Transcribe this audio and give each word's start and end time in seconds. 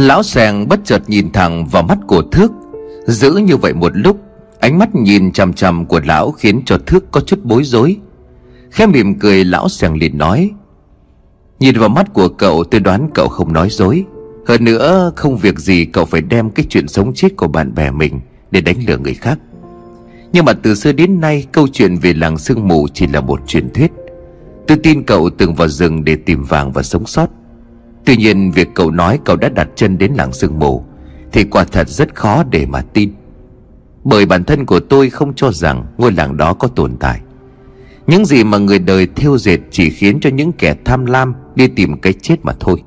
Lão 0.00 0.22
sàng 0.22 0.68
bất 0.68 0.80
chợt 0.84 1.02
nhìn 1.06 1.32
thẳng 1.32 1.66
vào 1.66 1.82
mắt 1.82 1.98
của 2.06 2.22
thước. 2.22 2.52
Giữ 3.06 3.32
như 3.32 3.56
vậy 3.56 3.74
một 3.74 3.92
lúc, 3.94 4.20
Ánh 4.60 4.78
mắt 4.78 4.94
nhìn 4.94 5.32
chằm 5.32 5.52
chằm 5.52 5.86
của 5.86 6.00
lão 6.04 6.32
Khiến 6.32 6.62
cho 6.66 6.78
thước 6.86 7.10
có 7.12 7.20
chút 7.20 7.38
bối 7.44 7.64
rối. 7.64 7.96
Khẽ 8.70 8.86
mỉm 8.86 9.18
cười, 9.18 9.44
lão 9.44 9.68
sàng 9.68 9.96
liền 9.96 10.18
nói, 10.18 10.50
Nhìn 11.58 11.78
vào 11.78 11.88
mắt 11.88 12.12
của 12.12 12.28
cậu, 12.28 12.64
tôi 12.64 12.80
đoán 12.80 13.08
cậu 13.14 13.28
không 13.28 13.52
nói 13.52 13.68
dối. 13.70 14.04
Hơn 14.46 14.64
nữa, 14.64 15.12
không 15.16 15.36
việc 15.36 15.58
gì 15.58 15.84
cậu 15.84 16.04
phải 16.04 16.20
đem 16.20 16.50
cái 16.50 16.66
chuyện 16.68 16.88
sống 16.88 17.14
chết 17.14 17.36
của 17.36 17.48
bạn 17.48 17.74
bè 17.74 17.90
mình 17.90 18.20
Để 18.50 18.60
đánh 18.60 18.76
lừa 18.86 18.98
người 18.98 19.14
khác. 19.14 19.38
Nhưng 20.32 20.44
mà 20.44 20.52
từ 20.52 20.74
xưa 20.74 20.92
đến 20.92 21.20
nay, 21.20 21.46
câu 21.52 21.68
chuyện 21.68 21.96
về 21.96 22.12
làng 22.12 22.38
sương 22.38 22.68
mù 22.68 22.88
chỉ 22.94 23.06
là 23.06 23.20
một 23.20 23.40
truyền 23.46 23.70
thuyết. 23.70 23.92
Tôi 24.66 24.78
tin 24.82 25.02
cậu 25.02 25.30
từng 25.30 25.54
vào 25.54 25.68
rừng 25.68 26.04
để 26.04 26.16
tìm 26.16 26.44
vàng 26.44 26.72
và 26.72 26.82
sống 26.82 27.06
sót. 27.06 27.30
Tuy 28.04 28.16
nhiên 28.16 28.50
việc 28.50 28.68
cậu 28.74 28.90
nói 28.90 29.18
cậu 29.24 29.36
đã 29.36 29.48
đặt 29.48 29.68
chân 29.76 29.98
đến 29.98 30.12
làng 30.14 30.32
sương 30.32 30.58
mù, 30.58 30.84
Thì 31.32 31.44
quả 31.44 31.64
thật 31.64 31.88
rất 31.88 32.14
khó 32.14 32.44
để 32.50 32.66
mà 32.66 32.82
tin. 32.82 33.12
Bởi 34.04 34.26
bản 34.26 34.44
thân 34.44 34.66
của 34.66 34.80
tôi 34.80 35.10
không 35.10 35.32
cho 35.36 35.52
rằng 35.52 35.86
ngôi 35.98 36.12
làng 36.12 36.36
đó 36.36 36.54
có 36.54 36.68
tồn 36.68 36.96
tại. 36.96 37.20
Những 38.06 38.24
gì 38.24 38.44
mà 38.44 38.58
người 38.58 38.78
đời 38.78 39.06
thiêu 39.16 39.38
dệt 39.38 39.58
chỉ 39.70 39.90
khiến 39.90 40.20
cho 40.20 40.30
những 40.30 40.52
kẻ 40.52 40.74
tham 40.84 41.06
lam 41.06 41.34
đi 41.54 41.66
tìm 41.66 42.00
cái 42.00 42.12
chết 42.12 42.36
mà 42.42 42.52
thôi. 42.60 42.82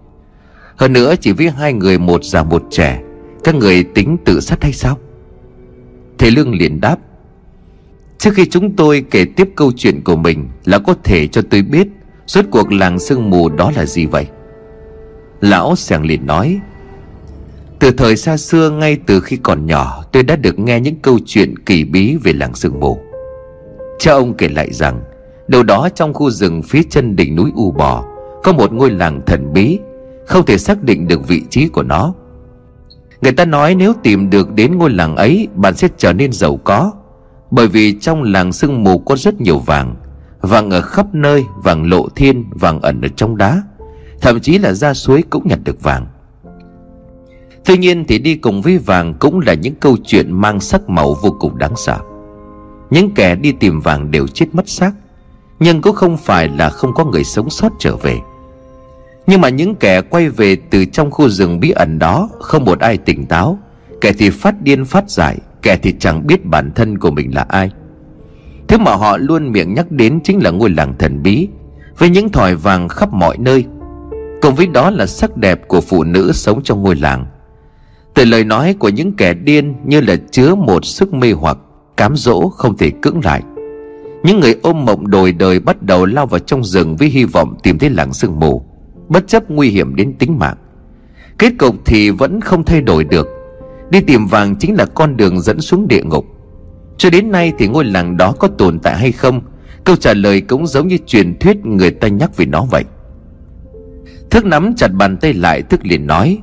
Hơn 0.75 0.93
nữa 0.93 1.15
chỉ 1.21 1.31
với 1.31 1.49
hai 1.49 1.73
người 1.73 1.97
một 1.99 2.23
già 2.23 2.43
một 2.43 2.63
trẻ, 2.71 3.01
Các 3.43 3.55
người 3.55 3.83
tính 3.83 4.17
tự 4.25 4.39
sát 4.39 4.63
hay 4.63 4.73
sao? 4.73 4.97
Thầy 6.17 6.31
Lương 6.31 6.55
liền 6.55 6.81
đáp, 6.81 6.97
Trước 8.23 8.33
khi 8.33 8.45
chúng 8.45 8.75
tôi 8.75 9.05
kể 9.11 9.25
tiếp 9.25 9.49
câu 9.55 9.71
chuyện 9.71 10.01
của 10.03 10.15
mình 10.15 10.49
Là 10.65 10.79
có 10.79 10.95
thể 11.03 11.27
cho 11.27 11.41
tôi 11.49 11.61
biết 11.61 11.87
Suốt 12.27 12.45
cuộc 12.51 12.71
làng 12.71 12.99
sương 12.99 13.29
mù 13.29 13.49
đó 13.49 13.71
là 13.75 13.85
gì 13.85 14.05
vậy? 14.05 14.27
Lão 15.43 15.75
sàng 15.75 16.05
liền 16.05 16.25
nói, 16.25 16.59
Từ 17.79 17.91
thời 17.91 18.17
xa 18.17 18.37
xưa, 18.37 18.69
ngay 18.69 18.97
từ 19.05 19.19
khi 19.19 19.37
còn 19.37 19.65
nhỏ, 19.65 20.03
Tôi 20.11 20.23
đã 20.23 20.35
được 20.35 20.59
nghe 20.59 20.79
những 20.79 20.95
câu 20.95 21.19
chuyện 21.25 21.57
kỳ 21.57 21.83
bí 21.83 22.17
về 22.23 22.33
làng 22.33 22.55
sương 22.55 22.79
mù. 22.79 22.97
Cha 23.99 24.11
ông 24.11 24.33
kể 24.33 24.49
lại 24.49 24.73
rằng 24.73 25.01
Đầu 25.47 25.63
đó 25.63 25.89
trong 25.95 26.13
khu 26.13 26.29
rừng 26.29 26.63
phía 26.63 26.81
chân 26.89 27.15
đỉnh 27.15 27.35
núi 27.35 27.51
U 27.55 27.71
Bò, 27.71 28.05
Có 28.43 28.53
một 28.53 28.73
ngôi 28.73 28.91
làng 28.91 29.21
thần 29.25 29.53
bí, 29.53 29.79
Không 30.27 30.45
thể 30.45 30.57
xác 30.57 30.83
định 30.83 31.07
được 31.07 31.27
vị 31.27 31.41
trí 31.49 31.67
của 31.67 31.83
nó. 31.83 32.13
Người 33.21 33.31
ta 33.31 33.45
nói 33.45 33.75
nếu 33.75 33.93
tìm 34.03 34.29
được 34.29 34.53
đến 34.53 34.77
ngôi 34.77 34.89
làng 34.89 35.15
ấy, 35.15 35.47
Bạn 35.55 35.75
sẽ 35.75 35.87
trở 35.97 36.13
nên 36.13 36.31
giàu 36.31 36.57
có, 36.63 36.91
Bởi 37.51 37.67
vì 37.67 37.99
trong 37.99 38.23
làng 38.23 38.53
sương 38.53 38.83
mù 38.83 38.99
có 38.99 39.15
rất 39.15 39.41
nhiều 39.41 39.59
vàng 39.59 39.95
Vàng 40.41 40.69
ở 40.69 40.81
khắp 40.81 41.05
nơi, 41.13 41.45
Vàng 41.63 41.89
lộ 41.89 42.09
thiên, 42.15 42.45
Vàng 42.49 42.81
ẩn 42.81 43.01
ở 43.01 43.07
trong 43.15 43.37
đá. 43.37 43.61
Thậm 44.23 44.39
chí 44.39 44.57
là 44.57 44.73
ra 44.73 44.93
suối 44.93 45.23
cũng 45.29 45.47
nhặt 45.47 45.59
được 45.63 45.81
vàng. 45.81 46.07
Tuy 47.65 47.77
nhiên 47.77 48.05
thì 48.07 48.19
đi 48.19 48.35
cùng 48.35 48.61
với 48.61 48.77
vàng 48.77 49.13
Cũng 49.19 49.39
là 49.39 49.53
những 49.53 49.75
câu 49.75 49.97
chuyện 50.05 50.31
mang 50.31 50.59
sắc 50.59 50.89
màu 50.89 51.13
vô 51.13 51.35
cùng 51.39 51.57
đáng 51.57 51.73
sợ. 51.75 51.97
Những 52.89 53.11
kẻ 53.11 53.35
đi 53.35 53.51
tìm 53.51 53.79
vàng 53.79 54.11
đều 54.11 54.27
chết 54.27 54.45
mất 54.53 54.69
xác, 54.69 54.91
Nhưng 55.59 55.81
cũng 55.81 55.95
không 55.95 56.17
phải 56.17 56.49
là 56.57 56.69
không 56.69 56.93
có 56.93 57.05
người 57.05 57.23
sống 57.23 57.49
sót 57.49 57.71
trở 57.79 57.95
về. 57.95 58.19
Nhưng 59.27 59.41
mà 59.41 59.49
những 59.49 59.75
kẻ 59.75 60.01
quay 60.01 60.29
về 60.29 60.55
từ 60.55 60.85
trong 60.85 61.11
khu 61.11 61.29
rừng 61.29 61.59
bí 61.59 61.71
ẩn 61.71 61.99
đó 61.99 62.29
Không 62.39 62.65
một 62.65 62.79
ai 62.79 62.97
tỉnh 62.97 63.25
táo, 63.25 63.59
Kẻ 64.01 64.13
thì 64.13 64.29
phát 64.29 64.61
điên 64.61 64.85
phát 64.85 65.09
giải 65.09 65.37
Kẻ 65.61 65.77
thì 65.83 65.93
chẳng 65.99 66.27
biết 66.27 66.45
bản 66.45 66.71
thân 66.75 66.97
của 66.97 67.11
mình 67.11 67.35
là 67.35 67.45
ai. 67.49 67.71
Thứ 68.67 68.77
mà 68.77 68.95
họ 68.95 69.17
luôn 69.17 69.51
miệng 69.51 69.73
nhắc 69.73 69.91
đến 69.91 70.19
chính 70.23 70.43
là 70.43 70.51
ngôi 70.51 70.69
làng 70.69 70.93
thần 70.99 71.23
bí, 71.23 71.47
Với 71.97 72.09
những 72.09 72.29
thỏi 72.29 72.55
vàng 72.55 72.87
khắp 72.87 73.13
mọi 73.13 73.37
nơi 73.37 73.65
Cùng 74.43 74.55
với 74.55 74.67
đó 74.67 74.89
là 74.89 75.05
sắc 75.05 75.37
đẹp 75.37 75.67
của 75.67 75.81
phụ 75.81 76.03
nữ 76.03 76.31
sống 76.33 76.63
trong 76.63 76.81
ngôi 76.81 76.95
làng. 76.95 77.25
Từ 78.13 78.25
lời 78.25 78.43
nói 78.43 78.75
của 78.79 78.89
những 78.89 79.11
kẻ 79.11 79.33
điên 79.33 79.75
như 79.85 80.01
là 80.01 80.15
chứa 80.31 80.55
một 80.55 80.85
sức 80.85 81.13
mê 81.13 81.31
hoặc, 81.31 81.57
Cám 81.97 82.15
dỗ 82.15 82.49
không 82.49 82.77
thể 82.77 82.91
cưỡng 83.01 83.19
lại. 83.23 83.41
Những 84.23 84.39
người 84.39 84.55
ôm 84.61 84.85
mộng 84.85 85.09
đồi 85.09 85.31
đời 85.31 85.59
bắt 85.59 85.81
đầu 85.81 86.05
lao 86.05 86.25
vào 86.25 86.39
trong 86.39 86.63
rừng 86.63 86.95
với 86.95 87.07
hy 87.07 87.23
vọng 87.23 87.55
tìm 87.63 87.77
thấy 87.77 87.89
làng 87.89 88.13
sương 88.13 88.39
mù. 88.39 88.63
Bất 89.09 89.27
chấp 89.27 89.51
nguy 89.51 89.69
hiểm 89.69 89.95
đến 89.95 90.13
tính 90.13 90.39
mạng. 90.39 90.57
Kết 91.37 91.53
cục 91.57 91.75
thì 91.85 92.09
vẫn 92.09 92.41
không 92.41 92.63
thay 92.63 92.81
đổi 92.81 93.03
được. 93.03 93.27
Đi 93.89 94.01
tìm 94.01 94.27
vàng 94.27 94.55
chính 94.55 94.75
là 94.75 94.85
con 94.85 95.17
đường 95.17 95.41
dẫn 95.41 95.61
xuống 95.61 95.87
địa 95.87 96.03
ngục. 96.03 96.25
Cho 96.97 97.09
đến 97.09 97.31
nay 97.31 97.53
thì 97.57 97.67
ngôi 97.67 97.85
làng 97.85 98.17
đó 98.17 98.33
có 98.39 98.47
tồn 98.47 98.79
tại 98.79 98.97
hay 98.97 99.11
không? 99.11 99.41
Câu 99.83 99.95
trả 99.95 100.13
lời 100.13 100.41
cũng 100.41 100.67
giống 100.67 100.87
như 100.87 100.97
truyền 101.05 101.39
thuyết 101.39 101.65
người 101.65 101.91
ta 101.91 102.07
nhắc 102.07 102.37
về 102.37 102.45
nó 102.45 102.65
vậy. 102.71 102.83
Thức 104.33 104.45
nắm 104.45 104.73
chặt 104.77 104.87
bàn 104.93 105.17
tay 105.17 105.33
lại, 105.33 105.61
Thức 105.61 105.85
liền 105.85 106.07
nói, 106.07 106.41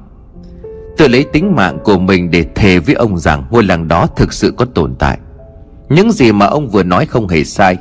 Tôi 0.96 1.08
lấy 1.08 1.24
tính 1.32 1.56
mạng 1.56 1.78
của 1.84 1.98
mình 1.98 2.30
để 2.30 2.46
thề 2.54 2.78
với 2.78 2.94
ông 2.94 3.18
rằng 3.18 3.44
Ngôi 3.50 3.64
làng 3.64 3.88
đó 3.88 4.06
thực 4.16 4.32
sự 4.32 4.54
có 4.56 4.64
tồn 4.64 4.94
tại. 4.98 5.18
Những 5.88 6.12
gì 6.12 6.32
mà 6.32 6.46
ông 6.46 6.68
vừa 6.68 6.82
nói 6.82 7.06
không 7.06 7.28
hề 7.28 7.44
sai. 7.44 7.78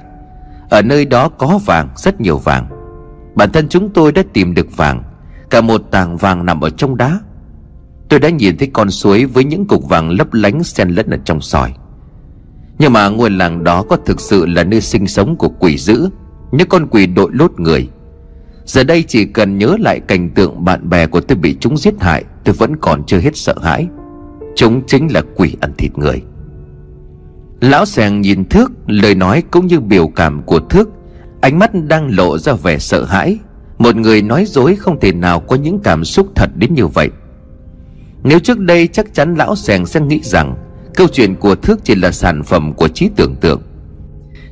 Ở 0.70 0.82
nơi 0.82 1.06
đó 1.06 1.30
có 1.30 1.60
vàng, 1.66 1.90
Rất 1.96 2.22
nhiều 2.22 2.38
vàng. 2.38 2.68
Bản 3.36 3.52
thân 3.52 3.68
chúng 3.70 3.90
tôi 3.90 4.12
đã 4.12 4.24
tìm 4.34 4.54
được 4.54 4.78
vàng. 4.78 5.04
Cả 5.50 5.62
một 5.62 5.82
tảng 5.92 6.18
vàng 6.18 6.46
nằm 6.46 6.62
ở 6.62 6.70
trong 6.70 6.98
đá. 6.98 7.20
Tôi 8.10 8.20
đã 8.20 8.30
nhìn 8.30 8.58
thấy 8.58 8.70
con 8.74 8.90
suối 8.90 9.26
Với 9.26 9.44
những 9.44 9.68
cục 9.68 9.90
vàng 9.90 10.10
lấp 10.10 10.34
lánh 10.34 10.64
xen 10.64 10.90
lẫn 10.90 11.10
ở 11.10 11.18
trong 11.26 11.42
sỏi. 11.42 11.74
Nhưng 12.80 12.94
mà 12.94 13.10
ngôi 13.10 13.30
làng 13.30 13.64
đó 13.64 13.84
có 13.90 13.98
thực 14.06 14.22
sự 14.22 14.46
là 14.46 14.64
nơi 14.64 14.82
sinh 14.82 15.08
sống 15.08 15.36
của 15.36 15.50
quỷ 15.50 15.78
dữ. 15.78 16.10
Những 16.52 16.70
con 16.70 16.88
quỷ 16.88 17.06
đội 17.08 17.30
lốt 17.34 17.52
người 17.58 17.90
Giờ 18.70 18.84
đây 18.84 19.04
chỉ 19.08 19.26
cần 19.26 19.58
nhớ 19.58 19.76
lại 19.80 20.00
cảnh 20.00 20.30
tượng 20.30 20.66
bạn 20.66 20.90
bè 20.90 21.08
của 21.08 21.22
tôi 21.22 21.38
bị 21.38 21.56
chúng 21.60 21.78
giết 21.78 21.94
hại, 22.00 22.24
Tôi 22.44 22.56
vẫn 22.56 22.76
còn 22.76 23.04
chưa 23.06 23.20
hết 23.20 23.38
sợ 23.38 23.56
hãi. 23.64 23.88
Chúng 24.56 24.82
chính 24.88 25.08
là 25.14 25.22
quỷ 25.36 25.56
ăn 25.62 25.72
thịt 25.78 25.98
người. 25.98 26.22
Lão 27.62 27.86
sàng 27.86 28.22
nhìn 28.22 28.46
Thước, 28.46 28.72
Lời 28.88 29.16
nói 29.16 29.44
cũng 29.52 29.68
như 29.68 29.80
biểu 29.80 30.08
cảm 30.08 30.42
của 30.42 30.60
Thước. 30.60 30.90
Ánh 31.42 31.60
mắt 31.60 31.72
đang 31.88 32.16
lộ 32.16 32.38
ra 32.38 32.54
vẻ 32.54 32.80
sợ 32.80 33.06
hãi. 33.06 33.38
Một 33.78 33.96
người 33.96 34.22
nói 34.22 34.46
dối 34.48 34.76
không 34.76 35.00
thể 35.00 35.12
nào 35.14 35.40
có 35.40 35.56
những 35.56 35.80
cảm 35.80 36.06
xúc 36.06 36.28
thật 36.36 36.50
đến 36.56 36.74
như 36.74 36.88
vậy. 36.88 37.10
Nếu 38.24 38.40
trước 38.40 38.60
đây 38.60 38.88
chắc 38.88 39.14
chắn 39.14 39.36
lão 39.36 39.56
sàng 39.56 39.86
sẽ 39.86 40.02
nghĩ 40.02 40.20
rằng 40.24 40.56
Câu 40.96 41.08
chuyện 41.08 41.36
của 41.36 41.56
Thước 41.56 41.80
chỉ 41.84 41.96
là 41.96 42.12
sản 42.12 42.44
phẩm 42.44 42.74
của 42.74 42.88
trí 42.88 43.10
tưởng 43.16 43.36
tượng. 43.42 43.62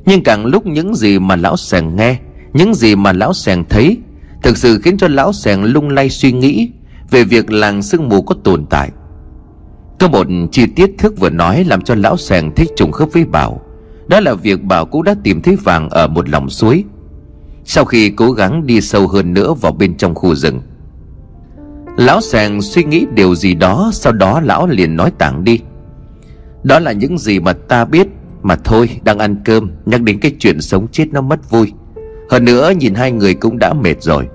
Nhưng 0.06 0.22
càng 0.22 0.46
lúc 0.46 0.66
những 0.66 0.94
gì 0.94 1.18
mà 1.18 1.36
lão 1.36 1.56
sàng 1.56 1.96
nghe, 1.96 2.18
Những 2.52 2.74
gì 2.74 2.96
mà 2.96 3.12
lão 3.12 3.32
sàng 3.32 3.64
thấy 3.64 3.98
Thực 4.42 4.56
sự 4.56 4.80
khiến 4.82 4.96
cho 4.98 5.08
lão 5.08 5.32
sèng 5.32 5.64
lung 5.64 5.88
lay 5.88 6.10
suy 6.10 6.32
nghĩ 6.32 6.70
Về 7.10 7.24
việc 7.24 7.50
làng 7.50 7.82
sương 7.82 8.08
mù 8.08 8.22
có 8.22 8.34
tồn 8.44 8.66
tại. 8.66 8.90
Có 10.00 10.08
một 10.08 10.26
chi 10.52 10.66
tiết 10.66 10.90
thức 10.98 11.14
vừa 11.20 11.30
nói 11.30 11.64
Làm 11.64 11.82
cho 11.82 11.94
lão 11.94 12.16
sèng 12.16 12.54
thích 12.54 12.68
trùng 12.76 12.92
khớp 12.92 13.08
với 13.12 13.24
Bảo. 13.24 13.60
Đó 14.08 14.20
là 14.20 14.34
việc 14.34 14.64
Bảo 14.64 14.86
cũng 14.86 15.04
đã 15.04 15.14
tìm 15.22 15.42
thấy 15.42 15.56
vàng 15.56 15.90
ở 15.90 16.08
một 16.08 16.28
lòng 16.28 16.50
suối. 16.50 16.84
Sau 17.64 17.84
khi 17.84 18.10
cố 18.10 18.32
gắng 18.32 18.66
đi 18.66 18.80
sâu 18.80 19.08
hơn 19.08 19.34
nữa 19.34 19.54
vào 19.54 19.72
bên 19.72 19.96
trong 19.96 20.14
khu 20.14 20.34
rừng, 20.34 20.60
Lão 21.96 22.20
sèng 22.20 22.62
suy 22.62 22.84
nghĩ 22.84 23.06
điều 23.14 23.34
gì 23.34 23.54
đó, 23.54 23.90
Sau 23.92 24.12
đó 24.12 24.40
lão 24.40 24.66
liền 24.66 24.96
nói 24.96 25.12
tảng 25.18 25.44
đi. 25.44 25.60
Đó 26.62 26.78
là 26.78 26.92
những 26.92 27.18
gì 27.18 27.40
mà 27.40 27.52
ta 27.52 27.84
biết, 27.84 28.06
Mà 28.42 28.56
thôi, 28.56 28.90
đang 29.04 29.18
ăn 29.18 29.36
cơm, 29.44 29.70
Nhắc 29.86 30.02
đến 30.02 30.20
cái 30.20 30.32
chuyện 30.38 30.60
sống 30.60 30.86
chết 30.92 31.06
nó 31.12 31.20
mất 31.20 31.50
vui. 31.50 31.72
Hơn 32.30 32.44
nữa, 32.44 32.72
nhìn 32.78 32.94
hai 32.94 33.12
người 33.12 33.34
cũng 33.34 33.58
đã 33.58 33.72
mệt 33.72 34.02
rồi. 34.02 34.28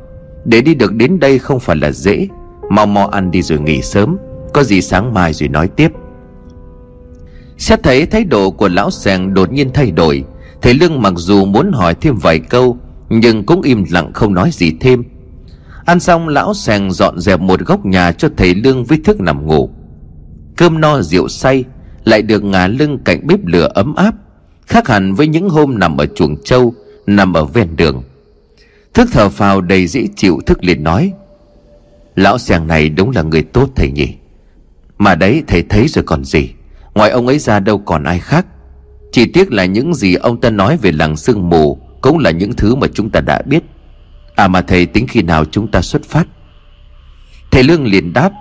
Để 0.46 0.62
đi 0.62 0.76
được 0.76 0.94
đến 0.94 1.20
đây 1.20 1.40
không 1.40 1.60
phải 1.60 1.76
là 1.76 1.92
dễ. 1.92 2.28
Mau 2.70 2.86
mau 2.86 3.08
ăn 3.08 3.32
đi 3.32 3.42
rồi 3.42 3.60
nghỉ 3.60 3.82
sớm. 3.82 4.18
Có 4.54 4.64
gì 4.64 4.82
sáng 4.82 5.14
mai 5.14 5.34
rồi 5.34 5.50
nói 5.50 5.68
tiếp. 5.68 5.92
Xét 7.58 7.84
thấy 7.84 8.06
thái 8.06 8.24
độ 8.24 8.52
của 8.52 8.68
lão 8.68 8.92
sàng 8.92 9.34
đột 9.34 9.52
nhiên 9.52 9.70
thay 9.74 9.92
đổi. 9.92 10.24
Thầy 10.62 10.74
Lương 10.74 11.02
mặc 11.02 11.14
dù 11.16 11.46
muốn 11.46 11.72
hỏi 11.72 11.96
thêm 12.02 12.16
vài 12.16 12.40
câu, 12.40 12.78
Nhưng 13.10 13.46
cũng 13.46 13.62
im 13.62 13.84
lặng 13.92 14.14
không 14.14 14.34
nói 14.34 14.50
gì 14.54 14.72
thêm. 14.80 15.04
Ăn 15.86 16.00
xong, 16.00 16.28
lão 16.28 16.54
sàng 16.54 16.92
dọn 16.92 17.20
dẹp 17.20 17.40
một 17.40 17.60
góc 17.60 17.86
nhà 17.86 18.12
cho 18.12 18.30
thầy 18.38 18.56
Lương 18.56 18.84
với 18.84 19.00
thức 19.04 19.20
nằm 19.20 19.48
ngủ. 19.48 19.70
Cơm 20.58 20.82
no, 20.82 21.02
rượu 21.02 21.28
say, 21.28 21.64
Lại 22.04 22.22
được 22.22 22.44
ngả 22.44 22.68
lưng 22.68 23.00
cạnh 23.06 23.28
bếp 23.28 23.40
lửa 23.46 23.70
ấm 23.74 23.96
áp, 23.96 24.16
Khác 24.68 24.88
hẳn 24.88 25.14
với 25.14 25.28
những 25.28 25.50
hôm 25.50 25.80
nằm 25.80 25.98
ở 25.98 26.06
chuồng 26.06 26.36
trâu 26.44 26.74
nằm 27.08 27.34
ở 27.34 27.46
ven 27.46 27.76
đường 27.76 28.04
thức 28.94 29.10
thở 29.12 29.30
phào 29.30 29.62
đầy 29.62 29.88
dễ 29.88 30.08
chịu 30.16 30.40
thức 30.46 30.64
liền 30.64 30.84
nói, 30.84 31.14
lão 32.16 32.38
sàng 32.38 32.68
này 32.68 32.90
đúng 32.90 33.10
là 33.10 33.22
người 33.22 33.44
tốt, 33.44 33.70
thầy 33.76 33.92
nhỉ. 33.92 34.16
Mà 34.98 35.16
đấy, 35.16 35.44
thầy 35.48 35.64
thấy 35.64 35.88
rồi 35.88 36.04
còn 36.04 36.26
gì? 36.26 36.50
Ngoài 36.94 37.10
ông 37.10 37.28
ấy 37.28 37.40
ra 37.40 37.60
đâu 37.60 37.78
còn 37.78 38.04
ai 38.04 38.20
khác? 38.20 38.46
Chỉ 39.12 39.26
tiếc 39.26 39.52
là 39.52 39.66
những 39.66 39.96
gì 39.96 40.16
ông 40.16 40.42
ta 40.42 40.50
nói 40.50 40.78
về 40.78 40.92
làng 40.92 41.18
sương 41.18 41.50
mù 41.50 41.78
cũng 42.02 42.20
là 42.20 42.32
những 42.32 42.54
thứ 42.54 42.76
mà 42.76 42.88
chúng 42.94 43.10
ta 43.10 43.22
đã 43.22 43.42
biết. 43.46 43.64
À 44.36 44.48
mà 44.48 44.62
thầy, 44.62 44.86
tính 44.86 45.08
khi 45.08 45.22
nào 45.22 45.46
chúng 45.46 45.72
ta 45.72 45.82
xuất 45.82 46.04
phát? 46.04 46.28
Thầy 47.52 47.64
lương 47.64 47.88
liền 47.88 48.14
đáp, 48.14 48.32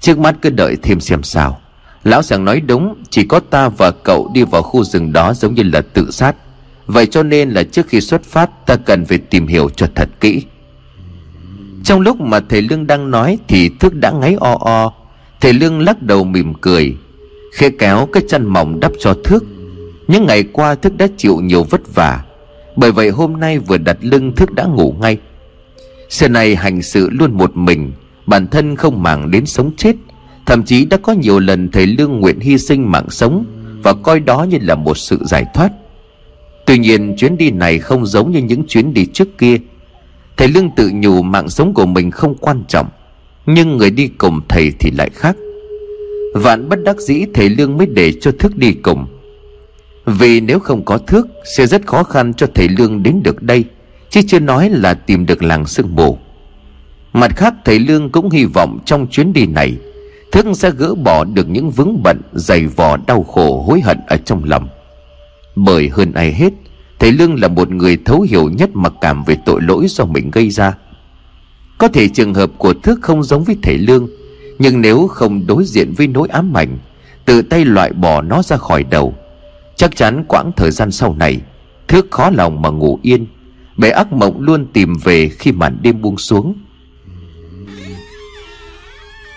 trước 0.00 0.18
mắt 0.18 0.36
cứ 0.42 0.50
đợi 0.50 0.76
thêm 0.82 1.00
xem 1.00 1.22
sao. 1.22 1.60
Lão 2.04 2.22
sàng 2.22 2.44
nói 2.44 2.60
đúng, 2.60 3.02
chỉ 3.10 3.24
có 3.24 3.40
ta 3.40 3.68
và 3.68 3.90
cậu 3.90 4.30
đi 4.34 4.42
vào 4.42 4.62
khu 4.62 4.84
rừng 4.84 5.12
đó 5.12 5.34
giống 5.34 5.54
như 5.54 5.62
là 5.62 5.80
tự 5.80 6.10
sát. 6.10 6.36
Vậy 6.86 7.06
cho 7.06 7.22
nên 7.22 7.50
là 7.50 7.62
trước 7.62 7.88
khi 7.88 8.00
xuất 8.00 8.24
phát, 8.24 8.66
Ta 8.66 8.76
cần 8.76 9.04
phải 9.04 9.18
tìm 9.18 9.46
hiểu 9.46 9.68
cho 9.76 9.86
thật 9.94 10.08
kỹ. 10.20 10.42
Trong 11.84 12.00
lúc 12.00 12.20
mà 12.20 12.40
thầy 12.40 12.62
Lương 12.62 12.86
đang 12.86 13.10
nói 13.10 13.38
Thì 13.48 13.70
thức 13.80 13.94
đã 13.94 14.10
ngáy 14.10 14.36
o 14.40 14.56
o. 14.60 14.92
Thầy 15.40 15.52
Lương 15.52 15.80
lắc 15.80 16.02
đầu 16.02 16.24
mỉm 16.24 16.54
cười, 16.60 16.96
Khẽ 17.52 17.70
kéo 17.78 18.08
cái 18.12 18.22
chân 18.28 18.46
mỏng 18.46 18.80
đắp 18.80 18.92
cho 18.98 19.14
Thước 19.24 19.44
Những 20.08 20.26
ngày 20.26 20.42
qua 20.42 20.74
Thức 20.74 20.96
đã 20.96 21.06
chịu 21.16 21.40
nhiều 21.40 21.62
vất 21.62 21.94
vả, 21.94 22.24
Bởi 22.76 22.92
vậy 22.92 23.08
hôm 23.08 23.40
nay 23.40 23.58
vừa 23.58 23.78
đặt 23.78 23.96
lưng 24.00 24.32
Thức 24.36 24.52
đã 24.52 24.64
ngủ 24.64 24.94
ngay. 25.00 25.18
Xưa 26.08 26.28
này 26.28 26.56
hành 26.56 26.82
sự 26.82 27.10
luôn 27.10 27.32
một 27.32 27.56
mình, 27.56 27.92
Bản 28.26 28.46
thân 28.46 28.76
không 28.76 29.02
màng 29.02 29.30
đến 29.30 29.46
sống 29.46 29.70
chết. 29.76 29.96
Thậm 30.46 30.62
chí 30.62 30.84
đã 30.84 30.96
có 30.96 31.12
nhiều 31.12 31.38
lần 31.38 31.68
thầy 31.68 31.86
Lương 31.86 32.20
nguyện 32.20 32.40
hy 32.40 32.58
sinh 32.58 32.90
mạng 32.90 33.10
sống 33.10 33.44
Và 33.82 33.92
coi 33.92 34.20
đó 34.20 34.44
như 34.44 34.58
là 34.60 34.74
một 34.74 34.98
sự 34.98 35.18
giải 35.24 35.44
thoát. 35.54 35.72
Tuy 36.72 36.78
nhiên, 36.78 37.14
chuyến 37.16 37.36
đi 37.38 37.50
này 37.50 37.78
không 37.78 38.06
giống 38.06 38.30
như 38.30 38.38
những 38.38 38.64
chuyến 38.68 38.94
đi 38.94 39.06
trước 39.06 39.38
kia. 39.38 39.56
Thầy 40.36 40.48
Lương 40.48 40.70
tự 40.76 40.90
nhủ 40.94 41.22
mạng 41.22 41.48
sống 41.48 41.74
của 41.74 41.86
mình 41.86 42.10
không 42.10 42.34
quan 42.34 42.62
trọng, 42.68 42.88
Nhưng 43.46 43.76
người 43.76 43.90
đi 43.90 44.08
cùng 44.08 44.40
thầy 44.48 44.72
thì 44.80 44.90
lại 44.90 45.10
khác. 45.14 45.36
Vạn 46.34 46.68
bất 46.68 46.78
đắc 46.84 47.00
dĩ 47.00 47.24
thầy 47.34 47.48
Lương 47.48 47.76
mới 47.76 47.86
để 47.86 48.12
cho 48.20 48.32
thước 48.38 48.56
đi 48.56 48.72
cùng. 48.72 49.06
Vì 50.06 50.40
nếu 50.40 50.58
không 50.58 50.84
có 50.84 50.98
Thước, 50.98 51.26
Sẽ 51.56 51.66
rất 51.66 51.86
khó 51.86 52.02
khăn 52.02 52.34
cho 52.34 52.46
thầy 52.54 52.68
Lương 52.68 53.02
đến 53.02 53.20
được 53.24 53.42
đây, 53.42 53.64
Chứ 54.10 54.20
chưa 54.26 54.40
nói 54.40 54.70
là 54.70 54.94
tìm 54.94 55.26
được 55.26 55.42
làng 55.42 55.66
sương 55.66 55.94
mù. 55.94 56.18
Mặt 57.12 57.36
khác, 57.36 57.54
thầy 57.64 57.78
Lương 57.78 58.10
cũng 58.10 58.30
hy 58.30 58.44
vọng 58.44 58.78
trong 58.84 59.06
chuyến 59.06 59.32
đi 59.32 59.46
này, 59.46 59.76
thước 60.32 60.46
sẽ 60.54 60.70
gỡ 60.70 60.94
bỏ 60.94 61.24
được 61.24 61.48
những 61.48 61.70
vướng 61.70 62.02
bận 62.02 62.20
Dày 62.32 62.66
vò 62.66 62.96
đau 63.06 63.22
khổ 63.22 63.62
hối 63.62 63.80
hận 63.80 63.98
ở 64.06 64.16
trong 64.16 64.44
lòng. 64.44 64.68
Bởi 65.56 65.88
hơn 65.88 66.12
ai 66.12 66.32
hết 66.32 66.52
Thầy 67.02 67.12
Lương 67.12 67.40
là 67.40 67.48
một 67.48 67.70
người 67.70 67.98
thấu 68.04 68.20
hiểu 68.20 68.50
nhất 68.50 68.70
mặc 68.74 68.92
cảm 69.00 69.24
về 69.24 69.36
tội 69.46 69.60
lỗi 69.62 69.86
do 69.88 70.04
mình 70.04 70.30
gây 70.30 70.50
ra. 70.50 70.74
Có 71.78 71.88
thể 71.88 72.08
trường 72.08 72.34
hợp 72.34 72.50
của 72.58 72.74
Thức 72.74 72.98
không 73.02 73.22
giống 73.22 73.44
với 73.44 73.56
thầy 73.62 73.78
Lương, 73.78 74.08
Nhưng 74.58 74.80
nếu 74.80 75.06
không 75.06 75.46
đối 75.46 75.64
diện 75.64 75.92
với 75.96 76.06
nỗi 76.06 76.28
ám 76.28 76.56
ảnh, 76.56 76.78
Tự 77.24 77.42
tay 77.42 77.64
loại 77.64 77.92
bỏ 77.92 78.22
nó 78.22 78.42
ra 78.42 78.56
khỏi 78.56 78.84
đầu, 78.84 79.14
Chắc 79.76 79.96
chắn 79.96 80.24
quãng 80.28 80.50
thời 80.56 80.70
gian 80.70 80.90
sau 80.90 81.14
này, 81.14 81.40
thước 81.88 82.10
khó 82.10 82.30
lòng 82.30 82.62
mà 82.62 82.70
ngủ 82.70 82.98
yên. 83.02 83.26
Bể 83.76 83.90
ác 83.90 84.12
mộng 84.12 84.40
luôn 84.40 84.66
tìm 84.72 84.94
về 85.04 85.28
khi 85.28 85.52
màn 85.52 85.78
đêm 85.82 86.02
buông 86.02 86.18
xuống. 86.18 86.54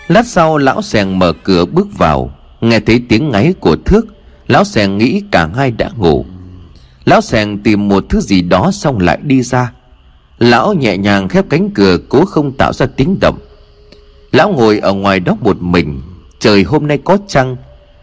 Lát 0.08 0.26
sau, 0.26 0.58
lão 0.58 0.82
sèn 0.82 1.18
mở 1.18 1.32
cửa 1.32 1.64
bước 1.64 1.98
vào. 1.98 2.30
Nghe 2.60 2.80
thấy 2.80 3.02
tiếng 3.08 3.30
ngáy 3.30 3.54
của 3.60 3.76
thước, 3.76 4.06
Lão 4.48 4.64
sèn 4.64 4.98
nghĩ 4.98 5.22
cả 5.30 5.48
hai 5.56 5.70
đã 5.70 5.90
ngủ. 5.96 6.26
Lão 7.06 7.20
sèn 7.20 7.62
tìm 7.62 7.88
một 7.88 8.04
thứ 8.08 8.20
gì 8.20 8.42
đó 8.42 8.70
xong 8.72 8.98
lại 8.98 9.18
đi 9.22 9.42
ra. 9.42 9.72
Lão 10.38 10.74
nhẹ 10.74 10.96
nhàng 10.96 11.28
khép 11.28 11.44
cánh 11.50 11.70
cửa 11.70 11.98
cố 12.08 12.24
không 12.24 12.52
tạo 12.52 12.72
ra 12.72 12.86
tiếng 12.86 13.16
động. 13.20 13.38
Lão 14.32 14.52
ngồi 14.52 14.78
ở 14.78 14.92
ngoài 14.92 15.20
đó 15.20 15.36
một 15.40 15.62
mình, 15.62 16.00
Trời 16.38 16.62
hôm 16.62 16.86
nay 16.86 16.98
có 17.04 17.18
trăng. 17.28 17.56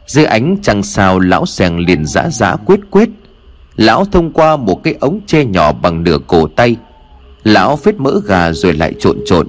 Dưới 0.08 0.26
ánh 0.26 0.58
trăng 0.62 0.84
sao 0.84 1.20
lão 1.20 1.46
sèn 1.46 1.78
liền 1.78 2.06
giã 2.06 2.30
giã 2.30 2.56
quyết 2.56 2.80
quyết. 2.92 3.10
Lão 3.76 4.06
thông 4.06 4.32
qua 4.32 4.58
một 4.58 4.84
cái 4.84 4.96
ống 5.00 5.20
tre 5.28 5.46
nhỏ 5.46 5.74
bằng 5.74 6.04
nửa 6.04 6.18
cổ 6.28 6.48
tay. 6.48 6.76
Lão 7.44 7.76
phết 7.76 7.96
mỡ 7.96 8.20
gà 8.26 8.52
rồi 8.52 8.74
lại 8.74 8.94
trộn 9.00 9.18
trộn. 9.26 9.48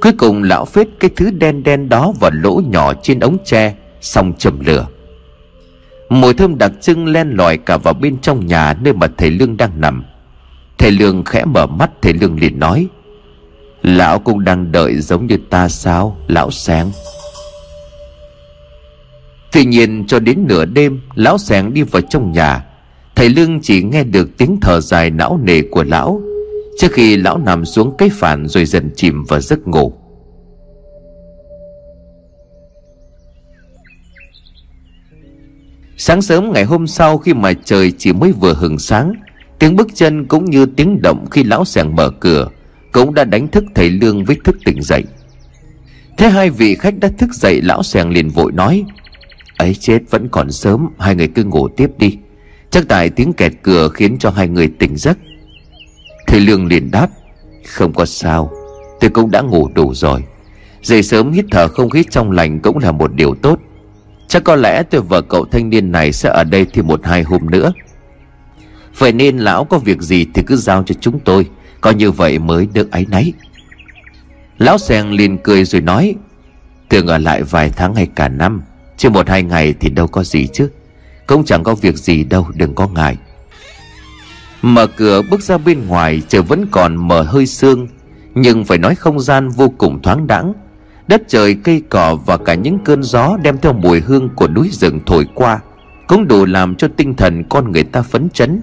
Cuối 0.00 0.12
cùng 0.18 0.42
lão 0.42 0.64
phết 0.64 0.88
cái 1.00 1.10
thứ 1.16 1.30
đen 1.30 1.62
đen 1.62 1.88
đó 1.88 2.12
vào 2.20 2.30
lỗ 2.34 2.62
nhỏ 2.70 2.94
trên 3.02 3.20
ống 3.20 3.38
tre, 3.44 3.74
Xong 4.00 4.32
chầm 4.38 4.60
lửa. 4.66 4.86
Mùi 6.12 6.34
thơm 6.34 6.58
đặc 6.58 6.72
trưng 6.80 7.06
len 7.06 7.30
lỏi 7.30 7.56
cả 7.56 7.76
vào 7.76 7.94
bên 7.94 8.18
trong 8.18 8.46
nhà 8.46 8.74
nơi 8.80 8.92
mà 8.92 9.06
thầy 9.18 9.30
Lương 9.30 9.56
đang 9.56 9.80
nằm. 9.80 10.04
Thầy 10.78 10.90
Lương 10.90 11.24
khẽ 11.24 11.44
mở 11.44 11.66
mắt, 11.66 11.90
thầy 12.02 12.12
Lương 12.12 12.40
liền 12.40 12.58
nói, 12.58 12.86
Lão 13.82 14.18
cũng 14.18 14.44
đang 14.44 14.72
đợi 14.72 15.00
giống 15.00 15.26
như 15.26 15.36
ta 15.50 15.68
sao, 15.68 16.16
Lão 16.26 16.50
sáng 16.50 16.90
Tuy 19.52 19.64
nhiên 19.64 20.04
cho 20.06 20.18
đến 20.18 20.44
nửa 20.48 20.64
đêm, 20.64 21.00
Lão 21.14 21.38
sáng 21.38 21.74
đi 21.74 21.82
vào 21.82 22.02
trong 22.02 22.32
nhà. 22.32 22.64
Thầy 23.14 23.28
Lương 23.28 23.60
chỉ 23.62 23.82
nghe 23.82 24.04
được 24.04 24.36
tiếng 24.38 24.58
thở 24.60 24.80
dài 24.80 25.10
não 25.10 25.40
nề 25.42 25.62
của 25.62 25.84
lão. 25.84 26.22
Trước 26.78 26.92
khi 26.92 27.16
lão 27.16 27.38
nằm 27.38 27.64
xuống 27.64 27.96
cái 27.98 28.08
phản 28.12 28.48
rồi 28.48 28.64
dần 28.64 28.90
chìm 28.96 29.24
vào 29.24 29.40
giấc 29.40 29.68
ngủ. 29.68 30.01
Sáng 36.04 36.22
sớm 36.22 36.52
ngày 36.52 36.64
hôm 36.64 36.86
sau 36.86 37.18
khi 37.18 37.34
mà 37.34 37.52
trời 37.64 37.92
chỉ 37.98 38.12
mới 38.12 38.32
vừa 38.32 38.54
hừng 38.54 38.78
sáng, 38.78 39.12
Tiếng 39.58 39.76
bước 39.76 39.88
chân 39.94 40.26
cũng 40.26 40.44
như 40.44 40.66
tiếng 40.66 41.02
động 41.02 41.26
khi 41.30 41.44
lão 41.44 41.64
sẻng 41.64 41.96
mở 41.96 42.10
cửa 42.10 42.48
Cũng 42.92 43.14
đã 43.14 43.24
đánh 43.24 43.48
thức 43.48 43.64
thầy 43.74 43.90
Lương 43.90 44.24
với 44.24 44.36
thức 44.44 44.56
tỉnh 44.64 44.82
dậy. 44.82 45.04
Thế 46.18 46.28
hai 46.28 46.50
vị 46.50 46.74
khách 46.74 46.94
đã 47.00 47.10
thức 47.18 47.34
dậy, 47.34 47.60
lão 47.62 47.82
sẻng 47.82 48.10
liền 48.10 48.28
vội 48.28 48.52
nói, 48.52 48.84
ấy 49.56 49.74
chết, 49.74 49.98
vẫn 50.10 50.28
còn 50.28 50.52
sớm, 50.52 50.88
Hai 50.98 51.14
người 51.14 51.28
cứ 51.28 51.44
ngủ 51.44 51.68
tiếp 51.68 51.90
đi. 51.98 52.18
Chắc 52.70 52.84
tại 52.88 53.10
tiếng 53.10 53.32
kẹt 53.32 53.52
cửa 53.62 53.88
khiến 53.88 54.16
cho 54.18 54.30
hai 54.30 54.48
người 54.48 54.68
tỉnh 54.78 54.96
giấc. 54.96 55.18
Thầy 56.26 56.40
Lương 56.40 56.66
liền 56.66 56.90
đáp, 56.90 57.08
Không 57.66 57.92
có 57.92 58.04
sao, 58.04 58.50
Tôi 59.00 59.10
cũng 59.10 59.30
đã 59.30 59.40
ngủ 59.40 59.68
đủ 59.74 59.94
rồi. 59.94 60.24
Dậy 60.82 61.02
sớm 61.02 61.32
hít 61.32 61.44
thở 61.50 61.68
không 61.68 61.90
khí 61.90 62.04
trong 62.10 62.30
lành 62.30 62.60
cũng 62.60 62.78
là 62.78 62.92
một 62.92 63.14
điều 63.14 63.34
tốt. 63.34 63.58
Chắc 64.28 64.44
có 64.44 64.56
lẽ 64.56 64.82
tôi 64.82 65.00
và 65.00 65.20
cậu 65.20 65.44
thanh 65.44 65.70
niên 65.70 65.92
này 65.92 66.12
sẽ 66.12 66.28
ở 66.28 66.44
đây 66.44 66.66
thêm 66.72 66.86
một 66.86 67.00
hai 67.04 67.22
hôm 67.22 67.50
nữa. 67.50 67.72
Vậy 68.98 69.12
nên 69.12 69.38
lão 69.38 69.64
có 69.64 69.78
việc 69.78 70.02
gì 70.02 70.26
thì 70.34 70.42
cứ 70.46 70.56
giao 70.56 70.82
cho 70.82 70.94
chúng 71.00 71.20
tôi, 71.20 71.46
coi 71.80 71.94
như 71.94 72.10
vậy 72.10 72.38
mới 72.38 72.66
được 72.72 72.90
áy 72.90 73.06
náy. 73.08 73.32
Lão 74.58 74.78
Seng 74.78 75.12
liền 75.12 75.38
cười 75.38 75.64
rồi 75.64 75.80
nói, 75.80 76.14
Tưởng 76.88 77.06
ở 77.06 77.18
lại 77.18 77.42
vài 77.42 77.70
tháng 77.76 77.94
hay 77.94 78.06
cả 78.14 78.28
năm, 78.28 78.62
Chứ 78.96 79.10
một 79.10 79.28
hai 79.28 79.42
ngày 79.42 79.74
thì 79.80 79.90
đâu 79.90 80.06
có 80.06 80.24
gì 80.24 80.46
chứ. 80.46 80.68
Cũng 81.26 81.44
chẳng 81.44 81.64
có 81.64 81.74
việc 81.74 81.96
gì 81.96 82.24
đâu, 82.24 82.46
đừng 82.54 82.74
có 82.74 82.88
ngại. 82.88 83.16
Mở 84.62 84.86
cửa 84.86 85.22
bước 85.30 85.42
ra 85.42 85.58
bên 85.58 85.86
ngoài, 85.86 86.22
Trời 86.28 86.42
vẫn 86.42 86.66
còn 86.70 87.08
mờ 87.08 87.22
hơi 87.22 87.46
sương, 87.46 87.88
Nhưng 88.34 88.64
phải 88.64 88.78
nói 88.78 88.94
không 88.94 89.20
gian 89.20 89.48
vô 89.48 89.68
cùng 89.78 90.02
thoáng 90.02 90.26
đãng. 90.26 90.52
Đất 91.12 91.22
trời 91.28 91.56
cây 91.64 91.82
cỏ 91.88 92.18
và 92.26 92.36
cả 92.36 92.54
những 92.54 92.78
cơn 92.78 93.02
gió 93.02 93.36
Đem 93.42 93.58
theo 93.58 93.72
mùi 93.72 94.00
hương 94.00 94.28
của 94.36 94.48
núi 94.48 94.68
rừng 94.72 95.00
thổi 95.06 95.26
qua 95.34 95.60
Cũng 96.06 96.28
đủ 96.28 96.44
làm 96.44 96.74
cho 96.74 96.88
tinh 96.96 97.14
thần 97.14 97.44
con 97.48 97.72
người 97.72 97.82
ta 97.82 98.02
phấn 98.02 98.30
chấn. 98.30 98.60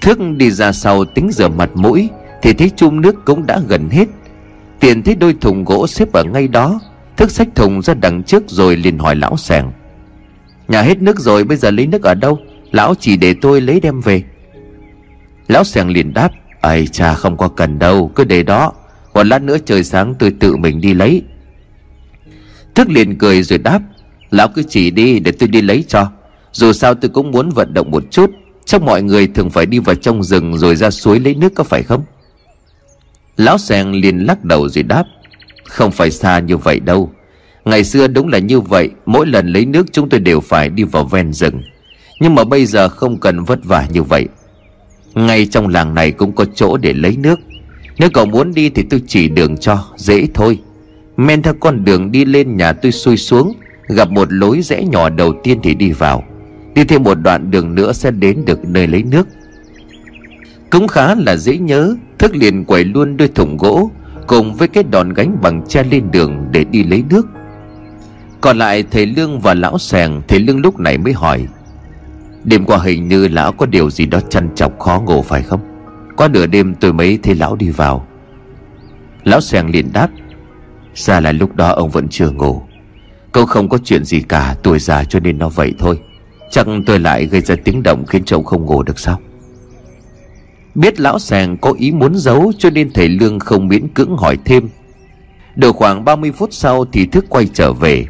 Thước 0.00 0.18
đi 0.36 0.50
ra 0.50 0.72
sau 0.72 1.04
tính 1.04 1.30
rửa 1.32 1.48
mặt 1.48 1.70
mũi 1.74 2.08
Thì 2.42 2.52
thấy 2.52 2.70
chung 2.76 3.00
nước 3.00 3.24
cũng 3.24 3.46
đã 3.46 3.60
gần 3.68 3.88
hết. 3.90 4.04
Tiền 4.80 5.02
thấy 5.02 5.14
đôi 5.14 5.34
thùng 5.40 5.64
gỗ 5.64 5.86
xếp 5.86 6.12
ở 6.12 6.24
ngay 6.24 6.48
đó 6.48 6.80
Thức 7.16 7.30
xách 7.30 7.48
thùng 7.54 7.82
ra 7.82 7.94
đằng 7.94 8.22
trước 8.22 8.42
rồi 8.46 8.76
liền 8.76 8.98
hỏi 8.98 9.16
lão 9.16 9.36
sàng. 9.36 9.72
Nhà 10.68 10.82
hết 10.82 11.02
nước 11.02 11.20
rồi, 11.20 11.44
bây 11.44 11.56
giờ 11.56 11.70
lấy 11.70 11.86
nước 11.86 12.02
ở 12.02 12.14
đâu? 12.14 12.38
Lão 12.72 12.94
chỉ 12.94 13.16
để 13.16 13.34
tôi 13.40 13.60
lấy 13.60 13.80
đem 13.80 14.00
về. 14.00 14.22
Lão 15.48 15.64
sàng 15.64 15.90
liền 15.90 16.14
đáp 16.14 16.30
ai 16.60 16.86
cha, 16.86 17.14
không 17.14 17.36
có 17.36 17.48
cần 17.48 17.78
đâu, 17.78 18.10
Cứ 18.14 18.24
để 18.24 18.42
đó. 18.42 18.72
Một 19.16 19.26
lát 19.26 19.42
nữa 19.42 19.56
trời 19.64 19.84
sáng 19.84 20.14
tôi 20.18 20.30
tự 20.40 20.56
mình 20.56 20.80
đi 20.80 20.94
lấy. 20.94 21.22
Thức 22.74 22.90
liền 22.90 23.18
cười 23.18 23.42
rồi 23.42 23.58
đáp, 23.58 23.80
Lão 24.30 24.48
cứ 24.48 24.62
chỉ 24.68 24.90
đi 24.90 25.18
để 25.18 25.32
tôi 25.32 25.48
đi 25.48 25.62
lấy 25.62 25.84
cho. 25.88 26.10
Dù 26.52 26.72
sao 26.72 26.94
tôi 26.94 27.08
cũng 27.08 27.30
muốn 27.30 27.50
vận 27.50 27.74
động 27.74 27.90
một 27.90 28.04
chút, 28.10 28.30
Chắc 28.64 28.82
mọi 28.82 29.02
người 29.02 29.26
thường 29.26 29.50
phải 29.50 29.66
đi 29.66 29.78
vào 29.78 29.94
trong 29.94 30.22
rừng 30.22 30.58
Rồi 30.58 30.76
ra 30.76 30.90
suối 30.90 31.20
lấy 31.20 31.34
nước 31.34 31.54
có 31.54 31.64
phải 31.64 31.82
không? 31.82 32.04
Lão 33.36 33.58
Sèng 33.58 33.92
liền 33.92 34.18
lắc 34.18 34.44
đầu 34.44 34.68
rồi 34.68 34.82
đáp, 34.82 35.04
Không 35.64 35.90
phải 35.90 36.10
xa 36.10 36.38
như 36.38 36.56
vậy 36.56 36.80
đâu. 36.80 37.12
Ngày 37.64 37.84
xưa 37.84 38.06
đúng 38.06 38.28
là 38.28 38.38
như 38.38 38.60
vậy, 38.60 38.90
Mỗi 39.06 39.26
lần 39.26 39.52
lấy 39.52 39.66
nước 39.66 39.86
chúng 39.92 40.08
tôi 40.08 40.20
đều 40.20 40.40
phải 40.40 40.68
đi 40.68 40.82
vào 40.82 41.04
ven 41.04 41.32
rừng. 41.32 41.62
Nhưng 42.20 42.34
mà 42.34 42.44
bây 42.44 42.66
giờ 42.66 42.88
không 42.88 43.20
cần 43.20 43.44
vất 43.44 43.64
vả 43.64 43.86
như 43.92 44.02
vậy. 44.02 44.28
Ngay 45.14 45.46
trong 45.46 45.68
làng 45.68 45.94
này 45.94 46.10
cũng 46.10 46.32
có 46.32 46.44
chỗ 46.54 46.76
để 46.76 46.92
lấy 46.92 47.16
nước. 47.16 47.40
Nếu 47.98 48.10
cậu 48.14 48.26
muốn 48.26 48.54
đi 48.54 48.70
thì 48.70 48.82
tôi 48.82 49.02
chỉ 49.06 49.28
đường 49.28 49.56
cho, 49.56 49.84
Dễ 49.96 50.26
thôi. 50.34 50.58
Men 51.16 51.42
theo 51.42 51.54
con 51.60 51.84
đường 51.84 52.12
đi 52.12 52.24
lên 52.24 52.56
nhà 52.56 52.72
tôi 52.72 52.92
xuôi 52.92 53.16
xuống, 53.16 53.52
Gặp 53.88 54.10
một 54.10 54.32
lối 54.32 54.62
rẽ 54.62 54.84
nhỏ 54.84 55.08
đầu 55.08 55.32
tiên 55.42 55.58
thì 55.62 55.74
đi 55.74 55.92
vào. 55.92 56.24
Đi 56.74 56.84
thêm 56.84 57.02
một 57.02 57.14
đoạn 57.14 57.50
đường 57.50 57.74
nữa 57.74 57.92
sẽ 57.92 58.10
đến 58.10 58.44
được 58.44 58.64
nơi 58.64 58.86
lấy 58.86 59.02
nước. 59.02 59.28
Cũng 60.70 60.88
khá 60.88 61.14
là 61.14 61.36
dễ 61.36 61.58
nhớ, 61.58 61.96
Thức 62.18 62.36
liền 62.36 62.64
quẩy 62.64 62.84
luôn 62.84 63.16
đôi 63.16 63.28
thùng 63.28 63.56
gỗ 63.56 63.90
Cùng 64.26 64.54
với 64.54 64.68
cái 64.68 64.84
đòn 64.90 65.12
gánh 65.12 65.38
bằng 65.42 65.62
tre 65.68 65.82
lên 65.82 66.10
đường 66.10 66.46
để 66.50 66.64
đi 66.64 66.84
lấy 66.84 67.04
nước. 67.10 67.26
Còn 68.40 68.58
lại 68.58 68.84
thầy 68.90 69.06
Lương 69.06 69.40
và 69.40 69.54
lão 69.54 69.78
sàng, 69.78 70.22
Thầy 70.28 70.40
Lương 70.40 70.60
lúc 70.60 70.80
này 70.80 70.98
mới 70.98 71.12
hỏi, 71.12 71.46
Đêm 72.44 72.64
qua 72.64 72.78
hình 72.78 73.08
như 73.08 73.28
lão 73.28 73.52
có 73.52 73.66
điều 73.66 73.90
gì 73.90 74.06
đó 74.06 74.20
chăn 74.20 74.48
chọc 74.54 74.78
khó 74.78 75.02
ngủ 75.06 75.22
phải 75.22 75.42
không? 75.42 75.75
Qua 76.16 76.28
nửa 76.28 76.46
đêm 76.46 76.74
tôi 76.74 76.92
mới 76.92 77.18
thấy 77.22 77.34
lão 77.34 77.56
đi 77.56 77.68
vào. 77.68 78.06
Lão 79.24 79.40
xèng 79.40 79.70
liền 79.70 79.92
đáp, 79.92 80.08
Ra 80.94 81.20
là 81.20 81.32
lúc 81.32 81.56
đó 81.56 81.68
ông 81.68 81.90
vẫn 81.90 82.08
chưa 82.08 82.30
ngủ. 82.30 82.62
Cậu 83.32 83.46
không 83.46 83.68
có 83.68 83.78
chuyện 83.84 84.04
gì 84.04 84.20
cả, 84.20 84.56
Tuổi 84.62 84.78
già 84.78 85.04
cho 85.04 85.20
nên 85.20 85.38
nó 85.38 85.48
vậy 85.48 85.74
thôi. 85.78 85.98
Chắc 86.50 86.66
tôi 86.86 86.98
lại 86.98 87.26
gây 87.26 87.40
ra 87.40 87.54
tiếng 87.64 87.82
động 87.82 88.06
Khiến 88.06 88.24
cho 88.24 88.42
không 88.42 88.66
ngủ 88.66 88.82
được 88.82 88.98
sao? 88.98 89.20
Biết 90.74 91.00
lão 91.00 91.18
sàng 91.18 91.56
có 91.56 91.74
ý 91.78 91.92
muốn 91.92 92.16
giấu 92.16 92.52
cho 92.58 92.70
nên 92.70 92.92
thầy 92.92 93.08
Lương 93.08 93.38
không 93.38 93.68
miễn 93.68 93.88
cưỡng 93.88 94.16
hỏi 94.16 94.38
thêm. 94.44 94.68
Được 95.56 95.76
khoảng 95.76 96.04
30 96.04 96.32
phút 96.32 96.52
sau 96.52 96.84
thì 96.84 97.06
thức 97.06 97.24
quay 97.28 97.46
trở 97.46 97.72
về. 97.72 98.06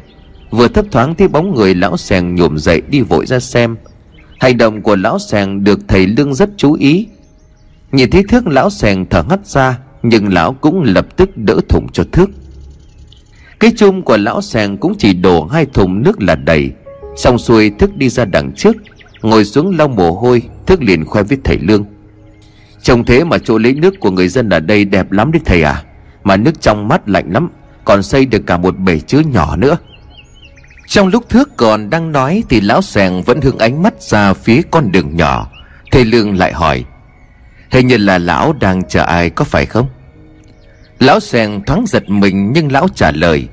Vừa 0.51 0.67
thấp 0.67 0.85
thoáng 0.91 1.15
thấy 1.15 1.27
bóng 1.27 1.55
người 1.55 1.75
lão 1.75 1.97
sàng 1.97 2.35
nhổm 2.35 2.57
dậy 2.57 2.81
đi 2.89 3.01
vội 3.01 3.25
ra 3.25 3.39
xem. 3.39 3.75
Hành 4.39 4.57
động 4.57 4.81
của 4.81 4.95
lão 4.95 5.19
sàng 5.19 5.63
được 5.63 5.79
thầy 5.87 6.07
Lương 6.07 6.33
rất 6.33 6.49
chú 6.57 6.73
ý. 6.73 7.07
Nhìn 7.91 8.09
thấy 8.09 8.23
thước 8.23 8.47
lão 8.47 8.69
sèn 8.69 9.05
thở 9.09 9.23
hắt 9.29 9.45
ra, 9.45 9.79
Nhưng 10.03 10.33
lão 10.33 10.53
cũng 10.53 10.83
lập 10.83 11.17
tức 11.17 11.37
đỡ 11.37 11.59
thùng 11.69 11.87
cho 11.91 12.03
thước 12.11 12.29
Cái 13.59 13.71
chung 13.77 14.01
của 14.01 14.17
lão 14.17 14.41
sèn 14.41 14.77
cũng 14.77 14.95
chỉ 14.97 15.13
đổ 15.13 15.45
hai 15.45 15.65
thùng 15.65 16.03
nước 16.03 16.21
là 16.21 16.35
đầy. 16.35 16.71
Xong 17.15 17.37
xuôi, 17.37 17.69
thức 17.79 17.97
đi 17.97 18.09
ra 18.09 18.25
đằng 18.25 18.51
trước, 18.55 18.75
Ngồi 19.21 19.45
xuống 19.45 19.77
lau 19.77 19.87
mồ 19.87 20.11
hôi, 20.11 20.41
Thức 20.65 20.81
liền 20.81 21.05
khoe 21.05 21.23
với 21.23 21.37
thầy 21.43 21.57
Lương. 21.57 21.85
Trông 22.81 23.05
thế 23.05 23.23
mà 23.23 23.37
chỗ 23.37 23.57
lấy 23.57 23.73
nước 23.73 23.99
của 23.99 24.11
người 24.11 24.27
dân 24.27 24.49
ở 24.49 24.59
đây 24.59 24.85
đẹp 24.85 25.11
lắm 25.11 25.31
đấy 25.31 25.41
thầy 25.45 25.63
à 25.63 25.83
Mà 26.23 26.37
nước 26.37 26.61
trong 26.61 26.87
mắt 26.87 27.09
lạnh 27.09 27.33
lắm, 27.33 27.49
Còn 27.85 28.03
xây 28.03 28.25
được 28.25 28.41
cả 28.47 28.57
một 28.57 28.79
bể 28.79 28.99
chứa 28.99 29.19
nhỏ 29.19 29.55
nữa. 29.55 29.77
Trong 30.87 31.07
lúc 31.07 31.29
thước 31.29 31.57
còn 31.57 31.89
đang 31.89 32.11
nói 32.11 32.43
Thì 32.49 32.61
lão 32.61 32.81
sèn 32.81 33.21
vẫn 33.25 33.41
hướng 33.41 33.57
ánh 33.57 33.83
mắt 33.83 34.01
ra 34.01 34.33
phía 34.33 34.61
con 34.71 34.91
đường 34.91 35.15
nhỏ. 35.15 35.49
Thầy 35.91 36.05
Lương 36.05 36.37
lại 36.37 36.53
hỏi 36.53 36.85
Hình 37.71 37.87
như 37.87 37.97
là 37.97 38.17
lão 38.17 38.53
đang 38.53 38.83
chờ 38.87 39.03
ai, 39.03 39.29
có 39.29 39.45
phải 39.45 39.65
không? 39.65 39.87
Lão 40.99 41.19
sàng 41.19 41.61
thoáng 41.65 41.85
giật 41.87 42.09
mình 42.09 42.51
Nhưng 42.53 42.71
lão 42.71 42.87
trả 42.95 43.11
lời, 43.11 43.47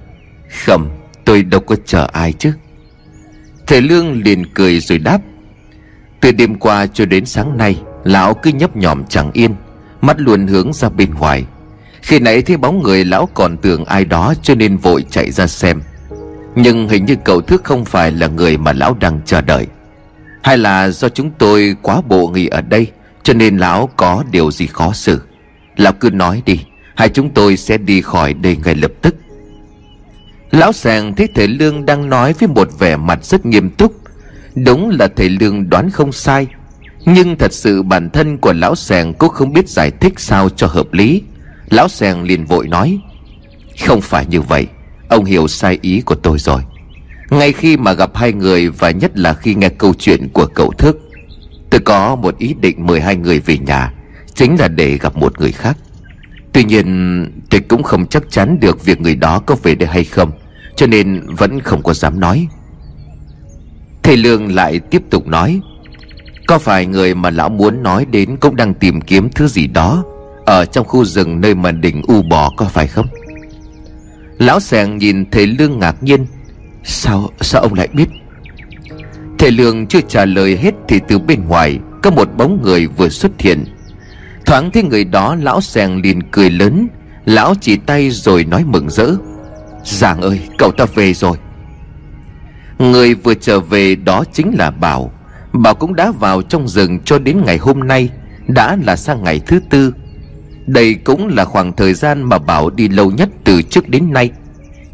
Không, 0.64 0.90
tôi 1.25 1.42
đâu 1.42 1.61
có 1.61 1.76
chờ 1.87 2.09
ai 2.12 2.33
chứ. 2.33 2.52
Thầy 3.66 3.80
Lương 3.80 4.23
liền 4.23 4.47
cười 4.54 4.80
rồi 4.80 4.99
đáp, 4.99 5.18
Từ 6.21 6.33
đêm 6.33 6.54
qua 6.54 6.87
cho 6.87 7.04
đến 7.04 7.26
sáng 7.26 7.56
nay, 7.56 7.83
Lão 8.04 8.35
cứ 8.35 8.50
nhấp 8.50 8.76
nhòm 8.76 9.04
chẳng 9.04 9.30
yên, 9.33 9.54
Mắt 10.00 10.21
luôn 10.21 10.47
hướng 10.47 10.73
ra 10.73 10.88
bên 10.88 11.14
ngoài. 11.14 11.44
Khi 12.02 12.18
nãy 12.18 12.42
thấy 12.42 12.56
bóng 12.56 12.83
người 12.83 13.04
lão 13.04 13.28
còn 13.35 13.56
tưởng 13.56 13.85
ai 13.85 14.04
đó 14.04 14.35
Cho 14.42 14.54
nên 14.54 14.76
vội 14.76 15.04
chạy 15.11 15.30
ra 15.30 15.47
xem. 15.47 15.83
Nhưng 16.54 16.88
hình 16.88 17.04
như 17.04 17.16
cậu 17.25 17.40
Thước 17.40 17.64
không 17.64 17.85
phải 17.85 18.12
là 18.12 18.26
người 18.26 18.56
mà 18.56 18.73
lão 18.73 18.97
đang 19.00 19.21
chờ 19.25 19.40
đợi. 19.40 19.66
Hay 20.42 20.59
là 20.59 20.88
do 20.88 21.09
chúng 21.09 21.30
tôi 21.30 21.76
quá 21.83 22.00
bộ 22.09 22.28
nghỉ 22.28 22.47
ở 22.47 22.61
đây 22.61 22.90
cho 23.25 23.35
nên 23.35 23.57
lão 23.57 23.90
có 23.97 24.25
điều 24.31 24.50
gì 24.50 24.66
khó 24.66 24.93
xử? 24.93 25.21
Lão 25.76 25.93
cứ 25.93 26.11
nói 26.11 26.43
đi, 26.47 26.61
Hai 26.97 27.09
chúng 27.09 27.31
tôi 27.31 27.57
sẽ 27.57 27.78
đi 27.78 28.00
khỏi 28.00 28.35
đây 28.35 28.57
ngay 28.64 28.75
lập 28.75 28.93
tức. 29.02 29.14
Lão 30.50 30.73
sàng 30.73 31.14
thấy 31.16 31.28
thầy 31.35 31.49
Lương 31.49 31.87
đang 31.87 32.09
nói 32.09 32.33
với 32.33 32.49
một 32.49 32.69
vẻ 32.78 32.97
mặt 32.97 33.25
rất 33.25 33.47
nghiêm 33.47 33.71
túc. 33.71 33.93
Đúng 34.54 34.90
là 34.90 35.09
thầy 35.16 35.28
Lương 35.28 35.71
đoán 35.71 35.90
không 35.90 36.12
sai, 36.12 36.47
Nhưng 37.04 37.37
thật 37.37 37.52
sự 37.52 37.83
bản 37.83 38.11
thân 38.11 38.38
của 38.38 38.52
lão 38.52 38.75
sàng 38.75 39.14
cũng 39.14 39.31
không 39.31 39.52
biết 39.52 39.69
giải 39.69 39.90
thích 39.90 40.12
sao 40.16 40.49
cho 40.49 40.66
hợp 40.66 40.93
lý. 40.93 41.23
Lão 41.71 41.88
sàng 41.88 42.23
liền 42.23 42.45
vội 42.45 42.69
nói, 42.69 42.99
Không 43.87 44.00
phải 44.00 44.26
như 44.26 44.40
vậy, 44.40 44.66
Ông 45.09 45.25
hiểu 45.25 45.49
sai 45.49 45.78
ý 45.83 46.00
của 46.00 46.14
tôi 46.14 46.38
rồi. 46.38 46.62
Ngay 47.31 47.52
khi 47.52 47.76
mà 47.76 47.93
gặp 47.93 48.16
hai 48.16 48.33
người 48.33 48.69
Và 48.69 48.90
nhất 48.90 49.19
là 49.19 49.35
khi 49.35 49.54
nghe 49.54 49.69
câu 49.69 49.95
chuyện 49.95 50.28
của 50.28 50.47
cậu 50.47 50.73
Thức 50.78 51.03
Tôi 51.75 51.81
có 51.81 52.16
một 52.16 52.38
ý 52.38 52.54
định 52.61 52.87
mời 52.87 53.00
hai 53.00 53.16
người 53.16 53.40
về 53.40 53.59
nhà, 53.59 53.93
Chính 54.35 54.57
là 54.61 54.69
để 54.69 54.99
gặp 54.99 55.16
một 55.16 55.40
người 55.40 55.52
khác. 55.52 55.76
Tuy 56.52 56.64
nhiên, 56.64 57.26
tôi 57.50 57.61
cũng 57.61 57.83
không 57.83 58.07
chắc 58.07 58.23
chắn 58.31 58.61
được 58.61 58.85
việc 58.85 59.00
người 59.00 59.16
đó 59.16 59.38
có 59.47 59.57
về 59.62 59.75
đây 59.75 59.88
hay 59.88 60.04
không, 60.04 60.31
cho 60.76 60.87
nên 60.87 61.26
vẫn 61.26 61.61
không 61.61 61.83
có 61.83 61.95
dám 61.95 62.21
nói. 62.21 62.47
Thầy 64.02 64.16
Lương 64.16 64.54
lại 64.54 64.81
tiếp 64.81 65.02
tục 65.11 65.26
nói, 65.26 65.61
Có 66.47 66.59
phải 66.59 66.87
người 66.87 67.14
mà 67.14 67.31
lão 67.31 67.49
muốn 67.49 67.83
nói 67.83 68.04
đến 68.04 68.37
Cũng 68.37 68.57
đang 68.57 68.75
tìm 68.75 69.00
kiếm 69.00 69.28
thứ 69.31 69.49
gì 69.49 69.66
đó 69.66 70.04
Ở 70.47 70.64
trong 70.64 70.87
khu 70.87 71.04
rừng 71.04 71.40
nơi 71.40 71.54
mà 71.54 71.73
đỉnh 71.73 72.02
U 72.09 72.23
Bò 72.23 72.50
có 72.57 72.64
phải 72.64 72.87
không? 72.87 73.07
Lão 74.38 74.61
sàng 74.61 74.99
nhìn 74.99 75.31
thầy 75.31 75.47
Lương 75.47 75.78
ngạc 75.78 76.02
nhiên, 76.02 76.26
Sao 76.85 77.31
sao 77.40 77.62
ông 77.62 77.75
lại 77.75 77.88
biết? 77.93 78.09
Thầy 79.45 79.53
Lương 79.53 79.87
chưa 79.87 80.01
trả 80.01 80.25
lời 80.25 80.57
hết 80.57 80.75
Thì 80.89 81.01
từ 81.09 81.19
bên 81.19 81.49
ngoài, 81.49 81.79
Có 82.03 82.11
một 82.11 82.29
bóng 82.37 82.63
người 82.63 82.87
vừa 82.87 83.09
xuất 83.09 83.41
hiện. 83.41 83.65
Thoáng 84.47 84.71
thấy 84.71 84.83
người 84.83 85.05
đó, 85.05 85.37
Lão 85.41 85.61
sèn 85.61 86.01
liền 86.03 86.23
cười 86.23 86.51
lớn. 86.51 86.89
Lão 87.25 87.55
chỉ 87.61 87.77
tay 87.77 88.11
rồi 88.11 88.45
nói 88.45 88.65
mừng 88.67 88.91
rỡ. 88.91 89.11
Giàng 89.85 90.21
ơi, 90.21 90.41
cậu 90.59 90.73
ta 90.73 90.85
về 90.95 91.15
rồi. 91.15 91.37
Người 92.79 93.15
vừa 93.15 93.35
trở 93.35 93.61
về 93.61 93.95
đó 93.95 94.25
chính 94.33 94.55
là 94.59 94.71
Bảo. 94.71 95.13
Bảo 95.53 95.75
cũng 95.75 95.95
đã 95.95 96.13
vào 96.21 96.43
trong 96.43 96.69
rừng 96.69 96.99
cho 97.05 97.19
đến 97.19 97.43
ngày 97.47 97.59
hôm 97.59 97.81
nay, 97.81 98.09
Đã 98.49 98.77
là 98.85 98.97
sang 98.97 99.25
ngày 99.25 99.41
thứ 99.47 99.61
tư. 99.71 99.95
Đây 100.67 100.95
cũng 100.95 101.29
là 101.29 101.45
khoảng 101.45 101.73
thời 101.73 101.95
gian 101.95 102.23
mà 102.23 102.39
Bảo 102.39 102.71
đi 102.71 102.89
lâu 102.89 103.11
nhất 103.11 103.29
từ 103.45 103.63
trước 103.63 103.89
đến 103.89 104.13
nay. 104.13 104.31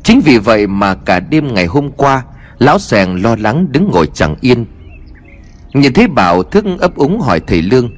Chính 0.02 0.20
vì 0.20 0.38
vậy 0.38 0.66
mà 0.66 0.94
cả 0.94 1.20
đêm 1.20 1.54
ngày 1.54 1.66
hôm 1.66 1.90
qua 1.90 2.22
Lão 2.60 2.78
Sèng 2.78 3.22
lo 3.22 3.36
lắng 3.36 3.66
đứng 3.72 3.90
ngồi 3.90 4.06
chẳng 4.14 4.36
yên. 4.40 4.64
Nhìn 5.74 5.92
thấy 5.92 6.08
Bảo 6.08 6.42
thức 6.42 6.64
ấp 6.78 6.96
úng 6.96 7.20
hỏi 7.20 7.40
thầy 7.46 7.62
Lương, 7.62 7.90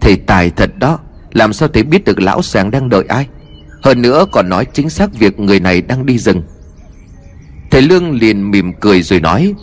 Thầy 0.00 0.16
tài 0.16 0.50
thật 0.50 0.70
đó, 0.78 0.98
Làm 1.32 1.52
sao 1.52 1.68
thầy 1.68 1.82
biết 1.82 2.04
được 2.04 2.20
lão 2.20 2.42
Sèng 2.42 2.70
đang 2.70 2.88
đợi 2.88 3.04
ai? 3.08 3.26
Hơn 3.82 4.02
nữa 4.02 4.26
còn 4.32 4.48
nói 4.48 4.66
chính 4.72 4.90
xác 4.90 5.14
việc 5.14 5.40
người 5.40 5.60
này 5.60 5.82
đang 5.82 6.06
đi 6.06 6.18
rừng. 6.18 6.42
Thầy 7.70 7.82
Lương 7.82 8.10
liền 8.12 8.50
mỉm 8.50 8.72
cười 8.80 9.02
rồi 9.02 9.20
nói, 9.20 9.54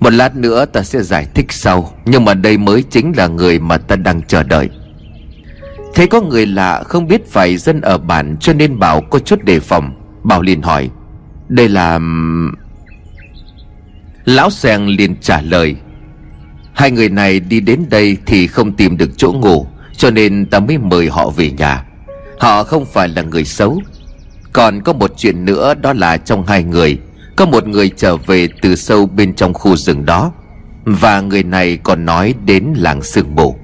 Một 0.00 0.12
lát 0.12 0.36
nữa 0.36 0.64
ta 0.64 0.82
sẽ 0.82 1.02
giải 1.02 1.26
thích 1.34 1.52
sau, 1.52 1.92
Nhưng 2.04 2.24
mà 2.24 2.34
đây 2.34 2.58
mới 2.58 2.82
chính 2.82 3.12
là 3.16 3.26
người 3.26 3.58
mà 3.58 3.78
ta 3.78 3.96
đang 3.96 4.22
chờ 4.22 4.42
đợi. 4.42 4.70
Thấy 5.94 6.06
có 6.06 6.20
người 6.20 6.46
lạ 6.46 6.82
không 6.82 7.06
biết 7.06 7.26
phải 7.26 7.56
dân 7.56 7.80
ở 7.80 7.98
bản 7.98 8.36
Cho 8.40 8.52
nên 8.52 8.78
Bảo 8.78 9.00
có 9.00 9.18
chút 9.18 9.44
đề 9.44 9.60
phòng. 9.60 9.94
Bảo 10.24 10.42
liền 10.42 10.62
hỏi, 10.62 10.90
Đây 11.48 11.68
là... 11.68 11.98
Lão 14.28 14.50
Seng 14.50 14.88
liền 14.88 15.16
trả 15.20 15.40
lời, 15.40 15.76
Hai 16.72 16.90
người 16.90 17.08
này 17.08 17.40
đi 17.40 17.60
đến 17.60 17.84
đây 17.90 18.16
thì 18.26 18.46
không 18.46 18.72
tìm 18.72 18.96
được 18.96 19.10
chỗ 19.16 19.32
ngủ, 19.32 19.66
Cho 19.96 20.10
nên 20.10 20.46
ta 20.46 20.60
mới 20.60 20.78
mời 20.78 21.08
họ 21.08 21.30
về 21.30 21.50
nhà. 21.50 21.84
Họ 22.38 22.64
không 22.64 22.86
phải 22.86 23.08
là 23.08 23.22
người 23.22 23.44
xấu. 23.44 23.82
Còn 24.52 24.82
có 24.82 24.92
một 24.92 25.12
chuyện 25.16 25.44
nữa, 25.44 25.74
đó 25.74 25.92
là 25.92 26.16
trong 26.16 26.46
hai 26.46 26.62
người, 26.62 26.98
Có 27.36 27.46
một 27.46 27.66
người 27.66 27.90
trở 27.96 28.16
về 28.16 28.48
từ 28.62 28.76
sâu 28.76 29.06
bên 29.06 29.34
trong 29.34 29.54
khu 29.54 29.76
rừng 29.76 30.04
đó, 30.04 30.32
Và 30.84 31.20
người 31.20 31.42
này 31.42 31.76
còn 31.76 32.04
nói 32.04 32.34
đến 32.44 32.74
làng 32.76 33.02
sương 33.02 33.34
mù. 33.34 33.56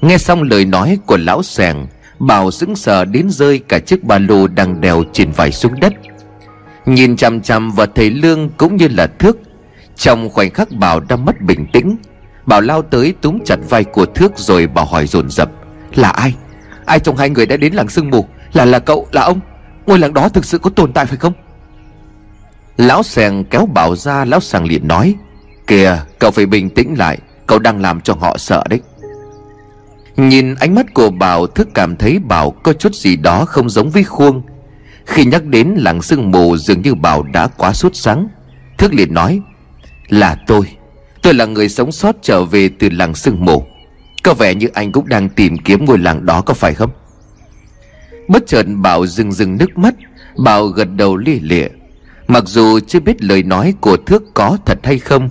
Nghe 0.00 0.18
xong 0.18 0.42
lời 0.42 0.64
nói 0.64 0.98
của 1.06 1.16
lão 1.16 1.42
sèng 1.42 1.86
Bảo 2.18 2.50
sững 2.50 2.76
sờ 2.76 3.04
đến 3.04 3.30
rơi 3.30 3.60
cả 3.68 3.78
chiếc 3.78 4.04
ba 4.04 4.18
lô 4.18 4.46
đang 4.46 4.80
đèo 4.80 5.04
trên 5.12 5.30
vải 5.30 5.52
xuống 5.52 5.80
đất. 5.80 5.92
Nhìn 6.88 7.16
chằm 7.16 7.40
chằm 7.40 7.70
vào 7.70 7.86
thầy 7.94 8.10
Lương 8.10 8.48
cũng 8.48 8.76
như 8.76 8.88
là 8.88 9.06
thước, 9.06 9.38
Trong 9.96 10.28
khoảnh 10.28 10.50
khắc 10.50 10.72
Bảo 10.72 11.00
đang 11.00 11.24
mất 11.24 11.40
bình 11.40 11.66
tĩnh, 11.72 11.96
Bảo 12.46 12.60
lao 12.60 12.82
tới 12.82 13.14
túm 13.20 13.38
chặt 13.44 13.56
vai 13.68 13.84
của 13.84 14.06
thước 14.06 14.32
rồi 14.36 14.66
Bảo 14.66 14.84
hỏi 14.84 15.06
dồn 15.06 15.30
dập, 15.30 15.50
Là 15.94 16.10
ai? 16.10 16.34
Ai 16.86 17.00
trong 17.00 17.16
hai 17.16 17.30
người 17.30 17.46
đã 17.46 17.56
đến 17.56 17.74
làng 17.74 17.88
sương 17.88 18.10
mù? 18.10 18.26
Là 18.52 18.64
là 18.64 18.78
cậu, 18.78 19.06
là 19.12 19.22
ông? 19.22 19.40
Ngôi 19.86 19.98
làng 19.98 20.14
đó 20.14 20.28
thực 20.28 20.44
sự 20.44 20.58
có 20.58 20.70
tồn 20.70 20.92
tại 20.92 21.06
phải 21.06 21.16
không? 21.16 21.32
Lão 22.76 23.02
sàng 23.02 23.44
kéo 23.44 23.66
bảo 23.66 23.96
ra, 23.96 24.24
Lão 24.24 24.40
sàng 24.40 24.64
liền 24.64 24.88
nói, 24.88 25.14
Kìa, 25.66 25.98
cậu 26.18 26.30
phải 26.30 26.46
bình 26.46 26.70
tĩnh 26.70 26.94
lại, 26.98 27.18
Cậu 27.46 27.58
đang 27.58 27.80
làm 27.80 28.00
cho 28.00 28.14
họ 28.14 28.38
sợ 28.38 28.64
đấy. 28.68 28.80
Nhìn 30.16 30.54
ánh 30.54 30.74
mắt 30.74 30.94
của 30.94 31.10
Bảo 31.10 31.46
Thức 31.46 31.68
cảm 31.74 31.96
thấy 31.96 32.18
Bảo 32.18 32.50
có 32.50 32.72
chút 32.72 32.94
gì 32.94 33.16
đó 33.16 33.44
không 33.44 33.70
giống 33.70 33.90
với 33.90 34.04
Khuông 34.04 34.42
khi 35.08 35.24
nhắc 35.24 35.44
đến 35.44 35.74
làng 35.76 36.02
sương 36.02 36.30
mù 36.30 36.56
Dường 36.56 36.82
như 36.82 36.94
Bảo 36.94 37.22
đã 37.22 37.46
quá 37.46 37.72
sốt 37.72 37.96
sắng 37.96 38.28
Thức 38.78 38.94
liền 38.94 39.14
nói, 39.14 39.40
Là 40.08 40.36
tôi. 40.46 40.66
Tôi 41.22 41.34
là 41.34 41.46
người 41.46 41.68
sống 41.68 41.92
sót 41.92 42.16
trở 42.22 42.44
về 42.44 42.70
từ 42.78 42.88
làng 42.88 43.14
sương 43.14 43.44
mù. 43.44 43.64
Có 44.22 44.34
vẻ 44.34 44.54
như 44.54 44.68
anh 44.74 44.92
cũng 44.92 45.08
đang 45.08 45.28
tìm 45.28 45.58
kiếm 45.58 45.84
ngôi 45.84 45.98
làng 45.98 46.26
đó 46.26 46.40
có 46.40 46.54
phải 46.54 46.74
không? 46.74 46.90
Bất 48.28 48.46
chợt 48.46 48.66
Bảo 48.66 49.06
dừng 49.06 49.32
dừng 49.32 49.58
nước 49.58 49.78
mắt, 49.78 49.94
Bảo 50.36 50.66
gật 50.66 50.88
đầu 50.96 51.16
lia 51.16 51.38
lịa. 51.40 51.68
Mặc 52.28 52.44
dù 52.46 52.80
chưa 52.80 53.00
biết 53.00 53.22
lời 53.22 53.42
nói 53.42 53.74
của 53.80 53.96
Thước 53.96 54.22
có 54.34 54.58
thật 54.66 54.78
hay 54.82 54.98
không, 54.98 55.28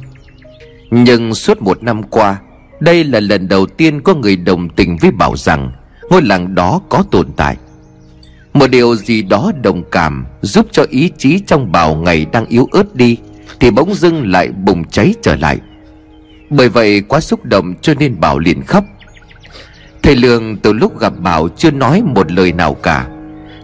Nhưng 0.91 1.33
suốt 1.33 1.61
một 1.61 1.83
năm 1.83 2.03
qua, 2.03 2.39
Đây 2.79 3.03
là 3.03 3.19
lần 3.19 3.47
đầu 3.47 3.65
tiên 3.65 4.01
có 4.01 4.13
người 4.13 4.35
đồng 4.35 4.69
tình 4.69 4.97
với 5.01 5.11
Bảo 5.11 5.37
rằng 5.37 5.71
Ngôi 6.09 6.21
làng 6.21 6.55
đó 6.55 6.81
có 6.89 7.03
tồn 7.11 7.27
tại. 7.35 7.57
Một 8.57 8.67
điều 8.67 8.95
gì 8.95 9.21
đó 9.21 9.51
đồng 9.63 9.83
cảm 9.91 10.25
Giúp 10.41 10.67
cho 10.71 10.85
ý 10.89 11.11
chí 11.17 11.39
trong 11.47 11.71
Bảo 11.71 11.95
ngày 11.95 12.25
đang 12.31 12.45
yếu 12.45 12.67
ớt 12.71 12.95
đi, 12.95 13.17
Thì 13.59 13.71
bỗng 13.71 13.93
dưng 13.93 14.31
lại 14.31 14.47
bùng 14.47 14.83
cháy 14.85 15.13
trở 15.21 15.35
lại. 15.35 15.57
Bởi 16.49 16.69
vậy 16.69 17.01
quá 17.01 17.19
xúc 17.19 17.45
động 17.45 17.73
cho 17.81 17.93
nên 17.93 18.19
Bảo 18.19 18.39
liền 18.39 18.61
khóc. 18.63 18.83
Thầy 20.03 20.15
Lương 20.15 20.57
từ 20.57 20.73
lúc 20.73 20.99
gặp 20.99 21.13
Bảo 21.19 21.49
chưa 21.49 21.71
nói 21.71 22.01
một 22.01 22.31
lời 22.31 22.53
nào 22.53 22.73
cả. 22.73 23.07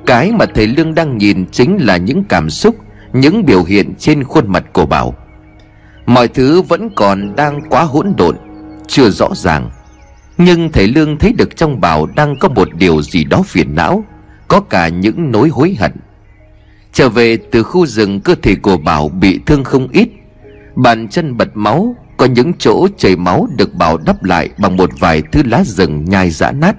Cái 0.05 0.31
mà 0.31 0.45
thầy 0.45 0.67
Lương 0.67 0.95
đang 0.95 1.17
nhìn 1.17 1.45
chính 1.51 1.77
là 1.77 1.97
những 1.97 2.23
cảm 2.23 2.49
xúc, 2.49 2.75
Những 3.13 3.45
biểu 3.45 3.63
hiện 3.63 3.93
trên 3.99 4.23
khuôn 4.23 4.51
mặt 4.51 4.63
của 4.73 4.85
Bảo 4.85 5.15
Mọi 6.05 6.27
thứ 6.27 6.61
vẫn 6.61 6.89
còn 6.95 7.35
đang 7.35 7.59
quá 7.69 7.83
hỗn 7.83 8.13
độn, 8.17 8.37
Chưa 8.87 9.09
rõ 9.09 9.29
ràng. 9.35 9.69
Nhưng 10.37 10.71
thầy 10.71 10.87
Lương 10.87 11.17
thấy 11.17 11.33
được 11.33 11.55
trong 11.55 11.81
Bảo 11.81 12.05
đang 12.05 12.39
có 12.39 12.49
một 12.49 12.69
điều 12.73 13.01
gì 13.01 13.23
đó 13.23 13.41
phiền 13.45 13.75
não. 13.75 14.03
Có 14.47 14.59
cả 14.59 14.87
những 14.87 15.31
nỗi 15.31 15.49
hối 15.49 15.75
hận. 15.79 15.91
Trở 16.93 17.09
về 17.09 17.37
từ 17.37 17.63
khu 17.63 17.85
rừng, 17.85 18.21
cơ 18.21 18.35
thể 18.41 18.55
của 18.55 18.77
Bảo 18.77 19.09
bị 19.09 19.39
thương 19.45 19.63
không 19.63 19.87
ít. 19.87 20.09
Bàn 20.75 21.07
chân 21.07 21.37
bật 21.37 21.49
máu, 21.53 21.95
Có 22.17 22.25
những 22.25 22.53
chỗ 22.59 22.87
chảy 22.97 23.15
máu 23.15 23.47
được 23.57 23.73
Bảo 23.73 23.97
đắp 23.97 24.23
lại 24.23 24.49
bằng 24.57 24.77
một 24.77 24.89
vài 24.99 25.21
thứ 25.31 25.43
lá 25.45 25.63
rừng 25.65 26.05
nhai 26.05 26.29
dã 26.29 26.51
nát. 26.51 26.75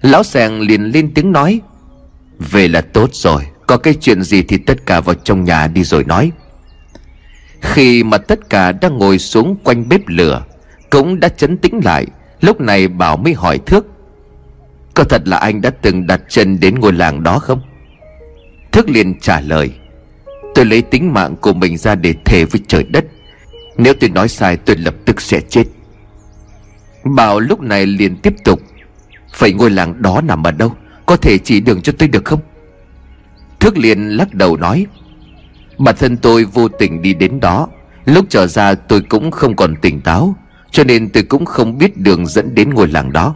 Lão 0.00 0.22
sàng 0.22 0.60
liền 0.60 0.82
lên 0.84 1.14
tiếng 1.14 1.32
nói, 1.32 1.60
Về 2.38 2.68
là 2.68 2.80
tốt 2.80 3.10
rồi, 3.12 3.42
Có 3.66 3.76
cái 3.76 3.94
chuyện 3.94 4.22
gì 4.22 4.42
thì 4.42 4.58
tất 4.58 4.86
cả 4.86 5.00
vào 5.00 5.14
trong 5.14 5.44
nhà 5.44 5.66
đi 5.66 5.84
rồi 5.84 6.04
nói. 6.04 6.32
Khi 7.60 8.04
mà 8.04 8.18
tất 8.18 8.50
cả 8.50 8.72
đang 8.72 8.98
ngồi 8.98 9.18
xuống 9.18 9.56
quanh 9.64 9.88
bếp 9.88 10.00
lửa, 10.06 10.44
Cũng 10.90 11.20
đã 11.20 11.28
chấn 11.28 11.56
tĩnh 11.56 11.80
lại, 11.84 12.06
Lúc 12.40 12.60
này 12.60 12.88
Bảo 12.88 13.16
mới 13.16 13.34
hỏi 13.34 13.58
Thước 13.66 13.86
có 14.98 15.04
thật 15.04 15.28
là 15.28 15.36
anh 15.36 15.60
đã 15.60 15.70
từng 15.70 16.06
đặt 16.06 16.20
chân 16.28 16.60
đến 16.60 16.74
ngôi 16.80 16.92
làng 16.92 17.22
đó 17.22 17.38
không? 17.38 17.60
Thức 18.72 18.88
liền 18.88 19.20
trả 19.20 19.40
lời, 19.40 19.70
Tôi 20.54 20.64
lấy 20.64 20.82
tính 20.82 21.12
mạng 21.12 21.36
của 21.36 21.52
mình 21.52 21.76
ra 21.76 21.94
để 21.94 22.14
thề 22.24 22.44
với 22.44 22.60
trời 22.68 22.82
đất. 22.82 23.04
Nếu 23.76 23.94
tôi 24.00 24.10
nói 24.10 24.28
sai, 24.28 24.56
tôi 24.56 24.76
lập 24.76 24.94
tức 25.04 25.20
sẽ 25.20 25.40
chết. 25.40 25.64
Bảo 27.04 27.40
lúc 27.40 27.60
này 27.60 27.86
liền 27.86 28.16
tiếp 28.16 28.34
tục, 28.44 28.60
Vậy 29.38 29.52
ngôi 29.52 29.70
làng 29.70 30.02
đó 30.02 30.20
nằm 30.20 30.46
ở 30.46 30.50
đâu? 30.50 30.74
Có 31.06 31.16
thể 31.16 31.38
chỉ 31.38 31.60
đường 31.60 31.82
cho 31.82 31.92
tôi 31.98 32.08
được 32.08 32.24
không? 32.24 32.40
Thước 33.60 33.78
liền 33.78 34.08
lắc 34.08 34.34
đầu 34.34 34.56
nói, 34.56 34.86
Bản 35.78 35.94
thân 35.98 36.16
tôi 36.16 36.44
vô 36.44 36.68
tình 36.68 37.02
đi 37.02 37.14
đến 37.14 37.40
đó. 37.40 37.68
Lúc 38.04 38.26
trở 38.28 38.46
ra 38.46 38.74
tôi 38.74 39.00
cũng 39.00 39.30
không 39.30 39.56
còn 39.56 39.76
tỉnh 39.76 40.00
táo, 40.00 40.36
Cho 40.70 40.84
nên 40.84 41.08
tôi 41.08 41.22
cũng 41.22 41.44
không 41.44 41.78
biết 41.78 41.96
đường 41.96 42.26
dẫn 42.26 42.54
đến 42.54 42.74
ngôi 42.74 42.88
làng 42.88 43.12
đó. 43.12 43.34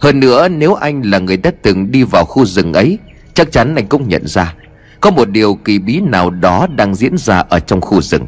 Hơn 0.00 0.20
nữa, 0.20 0.48
nếu 0.48 0.74
anh 0.74 1.02
là 1.02 1.18
người 1.18 1.36
đã 1.36 1.50
từng 1.62 1.90
đi 1.90 2.02
vào 2.02 2.24
khu 2.24 2.44
rừng 2.44 2.72
ấy, 2.72 2.98
Chắc 3.36 3.52
chắn 3.52 3.74
anh 3.74 3.86
cũng 3.86 4.08
nhận 4.08 4.26
ra. 4.26 4.54
Có 5.00 5.10
một 5.10 5.30
điều 5.30 5.54
kỳ 5.54 5.78
bí 5.78 6.00
nào 6.00 6.30
đó 6.30 6.66
đang 6.76 6.94
diễn 6.94 7.18
ra 7.18 7.38
ở 7.38 7.60
trong 7.60 7.80
khu 7.80 8.00
rừng. 8.00 8.26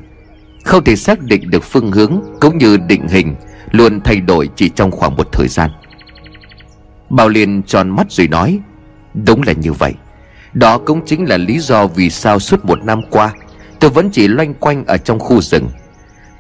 Không 0.65 0.85
thể 0.85 0.97
xác 0.97 1.21
định 1.23 1.51
được 1.51 1.65
phương 1.65 1.93
hướng 1.93 2.21
Cũng 2.41 2.59
như 2.59 2.77
định 2.77 3.09
hình, 3.09 3.35
Luôn 3.71 4.01
thay 4.01 4.17
đổi 4.17 4.49
chỉ 4.57 4.69
trong 4.69 4.91
khoảng 4.91 5.17
một 5.17 5.29
thời 5.33 5.49
gian. 5.49 5.71
Bảo 7.11 7.29
liền 7.29 7.63
tròn 7.63 7.89
mắt 7.91 8.07
rồi 8.11 8.29
nói, 8.29 8.59
Đúng 9.15 9.43
là 9.43 9.53
như 9.53 9.73
vậy. 9.73 9.95
Đó 10.53 10.79
cũng 10.79 11.07
chính 11.07 11.29
là 11.29 11.37
lý 11.37 11.59
do 11.59 11.87
vì 11.87 12.11
sao 12.11 12.39
suốt 12.39 12.65
một 12.65 12.85
năm 12.85 13.01
qua, 13.11 13.33
Tôi 13.81 13.91
vẫn 13.91 14.11
chỉ 14.11 14.29
loanh 14.29 14.55
quanh 14.55 14.85
ở 14.87 14.97
trong 14.97 15.19
khu 15.19 15.41
rừng. 15.41 15.69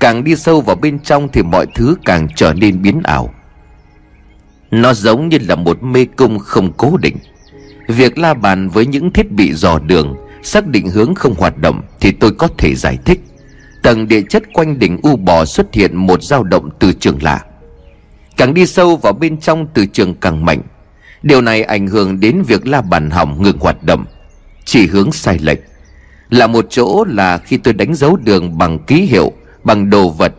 Càng 0.00 0.24
đi 0.24 0.36
sâu 0.36 0.60
vào 0.60 0.76
bên 0.76 0.98
trong 0.98 1.28
thì 1.32 1.42
mọi 1.42 1.66
thứ 1.74 1.96
càng 2.04 2.28
trở 2.36 2.54
nên 2.54 2.82
biến 2.82 3.00
ảo. 3.04 3.34
Nó 4.70 4.94
giống 4.94 5.28
như 5.28 5.38
là 5.48 5.54
một 5.54 5.82
mê 5.82 6.06
cung 6.16 6.38
không 6.38 6.72
cố 6.72 6.96
định. 6.96 7.16
Việc 7.88 8.18
la 8.18 8.34
bàn 8.34 8.68
với 8.68 8.86
những 8.86 9.12
thiết 9.12 9.32
bị 9.32 9.52
dò 9.52 9.78
đường, 9.78 10.16
Xác 10.42 10.66
định 10.66 10.88
hướng 10.88 11.14
không 11.14 11.34
hoạt 11.34 11.58
động 11.58 11.82
Thì 12.00 12.12
tôi 12.12 12.32
có 12.32 12.48
thể 12.58 12.74
giải 12.74 12.98
thích. 13.04 13.20
Tầng 13.82 14.08
địa 14.08 14.22
chất 14.28 14.42
quanh 14.52 14.78
đỉnh 14.78 14.98
U 15.02 15.16
Bò 15.16 15.44
xuất 15.44 15.74
hiện 15.74 15.96
một 15.96 16.22
dao 16.22 16.42
động 16.42 16.70
từ 16.78 16.92
trường 16.92 17.22
lạ. 17.22 17.44
Càng 18.36 18.54
đi 18.54 18.66
sâu 18.66 18.96
vào 18.96 19.12
bên 19.12 19.40
trong 19.40 19.66
từ 19.74 19.86
trường 19.86 20.14
càng 20.14 20.44
mạnh. 20.44 20.62
Điều 21.22 21.40
này 21.40 21.62
ảnh 21.62 21.86
hưởng 21.86 22.20
đến 22.20 22.42
việc 22.42 22.66
la 22.66 22.80
bàn 22.80 23.10
hỏng 23.10 23.42
ngừng 23.42 23.58
hoạt 23.58 23.82
động. 23.82 24.04
Chỉ 24.64 24.86
hướng 24.86 25.12
sai 25.12 25.38
lệch. 25.38 25.58
Là 26.30 26.46
một 26.46 26.66
chỗ 26.70 27.04
là 27.08 27.38
khi 27.38 27.56
tôi 27.56 27.74
đánh 27.74 27.94
dấu 27.94 28.16
đường 28.16 28.58
bằng 28.58 28.78
ký 28.78 29.00
hiệu, 29.02 29.32
Bằng 29.64 29.90
đồ 29.90 30.08
vật. 30.08 30.32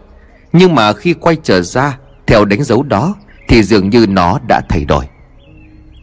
Nhưng 0.53 0.75
mà 0.75 0.93
khi 0.93 1.13
quay 1.13 1.37
trở 1.43 1.61
ra, 1.61 1.97
Theo 2.27 2.45
đánh 2.45 2.63
dấu 2.63 2.83
đó 2.83 3.15
thì 3.49 3.63
dường 3.63 3.89
như 3.89 4.05
nó 4.09 4.39
đã 4.47 4.61
thay 4.69 4.85
đổi. 4.85 5.05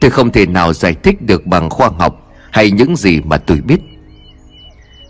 Tôi 0.00 0.10
không 0.10 0.32
thể 0.32 0.46
nào 0.46 0.72
giải 0.72 0.94
thích 1.02 1.22
được 1.22 1.46
bằng 1.46 1.70
khoa 1.70 1.90
học 1.98 2.32
Hay 2.50 2.70
những 2.70 2.96
gì 2.96 3.20
mà 3.20 3.36
tôi 3.36 3.60
biết. 3.60 3.80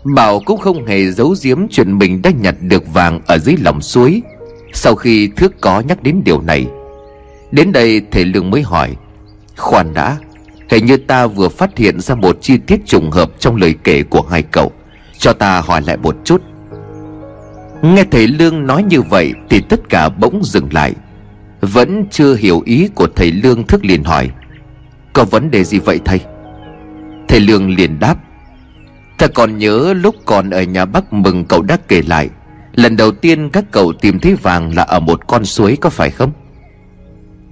Bảo 0.03 0.39
cũng 0.45 0.59
không 0.59 0.85
hề 0.85 1.11
giấu 1.11 1.35
giếm 1.43 1.67
chuyện 1.69 1.97
mình 1.97 2.21
đã 2.21 2.31
nhặt 2.41 2.55
được 2.61 2.93
vàng 2.93 3.21
ở 3.27 3.37
dưới 3.37 3.55
lòng 3.57 3.81
suối. 3.81 4.21
Sau 4.73 4.95
khi 4.95 5.29
thước 5.35 5.61
có 5.61 5.79
nhắc 5.79 6.03
đến 6.03 6.21
điều 6.25 6.41
này, 6.41 6.67
Đến 7.51 7.71
đây 7.71 8.01
thầy 8.11 8.25
Lương 8.25 8.49
mới 8.49 8.61
hỏi, 8.61 8.95
Khoan 9.57 9.93
đã, 9.93 10.17
Hình 10.69 10.85
như 10.85 10.97
ta 10.97 11.27
vừa 11.27 11.49
phát 11.49 11.77
hiện 11.77 11.99
ra 11.99 12.15
một 12.15 12.37
chi 12.41 12.57
tiết 12.57 12.85
trùng 12.85 13.11
hợp 13.11 13.31
trong 13.39 13.55
lời 13.55 13.75
kể 13.83 14.03
của 14.03 14.21
hai 14.21 14.41
cậu. 14.41 14.71
Cho 15.17 15.33
ta 15.33 15.61
hỏi 15.61 15.81
lại 15.81 15.97
một 15.97 16.15
chút. 16.23 16.41
Nghe 17.81 18.03
thầy 18.11 18.27
Lương 18.27 18.67
nói 18.67 18.83
như 18.83 19.01
vậy 19.01 19.33
Thì 19.49 19.61
tất 19.69 19.89
cả 19.89 20.09
bỗng 20.09 20.43
dừng 20.43 20.67
lại. 20.71 20.93
Vẫn 21.73 22.05
chưa 22.11 22.35
hiểu 22.35 22.61
ý 22.65 22.89
của 22.95 23.07
thầy 23.15 23.31
Lương 23.31 23.67
thức 23.67 23.85
liền 23.85 24.03
hỏi, 24.03 24.29
Có 25.13 25.23
vấn 25.23 25.51
đề 25.51 25.63
gì 25.63 25.79
vậy 25.79 25.99
thầy? 26.05 26.21
Thầy 27.27 27.39
Lương 27.39 27.75
liền 27.75 27.99
đáp, 27.99 28.15
Ta 29.17 29.27
còn 29.27 29.57
nhớ 29.57 29.93
lúc 29.93 30.15
còn 30.25 30.49
ở 30.49 30.63
nhà 30.63 30.85
bắc 30.85 31.13
mừng 31.13 31.45
cậu 31.45 31.61
đã 31.61 31.77
kể 31.87 32.01
lại, 32.01 32.29
Lần 32.75 32.97
đầu 32.97 33.11
tiên 33.11 33.49
các 33.49 33.65
cậu 33.71 33.93
tìm 33.93 34.19
thấy 34.19 34.35
vàng 34.35 34.75
là 34.75 34.83
ở 34.83 34.99
một 34.99 35.27
con 35.27 35.45
suối 35.45 35.77
có 35.81 35.89
phải 35.89 36.09
không? 36.09 36.31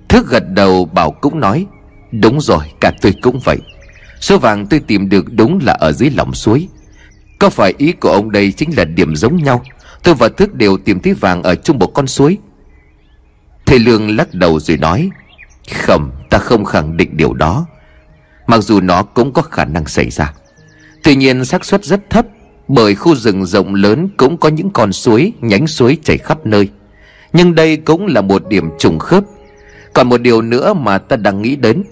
Thức 0.09 0.27
gật 0.29 0.43
đầu 0.49 0.85
bảo 0.85 1.11
cũng 1.11 1.39
nói, 1.39 1.65
Đúng 2.11 2.41
rồi, 2.41 2.63
cả 2.81 2.91
tôi 3.01 3.13
cũng 3.21 3.39
vậy. 3.43 3.57
Số 4.19 4.37
vàng 4.37 4.67
tôi 4.67 4.79
tìm 4.79 5.09
được 5.09 5.25
đúng 5.33 5.59
là 5.63 5.73
ở 5.73 5.91
dưới 5.91 6.09
lòng 6.09 6.33
suối. 6.33 6.67
Có 7.39 7.49
phải 7.49 7.73
ý 7.77 7.91
của 7.91 8.09
ông 8.09 8.31
đây 8.31 8.51
chính 8.51 8.77
là 8.77 8.85
điểm 8.85 9.15
giống 9.15 9.35
nhau? 9.35 9.63
Tôi 10.03 10.15
và 10.15 10.29
Thức 10.29 10.53
đều 10.53 10.77
tìm 10.77 10.99
thấy 10.99 11.13
vàng 11.13 11.43
ở 11.43 11.55
chung 11.55 11.79
một 11.79 11.87
con 11.93 12.07
suối. 12.07 12.37
Thầy 13.65 13.79
Lương 13.79 14.15
lắc 14.15 14.33
đầu 14.33 14.59
rồi 14.59 14.77
nói, 14.77 15.09
Không, 15.73 16.11
ta 16.29 16.37
không 16.37 16.65
khẳng 16.65 16.97
định 16.97 17.17
điều 17.17 17.33
đó. 17.33 17.65
Mặc 18.47 18.57
dù 18.57 18.81
nó 18.81 19.03
cũng 19.03 19.33
có 19.33 19.41
khả 19.41 19.65
năng 19.65 19.85
xảy 19.85 20.09
ra. 20.09 20.33
Tuy 21.03 21.15
nhiên 21.15 21.45
xác 21.45 21.65
suất 21.65 21.85
rất 21.85 22.09
thấp, 22.09 22.25
Bởi 22.67 22.95
khu 22.95 23.15
rừng 23.15 23.45
rộng 23.45 23.75
lớn 23.75 24.09
cũng 24.17 24.37
có 24.37 24.49
những 24.49 24.69
con 24.69 24.93
suối, 24.93 25.33
Nhánh 25.41 25.67
suối 25.67 25.97
chảy 26.03 26.17
khắp 26.17 26.45
nơi. 26.45 26.69
Nhưng 27.33 27.55
đây 27.55 27.77
cũng 27.77 28.07
là 28.07 28.21
một 28.21 28.47
điểm 28.49 28.69
trùng 28.79 28.99
khớp. 28.99 29.23
Còn 29.93 30.09
một 30.09 30.21
điều 30.21 30.41
nữa 30.41 30.73
mà 30.73 30.97
ta 30.97 31.15
đang 31.15 31.41
nghĩ 31.41 31.55
đến. 31.55 31.83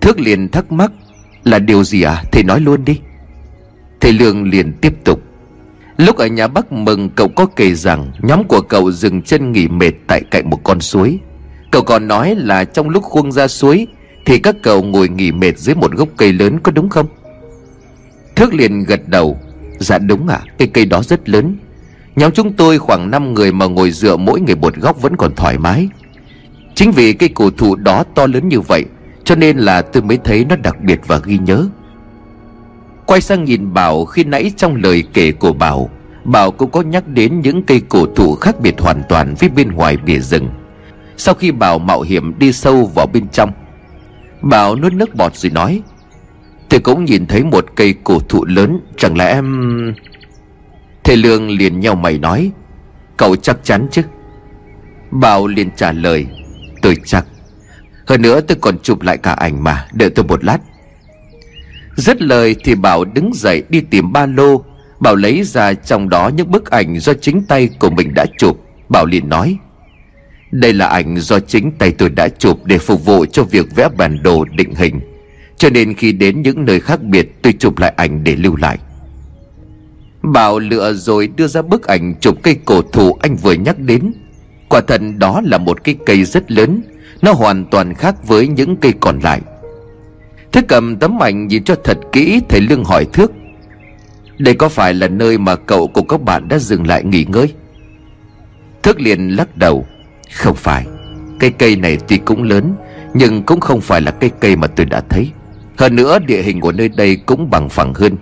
Thước 0.00 0.20
liền 0.20 0.48
thắc 0.48 0.72
mắc, 0.72 0.92
Là 1.44 1.58
điều 1.58 1.84
gì 1.84 2.02
à? 2.02 2.24
Thầy 2.32 2.42
nói 2.42 2.60
luôn 2.60 2.84
đi. 2.84 3.00
Thầy 4.00 4.12
Lương 4.12 4.50
liền 4.50 4.72
tiếp 4.72 4.94
tục 5.04 5.27
Lúc 5.98 6.16
ở 6.16 6.26
nhà 6.26 6.48
bác 6.48 6.72
mừng, 6.72 7.10
cậu 7.10 7.28
có 7.28 7.46
kể 7.46 7.74
rằng 7.74 8.12
Nhóm 8.22 8.44
của 8.44 8.60
cậu 8.60 8.92
dừng 8.92 9.22
chân 9.22 9.52
nghỉ 9.52 9.68
mệt 9.68 9.92
tại 10.06 10.22
cạnh 10.30 10.50
một 10.50 10.60
con 10.64 10.80
suối. 10.80 11.18
Cậu 11.70 11.82
còn 11.82 12.08
nói 12.08 12.34
là 12.34 12.64
trong 12.64 12.88
lúc 12.88 13.02
khuông 13.02 13.32
ra 13.32 13.48
suối 13.48 13.86
Thì 14.24 14.38
các 14.38 14.56
cậu 14.62 14.82
ngồi 14.82 15.08
nghỉ 15.08 15.32
mệt 15.32 15.58
dưới 15.58 15.74
một 15.74 15.92
gốc 15.92 16.08
cây 16.16 16.32
lớn, 16.32 16.58
có 16.62 16.72
đúng 16.72 16.88
không? 16.88 17.06
Thước 18.36 18.54
liền 18.54 18.84
gật 18.84 19.08
đầu. 19.08 19.38
Dạ 19.78 19.98
đúng 19.98 20.28
à 20.28 20.40
Cái 20.58 20.68
cây 20.68 20.84
đó 20.84 21.02
rất 21.02 21.28
lớn. 21.28 21.56
Nhóm 22.16 22.32
chúng 22.32 22.52
tôi 22.52 22.78
khoảng 22.78 23.10
5 23.10 23.34
người 23.34 23.52
mà 23.52 23.66
ngồi 23.66 23.90
dựa 23.90 24.16
mỗi 24.16 24.40
người 24.40 24.56
một 24.56 24.76
góc 24.76 25.02
vẫn 25.02 25.16
còn 25.16 25.34
thoải 25.34 25.58
mái. 25.58 25.88
Chính 26.74 26.92
vì 26.92 27.12
cây 27.12 27.28
cổ 27.28 27.50
thụ 27.50 27.76
đó 27.76 28.04
to 28.14 28.26
lớn 28.26 28.48
như 28.48 28.60
vậy, 28.60 28.84
Cho 29.24 29.34
nên 29.34 29.58
là 29.58 29.82
tôi 29.82 30.02
mới 30.02 30.18
thấy 30.24 30.44
nó 30.44 30.56
đặc 30.56 30.76
biệt 30.82 31.00
và 31.06 31.18
ghi 31.24 31.38
nhớ. 31.38 31.68
Quay 33.08 33.20
sang 33.20 33.44
nhìn 33.44 33.74
Bảo, 33.74 34.04
khi 34.04 34.24
nãy 34.24 34.52
trong 34.56 34.76
lời 34.76 35.04
kể 35.12 35.32
của 35.32 35.52
Bảo 35.52 35.90
Bảo 36.24 36.50
cũng 36.50 36.70
có 36.70 36.82
nhắc 36.82 37.08
đến 37.08 37.40
những 37.40 37.62
cây 37.62 37.82
cổ 37.88 38.06
thụ 38.16 38.34
khác 38.34 38.60
biệt 38.60 38.80
hoàn 38.80 39.02
toàn 39.08 39.34
với 39.38 39.48
bên 39.48 39.72
ngoài 39.72 39.96
bìa 39.96 40.18
rừng. 40.18 40.48
Sau 41.16 41.34
khi 41.34 41.50
Bảo 41.50 41.78
mạo 41.78 42.00
hiểm 42.00 42.38
đi 42.38 42.52
sâu 42.52 42.86
vào 42.94 43.06
bên 43.06 43.28
trong, 43.28 43.52
Bảo 44.42 44.76
nuốt 44.76 44.92
nước 44.92 45.14
bọt 45.14 45.36
rồi 45.36 45.50
nói 45.50 45.82
Tôi 46.68 46.80
cũng 46.80 47.04
nhìn 47.04 47.26
thấy 47.26 47.44
một 47.44 47.66
cây 47.74 47.94
cổ 48.04 48.20
thụ 48.28 48.44
lớn, 48.44 48.80
Chẳng 48.96 49.16
lẽ 49.16 49.32
em 49.32 49.94
Thầy 51.04 51.16
Lương 51.16 51.50
liền 51.50 51.80
nhau 51.80 51.94
mày 51.94 52.18
nói, 52.18 52.50
Cậu 53.16 53.36
chắc 53.36 53.58
chắn 53.62 53.88
chứ? 53.90 54.02
Bảo 55.10 55.46
liền 55.46 55.70
trả 55.76 55.92
lời, 55.92 56.26
Tôi 56.82 56.96
chắc. 57.04 57.26
Hơn 58.06 58.22
nữa 58.22 58.40
tôi 58.40 58.58
còn 58.60 58.78
chụp 58.78 59.02
lại 59.02 59.18
cả 59.18 59.32
ảnh 59.32 59.64
mà, 59.64 59.86
Đợi 59.92 60.10
tôi 60.10 60.24
một 60.24 60.44
lát. 60.44 60.58
Dứt 61.98 62.22
lời 62.22 62.56
thì 62.64 62.74
Bảo 62.74 63.04
đứng 63.04 63.30
dậy 63.34 63.62
đi 63.68 63.80
tìm 63.80 64.12
ba 64.12 64.26
lô. 64.26 64.64
Bảo 65.00 65.16
lấy 65.16 65.42
ra 65.42 65.74
trong 65.74 66.08
đó 66.08 66.30
những 66.36 66.50
bức 66.50 66.70
ảnh 66.70 66.98
do 66.98 67.12
chính 67.14 67.42
tay 67.48 67.68
của 67.78 67.90
mình 67.90 68.14
đã 68.14 68.26
chụp. 68.38 68.60
Bảo 68.88 69.06
liền 69.06 69.28
nói, 69.28 69.56
Đây 70.50 70.72
là 70.72 70.86
ảnh 70.86 71.16
do 71.18 71.40
chính 71.40 71.72
tay 71.78 71.92
tôi 71.92 72.08
đã 72.08 72.28
chụp 72.28 72.64
để 72.64 72.78
phục 72.78 73.04
vụ 73.04 73.26
cho 73.26 73.44
việc 73.44 73.76
vẽ 73.76 73.88
bản 73.96 74.22
đồ 74.22 74.44
định 74.44 74.74
hình. 74.74 75.00
Cho 75.56 75.70
nên 75.70 75.94
khi 75.94 76.12
đến 76.12 76.42
những 76.42 76.64
nơi 76.64 76.80
khác 76.80 77.02
biệt, 77.02 77.42
tôi 77.42 77.54
chụp 77.58 77.78
lại 77.78 77.94
ảnh 77.96 78.24
để 78.24 78.36
lưu 78.36 78.56
lại. 78.56 78.78
Bảo 80.22 80.58
lựa 80.58 80.92
rồi 80.92 81.28
đưa 81.36 81.46
ra 81.46 81.62
bức 81.62 81.86
ảnh 81.86 82.14
chụp 82.20 82.38
cây 82.42 82.56
cổ 82.64 82.82
thụ 82.82 83.12
anh 83.12 83.36
vừa 83.36 83.52
nhắc 83.52 83.78
đến. 83.78 84.12
Quả 84.68 84.80
thật 84.86 85.00
đó 85.18 85.40
là 85.44 85.58
một 85.58 85.84
cái 85.84 85.96
cây 86.06 86.24
rất 86.24 86.50
lớn. 86.50 86.82
Nó 87.22 87.32
hoàn 87.32 87.64
toàn 87.70 87.94
khác 87.94 88.26
với 88.26 88.48
những 88.48 88.76
cây 88.76 88.92
còn 89.00 89.18
lại 89.18 89.40
thế 90.52 90.62
cầm 90.68 90.96
tấm 90.96 91.22
ảnh 91.22 91.46
nhìn 91.46 91.64
cho 91.64 91.74
thật 91.84 91.98
kỹ, 92.12 92.40
Thầy 92.48 92.60
Lương 92.60 92.84
hỏi 92.84 93.04
Thước. 93.12 93.32
Đây 94.38 94.54
có 94.54 94.68
phải 94.68 94.94
là 94.94 95.08
nơi 95.08 95.38
mà 95.38 95.56
cậu 95.56 95.88
cùng 95.88 96.08
các 96.08 96.22
bạn 96.22 96.48
đã 96.48 96.58
dừng 96.58 96.86
lại 96.86 97.04
nghỉ 97.04 97.24
ngơi? 97.28 97.54
Thước 98.82 99.00
liền 99.00 99.28
lắc 99.28 99.56
đầu. 99.56 99.86
Không 100.32 100.56
phải. 100.56 100.86
Cây 101.40 101.50
cây 101.50 101.76
này 101.76 101.98
tuy 102.08 102.16
cũng 102.16 102.42
lớn, 102.42 102.74
Nhưng 103.14 103.42
cũng 103.42 103.60
không 103.60 103.80
phải 103.80 104.00
là 104.00 104.10
cây 104.10 104.30
cây 104.40 104.56
mà 104.56 104.66
tôi 104.66 104.86
đã 104.86 105.00
thấy. 105.08 105.30
Hơn 105.76 105.96
nữa, 105.96 106.18
địa 106.18 106.42
hình 106.42 106.60
của 106.60 106.72
nơi 106.72 106.88
đây 106.88 107.16
cũng 107.16 107.50
bằng 107.50 107.68
phẳng 107.68 107.94
hơn. 107.94 108.16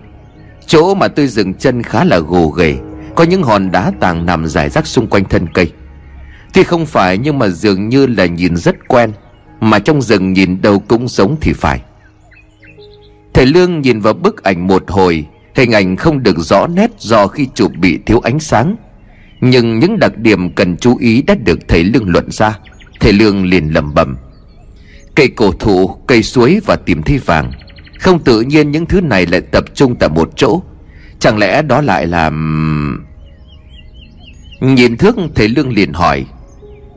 Chỗ 0.67 0.95
mà 0.95 1.09
tôi 1.09 1.27
dừng 1.27 1.55
chân 1.55 1.83
khá 1.83 2.05
là 2.05 2.19
gồ 2.19 2.49
ghề, 2.49 2.77
Có 3.15 3.25
những 3.25 3.43
hòn 3.43 3.71
đá 3.71 3.93
tàng 4.01 4.27
nằm 4.27 4.47
rải 4.47 4.69
rác 4.71 4.87
xung 4.87 5.07
quanh 5.07 5.25
thân 5.25 5.47
cây. 5.55 5.73
Tuy 6.53 6.63
không 6.63 6.87
phải, 6.87 7.19
nhưng 7.19 7.39
mà 7.39 7.49
dường 7.49 7.89
như 7.89 8.07
là 8.07 8.27
nhìn 8.27 8.57
rất 8.57 8.89
quen, 8.89 9.13
Mà 9.61 9.79
trong 9.79 10.03
rừng 10.03 10.33
nhìn 10.33 10.63
đâu 10.63 10.79
cũng 10.79 11.09
giống 11.09 11.37
thì 11.41 11.53
phải. 11.53 11.81
Thầy 13.37 13.47
Lương 13.47 13.81
nhìn 13.81 14.01
vào 14.01 14.15
bức 14.15 14.43
ảnh 14.43 14.67
một 14.67 14.85
hồi 14.89 15.27
Hình 15.55 15.73
ảnh 15.73 15.97
không 15.97 16.23
được 16.23 16.39
rõ 16.39 16.67
nét 16.67 16.91
do 16.99 17.27
khi 17.27 17.49
chụp 17.55 17.73
bị 17.79 17.99
thiếu 18.07 18.21
ánh 18.21 18.41
sáng. 18.41 18.77
Nhưng 19.41 19.79
những 19.79 19.99
đặc 19.99 20.19
điểm 20.19 20.51
cần 20.55 20.77
chú 20.77 20.97
ý 20.97 21.23
đã 21.23 21.35
được 21.35 21.59
thầy 21.69 21.85
Lương 21.85 22.09
luận 22.09 22.31
ra. 22.31 22.59
Thầy 23.01 23.13
Lương 23.13 23.45
liền 23.45 23.69
lẩm 23.75 23.95
bẩm. 23.95 24.17
Cây 25.15 25.29
cổ 25.29 25.53
thụ, 25.53 25.89
cây 25.89 26.23
suối 26.23 26.61
và 26.67 26.77
tìm 26.77 27.03
thấy 27.03 27.19
vàng. 27.19 27.53
Không 28.01 28.25
tự 28.25 28.41
nhiên 28.41 28.71
những 28.71 28.87
thứ 28.87 29.01
này 29.01 29.27
lại 29.27 29.41
tập 29.41 29.65
trung 29.75 29.97
tại 29.97 30.09
một 30.09 30.31
chỗ. 30.37 30.63
Chẳng 31.19 31.39
lẽ 31.39 31.63
đó 31.63 31.81
lại 31.81 32.07
là... 32.07 32.31
Nhìn 34.61 34.97
thước 34.97 35.17
thầy 35.35 35.49
Lương 35.49 35.73
liền 35.73 35.93
hỏi. 35.93 36.27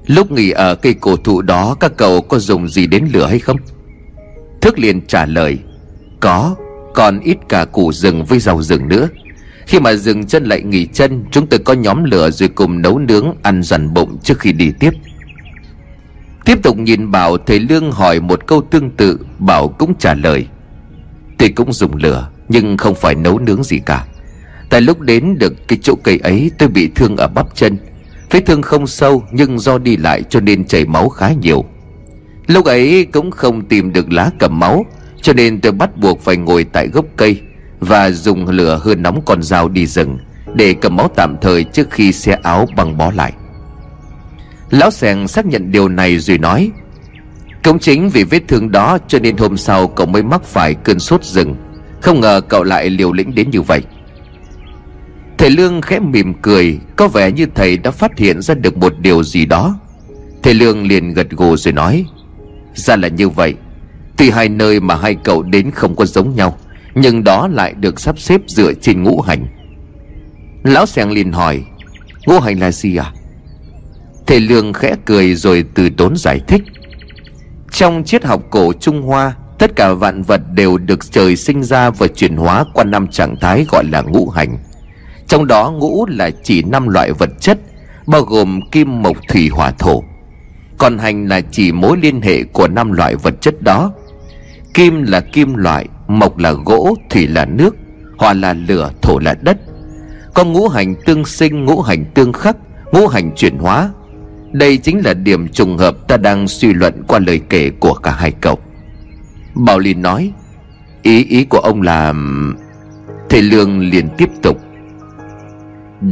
Lúc 0.05 0.31
nghỉ 0.31 0.49
ở 0.49 0.75
cây 0.75 0.93
cổ 0.93 1.15
thụ 1.15 1.41
đó 1.41 1.75
Các 1.79 1.91
cậu 1.97 2.21
có 2.21 2.39
dùng 2.39 2.67
gì 2.67 2.87
đến 2.87 3.07
lửa 3.13 3.27
hay 3.27 3.39
không? 3.39 3.57
Thước 4.61 4.79
liền 4.79 5.01
trả 5.07 5.25
lời. 5.25 5.59
Có, 6.19 6.55
Còn 6.93 7.19
ít 7.19 7.37
cả 7.49 7.65
củ 7.65 7.91
rừng 7.91 8.25
với 8.25 8.39
rau 8.39 8.61
rừng 8.61 8.87
nữa. 8.87 9.09
Khi 9.67 9.79
mà 9.79 9.93
dừng 9.93 10.25
chân 10.25 10.43
lại 10.43 10.61
nghỉ 10.61 10.85
chân, 10.85 11.25
Chúng 11.31 11.47
tôi 11.47 11.59
có 11.59 11.73
nhóm 11.73 12.03
lửa 12.03 12.31
rồi 12.31 12.49
cùng 12.49 12.81
nấu 12.81 12.99
nướng, 12.99 13.33
Ăn 13.43 13.63
dằn 13.63 13.93
bụng 13.93 14.17
trước 14.23 14.39
khi 14.39 14.51
đi 14.51 14.71
tiếp. 14.79 14.91
Tiếp 16.45 16.63
tục 16.63 16.77
nhìn 16.77 17.11
Bảo 17.11 17.37
Thầy 17.37 17.59
Lương 17.59 17.91
hỏi 17.91 18.19
một 18.19 18.47
câu 18.47 18.61
tương 18.61 18.91
tự, 18.91 19.19
Bảo 19.39 19.67
cũng 19.67 19.93
trả 19.99 20.13
lời. 20.13 20.47
Tôi 21.37 21.49
cũng 21.49 21.73
dùng 21.73 21.95
lửa, 21.95 22.29
Nhưng 22.49 22.77
không 22.77 22.95
phải 22.95 23.15
nấu 23.15 23.39
nướng 23.39 23.63
gì 23.63 23.79
cả. 23.85 24.05
Tại 24.69 24.81
lúc 24.81 25.01
đến 25.01 25.37
được 25.37 25.67
cái 25.67 25.79
chỗ 25.81 25.95
cây 26.03 26.19
ấy, 26.23 26.51
Tôi 26.57 26.69
bị 26.69 26.89
thương 26.95 27.17
ở 27.17 27.27
bắp 27.27 27.55
chân. 27.55 27.77
Vết 28.31 28.45
thương 28.45 28.61
không 28.61 28.87
sâu, 28.87 29.23
nhưng 29.31 29.59
do 29.59 29.77
đi 29.77 29.97
lại 29.97 30.23
cho 30.29 30.39
nên 30.39 30.65
chảy 30.65 30.85
máu 30.85 31.09
khá 31.09 31.31
nhiều. 31.41 31.65
Lúc 32.47 32.65
ấy 32.65 33.07
cũng 33.11 33.31
không 33.31 33.65
tìm 33.65 33.93
được 33.93 34.11
lá 34.11 34.31
cầm 34.39 34.59
máu. 34.59 34.85
Cho 35.21 35.33
nên 35.33 35.61
tôi 35.61 35.71
bắt 35.71 35.97
buộc 35.97 36.21
phải 36.21 36.37
ngồi 36.37 36.63
tại 36.63 36.87
gốc 36.87 37.05
cây 37.15 37.41
Và 37.79 38.11
dùng 38.11 38.47
lửa 38.47 38.79
hơi 38.83 38.95
nóng 38.95 39.21
con 39.25 39.43
dao 39.43 39.69
đi 39.69 39.85
rừng 39.85 40.17
Để 40.55 40.75
cầm 40.81 40.95
máu 40.95 41.07
tạm 41.15 41.35
thời 41.41 41.63
trước 41.63 41.91
khi 41.91 42.11
xe 42.11 42.37
áo 42.43 42.67
băng 42.75 42.97
bó 42.97 43.11
lại. 43.11 43.33
Lão 44.69 44.91
sèng 44.91 45.27
xác 45.27 45.45
nhận 45.45 45.71
điều 45.71 45.87
này 45.87 46.17
rồi 46.17 46.37
nói 46.37 46.71
Cũng 47.63 47.79
chính 47.79 48.09
vì 48.09 48.23
vết 48.23 48.41
thương 48.47 48.71
đó 48.71 48.97
cho 49.07 49.19
nên 49.19 49.37
hôm 49.37 49.57
sau 49.57 49.87
cậu 49.87 50.07
mới 50.07 50.23
mắc 50.23 50.43
phải 50.43 50.73
cơn 50.73 50.99
sốt 50.99 51.23
rừng. 51.23 51.55
Không 52.01 52.19
ngờ 52.19 52.41
cậu 52.49 52.63
lại 52.63 52.89
liều 52.89 53.13
lĩnh 53.13 53.35
đến 53.35 53.49
như 53.49 53.61
vậy. 53.61 53.81
Thầy 55.37 55.49
Lương 55.49 55.81
khẽ 55.81 55.99
mỉm 55.99 56.33
cười, 56.41 56.79
Có 56.95 57.07
vẻ 57.07 57.31
như 57.31 57.45
thầy 57.55 57.77
đã 57.77 57.91
phát 57.91 58.17
hiện 58.17 58.41
ra 58.41 58.53
được 58.53 58.77
một 58.77 58.93
điều 58.99 59.23
gì 59.23 59.45
đó. 59.45 59.79
Thầy 60.43 60.53
Lương 60.53 60.87
liền 60.87 61.13
gật 61.13 61.29
gù 61.29 61.57
rồi 61.57 61.73
nói, 61.73 62.05
Ra 62.73 62.95
là 62.95 63.07
như 63.07 63.29
vậy. 63.29 63.55
Tuy 64.19 64.29
hai 64.29 64.49
nơi 64.49 64.79
mà 64.79 64.95
hai 64.95 65.15
cậu 65.15 65.43
đến 65.43 65.71
không 65.71 65.95
có 65.95 66.05
giống 66.05 66.35
nhau, 66.35 66.57
Nhưng 66.95 67.23
đó 67.23 67.47
lại 67.47 67.73
được 67.73 67.99
sắp 67.99 68.19
xếp 68.19 68.41
dựa 68.47 68.73
trên 68.73 69.03
ngũ 69.03 69.21
hành. 69.21 69.47
Lão 70.63 70.85
Sàng 70.85 71.11
liền 71.11 71.31
hỏi, 71.31 71.63
Ngũ 72.25 72.39
hành 72.39 72.59
là 72.59 72.71
gì 72.71 72.95
à 72.95 73.13
Thầy 74.27 74.39
Lương 74.39 74.73
khẽ 74.73 74.95
cười 75.05 75.35
rồi 75.35 75.65
từ 75.73 75.89
tốn 75.89 76.17
giải 76.17 76.39
thích, 76.47 76.61
Trong 77.71 78.03
triết 78.03 78.25
học 78.25 78.41
cổ 78.49 78.73
Trung 78.73 79.01
Hoa, 79.01 79.33
Tất 79.59 79.75
cả 79.75 79.93
vạn 79.93 80.23
vật 80.23 80.41
đều 80.53 80.77
được 80.77 81.11
trời 81.11 81.35
sinh 81.35 81.63
ra 81.63 81.89
và 81.89 82.07
chuyển 82.07 82.37
hóa 82.37 82.65
qua 82.73 82.83
năm 82.83 83.07
trạng 83.07 83.35
thái 83.41 83.65
gọi 83.71 83.83
là 83.91 84.01
ngũ 84.01 84.29
hành. 84.29 84.57
Trong 85.27 85.47
đó 85.47 85.71
ngũ 85.71 86.05
là 86.05 86.29
chỉ 86.43 86.61
năm 86.61 86.87
loại 86.87 87.11
vật 87.11 87.29
chất, 87.39 87.59
Bao 88.07 88.21
gồm 88.21 88.59
kim, 88.71 89.01
mộc, 89.01 89.17
thủy, 89.27 89.49
hỏa, 89.49 89.71
thổ. 89.71 90.03
Còn 90.77 90.97
hành 90.97 91.27
là 91.27 91.41
chỉ 91.41 91.71
mối 91.71 91.97
liên 92.01 92.21
hệ 92.21 92.43
của 92.43 92.67
năm 92.67 92.91
loại 92.91 93.15
vật 93.15 93.41
chất 93.41 93.61
đó. 93.61 93.91
Kim 94.73 95.03
là 95.03 95.19
kim 95.19 95.55
loại, 95.55 95.85
Mộc 96.07 96.37
là 96.37 96.51
gỗ, 96.51 96.95
Thủy 97.09 97.27
là 97.27 97.45
nước 97.45 97.75
Hỏa 98.17 98.33
là 98.33 98.53
lửa, 98.53 98.91
Thổ 99.01 99.19
là 99.19 99.35
đất. 99.41 99.57
Có 100.33 100.43
ngũ 100.43 100.67
hành 100.67 100.95
tương 101.05 101.25
sinh, 101.25 101.65
Ngũ 101.65 101.81
hành 101.81 102.05
tương 102.13 102.33
khắc, 102.33 102.57
Ngũ 102.91 103.07
hành 103.07 103.31
chuyển 103.35 103.57
hóa. 103.57 103.89
Đây 104.51 104.77
chính 104.77 105.01
là 105.05 105.13
điểm 105.13 105.47
trùng 105.47 105.77
hợp 105.77 106.07
ta 106.07 106.17
đang 106.17 106.47
suy 106.47 106.73
luận 106.73 107.03
qua 107.07 107.19
lời 107.19 107.41
kể 107.49 107.69
của 107.79 107.93
cả 107.93 108.11
hai 108.11 108.31
cậu. 108.31 108.59
Bảo 109.55 109.79
Linh 109.79 110.01
nói, 110.01 110.31
Ý 111.01 111.23
ý 111.25 111.43
của 111.43 111.59
ông 111.59 111.81
là 111.81 112.13
Thầy 113.29 113.41
Lương 113.41 113.79
liền 113.79 114.09
tiếp 114.17 114.29
tục. 114.41 114.57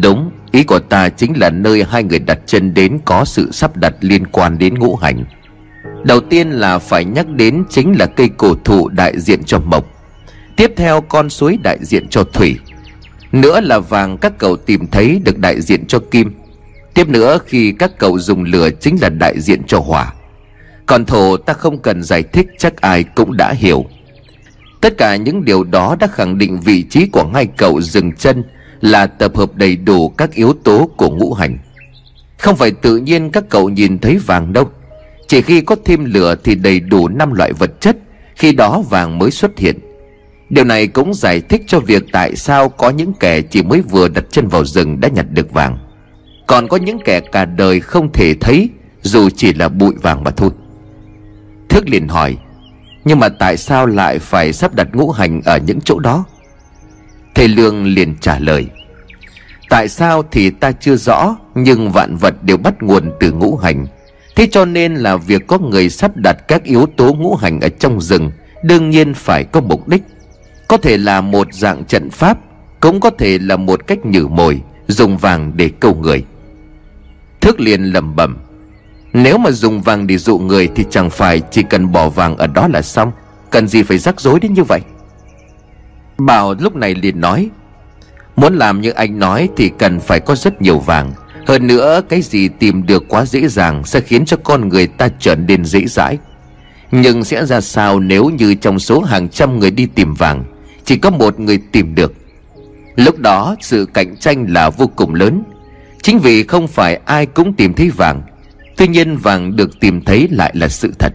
Đúng, 0.02 0.32
Ý 0.52 0.64
của 0.64 0.80
ta 0.80 1.10
chính 1.10 1.34
là 1.38 1.50
nơi 1.50 1.84
hai 1.90 2.04
người 2.04 2.20
đặt 2.20 2.40
chân 2.46 2.74
đến 2.74 3.00
Có 3.06 3.26
sự 3.26 3.52
sắp 3.52 3.78
đặt 3.78 3.94
liên 4.02 4.28
quan 4.28 4.58
đến 4.58 4.74
ngũ 4.74 4.96
hành. 4.96 5.26
Đầu 6.04 6.20
tiên 6.20 6.50
là 6.50 6.80
phải 6.80 7.06
nhắc 7.06 7.30
đến 7.30 7.64
Chính 7.70 7.96
là 8.00 8.06
cây 8.06 8.30
cổ 8.38 8.56
thụ 8.64 8.90
đại 8.90 9.20
diện 9.20 9.44
cho 9.44 9.60
mộc. 9.60 9.86
Tiếp 10.56 10.74
theo, 10.76 11.02
con 11.02 11.30
suối 11.30 11.58
đại 11.64 11.78
diện 11.82 12.08
cho 12.10 12.24
thủy. 12.24 12.60
Nữa 13.32 13.62
là 13.62 13.80
vàng 13.80 14.18
các 14.18 14.34
cậu 14.38 14.58
tìm 14.58 14.88
thấy 14.88 15.22
được 15.24 15.38
đại 15.38 15.62
diện 15.62 15.86
cho 15.88 16.00
kim. 16.12 16.32
Tiếp 16.94 17.10
nữa, 17.10 17.40
khi 17.46 17.74
các 17.80 17.92
cậu 17.98 18.20
dùng 18.20 18.44
lửa 18.44 18.70
chính 18.80 18.98
là 19.02 19.10
đại 19.10 19.40
diện 19.40 19.62
cho 19.68 19.80
hỏa. 19.80 20.14
Còn 20.86 21.06
thổ, 21.06 21.38
ta 21.38 21.54
không 21.54 21.78
cần 21.78 22.04
giải 22.04 22.24
thích, 22.24 22.48
chắc 22.58 22.82
ai 22.82 23.04
cũng 23.04 23.38
đã 23.38 23.52
hiểu. 23.52 23.86
Tất 24.82 24.98
cả 24.98 25.16
những 25.16 25.46
điều 25.46 25.64
đó 25.64 25.96
đã 26.00 26.08
khẳng 26.08 26.38
định 26.38 26.60
vị 26.60 26.84
trí 26.84 27.06
của 27.06 27.30
hai 27.34 27.46
cậu 27.46 27.82
dừng 27.82 28.12
chân 28.16 28.44
là 28.82 29.08
tập 29.08 29.36
hợp 29.36 29.56
đầy 29.56 29.76
đủ 29.76 30.10
các 30.10 30.34
yếu 30.34 30.54
tố 30.64 30.90
của 30.98 31.10
ngũ 31.10 31.34
hành. 31.34 31.58
Không 32.38 32.56
phải 32.56 32.72
tự 32.72 32.98
nhiên 32.98 33.32
các 33.32 33.44
cậu 33.50 33.70
nhìn 33.70 34.00
thấy 34.00 34.18
vàng 34.18 34.54
đâu 34.54 34.72
chỉ 35.28 35.42
khi 35.42 35.62
có 35.62 35.76
thêm 35.86 36.06
lửa 36.06 36.36
thì 36.44 36.56
đầy 36.56 36.80
đủ 36.80 37.08
năm 37.08 37.34
loại 37.34 37.54
vật 37.54 37.82
chất, 37.82 37.98
khi 38.36 38.52
đó 38.52 38.84
vàng 38.90 39.20
mới 39.20 39.32
xuất 39.32 39.60
hiện. 39.60 39.80
Điều 40.50 40.66
này 40.66 40.88
cũng 40.88 41.14
giải 41.14 41.42
thích 41.42 41.62
cho 41.68 41.80
việc 41.80 42.04
tại 42.12 42.36
sao 42.36 42.70
có 42.70 42.90
những 42.90 43.14
kẻ 43.20 43.42
chỉ 43.42 43.64
mới 43.64 43.82
vừa 43.82 44.08
đặt 44.08 44.24
chân 44.32 44.48
vào 44.48 44.66
rừng 44.66 45.00
đã 45.00 45.08
nhặt 45.08 45.26
được 45.32 45.52
vàng. 45.52 45.78
Còn 46.48 46.68
có 46.68 46.78
những 46.78 46.98
kẻ 47.06 47.20
cả 47.20 47.46
đời 47.46 47.80
không 47.80 48.12
thể 48.14 48.34
thấy, 48.40 48.70
dù 49.02 49.30
chỉ 49.30 49.54
là 49.54 49.70
bụi 49.70 49.94
vàng 50.02 50.24
mà 50.24 50.32
thôi. 50.32 50.50
Thước 51.70 51.90
liền 51.90 52.08
hỏi, 52.08 52.38
nhưng 53.06 53.20
mà 53.20 53.30
tại 53.30 53.58
sao 53.58 53.86
lại 53.86 54.20
phải 54.20 54.54
sắp 54.54 54.76
đặt 54.76 54.88
ngũ 54.94 55.12
hành 55.12 55.42
ở 55.46 55.58
những 55.58 55.82
chỗ 55.82 56.00
đó? 56.00 56.26
Thầy 57.36 57.48
Lương 57.48 57.86
liền 57.86 58.16
trả 58.22 58.40
lời, 58.40 58.68
Tại 59.70 59.88
sao 59.88 60.24
thì 60.32 60.50
ta 60.50 60.72
chưa 60.72 60.96
rõ, 60.96 61.38
Nhưng 61.56 61.92
vạn 61.92 62.18
vật 62.18 62.44
đều 62.44 62.58
bắt 62.58 62.74
nguồn 62.82 63.12
từ 63.20 63.32
ngũ 63.32 63.58
hành. 63.58 63.86
Thế 64.38 64.48
cho 64.52 64.66
nên 64.66 64.96
là 64.96 65.18
việc 65.18 65.48
có 65.48 65.58
người 65.58 65.90
sắp 65.90 66.18
đặt 66.18 66.48
các 66.48 66.64
yếu 66.64 66.86
tố 66.98 67.14
ngũ 67.14 67.36
hành 67.36 67.60
ở 67.60 67.70
trong 67.70 68.02
rừng 68.02 68.32
Đương 68.64 68.90
nhiên 68.90 69.14
phải 69.14 69.44
có 69.44 69.62
mục 69.62 69.88
đích. 69.88 70.04
Có 70.68 70.78
thể 70.78 70.98
là 70.98 71.22
một 71.22 71.54
dạng 71.54 71.86
trận 71.86 72.10
pháp, 72.10 72.38
Cũng 72.80 73.00
có 73.00 73.10
thể 73.10 73.40
là 73.42 73.56
một 73.56 73.88
cách 73.88 74.06
nhử 74.06 74.28
mồi, 74.28 74.62
Dùng 74.88 75.18
vàng 75.18 75.52
để 75.56 75.72
câu 75.80 75.96
người. 75.96 76.26
Thước 77.42 77.60
liền 77.60 77.84
lẩm 77.84 78.16
bẩm, 78.16 78.38
Nếu 79.14 79.38
mà 79.38 79.52
dùng 79.52 79.82
vàng 79.82 80.08
để 80.08 80.18
dụ 80.18 80.40
người 80.40 80.70
Thì 80.76 80.86
chẳng 80.90 81.10
phải 81.10 81.42
chỉ 81.52 81.64
cần 81.64 81.92
bỏ 81.92 82.10
vàng 82.10 82.38
ở 82.38 82.48
đó 82.48 82.68
là 82.68 82.82
xong. 82.82 83.12
Cần 83.50 83.68
gì 83.68 83.84
phải 83.84 83.98
rắc 83.98 84.22
rối 84.22 84.40
đến 84.40 84.54
như 84.54 84.64
vậy? 84.64 84.82
Bảo 86.18 86.56
lúc 86.60 86.76
này 86.76 86.96
liền 86.96 87.22
nói, 87.22 87.50
Muốn 88.36 88.56
làm 88.56 88.82
như 88.82 88.90
anh 88.90 89.20
nói 89.20 89.50
thì 89.58 89.72
cần 89.78 90.00
phải 90.00 90.20
có 90.20 90.36
rất 90.36 90.62
nhiều 90.62 90.80
vàng. 90.80 91.14
Hơn 91.48 91.68
nữa, 91.68 92.02
cái 92.10 92.22
gì 92.22 92.48
tìm 92.48 92.86
được 92.86 93.08
quá 93.08 93.26
dễ 93.26 93.48
dàng 93.48 93.84
Sẽ 93.86 94.02
khiến 94.02 94.26
cho 94.26 94.38
con 94.44 94.70
người 94.70 94.88
ta 94.88 95.08
trở 95.20 95.36
nên 95.36 95.66
dễ 95.66 95.86
dãi. 95.88 96.18
Nhưng 96.92 97.24
sẽ 97.24 97.46
ra 97.46 97.62
sao 97.62 98.00
nếu 98.00 98.30
như 98.30 98.56
trong 98.56 98.80
số 98.80 99.02
hàng 99.02 99.30
trăm 99.30 99.60
người 99.60 99.72
đi 99.72 99.86
tìm 99.86 100.14
vàng, 100.14 100.44
Chỉ 100.86 100.98
có 100.98 101.10
một 101.10 101.40
người 101.40 101.60
tìm 101.72 101.96
được? 101.96 102.14
Lúc 102.96 103.20
đó, 103.20 103.56
sự 103.62 103.86
cạnh 103.94 104.18
tranh 104.18 104.46
là 104.50 104.70
vô 104.70 104.88
cùng 104.96 105.14
lớn. 105.14 105.44
Chính 106.02 106.20
vì 106.20 106.44
không 106.44 106.68
phải 106.68 107.00
ai 107.06 107.26
cũng 107.26 107.54
tìm 107.54 107.74
thấy 107.74 107.90
vàng, 107.90 108.22
Tuy 108.78 108.88
nhiên 108.88 109.18
vàng 109.18 109.56
được 109.56 109.80
tìm 109.80 110.02
thấy 110.02 110.28
lại 110.32 110.52
là 110.56 110.68
sự 110.68 110.94
thật. 111.00 111.14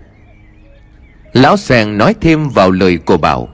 Lão 1.33 1.57
Sèng 1.57 1.99
nói 1.99 2.14
thêm 2.21 2.49
vào 2.49 2.71
lời 2.71 2.97
của 2.97 3.16
Bảo, 3.16 3.49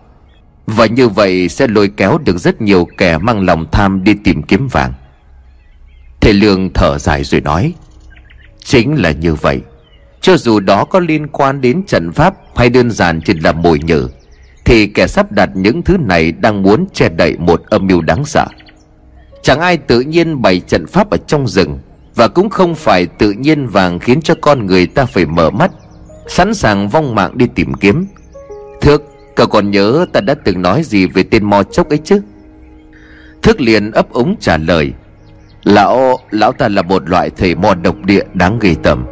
và 0.67 0.87
như 0.87 1.09
vậy 1.09 1.49
sẽ 1.49 1.67
lôi 1.67 1.91
kéo 1.97 2.19
được 2.19 2.39
rất 2.39 2.61
nhiều 2.63 2.89
kẻ 2.99 3.19
mang 3.19 3.41
lòng 3.41 3.67
tham 3.73 4.05
đi 4.05 4.15
tìm 4.25 4.43
kiếm 4.43 4.69
vàng. 4.69 4.93
Thầy 6.21 6.33
Lương 6.33 6.73
thở 6.73 6.99
dài 6.99 7.25
rồi 7.25 7.41
nói, 7.41 7.75
Chính 8.65 9.03
là 9.03 9.11
như 9.11 9.35
vậy. 9.35 9.61
Cho 10.21 10.37
dù 10.37 10.61
đó 10.61 10.85
có 10.85 11.01
liên 11.01 11.27
quan 11.27 11.61
đến 11.61 11.83
trận 11.87 12.13
pháp 12.13 12.35
Hay 12.57 12.71
đơn 12.71 12.91
giản 12.91 13.21
chỉ 13.25 13.35
là 13.35 13.53
mồi 13.53 13.79
nhử, 13.79 14.09
Thì 14.65 14.87
kẻ 14.87 15.07
sắp 15.07 15.33
đặt 15.33 15.51
những 15.55 15.83
thứ 15.83 15.97
này 15.97 16.33
Đang 16.33 16.63
muốn 16.63 16.87
che 16.93 17.09
đậy 17.09 17.37
một 17.39 17.63
âm 17.67 17.87
mưu 17.87 18.01
đáng 18.01 18.25
sợ. 18.25 18.47
Chẳng 19.43 19.61
ai 19.61 19.77
tự 19.77 20.01
nhiên 20.01 20.43
bày 20.43 20.61
trận 20.61 20.87
pháp 20.87 21.11
ở 21.11 21.17
trong 21.27 21.49
rừng, 21.49 21.79
Và 22.15 22.29
cũng 22.29 22.51
không 22.51 22.75
phải 22.75 23.07
tự 23.07 23.31
nhiên 23.33 23.67
vàng 23.67 23.99
khiến 23.99 24.23
cho 24.23 24.35
con 24.41 24.67
người 24.67 24.87
ta 24.87 25.05
phải 25.05 25.27
mở 25.27 25.51
mắt, 25.51 25.71
Sẵn 26.27 26.55
sàng 26.55 26.89
vong 26.89 27.15
mạng 27.15 27.33
đi 27.35 27.47
tìm 27.55 27.75
kiếm. 27.75 28.07
Thước, 28.81 29.03
Cậu 29.37 29.47
còn 29.47 29.71
nhớ 29.71 30.07
ta 30.13 30.21
đã 30.21 30.35
từng 30.35 30.63
nói 30.63 30.83
gì 30.83 31.07
về 31.07 31.23
tên 31.23 31.45
mò 31.45 31.63
chốc 31.63 31.89
ấy 31.89 31.99
chứ? 32.05 32.21
Thước 33.43 33.61
liền 33.61 33.91
ấp 33.91 34.11
úng 34.11 34.37
trả 34.41 34.57
lời 34.57 34.93
Lão 35.69 36.19
Lão 36.31 36.53
ta 36.53 36.69
là 36.69 36.83
một 36.83 37.09
loại 37.09 37.31
thầy 37.31 37.55
mò 37.55 37.75
độc 37.75 37.97
địa 38.05 38.23
đáng 38.35 38.59
ghê 38.61 38.75
tởm. 38.83 39.07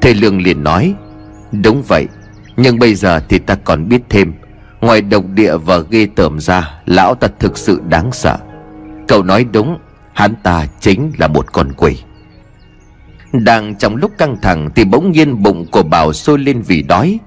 Thầy 0.00 0.14
Lương 0.14 0.42
liền 0.42 0.64
nói, 0.64 0.94
Đúng 1.62 1.82
vậy, 1.88 2.06
Nhưng 2.56 2.78
bây 2.78 2.94
giờ 2.94 3.20
thì 3.28 3.38
ta 3.38 3.54
còn 3.54 3.88
biết 3.88 4.02
thêm. 4.08 4.32
Ngoài 4.80 5.00
độc 5.00 5.24
địa 5.34 5.56
và 5.56 5.78
ghê 5.78 6.06
tởm 6.16 6.40
ra, 6.40 6.70
Lão 6.86 7.14
ta 7.14 7.28
thực 7.38 7.58
sự 7.58 7.80
đáng 7.88 8.12
sợ. 8.12 8.36
Cậu 9.08 9.22
nói 9.22 9.46
đúng, 9.52 9.78
Hắn 10.12 10.34
ta 10.42 10.66
chính 10.80 11.12
là 11.18 11.28
một 11.28 11.52
con 11.52 11.72
quỷ. 11.76 11.98
Đang 13.32 13.74
trong 13.74 13.96
lúc 13.96 14.10
căng 14.18 14.36
thẳng 14.42 14.70
Thì 14.74 14.84
bỗng 14.84 15.12
nhiên 15.12 15.42
bụng 15.42 15.66
của 15.72 15.82
Bảo 15.82 16.12
sôi 16.12 16.38
lên 16.38 16.62
vì 16.62 16.82
đói. 16.82 17.18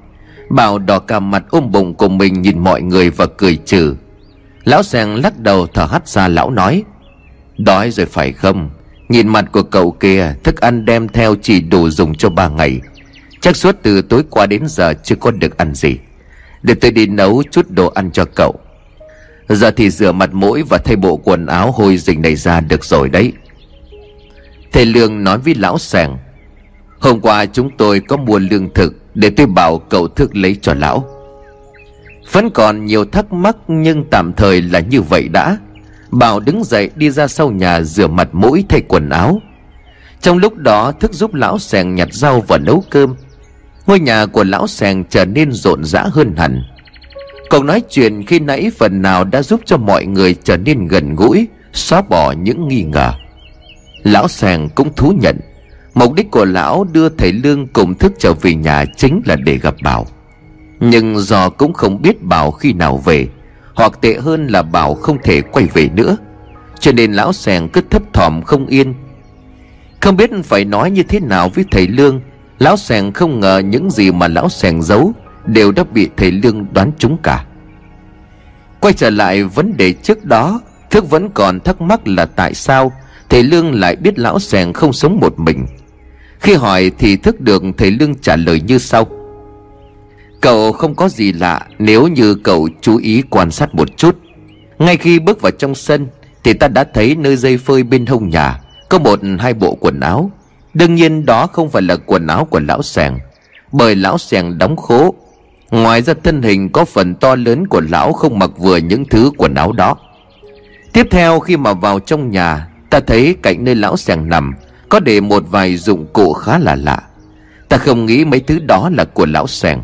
Bảo 0.50 0.80
đỏ 0.80 1.00
cả 1.00 1.20
mặt 1.20 1.44
ôm 1.50 1.72
bụng 1.72 1.94
của 1.94 2.10
mình 2.10 2.42
nhìn 2.42 2.60
mọi 2.60 2.82
người 2.82 3.10
và 3.10 3.26
cười 3.38 3.56
trừ. 3.56 3.96
Lão 4.64 4.84
sèn 4.84 5.10
lắc 5.10 5.40
đầu 5.40 5.68
thở 5.74 5.86
hắt 5.86 6.08
ra 6.08 6.28
lão 6.28 6.50
nói 6.50 6.84
Đói 7.58 7.92
rồi 7.92 8.06
phải 8.06 8.32
không? 8.32 8.70
Nhìn 9.10 9.28
mặt 9.28 9.46
của 9.52 9.64
cậu 9.64 9.92
kia, 9.92 10.36
Thức 10.44 10.62
ăn 10.62 10.86
đem 10.86 11.08
theo 11.08 11.36
chỉ 11.42 11.62
đủ 11.62 11.90
dùng 11.90 12.16
cho 12.16 12.30
ba 12.30 12.50
ngày. 12.50 12.82
Chắc 13.42 13.56
suốt 13.56 13.76
từ 13.82 14.02
tối 14.02 14.24
qua 14.30 14.46
đến 14.46 14.64
giờ 14.68 14.94
Chưa 15.04 15.16
có 15.16 15.32
được 15.32 15.58
ăn 15.58 15.74
gì. 15.74 15.98
Để 16.64 16.74
tôi 16.74 16.92
đi 16.92 17.08
nấu 17.08 17.44
chút 17.52 17.70
đồ 17.70 17.88
ăn 17.88 18.12
cho 18.12 18.26
cậu. 18.36 18.60
Giờ 19.50 19.72
thì 19.72 19.90
rửa 19.90 20.12
mặt 20.12 20.34
mũi 20.34 20.64
Và 20.70 20.78
thay 20.78 20.96
bộ 20.96 21.18
quần 21.18 21.46
áo 21.46 21.72
hôi 21.72 21.98
rình 21.98 22.22
này 22.22 22.36
ra 22.36 22.60
được 22.60 22.86
rồi 22.86 23.10
đấy. 23.10 23.34
Thầy 24.72 24.86
Lương 24.86 25.24
nói 25.24 25.38
với 25.38 25.56
lão 25.56 25.78
sàng, 25.78 26.18
Hôm 27.00 27.20
qua 27.20 27.46
chúng 27.46 27.70
tôi 27.78 28.00
có 28.00 28.18
mua 28.18 28.40
lương 28.40 28.74
thực 28.74 28.94
Để 29.16 29.30
tôi 29.30 29.48
bảo 29.48 29.80
cậu 29.80 30.08
thức 30.08 30.36
lấy 30.36 30.58
cho 30.62 30.74
lão. 30.74 31.06
Vẫn 32.32 32.50
còn 32.50 32.86
nhiều 32.86 33.06
thắc 33.06 33.34
mắc 33.34 33.58
Nhưng 33.68 34.04
tạm 34.12 34.34
thời 34.34 34.62
là 34.62 34.80
như 34.80 35.02
vậy 35.02 35.28
đã. 35.28 35.58
Bảo 36.14 36.40
đứng 36.40 36.64
dậy 36.64 36.90
đi 36.96 37.10
ra 37.10 37.28
sau 37.28 37.52
nhà 37.52 37.82
rửa 37.82 38.08
mặt 38.08 38.30
mũi 38.32 38.66
thay 38.70 38.82
quần 38.88 39.10
áo. 39.10 39.42
Trong 40.22 40.38
lúc 40.38 40.58
đó, 40.58 40.92
thức 40.92 41.14
giúp 41.14 41.34
lão 41.34 41.60
sèn 41.60 41.96
nhặt 41.96 42.08
rau 42.12 42.42
và 42.48 42.58
nấu 42.58 42.84
cơm. 42.90 43.16
Ngôi 43.88 44.00
nhà 44.00 44.26
của 44.26 44.44
lão 44.44 44.68
sèn 44.68 45.04
trở 45.10 45.26
nên 45.26 45.52
rộn 45.52 45.86
rã 45.86 46.04
hơn 46.12 46.36
hẳn. 46.38 46.64
Cậu 47.50 47.64
nói 47.64 47.82
chuyện 47.90 48.26
khi 48.26 48.40
nãy 48.40 48.72
phần 48.78 49.02
nào 49.02 49.24
đã 49.24 49.42
giúp 49.42 49.62
cho 49.66 49.78
mọi 49.78 50.06
người 50.06 50.36
trở 50.44 50.58
nên 50.58 50.88
gần 50.88 51.16
gũi, 51.16 51.48
Xóa 51.74 52.02
bỏ 52.02 52.32
những 52.32 52.68
nghi 52.68 52.84
ngờ. 52.84 53.14
Lão 54.04 54.28
sèn 54.28 54.70
cũng 54.76 54.96
thú 54.96 55.14
nhận, 55.22 55.40
Mục 55.94 56.14
đích 56.14 56.32
của 56.32 56.46
lão 56.46 56.84
đưa 56.84 57.10
thầy 57.10 57.32
Lương 57.32 57.68
cùng 57.68 57.96
thức 57.96 58.14
trở 58.20 58.34
về 58.34 58.56
nhà 58.56 58.86
chính 58.98 59.22
là 59.26 59.36
để 59.36 59.58
gặp 59.58 59.76
Bảo. 59.84 60.08
Nhưng 60.80 61.20
do 61.20 61.50
cũng 61.50 61.74
không 61.74 62.02
biết 62.02 62.24
Bảo 62.24 62.52
khi 62.52 62.74
nào 62.74 62.98
về. 62.98 63.28
Hoặc 63.74 64.02
tệ 64.02 64.16
hơn 64.20 64.48
là 64.48 64.62
Bảo 64.62 64.96
không 64.96 65.18
thể 65.24 65.42
quay 65.42 65.66
về 65.74 65.90
nữa. 65.96 66.18
Cho 66.80 66.92
nên 66.92 67.14
lão 67.14 67.34
sèn 67.34 67.68
cứ 67.68 67.82
thấp 67.90 68.04
thỏm 68.14 68.42
không 68.44 68.68
yên. 68.68 68.94
Không 70.02 70.18
biết 70.18 70.30
phải 70.44 70.66
nói 70.66 70.92
như 70.92 71.04
thế 71.04 71.20
nào 71.20 71.50
với 71.50 71.66
thầy 71.72 71.88
Lương, 71.88 72.22
Lão 72.60 72.78
sèn 72.78 73.12
không 73.12 73.40
ngờ 73.40 73.62
những 73.66 73.92
gì 73.92 74.12
mà 74.12 74.28
lão 74.28 74.50
sèn 74.50 74.82
giấu 74.82 75.14
Đều 75.46 75.72
đã 75.72 75.84
bị 75.84 76.10
thầy 76.18 76.32
Lương 76.32 76.66
đoán 76.74 76.92
trúng 76.98 77.18
cả. 77.24 77.46
Quay 78.80 78.94
trở 78.94 79.10
lại 79.10 79.44
vấn 79.44 79.78
đề 79.78 79.94
trước 79.94 80.26
đó, 80.26 80.62
Thức 80.90 81.10
vẫn 81.10 81.30
còn 81.30 81.60
thắc 81.60 81.82
mắc 81.82 82.08
là 82.08 82.26
tại 82.26 82.54
sao 82.54 82.92
Thầy 83.30 83.44
Lương 83.44 83.80
lại 83.80 83.96
biết 83.96 84.20
lão 84.20 84.40
sèn 84.40 84.74
không 84.74 84.94
sống 84.94 85.20
một 85.20 85.40
mình. 85.40 85.66
Khi 86.40 86.54
hỏi 86.54 86.92
thì 87.00 87.16
thức 87.16 87.42
được 87.42 87.64
thầy 87.78 87.92
Lương 87.92 88.16
trả 88.16 88.36
lời 88.36 88.62
như 88.68 88.78
sau. 88.78 89.08
Cậu 90.44 90.72
không 90.72 90.96
có 90.96 91.10
gì 91.10 91.32
lạ 91.32 91.62
nếu 91.80 92.08
như 92.08 92.36
cậu 92.36 92.70
chú 92.82 92.98
ý 92.98 93.24
quan 93.30 93.52
sát 93.52 93.76
một 93.76 93.98
chút. 93.98 94.18
Ngay 94.80 94.98
khi 94.98 95.20
bước 95.20 95.42
vào 95.42 95.52
trong 95.52 95.76
sân, 95.76 96.08
Thì 96.44 96.54
ta 96.54 96.68
đã 96.68 96.84
thấy 96.94 97.16
nơi 97.16 97.36
dây 97.36 97.58
phơi 97.58 97.84
bên 97.84 98.06
hông 98.06 98.30
nhà, 98.30 98.60
Có 98.90 99.00
một 99.00 99.20
hai 99.40 99.54
bộ 99.54 99.78
quần 99.80 100.00
áo. 100.00 100.32
Đương 100.74 100.96
nhiên 100.96 101.26
đó 101.26 101.48
không 101.48 101.70
phải 101.70 101.82
là 101.82 101.96
quần 101.96 102.28
áo 102.28 102.46
của 102.46 102.60
lão 102.60 102.82
sèn 102.82 103.14
Bởi 103.72 103.96
lão 103.96 104.18
sèn 104.18 104.58
đóng 104.58 104.76
khố. 104.76 105.14
Ngoài 105.72 106.02
ra 106.02 106.14
thân 106.24 106.42
hình 106.42 106.70
có 106.70 106.86
phần 106.86 107.16
to 107.16 107.36
lớn 107.36 107.68
của 107.68 107.82
lão 107.90 108.14
không 108.14 108.40
mặc 108.40 108.50
vừa 108.58 108.78
những 108.78 109.06
thứ 109.06 109.32
quần 109.38 109.54
áo 109.54 109.72
đó. 109.72 109.98
Tiếp 110.94 111.08
theo 111.12 111.40
khi 111.40 111.58
mà 111.58 111.74
vào 111.74 112.00
trong 112.00 112.32
nhà, 112.32 112.68
Ta 112.90 113.00
thấy 113.00 113.36
cạnh 113.42 113.64
nơi 113.64 113.76
lão 113.76 113.98
sèn 113.98 114.30
nằm, 114.30 114.54
Có 114.90 115.00
để 115.00 115.22
một 115.22 115.44
vài 115.50 115.78
dụng 115.78 116.06
cụ 116.14 116.34
khá 116.34 116.58
là 116.58 116.76
lạ. 116.76 117.00
Ta 117.70 117.78
không 117.78 118.06
nghĩ 118.06 118.26
mấy 118.26 118.40
thứ 118.40 118.60
đó 118.60 118.90
là 118.94 119.06
của 119.06 119.26
lão 119.26 119.48
sèn 119.48 119.80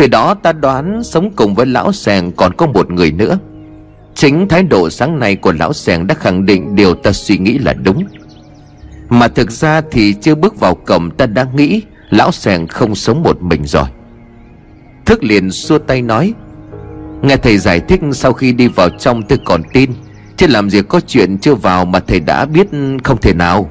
từ 0.00 0.06
đó 0.06 0.34
ta 0.34 0.52
đoán 0.52 1.02
sống 1.04 1.30
cùng 1.36 1.54
với 1.54 1.66
lão 1.66 1.92
sèn 1.92 2.30
còn 2.36 2.54
có 2.56 2.66
một 2.66 2.90
người 2.90 3.12
nữa. 3.12 3.38
Chính 4.14 4.48
thái 4.48 4.62
độ 4.62 4.90
sáng 4.90 5.18
nay 5.18 5.36
của 5.36 5.52
lão 5.52 5.72
sèn 5.72 6.06
đã 6.06 6.14
khẳng 6.14 6.46
định 6.46 6.76
điều 6.76 6.94
ta 6.94 7.12
suy 7.12 7.38
nghĩ 7.38 7.58
là 7.58 7.72
đúng. 7.72 8.04
Mà 9.08 9.28
thực 9.28 9.50
ra 9.50 9.80
thì 9.90 10.14
chưa 10.20 10.34
bước 10.34 10.60
vào 10.60 10.74
cổng 10.74 11.10
ta 11.10 11.26
đã 11.26 11.46
nghĩ 11.54 11.82
Lão 12.10 12.32
sèn 12.32 12.66
không 12.66 12.94
sống 12.94 13.22
một 13.22 13.42
mình 13.42 13.64
rồi. 13.64 13.84
Thức 15.04 15.24
liền 15.24 15.50
xua 15.50 15.78
tay 15.78 16.02
nói, 16.02 16.34
Nghe 17.22 17.36
thầy 17.36 17.58
giải 17.58 17.80
thích 17.80 18.00
sau 18.12 18.32
khi 18.32 18.52
đi 18.52 18.68
vào 18.68 18.88
trong 18.88 19.22
tôi 19.22 19.38
còn 19.44 19.62
tin, 19.72 19.90
Chứ 20.36 20.46
làm 20.46 20.70
gì 20.70 20.82
có 20.82 21.00
chuyện 21.06 21.38
chưa 21.38 21.54
vào 21.54 21.84
mà 21.84 22.00
thầy 22.00 22.20
đã 22.20 22.44
biết 22.44 22.68
không 23.04 23.20
thể 23.20 23.34
nào. 23.34 23.70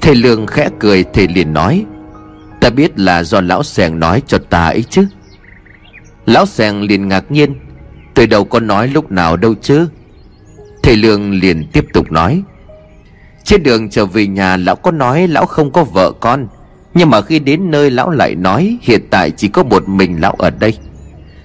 Thầy 0.00 0.14
Lương 0.14 0.46
khẽ 0.46 0.68
cười, 0.78 1.04
thầy 1.12 1.28
liền 1.28 1.52
nói 1.52 1.84
Ta 2.60 2.70
biết 2.70 2.98
là 2.98 3.22
do 3.22 3.40
lão 3.40 3.62
sèn 3.62 4.00
nói 4.00 4.22
cho 4.26 4.38
ta 4.38 4.66
ấy 4.66 4.84
chứ. 4.90 5.06
Lão 6.26 6.46
sèn 6.46 6.80
liền 6.80 7.08
ngạc 7.08 7.30
nhiên. 7.30 7.54
Từ 8.14 8.26
đầu 8.26 8.44
có 8.44 8.60
nói 8.60 8.88
lúc 8.88 9.12
nào 9.12 9.36
đâu 9.36 9.54
chứ. 9.62 9.88
Thầy 10.82 10.96
Lương 10.96 11.32
liền 11.32 11.66
tiếp 11.72 11.84
tục 11.92 12.12
nói. 12.12 12.42
Trên 13.44 13.62
đường 13.62 13.90
trở 13.90 14.06
về 14.06 14.26
nhà, 14.26 14.56
lão 14.56 14.76
có 14.76 14.90
nói 14.90 15.28
lão 15.28 15.46
không 15.46 15.72
có 15.72 15.84
vợ 15.84 16.12
con. 16.20 16.48
Nhưng 16.94 17.10
mà 17.10 17.22
khi 17.22 17.38
đến 17.38 17.70
nơi 17.70 17.90
lão 17.90 18.10
lại 18.10 18.34
nói, 18.34 18.78
Hiện 18.82 19.00
tại 19.10 19.30
chỉ 19.30 19.48
có 19.48 19.62
một 19.62 19.88
mình 19.88 20.20
lão 20.20 20.32
ở 20.32 20.50
đây. 20.50 20.78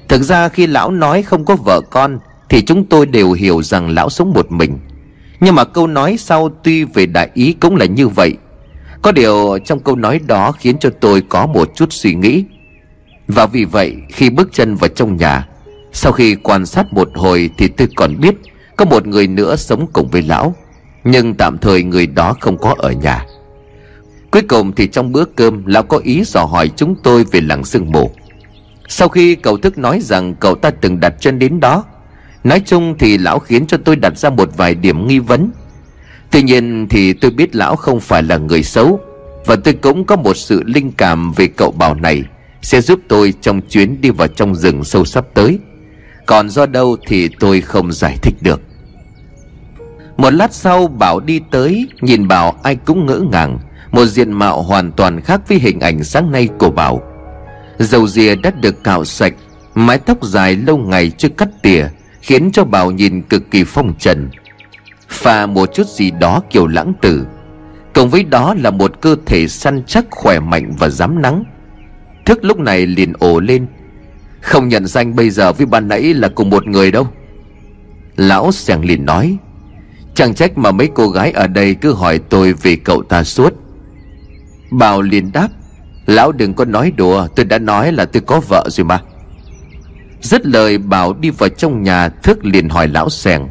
Thực 0.08 0.22
ra 0.22 0.50
khi 0.50 0.68
lão 0.68 0.92
nói 0.92 1.24
không 1.24 1.46
có 1.46 1.56
vợ 1.56 1.82
con, 1.82 2.20
thì 2.50 2.62
chúng 2.62 2.86
tôi 2.86 3.06
đều 3.06 3.32
hiểu 3.32 3.64
rằng 3.64 3.90
lão 3.90 4.10
sống 4.10 4.34
một 4.34 4.52
mình. 4.52 4.80
Nhưng 5.40 5.56
mà 5.56 5.64
câu 5.64 5.88
nói 5.88 6.18
sau 6.20 6.50
tuy 6.64 6.84
về 6.84 7.06
đại 7.06 7.30
ý 7.34 7.54
cũng 7.54 7.76
là 7.76 7.86
như 7.86 8.08
vậy 8.08 8.38
có 9.06 9.12
điều 9.12 9.58
trong 9.66 9.80
câu 9.80 9.96
nói 9.96 10.20
đó 10.28 10.52
khiến 10.52 10.78
cho 10.80 10.90
tôi 11.00 11.24
có 11.30 11.46
một 11.46 11.72
chút 11.76 11.94
suy 11.94 12.16
nghĩ. 12.16 12.44
Và 13.28 13.46
vì 13.46 13.66
vậy, 13.66 13.96
khi 14.10 14.30
bước 14.30 14.50
chân 14.54 14.76
vào 14.76 14.88
trong 14.88 15.18
nhà, 15.18 15.48
Sau 15.94 16.12
khi 16.12 16.36
quan 16.36 16.66
sát 16.66 16.94
một 16.94 17.10
hồi 17.16 17.50
thì 17.58 17.68
tôi 17.68 17.88
còn 17.96 18.20
biết 18.20 18.36
Có 18.76 18.86
một 18.86 19.08
người 19.08 19.28
nữa 19.28 19.56
sống 19.56 19.88
cùng 19.94 20.08
với 20.08 20.22
lão. 20.22 20.56
Nhưng 21.04 21.34
tạm 21.34 21.58
thời 21.58 21.84
người 21.84 22.08
đó 22.08 22.36
không 22.40 22.58
có 22.58 22.76
ở 22.78 22.92
nhà. 22.92 23.26
Cuối 24.32 24.42
cùng 24.42 24.72
thì 24.72 24.88
trong 24.88 25.12
bữa 25.12 25.26
cơm, 25.26 25.66
Lão 25.66 25.84
có 25.84 25.98
ý 25.98 26.24
dò 26.26 26.46
hỏi 26.46 26.70
chúng 26.76 26.96
tôi 27.04 27.24
về 27.32 27.42
làng 27.42 27.64
sương 27.64 27.92
mù. 27.92 28.12
Sau 28.88 29.10
khi 29.10 29.36
cậu 29.36 29.58
thức 29.58 29.78
nói 29.78 30.00
rằng 30.02 30.36
cậu 30.36 30.56
ta 30.56 30.70
từng 30.70 31.00
đặt 31.00 31.14
chân 31.20 31.40
đến 31.40 31.60
đó, 31.60 31.84
Nói 32.44 32.62
chung 32.66 32.96
thì 33.00 33.18
lão 33.18 33.40
khiến 33.40 33.68
cho 33.68 33.78
tôi 33.86 33.96
đặt 33.96 34.18
ra 34.18 34.30
một 34.30 34.50
vài 34.58 34.76
điểm 34.76 35.08
nghi 35.08 35.20
vấn. 35.20 35.52
Tuy 36.32 36.42
nhiên 36.42 36.88
thì 36.90 37.14
tôi 37.14 37.32
biết 37.32 37.56
lão 37.56 37.76
không 37.76 38.00
phải 38.00 38.24
là 38.24 38.38
người 38.38 38.64
xấu, 38.64 39.00
Và 39.46 39.56
tôi 39.56 39.74
cũng 39.74 40.06
có 40.06 40.16
một 40.16 40.38
sự 40.38 40.64
linh 40.66 40.92
cảm 40.92 41.32
về 41.32 41.48
cậu 41.48 41.72
bảo 41.72 41.96
này, 41.96 42.24
Sẽ 42.62 42.82
giúp 42.82 43.00
tôi 43.08 43.34
trong 43.42 43.62
chuyến 43.62 44.02
đi 44.02 44.10
vào 44.10 44.28
trong 44.28 44.56
rừng 44.56 44.84
sâu 44.84 45.06
sắp 45.06 45.26
tới. 45.34 45.60
Còn 46.26 46.50
do 46.50 46.66
đâu 46.66 46.98
thì 47.08 47.30
tôi 47.40 47.62
không 47.62 47.92
giải 47.92 48.18
thích 48.22 48.36
được. 48.42 48.62
Một 50.18 50.34
lát 50.34 50.54
sau, 50.54 50.88
Bảo 50.88 51.20
đi 51.20 51.42
tới, 51.52 51.88
Nhìn 52.02 52.28
Bảo 52.28 52.56
ai 52.64 52.76
cũng 52.76 53.06
ngỡ 53.06 53.20
ngàng, 53.32 53.60
Một 53.92 54.06
diện 54.06 54.32
mạo 54.32 54.62
hoàn 54.62 54.92
toàn 54.92 55.22
khác 55.22 55.42
với 55.48 55.60
hình 55.60 55.80
ảnh 55.80 56.04
sáng 56.04 56.32
nay 56.32 56.50
của 56.60 56.70
Bảo. 56.70 57.02
Dầu 57.80 58.08
dìa 58.08 58.36
đã 58.36 58.52
được 58.52 58.84
cạo 58.84 59.06
sạch, 59.06 59.34
Mái 59.76 59.98
tóc 59.98 60.24
dài 60.24 60.56
lâu 60.56 60.78
ngày 60.78 61.12
chưa 61.18 61.30
cắt 61.30 61.50
tỉa, 61.62 61.88
Khiến 62.22 62.52
cho 62.52 62.64
Bảo 62.64 62.92
nhìn 62.92 63.22
cực 63.22 63.52
kỳ 63.52 63.64
phong 63.64 63.94
trần. 64.00 64.30
Và 65.22 65.46
một 65.46 65.74
chút 65.74 65.88
gì 65.88 66.12
đó 66.12 66.42
kiểu 66.50 66.68
lãng 66.68 66.94
tử. 67.02 67.28
Cộng 67.94 68.10
với 68.10 68.24
đó 68.24 68.54
là 68.54 68.72
một 68.72 69.02
cơ 69.02 69.16
thể 69.26 69.48
săn 69.48 69.84
chắc 69.88 70.06
khỏe 70.10 70.40
mạnh 70.40 70.74
và 70.80 70.90
dám 70.90 71.22
nắng. 71.22 71.44
Thức 72.26 72.46
lúc 72.46 72.60
này 72.60 72.86
liền 72.86 73.14
ồ 73.20 73.40
lên. 73.40 73.68
Không 74.42 74.68
nhận 74.68 74.88
danh 74.88 75.16
bây 75.16 75.30
giờ 75.30 75.54
với 75.54 75.66
ban 75.66 75.88
nãy 75.88 76.14
là 76.14 76.28
cùng 76.28 76.50
một 76.50 76.68
người 76.68 76.92
đâu. 76.92 77.08
Lão 78.16 78.52
sàng 78.52 78.86
liền 78.86 79.06
nói, 79.06 79.38
Chẳng 80.14 80.34
trách 80.34 80.58
mà 80.58 80.72
mấy 80.72 80.90
cô 80.96 81.10
gái 81.10 81.32
ở 81.32 81.48
đây 81.48 81.76
cứ 81.76 81.94
hỏi 81.94 82.20
tôi 82.30 82.54
về 82.54 82.76
cậu 82.76 83.04
ta 83.04 83.24
suốt. 83.24 83.54
Bảo 84.72 85.02
liền 85.02 85.32
đáp, 85.32 85.48
Lão 86.06 86.32
đừng 86.32 86.54
có 86.54 86.66
nói 86.66 86.92
đùa, 86.96 87.28
Tôi 87.36 87.46
đã 87.46 87.60
nói 87.60 87.92
là 87.92 88.06
tôi 88.06 88.22
có 88.28 88.42
vợ 88.50 88.70
rồi 88.70 88.86
mà. 88.86 89.00
Dứt 90.22 90.46
lời, 90.46 90.78
bảo 90.78 91.14
đi 91.14 91.30
vào 91.30 91.50
trong 91.50 91.84
nhà, 91.84 92.10
Thức 92.10 92.46
liền 92.46 92.70
hỏi 92.70 92.88
lão 92.88 93.10
sèn 93.10 93.42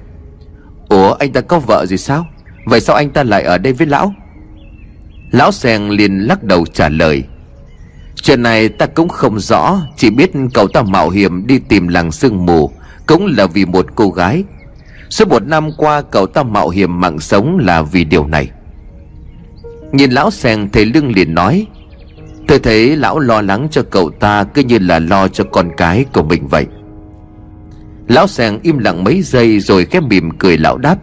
Ủa, 0.94 1.12
anh 1.12 1.32
ta 1.32 1.40
có 1.40 1.58
vợ 1.58 1.86
gì 1.86 1.96
sao? 1.96 2.26
Vậy 2.64 2.80
sao 2.80 2.96
anh 2.96 3.10
ta 3.10 3.22
lại 3.22 3.42
ở 3.42 3.58
đây 3.58 3.72
với 3.72 3.86
lão? 3.86 4.14
Lão 5.30 5.52
sen 5.52 5.88
liền 5.88 6.18
lắc 6.18 6.42
đầu 6.42 6.66
trả 6.66 6.88
lời. 6.88 7.24
Chuyện 8.14 8.42
này 8.42 8.68
ta 8.68 8.86
cũng 8.86 9.08
không 9.08 9.40
rõ, 9.40 9.78
Chỉ 9.96 10.10
biết 10.10 10.30
cậu 10.54 10.68
ta 10.68 10.82
mạo 10.82 11.10
hiểm 11.10 11.46
đi 11.46 11.58
tìm 11.58 11.88
làng 11.88 12.12
sương 12.12 12.46
mù, 12.46 12.70
Cũng 13.06 13.26
là 13.36 13.46
vì 13.46 13.64
một 13.64 13.86
cô 13.94 14.10
gái. 14.10 14.44
Suốt 15.10 15.28
một 15.28 15.46
năm 15.46 15.70
qua, 15.76 16.02
cậu 16.02 16.26
ta 16.26 16.42
mạo 16.42 16.68
hiểm 16.68 17.00
mạng 17.00 17.18
sống 17.18 17.58
là 17.58 17.82
vì 17.82 18.04
điều 18.04 18.26
này. 18.26 18.50
Nhìn 19.92 20.10
lão 20.10 20.30
sen 20.30 20.70
thấy 20.70 20.86
lưng 20.86 21.12
liền 21.16 21.34
nói, 21.34 21.66
Tôi 22.48 22.58
thấy 22.58 22.96
lão 22.96 23.18
lo 23.18 23.40
lắng 23.40 23.68
cho 23.70 23.82
cậu 23.82 24.10
ta 24.10 24.44
Cứ 24.44 24.62
như 24.62 24.78
là 24.78 24.98
lo 24.98 25.28
cho 25.28 25.44
con 25.44 25.70
cái 25.76 26.04
của 26.12 26.22
mình 26.22 26.48
vậy. 26.48 26.66
Lão 28.08 28.26
sàng 28.26 28.58
im 28.62 28.78
lặng 28.78 29.04
mấy 29.04 29.22
giây 29.22 29.60
Rồi 29.60 29.84
khép 29.84 30.02
mỉm 30.02 30.30
cười 30.38 30.58
lão 30.58 30.78
đáp. 30.78 30.96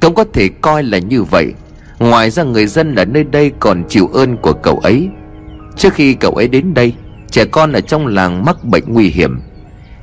Cũng 0.00 0.14
có 0.14 0.24
thể 0.32 0.48
coi 0.48 0.82
là 0.82 0.98
như 0.98 1.22
vậy. 1.22 1.52
Ngoài 1.98 2.30
ra 2.30 2.42
người 2.42 2.66
dân 2.66 2.94
ở 2.94 3.04
nơi 3.04 3.24
đây 3.24 3.52
còn 3.60 3.84
chịu 3.88 4.06
ơn 4.06 4.36
của 4.36 4.52
cậu 4.52 4.78
ấy. 4.78 5.08
Trước 5.76 5.94
khi 5.94 6.14
cậu 6.14 6.32
ấy 6.32 6.48
đến 6.48 6.74
đây, 6.74 6.94
Trẻ 7.30 7.44
con 7.44 7.72
ở 7.72 7.80
trong 7.80 8.06
làng 8.06 8.44
mắc 8.44 8.64
bệnh 8.64 8.84
nguy 8.86 9.08
hiểm. 9.08 9.40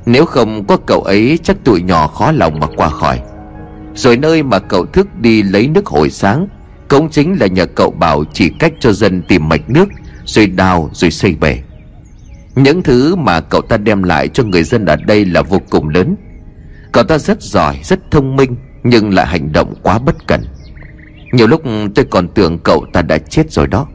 Nếu 0.06 0.24
không 0.24 0.64
có 0.66 0.76
cậu 0.76 1.02
ấy, 1.02 1.38
chắc 1.42 1.56
tụi 1.64 1.82
nhỏ 1.82 2.06
khó 2.06 2.32
lòng 2.32 2.60
mà 2.60 2.66
qua 2.76 2.88
khỏi. 2.88 3.20
Rồi 3.94 4.16
nơi 4.16 4.42
mà 4.42 4.58
cậu 4.58 4.86
thức 4.86 5.08
đi 5.20 5.42
lấy 5.42 5.68
nước 5.68 5.86
hồi 5.86 6.10
sáng, 6.10 6.48
Cũng 6.88 7.10
chính 7.10 7.36
là 7.40 7.46
nhờ 7.46 7.66
cậu 7.66 7.90
bảo 7.90 8.24
chỉ 8.32 8.50
cách 8.58 8.72
cho 8.80 8.92
dân 8.92 9.22
tìm 9.22 9.48
mạch 9.48 9.70
nước, 9.70 9.88
Rồi 10.24 10.46
đào, 10.46 10.90
rồi 10.92 11.10
xây 11.10 11.36
bể. 11.40 11.58
Những 12.54 12.82
thứ 12.82 13.16
mà 13.16 13.40
cậu 13.40 13.62
ta 13.62 13.76
đem 13.76 14.02
lại 14.02 14.28
cho 14.28 14.44
người 14.44 14.62
dân 14.62 14.86
ở 14.86 14.96
đây 14.96 15.24
là 15.24 15.42
vô 15.42 15.60
cùng 15.70 15.88
lớn. 15.88 16.16
Cậu 16.92 17.04
ta 17.04 17.18
rất 17.18 17.42
giỏi, 17.42 17.80
rất 17.84 18.10
thông 18.10 18.36
minh 18.36 18.56
Nhưng 18.84 19.14
lại 19.14 19.26
hành 19.26 19.52
động 19.52 19.74
quá 19.82 19.98
bất 19.98 20.26
cẩn 20.26 20.44
Nhiều 21.32 21.46
lúc 21.46 21.62
tôi 21.94 22.04
còn 22.10 22.28
tưởng 22.28 22.58
cậu 22.58 22.86
ta 22.92 23.02
đã 23.02 23.18
chết 23.18 23.52
rồi 23.52 23.66
đó. 23.66 23.86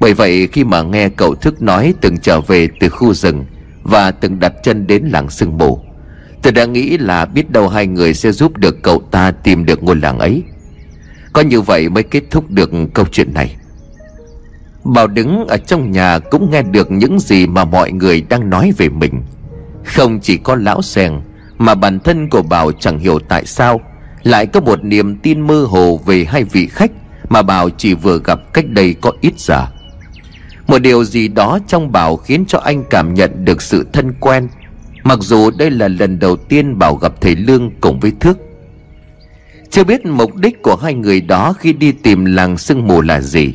Bởi 0.00 0.14
vậy 0.14 0.48
khi 0.52 0.64
mà 0.64 0.82
nghe 0.82 1.08
cậu 1.08 1.34
thức 1.34 1.62
nói 1.62 1.94
từng 2.00 2.18
trở 2.18 2.40
về 2.40 2.68
từ 2.80 2.88
khu 2.88 3.14
rừng 3.14 3.44
Và 3.82 4.10
từng 4.10 4.40
đặt 4.40 4.52
chân 4.62 4.86
đến 4.86 5.04
làng 5.04 5.30
sương 5.30 5.58
mù 5.58 5.86
Tôi 6.42 6.52
đã 6.52 6.64
nghĩ 6.64 6.98
là 6.98 7.24
biết 7.24 7.50
đâu 7.50 7.68
hai 7.68 7.86
người 7.86 8.14
sẽ 8.14 8.32
giúp 8.32 8.56
được 8.56 8.82
cậu 8.82 9.02
ta 9.10 9.30
tìm 9.30 9.64
được 9.64 9.82
ngôi 9.82 9.96
làng 9.96 10.18
ấy. 10.18 10.42
Có 11.32 11.42
như 11.42 11.60
vậy 11.60 11.88
mới 11.88 12.02
kết 12.02 12.22
thúc 12.30 12.50
được 12.50 12.70
câu 12.94 13.06
chuyện 13.12 13.34
này. 13.34 13.56
Bảo 14.94 15.06
đứng 15.06 15.46
ở 15.46 15.56
trong 15.56 15.90
nhà 15.90 16.18
cũng 16.18 16.50
nghe 16.50 16.62
được 16.62 16.90
những 16.90 17.20
gì 17.20 17.46
mà 17.46 17.64
mọi 17.64 17.92
người 17.92 18.20
đang 18.28 18.50
nói 18.50 18.72
về 18.78 18.88
mình. 18.88 19.22
Không 19.84 20.20
chỉ 20.20 20.36
có 20.36 20.54
lão 20.54 20.82
sèn, 20.82 21.12
Mà 21.58 21.74
bản 21.74 22.00
thân 22.00 22.28
của 22.30 22.42
Bảo 22.42 22.72
chẳng 22.72 22.98
hiểu 22.98 23.18
tại 23.28 23.46
sao 23.46 23.80
Lại 24.22 24.46
có 24.46 24.60
một 24.60 24.84
niềm 24.84 25.16
tin 25.16 25.40
mơ 25.40 25.66
hồ 25.68 26.00
về 26.06 26.24
hai 26.24 26.44
vị 26.44 26.66
khách 26.66 26.90
Mà 27.28 27.42
Bảo 27.42 27.70
chỉ 27.70 27.94
vừa 27.94 28.20
gặp 28.24 28.40
cách 28.52 28.64
đây 28.68 28.94
có 29.00 29.12
ít 29.20 29.32
giờ. 29.36 29.66
Một 30.66 30.78
điều 30.78 31.04
gì 31.04 31.28
đó 31.28 31.58
trong 31.66 31.92
Bảo 31.92 32.16
khiến 32.16 32.44
cho 32.48 32.58
anh 32.58 32.84
cảm 32.90 33.14
nhận 33.14 33.44
được 33.44 33.62
sự 33.62 33.86
thân 33.92 34.14
quen, 34.20 34.48
Mặc 35.04 35.18
dù 35.22 35.50
đây 35.50 35.70
là 35.70 35.88
lần 35.88 36.18
đầu 36.18 36.36
tiên 36.36 36.78
Bảo 36.78 36.94
gặp 36.94 37.12
thầy 37.20 37.36
Lương 37.36 37.70
cùng 37.80 38.00
với 38.00 38.12
Thước. 38.20 38.38
Chưa 39.70 39.84
biết 39.84 40.06
mục 40.06 40.34
đích 40.34 40.62
của 40.62 40.76
hai 40.76 40.94
người 40.94 41.20
đó 41.20 41.52
khi 41.52 41.72
đi 41.72 41.92
tìm 41.92 42.24
làng 42.24 42.58
sương 42.58 42.86
mù 42.86 43.00
là 43.00 43.20
gì. 43.20 43.54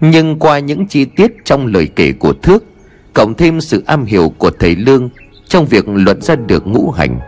Nhưng 0.00 0.38
qua 0.38 0.58
những 0.58 0.86
chi 0.86 1.04
tiết 1.04 1.32
trong 1.44 1.66
lời 1.66 1.88
kể 1.96 2.12
của 2.12 2.32
Thước, 2.32 2.64
Cộng 3.12 3.34
thêm 3.34 3.60
sự 3.60 3.82
am 3.86 4.04
hiểu 4.04 4.32
của 4.38 4.50
thầy 4.50 4.76
Lương 4.76 5.08
Trong 5.48 5.66
việc 5.66 5.88
luận 5.88 6.22
ra 6.22 6.36
được 6.36 6.66
ngũ 6.66 6.90
hành, 6.90 7.20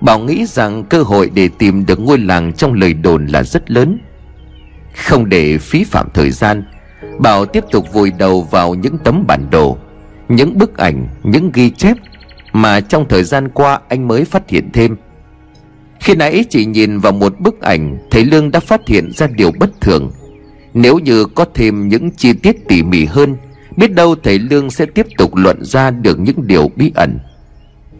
Bảo 0.00 0.18
nghĩ 0.18 0.46
rằng 0.46 0.84
cơ 0.84 1.02
hội 1.02 1.30
để 1.34 1.48
tìm 1.58 1.86
được 1.86 2.00
ngôi 2.00 2.18
làng 2.18 2.52
trong 2.52 2.72
lời 2.72 2.94
đồn 2.94 3.26
là 3.26 3.42
rất 3.42 3.70
lớn. 3.70 3.98
Không 4.94 5.28
để 5.28 5.58
phí 5.58 5.84
phạm 5.84 6.08
thời 6.14 6.30
gian, 6.30 6.64
Bảo 7.18 7.46
tiếp 7.46 7.64
tục 7.70 7.92
vùi 7.92 8.10
đầu 8.10 8.42
vào 8.42 8.74
những 8.74 8.98
tấm 8.98 9.24
bản 9.28 9.50
đồ, 9.50 9.78
Những 10.28 10.58
bức 10.58 10.76
ảnh, 10.76 11.08
Những 11.22 11.50
ghi 11.54 11.70
chép 11.70 11.96
Mà 12.52 12.80
trong 12.80 13.08
thời 13.08 13.24
gian 13.24 13.48
qua 13.48 13.80
anh 13.88 14.08
mới 14.08 14.24
phát 14.24 14.50
hiện 14.50 14.70
thêm. 14.72 14.96
Khi 16.00 16.14
nãy 16.14 16.44
chỉ 16.50 16.64
nhìn 16.64 16.98
vào 16.98 17.12
một 17.12 17.40
bức 17.40 17.60
ảnh, 17.60 17.98
Thầy 18.10 18.24
Lương 18.24 18.50
đã 18.50 18.60
phát 18.60 18.88
hiện 18.88 19.12
ra 19.12 19.26
điều 19.26 19.52
bất 19.58 19.80
thường. 19.80 20.10
Nếu 20.76 20.98
như 20.98 21.24
có 21.24 21.44
thêm 21.54 21.88
những 21.88 22.10
chi 22.10 22.32
tiết 22.32 22.68
tỉ 22.68 22.82
mỉ 22.82 23.04
hơn, 23.04 23.36
Biết 23.76 23.92
đâu 23.92 24.14
thầy 24.22 24.38
Lương 24.38 24.70
sẽ 24.70 24.86
tiếp 24.86 25.06
tục 25.18 25.34
luận 25.34 25.64
ra 25.64 25.90
được 25.90 26.18
những 26.18 26.46
điều 26.46 26.70
bí 26.76 26.92
ẩn. 26.94 27.18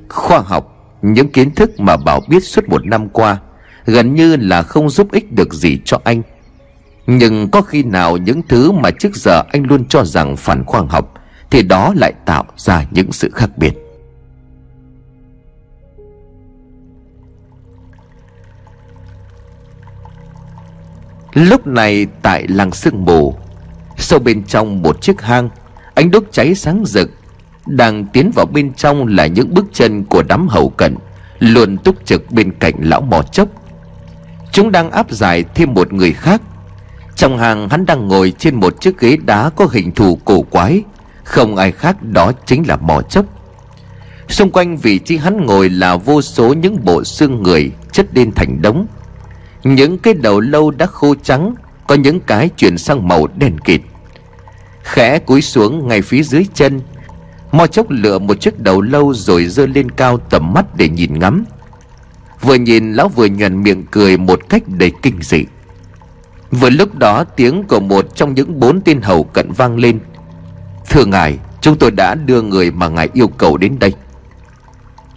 Khoa 0.08 0.38
học, 0.38 0.96
Những 1.02 1.28
kiến 1.28 1.50
thức 1.50 1.80
mà 1.80 1.96
Bảo 1.96 2.20
biết 2.28 2.44
suốt 2.44 2.68
một 2.68 2.86
năm 2.86 3.08
qua, 3.08 3.38
Gần 3.86 4.14
như 4.14 4.36
là 4.36 4.62
không 4.62 4.90
giúp 4.90 5.12
ích 5.12 5.32
được 5.32 5.54
gì 5.54 5.78
cho 5.84 6.00
anh. 6.04 6.22
Nhưng 7.06 7.50
có 7.50 7.62
khi 7.62 7.82
nào 7.82 8.16
những 8.16 8.42
thứ 8.48 8.72
mà 8.72 8.90
trước 8.90 9.16
giờ 9.16 9.42
anh 9.52 9.62
luôn 9.62 9.84
cho 9.88 10.04
rằng 10.04 10.36
phản 10.36 10.64
khoa 10.64 10.82
học, 10.88 11.14
Thì 11.50 11.62
đó 11.62 11.92
lại 11.96 12.12
tạo 12.26 12.44
ra 12.56 12.84
những 12.90 13.12
sự 13.12 13.30
khác 13.34 13.50
biệt. 13.58 13.85
Lúc 21.36 21.66
này 21.66 22.06
tại 22.22 22.46
làng 22.48 22.72
sương 22.72 23.04
mù, 23.04 23.34
Sâu 23.96 24.18
bên 24.18 24.44
trong 24.44 24.82
một 24.82 25.02
chiếc 25.02 25.22
hang, 25.22 25.48
Ánh 25.94 26.10
đốt 26.10 26.24
cháy 26.32 26.54
sáng 26.54 26.84
rực, 26.86 27.10
Đang 27.66 28.04
tiến 28.04 28.30
vào 28.34 28.46
bên 28.46 28.72
trong 28.74 29.06
là 29.06 29.26
những 29.26 29.54
bước 29.54 29.64
chân 29.72 30.04
của 30.04 30.22
đám 30.22 30.48
hậu 30.48 30.68
cận, 30.68 30.96
Luôn 31.38 31.78
túc 31.78 32.06
trực 32.06 32.30
bên 32.30 32.52
cạnh 32.52 32.74
lão 32.80 33.00
mò 33.00 33.22
chốc. 33.22 33.48
Chúng 34.52 34.72
đang 34.72 34.90
áp 34.90 35.10
giải 35.10 35.44
thêm 35.54 35.74
một 35.74 35.92
người 35.92 36.12
khác. 36.12 36.42
Trong 37.16 37.38
hàng 37.38 37.68
hắn 37.68 37.86
đang 37.86 38.08
ngồi 38.08 38.32
trên 38.38 38.54
một 38.54 38.80
chiếc 38.80 38.98
ghế 38.98 39.16
đá 39.16 39.50
có 39.56 39.68
hình 39.72 39.92
thù 39.92 40.18
cổ 40.24 40.42
quái, 40.42 40.82
Không 41.24 41.56
ai 41.56 41.72
khác 41.72 42.02
đó 42.02 42.32
chính 42.46 42.68
là 42.68 42.76
mò 42.76 43.02
chốc. 43.02 43.24
Xung 44.28 44.50
quanh 44.50 44.76
vị 44.76 44.98
trí 44.98 45.16
hắn 45.16 45.46
ngồi 45.46 45.70
là 45.70 45.96
vô 45.96 46.22
số 46.22 46.54
những 46.54 46.84
bộ 46.84 47.04
xương 47.04 47.42
người 47.42 47.70
chất 47.92 48.06
lên 48.14 48.32
thành 48.32 48.62
đống. 48.62 48.86
Những 49.64 49.98
cái 49.98 50.14
đầu 50.14 50.40
lâu 50.40 50.70
đã 50.70 50.86
khô 50.86 51.14
trắng, 51.22 51.54
Có 51.86 51.94
những 51.94 52.20
cái 52.20 52.48
chuyển 52.56 52.78
sang 52.78 53.08
màu 53.08 53.26
đen 53.36 53.58
kịt. 53.58 53.80
Khẽ 54.82 55.18
cúi 55.18 55.42
xuống 55.42 55.88
ngay 55.88 56.02
phía 56.02 56.22
dưới 56.22 56.46
chân, 56.54 56.80
Mo 57.52 57.66
chốc 57.66 57.86
lựa 57.90 58.18
một 58.18 58.40
chiếc 58.40 58.60
đầu 58.60 58.80
lâu 58.80 59.14
rồi 59.14 59.46
dơ 59.46 59.66
lên 59.66 59.90
cao 59.90 60.18
tầm 60.30 60.52
mắt 60.54 60.76
để 60.76 60.88
nhìn 60.88 61.18
ngắm. 61.18 61.44
Vừa 62.40 62.54
nhìn, 62.54 62.92
lão 62.92 63.08
vừa 63.08 63.26
nhuận 63.26 63.62
miệng 63.62 63.84
cười 63.90 64.16
một 64.16 64.40
cách 64.48 64.62
đầy 64.68 64.92
kinh 65.02 65.22
dị. 65.22 65.44
Vừa 66.50 66.70
lúc 66.70 66.94
đó, 66.94 67.24
tiếng 67.24 67.64
của 67.68 67.80
một 67.80 68.14
trong 68.14 68.34
những 68.34 68.60
bốn 68.60 68.80
tên 68.80 69.00
hầu 69.02 69.24
cận 69.24 69.52
vang 69.52 69.78
lên. 69.78 69.98
Thưa 70.88 71.04
ngài, 71.04 71.38
Chúng 71.66 71.78
tôi 71.78 71.90
đã 71.90 72.14
đưa 72.14 72.42
người 72.42 72.70
mà 72.70 72.88
ngài 72.88 73.08
yêu 73.12 73.28
cầu 73.28 73.56
đến 73.56 73.76
đây. 73.78 73.92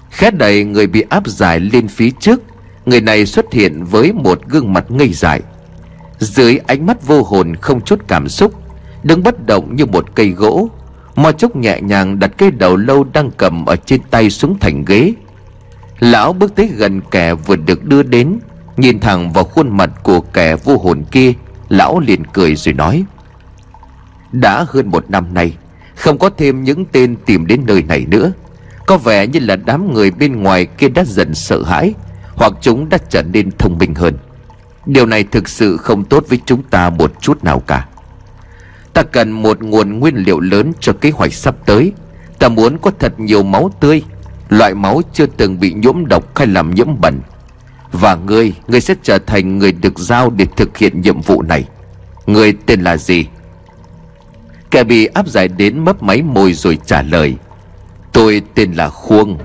Khét 0.10 0.36
đầy 0.36 0.64
người 0.64 0.88
bị 0.88 1.04
áp 1.10 1.28
giải 1.28 1.60
lên 1.60 1.88
phía 1.88 2.10
trước 2.20 2.42
Người 2.90 3.02
này 3.02 3.26
xuất 3.26 3.54
hiện 3.54 3.84
với 3.84 4.14
một 4.14 4.40
gương 4.48 4.74
mặt 4.74 4.92
ngây 4.92 5.14
dại. 5.14 5.42
Dưới 6.20 6.60
ánh 6.68 6.86
mắt 6.86 7.08
vô 7.08 7.24
hồn 7.24 7.56
không 7.56 7.82
chút 7.82 8.00
cảm 8.08 8.30
xúc, 8.30 8.54
Đứng 9.04 9.24
bất 9.24 9.46
động 9.46 9.76
như 9.76 9.86
một 9.86 10.16
cây 10.16 10.30
gỗ, 10.30 10.70
Mo 11.16 11.32
chốc 11.32 11.56
nhẹ 11.56 11.82
nhàng 11.82 12.20
đặt 12.20 12.32
cây 12.38 12.52
đầu 12.52 12.76
lâu 12.76 13.04
đang 13.04 13.32
cầm 13.38 13.66
ở 13.66 13.76
trên 13.76 14.02
tay 14.12 14.30
xuống 14.30 14.58
thành 14.60 14.86
ghế. 14.86 15.14
Lão 16.00 16.34
bước 16.34 16.56
tới 16.56 16.68
gần 16.68 17.02
kẻ 17.12 17.34
vừa 17.34 17.56
được 17.56 17.86
đưa 17.86 18.04
đến, 18.04 18.40
Nhìn 18.78 19.00
thẳng 19.00 19.34
vào 19.34 19.44
khuôn 19.44 19.78
mặt 19.78 19.90
của 20.04 20.22
kẻ 20.22 20.56
vô 20.56 20.78
hồn 20.78 21.04
kia, 21.12 21.34
Lão 21.70 22.00
liền 22.00 22.26
cười 22.26 22.56
rồi 22.56 22.74
nói, 22.74 23.04
Đã 24.32 24.66
hơn 24.68 24.88
một 24.88 25.10
năm 25.10 25.34
nay, 25.34 25.58
Không 25.96 26.18
có 26.18 26.30
thêm 26.38 26.64
những 26.64 26.86
tên 26.86 27.16
tìm 27.26 27.48
đến 27.48 27.62
nơi 27.68 27.84
này 27.84 28.06
nữa. 28.08 28.32
Có 28.86 28.98
vẻ 28.98 29.28
như 29.28 29.40
là 29.40 29.56
đám 29.56 29.94
người 29.94 30.12
bên 30.12 30.44
ngoài 30.44 30.66
kia 30.66 30.90
đã 30.90 31.04
dần 31.06 31.36
sợ 31.36 31.64
hãi. 31.64 31.94
Hoặc 32.40 32.54
chúng 32.62 32.90
đã 32.90 32.98
trở 33.10 33.24
nên 33.24 33.52
thông 33.52 33.78
minh 33.78 33.96
hơn. 33.96 34.18
Điều 34.86 35.06
này 35.06 35.24
thực 35.24 35.50
sự 35.50 35.78
không 35.78 36.04
tốt 36.04 36.26
với 36.30 36.40
chúng 36.46 36.64
ta 36.64 36.90
một 36.90 37.22
chút 37.22 37.44
nào 37.44 37.60
cả. 37.60 37.88
Ta 38.94 39.04
cần 39.04 39.32
một 39.32 39.62
nguồn 39.62 40.00
nguyên 40.00 40.16
liệu 40.16 40.40
lớn 40.40 40.72
cho 40.80 40.94
kế 40.94 41.10
hoạch 41.10 41.34
sắp 41.34 41.56
tới. 41.66 41.94
Ta 42.40 42.50
muốn 42.50 42.78
có 42.78 42.92
thật 43.00 43.20
nhiều 43.20 43.44
máu 43.44 43.72
tươi, 43.80 44.04
Loại 44.50 44.74
máu 44.74 45.02
chưa 45.14 45.26
từng 45.26 45.60
bị 45.60 45.74
nhiễm 45.74 46.06
độc 46.06 46.38
hay 46.38 46.48
làm 46.48 46.76
nhiễm 46.76 47.02
bẩn. 47.02 47.20
Và 47.92 48.16
ngươi 48.16 48.54
Ngươi 48.68 48.82
sẽ 48.82 48.96
trở 49.04 49.18
thành 49.18 49.58
người 49.58 49.72
được 49.72 50.00
giao 50.00 50.30
để 50.30 50.46
thực 50.58 50.78
hiện 50.78 51.02
nhiệm 51.02 51.22
vụ 51.22 51.42
này. 51.42 51.66
Ngươi 52.26 52.54
tên 52.66 52.82
là 52.82 52.98
gì? 52.98 53.26
Kẻ 54.72 54.84
bị 54.84 55.06
áp 55.06 55.28
giải 55.28 55.48
đến 55.48 55.80
mấp 55.80 56.04
máy 56.04 56.22
môi 56.22 56.54
rồi 56.54 56.78
trả 56.86 57.02
lời, 57.02 57.36
Tôi 58.12 58.42
tên 58.56 58.74
là 58.74 58.90
Khuông. 58.90 59.38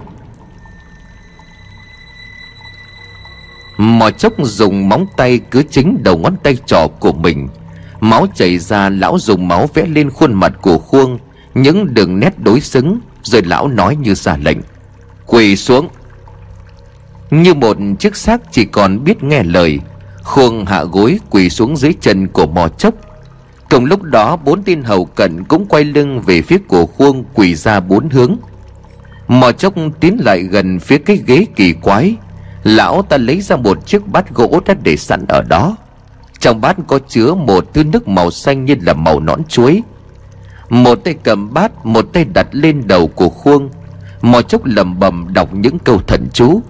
Mò 3.84 4.10
chốc 4.10 4.32
dùng 4.38 4.88
móng 4.88 5.06
tay 5.16 5.40
cứ 5.50 5.62
chính 5.70 5.98
đầu 6.02 6.18
ngón 6.18 6.36
tay 6.42 6.56
trỏ 6.66 6.88
của 7.00 7.12
mình. 7.12 7.48
Máu 8.00 8.26
chảy 8.34 8.58
ra, 8.58 8.88
lão 8.88 9.18
dùng 9.18 9.48
máu 9.48 9.68
vẽ 9.74 9.86
lên 9.86 10.10
khuôn 10.10 10.32
mặt 10.32 10.52
của 10.62 10.78
Khuông. 10.78 11.18
Những 11.54 11.94
đường 11.94 12.20
nét 12.20 12.38
đối 12.38 12.60
xứng, 12.60 13.00
Rồi 13.22 13.42
lão 13.42 13.68
nói 13.68 13.96
như 13.96 14.14
ra 14.14 14.36
lệnh. 14.36 14.58
Quỳ 15.26 15.56
xuống. 15.56 15.88
Như 17.30 17.54
một 17.54 17.76
chiếc 17.98 18.16
xác 18.16 18.40
chỉ 18.52 18.64
còn 18.64 19.04
biết 19.04 19.22
nghe 19.22 19.42
lời, 19.42 19.80
Khuông 20.22 20.64
hạ 20.64 20.84
gối 20.84 21.20
quỳ 21.30 21.50
xuống 21.50 21.76
dưới 21.76 21.94
chân 22.00 22.28
của 22.28 22.46
mò 22.46 22.68
chốc. 22.68 22.94
Cùng 23.70 23.84
lúc 23.84 24.02
đó, 24.02 24.36
bốn 24.36 24.62
tên 24.62 24.82
hầu 24.82 25.04
cận 25.04 25.44
cũng 25.44 25.66
quay 25.66 25.84
lưng 25.84 26.20
về 26.20 26.42
phía 26.42 26.58
của 26.68 26.86
khuông 26.86 27.24
quỳ 27.34 27.54
ra 27.54 27.80
bốn 27.80 28.10
hướng. 28.10 28.36
Mò 29.28 29.52
chốc 29.52 29.74
tiến 30.00 30.16
lại 30.20 30.42
gần 30.42 30.80
phía 30.80 30.98
cái 30.98 31.20
ghế 31.26 31.46
kỳ 31.56 31.72
quái. 31.72 32.16
Lão 32.64 33.02
ta 33.02 33.16
lấy 33.16 33.40
ra 33.40 33.56
một 33.56 33.86
chiếc 33.86 34.08
bát 34.08 34.34
gỗ 34.34 34.60
đã 34.66 34.74
để 34.82 34.96
sẵn 34.96 35.24
ở 35.28 35.42
đó. 35.42 35.76
Trong 36.38 36.60
bát 36.60 36.76
có 36.86 36.98
chứa 37.08 37.34
một 37.34 37.74
thứ 37.74 37.84
nước 37.84 38.08
màu 38.08 38.30
xanh 38.30 38.64
như 38.64 38.74
là 38.80 38.92
màu 38.92 39.20
nón 39.20 39.44
chuối. 39.44 39.82
Một 40.68 40.94
tay 40.94 41.14
cầm 41.22 41.54
bát 41.54 41.86
Một 41.86 42.06
tay 42.12 42.24
đặt 42.24 42.46
lên 42.52 42.82
đầu 42.86 43.06
của 43.06 43.28
khuông 43.28 43.70
Mò 44.22 44.42
chốc 44.42 44.64
lầm 44.64 44.98
bầm 44.98 45.26
đọc 45.34 45.54
những 45.54 45.78
câu 45.78 46.00
thần 46.06 46.28
chú. 46.32 46.62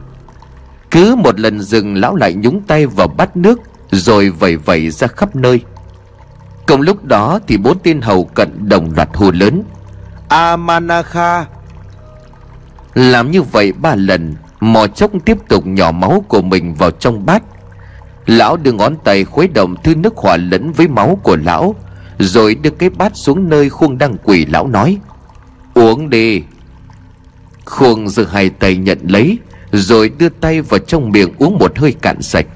Cứ 0.90 1.14
một 1.14 1.40
lần 1.40 1.61
dừng 1.61 1.95
lão 1.95 2.16
lại 2.16 2.34
nhúng 2.34 2.61
tay 2.61 2.86
vào 2.86 3.09
bát 3.09 3.36
nước 3.36 3.61
Rồi 3.90 4.30
vẩy 4.30 4.57
vẩy 4.57 4.90
ra 4.90 5.07
khắp 5.07 5.36
nơi. 5.36 5.61
Cùng 6.66 6.80
lúc 6.80 7.05
đó 7.05 7.40
thì 7.47 7.57
bốn 7.57 7.78
tên 7.82 8.01
hầu 8.01 8.24
cận 8.24 8.68
đồng 8.68 8.90
loạt 8.97 9.09
hô 9.14 9.30
lớn. 9.30 9.62
Amanakha! 10.28 11.47
Làm 12.95 13.30
như 13.30 13.42
vậy 13.42 13.72
ba 13.72 13.95
lần 13.95 14.34
Mò 14.64 14.86
chốc 14.86 15.10
tiếp 15.24 15.38
tục 15.48 15.66
nhỏ 15.66 15.92
máu 15.92 16.24
của 16.28 16.42
mình 16.42 16.74
vào 16.74 16.90
trong 16.90 17.26
bát. 17.26 17.42
Lão 18.26 18.56
đưa 18.56 18.72
ngón 18.72 18.96
tay 19.04 19.24
khuấy 19.24 19.48
động 19.48 19.74
thứ 19.84 19.94
nước 19.94 20.16
hòa 20.16 20.36
lẫn 20.36 20.72
với 20.72 20.88
máu 20.88 21.18
của 21.22 21.36
lão, 21.36 21.74
Rồi 22.18 22.54
đưa 22.54 22.70
cái 22.70 22.90
bát 22.90 23.12
xuống 23.14 23.48
nơi 23.48 23.70
khuôn 23.70 23.98
đang 23.98 24.16
quỳ, 24.24 24.46
lão 24.46 24.66
nói, 24.66 24.98
Uống 25.74 26.10
đi. 26.10 26.42
Khuôn 27.64 28.08
giơ 28.08 28.24
hai 28.24 28.50
tay 28.50 28.76
nhận 28.76 28.98
lấy, 29.08 29.38
Rồi 29.72 30.08
đưa 30.18 30.28
tay 30.28 30.60
vào 30.60 30.78
trong 30.78 31.10
miệng 31.10 31.34
uống 31.38 31.58
một 31.58 31.78
hơi 31.78 31.92
cạn 31.92 32.22
sạch. 32.22 32.46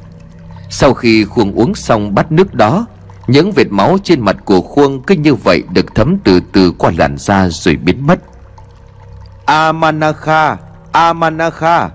Sau 0.71 0.95
khi 0.95 1.25
khuôn 1.25 1.53
uống 1.53 1.75
xong 1.75 2.15
bát 2.15 2.33
nước 2.33 2.55
đó, 2.55 2.87
Những 3.27 3.53
vệt 3.53 3.67
máu 3.71 3.99
trên 4.05 4.21
mặt 4.21 4.37
của 4.45 4.61
khuôn 4.61 5.03
cứ 5.03 5.15
như 5.15 5.35
vậy 5.35 5.63
được 5.73 5.95
thấm 5.95 6.19
từ 6.25 6.41
từ 6.53 6.73
qua 6.79 6.93
làn 6.99 7.17
da 7.19 7.49
rồi 7.49 7.77
biến 7.77 8.07
mất. 8.07 8.19
Amanakha 9.45 10.57
Amanakha 10.93 11.91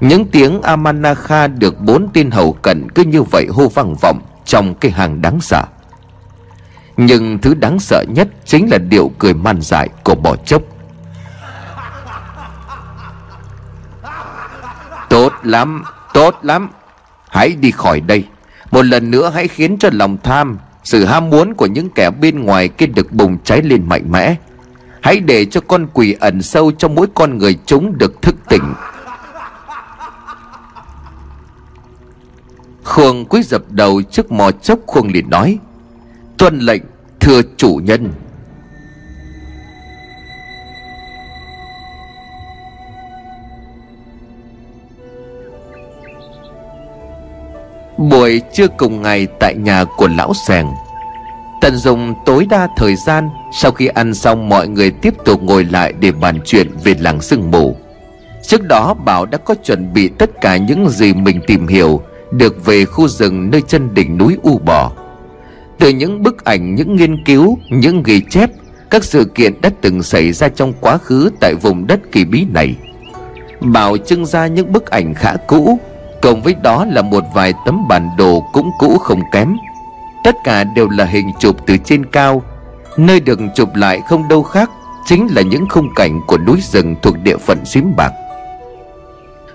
những 0.00 0.24
tiếng 0.24 0.62
Amanakha 0.62 1.46
được 1.46 1.80
bốn 1.80 2.08
tên 2.14 2.30
hầu 2.30 2.52
cận 2.52 2.88
cứ 2.90 3.02
như 3.04 3.22
vậy 3.22 3.46
hô 3.50 3.68
vang 3.68 3.94
vọng 4.02 4.20
trong 4.44 4.74
cái 4.74 4.90
hàng 4.90 5.22
đáng 5.22 5.40
sợ. 5.40 5.64
Nhưng 6.96 7.38
thứ 7.38 7.54
đáng 7.54 7.78
sợ 7.80 8.04
nhất 8.08 8.28
chính 8.44 8.70
là 8.70 8.78
điệu 8.78 9.10
cười 9.18 9.34
man 9.34 9.60
dại 9.60 9.88
của 10.04 10.14
bò 10.14 10.36
chốc. 10.36 10.62
Tốt 15.10 15.32
lắm, 15.42 15.84
tốt 16.14 16.38
lắm. 16.42 16.70
Hãy 17.28 17.52
đi 17.60 17.70
khỏi 17.70 18.00
đây. 18.00 18.24
Một 18.70 18.82
lần 18.82 19.10
nữa 19.10 19.30
hãy 19.34 19.48
khiến 19.48 19.76
cho 19.78 19.88
lòng 19.92 20.18
tham 20.22 20.58
Sự 20.84 21.04
ham 21.04 21.30
muốn 21.30 21.54
của 21.54 21.66
những 21.66 21.90
kẻ 21.90 22.10
bên 22.10 22.42
ngoài 22.42 22.68
kia 22.68 22.86
được 22.86 23.12
bùng 23.12 23.38
cháy 23.44 23.62
lên 23.62 23.88
mạnh 23.88 24.04
mẽ. 24.10 24.36
Hãy 25.00 25.20
để 25.20 25.44
cho 25.44 25.60
con 25.60 25.86
quỷ 25.92 26.16
ẩn 26.20 26.42
sâu 26.42 26.72
trong 26.72 26.94
mỗi 26.94 27.06
con 27.14 27.38
người 27.38 27.58
chúng 27.66 27.98
được 27.98 28.22
thức 28.22 28.34
tỉnh 28.48 28.74
Khuông 32.84 33.24
cúi 33.24 33.42
dập 33.42 33.62
đầu 33.70 34.02
trước 34.02 34.32
mò 34.32 34.50
chốc 34.50 34.78
Khuông 34.86 35.08
liền 35.08 35.30
nói, 35.30 35.58
Tuân 36.38 36.58
lệnh, 36.58 36.82
thưa 37.20 37.40
chủ 37.56 37.80
nhân. 37.84 38.12
Buổi 47.98 48.42
trưa 48.52 48.66
cùng 48.68 49.02
ngày 49.02 49.26
tại 49.40 49.54
nhà 49.54 49.84
của 49.96 50.08
lão 50.08 50.32
sèng 50.48 50.66
Tận 51.60 51.76
dụng 51.76 52.14
tối 52.26 52.46
đa 52.50 52.68
thời 52.76 52.96
gian, 52.96 53.30
Sau 53.52 53.72
khi 53.72 53.86
ăn 53.86 54.14
xong 54.14 54.48
mọi 54.48 54.68
người 54.68 54.90
tiếp 54.90 55.14
tục 55.24 55.42
ngồi 55.42 55.64
lại 55.64 55.92
để 56.00 56.12
bàn 56.12 56.40
chuyện 56.44 56.70
về 56.84 56.94
làng 56.98 57.20
sương 57.20 57.50
mù. 57.50 57.76
Trước 58.42 58.62
đó, 58.68 58.94
Bảo 58.94 59.26
đã 59.26 59.38
có 59.38 59.54
chuẩn 59.64 59.92
bị 59.92 60.08
tất 60.08 60.30
cả 60.40 60.56
những 60.56 60.88
gì 60.88 61.14
mình 61.14 61.40
tìm 61.46 61.66
hiểu 61.66 62.02
được 62.38 62.64
về 62.64 62.84
khu 62.84 63.08
rừng 63.08 63.50
nơi 63.50 63.62
chân 63.62 63.94
đỉnh 63.94 64.18
núi 64.18 64.36
U 64.42 64.58
Bò. 64.58 64.92
Từ 65.78 65.88
những 65.88 66.22
bức 66.22 66.44
ảnh, 66.44 66.74
những 66.74 66.96
nghiên 66.96 67.24
cứu, 67.24 67.58
những 67.70 68.02
ghi 68.02 68.20
chép, 68.30 68.50
các 68.90 69.04
sự 69.04 69.24
kiện 69.24 69.60
đã 69.60 69.70
từng 69.80 70.02
xảy 70.02 70.32
ra 70.32 70.48
trong 70.48 70.72
quá 70.80 70.98
khứ 70.98 71.30
tại 71.40 71.54
vùng 71.54 71.86
đất 71.86 72.00
kỳ 72.12 72.24
bí 72.24 72.46
này. 72.52 72.76
Bảo 73.60 73.96
trưng 73.96 74.26
ra 74.26 74.46
những 74.46 74.72
bức 74.72 74.90
ảnh 74.90 75.14
khá 75.14 75.36
cũ, 75.46 75.78
cộng 76.22 76.42
với 76.42 76.54
đó 76.62 76.84
là 76.90 77.02
một 77.02 77.24
vài 77.34 77.52
tấm 77.66 77.88
bản 77.88 78.10
đồ 78.18 78.44
cũng 78.52 78.70
cũ 78.78 78.98
không 78.98 79.20
kém. 79.32 79.56
Tất 80.24 80.34
cả 80.44 80.64
đều 80.64 80.88
là 80.88 81.04
hình 81.04 81.30
chụp 81.40 81.56
từ 81.66 81.76
trên 81.76 82.06
cao, 82.06 82.42
nơi 82.96 83.20
được 83.20 83.40
chụp 83.54 83.74
lại 83.74 84.00
không 84.08 84.28
đâu 84.28 84.42
khác 84.42 84.70
chính 85.06 85.26
là 85.34 85.42
những 85.42 85.68
khung 85.68 85.88
cảnh 85.96 86.20
của 86.26 86.38
núi 86.38 86.60
rừng 86.72 86.94
thuộc 87.02 87.18
địa 87.18 87.36
phận 87.36 87.64
xím 87.64 87.96
bạc. 87.96 88.12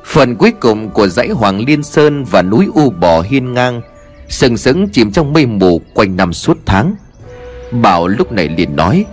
Phần 0.10 0.36
cuối 0.36 0.52
cùng 0.52 0.90
của 0.90 1.08
dãy 1.08 1.30
Hoàng 1.30 1.66
Liên 1.66 1.84
Sơn 1.84 2.24
và 2.24 2.42
núi 2.42 2.68
U 2.74 2.90
Bò 2.90 3.22
hiên 3.22 3.54
ngang 3.54 3.82
Sừng 4.30 4.58
sững 4.58 4.90
chìm 4.90 5.12
trong 5.12 5.34
mây 5.34 5.46
mù 5.46 5.82
quanh 5.94 6.18
năm 6.18 6.34
suốt 6.34 6.58
tháng. 6.66 6.96
Bảo 7.72 8.08
lúc 8.08 8.32
này 8.32 8.50
liền 8.50 8.76
nói 8.76 9.06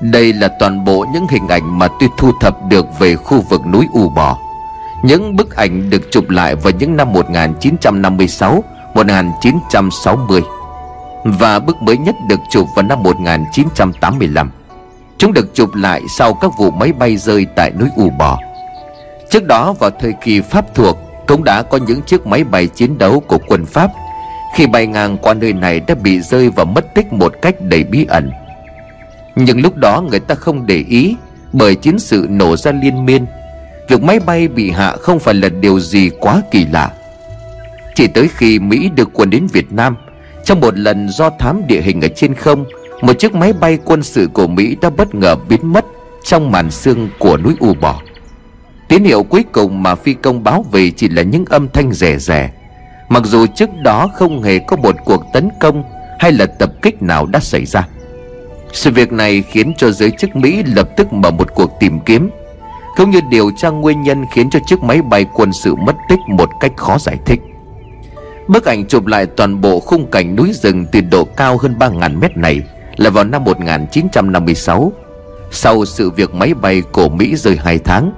Đây 0.00 0.32
là 0.32 0.48
toàn 0.60 0.84
bộ 0.84 1.04
những 1.12 1.26
hình 1.30 1.48
ảnh 1.48 1.78
mà 1.78 1.88
tôi 2.00 2.08
thu 2.18 2.32
thập 2.40 2.56
được 2.70 2.86
về 2.98 3.16
khu 3.16 3.40
vực 3.50 3.60
núi 3.72 3.86
U 3.92 4.08
Bò. 4.08 4.38
Những 5.04 5.36
bức 5.36 5.56
ảnh 5.56 5.90
được 5.90 6.10
chụp 6.10 6.30
lại 6.30 6.56
vào 6.56 6.72
những 6.78 6.96
năm 6.96 7.12
1956, 7.12 8.64
1960 8.94 10.42
Và 11.24 11.58
bức 11.58 11.82
mới 11.82 11.98
nhất 11.98 12.14
được 12.28 12.40
chụp 12.50 12.66
vào 12.76 12.82
năm 12.82 13.02
1985 13.02 14.50
Chúng 15.18 15.32
được 15.32 15.54
chụp 15.54 15.74
lại 15.74 16.02
sau 16.18 16.34
các 16.34 16.50
vụ 16.58 16.70
máy 16.70 16.92
bay 16.92 17.16
rơi 17.16 17.46
tại 17.56 17.70
núi 17.70 17.88
U 17.96 18.10
Bò. 18.10 18.38
Trước 19.30 19.46
đó, 19.46 19.72
vào 19.72 19.90
thời 19.90 20.12
kỳ 20.24 20.40
Pháp 20.40 20.74
thuộc, 20.74 20.98
Cũng 21.26 21.44
đã 21.44 21.62
có 21.62 21.78
những 21.86 22.02
chiếc 22.02 22.26
máy 22.26 22.44
bay 22.44 22.66
chiến 22.66 22.98
đấu 22.98 23.20
của 23.20 23.38
quân 23.46 23.66
Pháp. 23.66 23.90
Khi 24.54 24.66
bay 24.66 24.86
ngang 24.86 25.16
qua 25.18 25.34
nơi 25.34 25.52
này 25.52 25.80
đã 25.80 25.94
bị 25.94 26.20
rơi 26.20 26.50
và 26.50 26.64
mất 26.64 26.94
tích 26.94 27.12
một 27.12 27.34
cách 27.42 27.54
đầy 27.60 27.84
bí 27.84 28.06
ẩn. 28.08 28.30
Nhưng 29.36 29.60
lúc 29.60 29.76
đó 29.76 30.00
người 30.10 30.20
ta 30.20 30.34
không 30.34 30.66
để 30.66 30.84
ý, 30.88 31.16
Bởi 31.52 31.74
chiến 31.74 31.98
sự 31.98 32.26
nổ 32.30 32.56
ra 32.56 32.72
liên 32.72 33.06
miên. 33.06 33.26
Việc 33.88 34.02
máy 34.02 34.20
bay 34.20 34.48
bị 34.48 34.70
hạ 34.70 34.96
không 35.00 35.18
phải 35.18 35.34
là 35.34 35.48
điều 35.48 35.80
gì 35.80 36.10
quá 36.20 36.42
kỳ 36.50 36.66
lạ. 36.72 36.90
Chỉ 37.94 38.06
tới 38.06 38.28
khi 38.36 38.58
Mỹ 38.58 38.90
được 38.94 39.08
quân 39.12 39.30
đến 39.30 39.46
Việt 39.52 39.72
Nam, 39.72 39.96
Trong 40.44 40.60
một 40.60 40.78
lần 40.78 41.08
do 41.08 41.30
thám 41.30 41.66
địa 41.66 41.80
hình 41.80 42.00
ở 42.00 42.08
trên 42.08 42.34
không, 42.34 42.64
Một 43.02 43.12
chiếc 43.18 43.34
máy 43.34 43.52
bay 43.52 43.78
quân 43.84 44.02
sự 44.02 44.28
của 44.32 44.46
Mỹ 44.46 44.76
đã 44.80 44.90
bất 44.90 45.14
ngờ 45.14 45.36
biến 45.48 45.72
mất 45.72 45.84
Trong 46.24 46.50
màn 46.52 46.70
sương 46.70 47.08
của 47.18 47.36
núi 47.36 47.54
U 47.60 47.74
Bò. 47.74 48.00
Tín 48.88 49.04
hiệu 49.04 49.22
cuối 49.22 49.44
cùng 49.52 49.82
mà 49.82 49.94
phi 49.94 50.14
công 50.14 50.44
báo 50.44 50.64
về 50.72 50.90
chỉ 50.90 51.08
là 51.08 51.22
những 51.22 51.44
âm 51.44 51.68
thanh 51.68 51.92
rẻ 51.92 52.18
rẻ 52.18 52.50
Mặc 53.08 53.22
dù 53.24 53.46
trước 53.46 53.70
đó 53.82 54.08
không 54.14 54.42
hề 54.42 54.58
có 54.58 54.76
một 54.76 54.94
cuộc 55.04 55.22
tấn 55.32 55.48
công 55.60 55.84
hay 56.18 56.32
là 56.32 56.46
tập 56.46 56.70
kích 56.82 57.02
nào 57.02 57.26
đã 57.26 57.40
xảy 57.40 57.66
ra. 57.66 57.88
Sự 58.72 58.90
việc 58.90 59.12
này 59.12 59.42
khiến 59.42 59.72
cho 59.76 59.90
giới 59.90 60.10
chức 60.10 60.36
Mỹ 60.36 60.62
lập 60.62 60.88
tức 60.96 61.12
mở 61.12 61.30
một 61.30 61.54
cuộc 61.54 61.70
tìm 61.80 62.00
kiếm, 62.00 62.30
Cũng 62.96 63.10
như 63.10 63.20
điều 63.30 63.50
tra 63.56 63.68
nguyên 63.68 64.02
nhân 64.02 64.24
khiến 64.32 64.50
cho 64.50 64.58
chiếc 64.66 64.82
máy 64.82 65.02
bay 65.02 65.26
quân 65.34 65.52
sự 65.52 65.74
mất 65.74 65.96
tích 66.08 66.18
một 66.28 66.50
cách 66.60 66.72
khó 66.76 66.98
giải 66.98 67.16
thích. 67.26 67.40
Bức 68.48 68.64
ảnh 68.64 68.86
chụp 68.86 69.06
lại 69.06 69.26
toàn 69.26 69.60
bộ 69.60 69.80
khung 69.80 70.10
cảnh 70.10 70.36
núi 70.36 70.52
rừng 70.52 70.86
từ 70.92 71.00
độ 71.00 71.24
cao 71.24 71.58
hơn 71.58 71.74
3.000 71.78 72.18
mét 72.18 72.36
này 72.36 72.60
là 72.96 73.10
vào 73.10 73.24
năm 73.24 73.44
1956 73.44 74.92
Sau 75.50 75.84
sự 75.84 76.10
việc 76.10 76.34
máy 76.34 76.54
bay 76.54 76.82
của 76.92 77.08
Mỹ 77.08 77.36
rơi 77.36 77.56
2 77.64 77.78
tháng. 77.78 78.12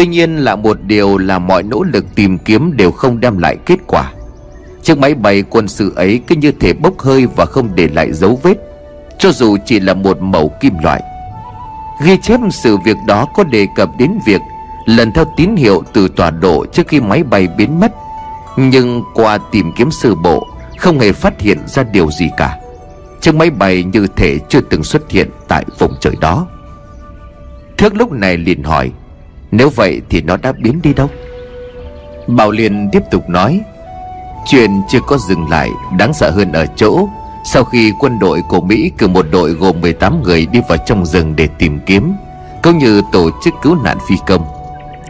Tuy 0.00 0.06
nhiên 0.06 0.36
là 0.36 0.56
một 0.56 0.82
điều 0.82 1.18
là 1.18 1.38
mọi 1.38 1.62
nỗ 1.62 1.82
lực 1.82 2.04
tìm 2.14 2.38
kiếm 2.38 2.76
đều 2.76 2.90
không 2.90 3.20
đem 3.20 3.38
lại 3.38 3.56
kết 3.66 3.76
quả. 3.86 4.12
Chiếc 4.82 4.98
máy 4.98 5.14
bay 5.14 5.42
quân 5.50 5.68
sự 5.68 5.92
ấy 5.96 6.20
cứ 6.26 6.36
như 6.36 6.52
thể 6.60 6.72
bốc 6.72 6.98
hơi 6.98 7.26
và 7.36 7.44
không 7.44 7.68
để 7.74 7.88
lại 7.88 8.12
dấu 8.12 8.40
vết, 8.42 8.54
Cho 9.18 9.32
dù 9.32 9.56
chỉ 9.64 9.80
là 9.80 9.94
một 9.94 10.20
mẩu 10.20 10.52
kim 10.60 10.74
loại. 10.82 11.02
Ghi 12.04 12.16
chép 12.22 12.40
sự 12.50 12.76
việc 12.76 12.96
đó 13.06 13.26
có 13.34 13.44
đề 13.44 13.66
cập 13.76 13.88
đến 13.98 14.10
việc 14.26 14.40
Lần 14.86 15.12
theo 15.12 15.24
tín 15.36 15.56
hiệu 15.56 15.82
từ 15.92 16.08
tọa 16.08 16.30
độ 16.30 16.66
trước 16.72 16.88
khi 16.88 17.00
máy 17.00 17.22
bay 17.22 17.48
biến 17.56 17.80
mất, 17.80 17.92
Nhưng 18.56 19.02
qua 19.14 19.38
tìm 19.52 19.72
kiếm 19.76 19.90
sơ 19.90 20.14
bộ, 20.14 20.46
Không 20.78 20.98
hề 20.98 21.12
phát 21.12 21.40
hiện 21.40 21.58
ra 21.66 21.82
điều 21.82 22.10
gì 22.10 22.30
cả. 22.36 22.58
Chiếc 23.20 23.34
máy 23.34 23.50
bay 23.50 23.84
như 23.84 24.06
thể 24.16 24.38
chưa 24.48 24.60
từng 24.60 24.84
xuất 24.84 25.10
hiện 25.10 25.30
tại 25.48 25.64
vùng 25.78 25.92
trời 26.00 26.14
đó. 26.20 26.46
Thước 27.78 27.94
lúc 27.94 28.12
này 28.12 28.36
liền 28.36 28.62
hỏi 28.62 28.90
nếu 29.50 29.70
vậy 29.70 30.00
thì 30.10 30.22
nó 30.22 30.36
đã 30.36 30.52
biến 30.52 30.82
đi 30.82 30.94
đâu? 30.94 31.08
Bảo 32.26 32.50
Liên 32.50 32.88
tiếp 32.92 33.02
tục 33.10 33.28
nói, 33.28 33.60
Chuyện 34.46 34.70
chưa 34.88 35.00
có 35.06 35.18
dừng 35.18 35.48
lại, 35.50 35.70
Đáng 35.98 36.14
sợ 36.14 36.30
hơn 36.30 36.52
ở 36.52 36.66
chỗ, 36.76 37.08
Sau 37.44 37.64
khi 37.64 37.92
quân 37.98 38.18
đội 38.18 38.42
của 38.48 38.60
Mỹ 38.60 38.90
cử 38.98 39.08
một 39.08 39.26
đội 39.30 39.50
gồm 39.50 39.80
18 39.80 40.22
người 40.22 40.46
đi 40.46 40.60
vào 40.68 40.78
trong 40.86 41.06
rừng 41.06 41.36
để 41.36 41.48
tìm 41.58 41.78
kiếm, 41.86 42.12
Cũng 42.62 42.78
như 42.78 43.02
tổ 43.12 43.30
chức 43.44 43.54
cứu 43.62 43.76
nạn 43.84 43.98
phi 44.08 44.16
công. 44.26 44.44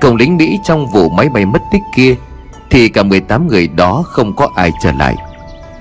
Cộng 0.01 0.17
lính 0.17 0.37
Mỹ 0.37 0.59
trong 0.65 0.87
vụ 0.87 1.09
máy 1.09 1.29
bay 1.29 1.45
mất 1.45 1.63
tích 1.73 1.83
kia, 1.97 2.15
Thì 2.71 2.89
cả 2.89 3.03
18 3.03 3.49
người 3.49 3.69
đó 3.69 4.05
không 4.07 4.37
có 4.37 4.49
ai 4.55 4.71
trở 4.83 4.93
lại. 4.93 5.17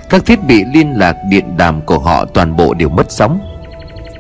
Các 0.10 0.26
thiết 0.26 0.44
bị 0.44 0.64
liên 0.74 0.94
lạc 0.96 1.16
điện 1.30 1.58
đàm 1.58 1.82
của 1.82 2.00
họ 2.00 2.26
toàn 2.26 2.56
bộ 2.56 2.74
đều 2.74 2.90
mất 2.90 3.12
sóng. 3.12 3.40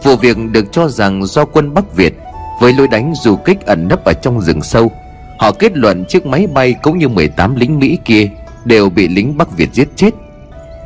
Vụ 0.03 0.15
việc 0.15 0.37
được 0.51 0.71
cho 0.71 0.87
rằng 0.87 1.25
do 1.25 1.45
quân 1.45 1.73
Bắc 1.73 1.95
Việt 1.95 2.17
với 2.59 2.73
lối 2.73 2.87
đánh 2.87 3.13
du 3.15 3.35
kích 3.35 3.65
ẩn 3.65 3.87
nấp 3.87 4.03
ở 4.05 4.13
trong 4.13 4.41
rừng 4.41 4.61
sâu, 4.61 4.91
Họ 5.39 5.51
kết 5.51 5.77
luận 5.77 6.05
chiếc 6.05 6.25
máy 6.25 6.47
bay 6.47 6.75
cũng 6.81 6.97
như 6.97 7.07
18 7.07 7.55
lính 7.55 7.79
Mỹ 7.79 7.97
kia 8.05 8.29
Đều 8.65 8.89
bị 8.89 9.07
lính 9.07 9.37
Bắc 9.37 9.57
Việt 9.57 9.69
giết 9.73 9.87
chết. 9.95 10.09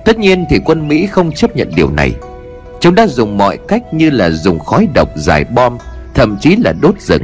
Tất 0.05 0.17
nhiên 0.17 0.45
thì 0.49 0.59
quân 0.65 0.88
Mỹ 0.88 1.07
không 1.07 1.32
chấp 1.32 1.55
nhận 1.55 1.71
điều 1.76 1.89
này. 1.89 2.13
Chúng 2.80 2.95
đã 2.95 3.07
dùng 3.07 3.38
mọi 3.38 3.57
cách 3.67 3.93
như 3.93 4.09
là 4.09 4.30
dùng 4.30 4.59
khói 4.59 4.88
độc 4.93 5.09
giải 5.15 5.43
bom, 5.43 5.78
Thậm 6.13 6.38
chí 6.41 6.55
là 6.55 6.74
đốt 6.82 7.01
rừng. 7.01 7.24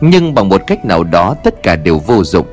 Nhưng 0.00 0.34
bằng 0.34 0.48
một 0.48 0.62
cách 0.66 0.84
nào 0.84 1.04
đó, 1.04 1.34
tất 1.44 1.62
cả 1.62 1.76
đều 1.76 1.98
vô 1.98 2.24
dụng. 2.24 2.46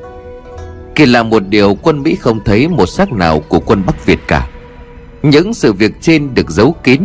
Kỳ 0.94 1.06
là 1.06 1.22
một 1.22 1.42
điều, 1.48 1.76
quân 1.82 2.02
Mỹ 2.02 2.14
không 2.14 2.40
thấy 2.44 2.68
một 2.68 2.86
xác 2.86 3.12
nào 3.12 3.42
của 3.48 3.60
quân 3.60 3.82
Bắc 3.86 4.06
Việt 4.06 4.18
cả. 4.26 4.48
Những 5.22 5.54
sự 5.54 5.72
việc 5.72 5.92
trên 6.00 6.34
được 6.34 6.50
giấu 6.50 6.74
kín 6.84 7.00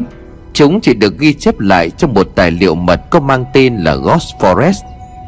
Chúng 0.54 0.82
chỉ 0.82 0.93
được 0.93 1.20
ghi 1.20 1.34
chép 1.34 1.60
lại 1.60 1.89
trong 1.89 2.14
một 2.14 2.28
tài 2.36 2.52
liệu 2.52 2.76
mật 2.76 3.02
có 3.10 3.20
mang 3.20 3.45
tên 3.54 3.76
là 3.76 3.95
Ghost 3.95 4.36
Forest, 4.39 4.84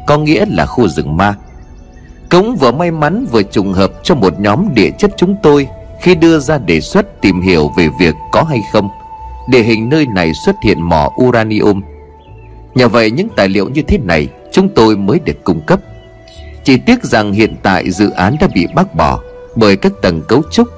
Có 0.06 0.18
nghĩa 0.18 0.44
là 0.48 0.66
khu 0.66 0.88
rừng 0.88 1.16
ma. 1.16 1.34
Cũng 2.30 2.56
vừa 2.56 2.72
may 2.72 2.90
mắn 2.90 3.26
vừa 3.32 3.42
trùng 3.42 3.72
hợp 3.72 3.92
cho 4.02 4.14
một 4.14 4.40
nhóm 4.40 4.74
địa 4.74 4.90
chất 4.98 5.10
chúng 5.16 5.36
tôi 5.42 5.68
Khi 6.02 6.14
đưa 6.14 6.38
ra 6.38 6.58
đề 6.58 6.80
xuất 6.80 7.20
tìm 7.20 7.40
hiểu 7.40 7.70
về 7.76 7.88
việc 8.00 8.14
có 8.32 8.42
hay 8.42 8.60
không. 8.72 8.88
Địa 9.48 9.62
hình 9.62 9.88
nơi 9.88 10.06
này 10.06 10.32
xuất 10.34 10.56
hiện 10.64 10.82
mỏ 10.82 11.10
uranium. 11.22 11.82
Nhờ 12.74 12.88
vậy 12.88 13.10
những 13.10 13.28
tài 13.36 13.48
liệu 13.48 13.68
như 13.68 13.82
thế 13.82 13.98
này 13.98 14.28
Chúng 14.52 14.68
tôi 14.68 14.96
mới 14.96 15.18
được 15.24 15.44
cung 15.44 15.60
cấp. 15.60 15.80
Chỉ 16.64 16.76
tiếc 16.76 17.04
rằng 17.04 17.32
hiện 17.32 17.56
tại 17.62 17.90
dự 17.90 18.10
án 18.10 18.36
đã 18.40 18.48
bị 18.54 18.66
bác 18.74 18.94
bỏ 18.94 19.20
Bởi 19.56 19.76
các 19.76 19.92
tầng 20.02 20.22
cấu 20.28 20.42
trúc 20.50 20.68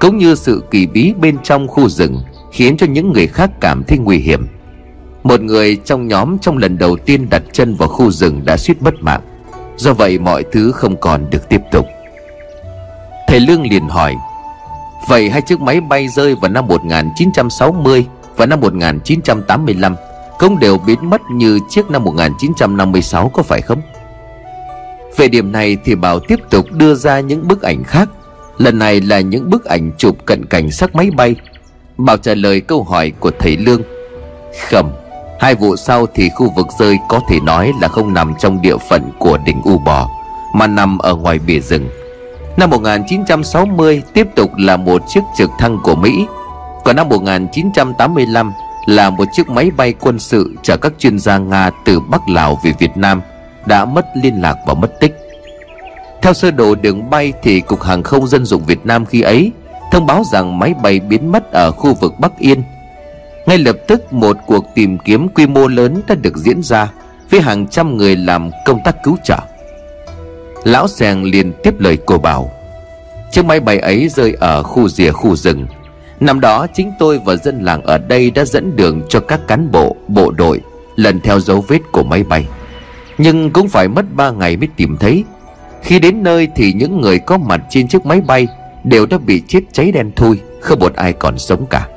Cũng 0.00 0.18
như 0.18 0.34
sự 0.34 0.64
kỳ 0.70 0.86
bí 0.86 1.14
bên 1.20 1.36
trong 1.42 1.68
khu 1.68 1.88
rừng. 1.88 2.22
Khiến 2.52 2.76
cho 2.76 2.86
những 2.86 3.12
người 3.12 3.26
khác 3.26 3.50
cảm 3.60 3.84
thấy 3.84 3.98
nguy 3.98 4.18
hiểm. 4.18 4.46
Một 5.22 5.40
người 5.40 5.76
trong 5.84 6.08
nhóm 6.08 6.38
trong 6.38 6.58
lần 6.58 6.78
đầu 6.78 6.96
tiên 6.96 7.30
đặt 7.30 7.42
chân 7.52 7.74
vào 7.74 7.88
khu 7.88 8.10
rừng 8.10 8.44
đã 8.44 8.56
suýt 8.56 8.82
mất 8.82 8.94
mạng. 9.00 9.20
Do 9.76 9.92
vậy 9.92 10.18
mọi 10.18 10.44
thứ 10.52 10.72
không 10.72 10.96
còn 10.96 11.30
được 11.30 11.48
tiếp 11.48 11.60
tục. 11.72 11.86
Thầy 13.28 13.40
Lương 13.40 13.62
liền 13.62 13.88
hỏi, 13.88 14.14
Vậy 15.08 15.30
hai 15.30 15.42
chiếc 15.42 15.60
máy 15.60 15.80
bay 15.80 16.08
rơi 16.08 16.34
vào 16.34 16.50
năm 16.50 16.66
1960 16.66 18.06
và 18.36 18.46
năm 18.46 18.60
1985 18.60 19.96
Cũng 20.38 20.58
đều 20.58 20.78
biến 20.78 21.10
mất 21.10 21.20
như 21.32 21.58
chiếc 21.70 21.90
năm 21.90 22.04
1956 22.04 23.28
có 23.28 23.42
phải 23.42 23.60
không? 23.60 23.82
Về 25.16 25.28
điểm 25.28 25.52
này 25.52 25.76
thì 25.84 25.94
Bảo 25.94 26.20
tiếp 26.20 26.38
tục 26.50 26.66
đưa 26.72 26.94
ra 26.94 27.20
những 27.20 27.48
bức 27.48 27.62
ảnh 27.62 27.84
khác. 27.84 28.08
Lần 28.58 28.78
này 28.78 29.00
là 29.00 29.20
những 29.20 29.50
bức 29.50 29.64
ảnh 29.64 29.90
chụp 29.98 30.16
cận 30.26 30.46
cảnh 30.46 30.70
xác 30.70 30.94
máy 30.94 31.10
bay. 31.10 31.36
Bảo 31.98 32.16
trả 32.16 32.34
lời 32.34 32.60
câu 32.60 32.82
hỏi 32.82 33.12
của 33.20 33.30
thầy 33.38 33.56
Lương. 33.56 33.82
Khẩm 34.70 34.90
Hai 35.40 35.54
vụ 35.54 35.76
sau 35.76 36.06
thì 36.14 36.28
khu 36.28 36.50
vực 36.56 36.66
rơi 36.78 36.98
có 37.08 37.20
thể 37.28 37.40
nói 37.40 37.72
là 37.80 37.88
không 37.88 38.14
nằm 38.14 38.34
trong 38.38 38.62
địa 38.62 38.76
phận 38.90 39.10
của 39.18 39.38
đỉnh 39.46 39.62
U 39.64 39.78
Bò, 39.78 40.10
Mà 40.54 40.66
nằm 40.66 40.98
ở 40.98 41.14
ngoài 41.14 41.38
bìa 41.38 41.60
rừng. 41.60 41.88
Năm 42.56 42.70
1960 42.70 44.02
tiếp 44.14 44.28
tục 44.34 44.50
là 44.56 44.76
một 44.76 45.02
chiếc 45.08 45.20
trực 45.36 45.50
thăng 45.58 45.78
của 45.82 45.94
Mỹ. 45.94 46.26
Còn 46.84 46.96
năm 46.96 47.08
1985 47.08 48.52
là 48.86 49.10
một 49.10 49.24
chiếc 49.32 49.48
máy 49.48 49.70
bay 49.76 49.94
quân 50.00 50.18
sự 50.18 50.54
chở 50.62 50.76
các 50.76 50.92
chuyên 50.98 51.18
gia 51.18 51.38
Nga 51.38 51.70
từ 51.84 52.00
Bắc 52.00 52.28
Lào 52.28 52.60
về 52.64 52.72
Việt 52.78 52.96
Nam 52.96 53.22
đã 53.66 53.84
mất 53.84 54.06
liên 54.22 54.42
lạc 54.42 54.56
và 54.66 54.74
mất 54.74 55.00
tích. 55.00 55.16
Theo 56.22 56.32
sơ 56.32 56.50
đồ 56.50 56.74
đường 56.74 57.10
bay 57.10 57.32
thì 57.42 57.60
Cục 57.60 57.82
Hàng 57.82 58.02
không 58.02 58.26
Dân 58.26 58.44
dụng 58.44 58.62
Việt 58.66 58.86
Nam 58.86 59.06
khi 59.06 59.20
ấy 59.20 59.52
thông 59.92 60.06
báo 60.06 60.24
rằng 60.24 60.58
máy 60.58 60.74
bay 60.82 61.00
biến 61.00 61.32
mất 61.32 61.52
ở 61.52 61.72
khu 61.72 61.94
vực 61.94 62.14
Bắc 62.18 62.38
Yên. 62.38 62.62
Ngay 63.46 63.58
lập 63.58 63.76
tức 63.86 64.12
một 64.12 64.36
cuộc 64.46 64.64
tìm 64.74 64.98
kiếm 64.98 65.28
quy 65.28 65.46
mô 65.46 65.68
lớn 65.68 66.02
đã 66.08 66.14
được 66.14 66.36
diễn 66.36 66.62
ra 66.62 66.92
với 67.30 67.40
hàng 67.40 67.66
trăm 67.66 67.96
người 67.96 68.16
làm 68.16 68.50
công 68.66 68.80
tác 68.84 69.02
cứu 69.02 69.16
trợ. 69.24 69.38
Lão 70.64 70.88
Sèng 70.88 71.24
liền 71.24 71.52
tiếp 71.62 71.74
lời 71.78 71.98
cô 72.06 72.18
bảo 72.18 72.50
Chiếc 73.30 73.44
máy 73.44 73.60
bay 73.60 73.78
ấy 73.78 74.08
rơi 74.08 74.36
ở 74.40 74.62
khu 74.62 74.88
rìa 74.88 75.10
khu 75.10 75.36
rừng 75.36 75.66
Năm 76.20 76.40
đó 76.40 76.66
chính 76.74 76.92
tôi 76.98 77.20
và 77.24 77.36
dân 77.36 77.64
làng 77.64 77.82
ở 77.82 77.98
đây 77.98 78.30
đã 78.30 78.44
dẫn 78.44 78.76
đường 78.76 79.02
cho 79.08 79.20
các 79.20 79.40
cán 79.48 79.70
bộ, 79.70 79.96
bộ 80.08 80.30
đội 80.30 80.60
Lần 80.96 81.20
theo 81.20 81.40
dấu 81.40 81.64
vết 81.68 81.80
của 81.92 82.02
máy 82.02 82.22
bay 82.22 82.46
Nhưng 83.18 83.50
cũng 83.50 83.68
phải 83.68 83.88
mất 83.88 84.04
3 84.14 84.30
ngày 84.30 84.56
mới 84.56 84.68
tìm 84.76 84.96
thấy 84.96 85.24
Khi 85.82 85.98
đến 85.98 86.22
nơi 86.22 86.48
thì 86.56 86.72
những 86.72 87.00
người 87.00 87.18
có 87.18 87.38
mặt 87.38 87.60
trên 87.70 87.88
chiếc 87.88 88.06
máy 88.06 88.20
bay 88.20 88.48
Đều 88.84 89.06
đã 89.06 89.18
bị 89.18 89.42
chết 89.48 89.60
cháy 89.72 89.92
đen 89.92 90.10
thui 90.16 90.40
Không 90.60 90.78
một 90.78 90.94
ai 90.94 91.12
còn 91.12 91.38
sống 91.38 91.66
cả. 91.70 91.88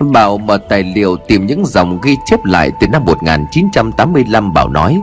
Bảo 0.00 0.38
mở 0.38 0.58
tài 0.68 0.82
liệu 0.82 1.16
tìm 1.16 1.46
những 1.46 1.66
dòng 1.66 2.00
ghi 2.02 2.16
chép 2.26 2.44
lại 2.44 2.70
từ 2.80 2.86
năm 2.88 3.04
1985 3.04 4.52
Bảo 4.52 4.68
nói 4.68 5.00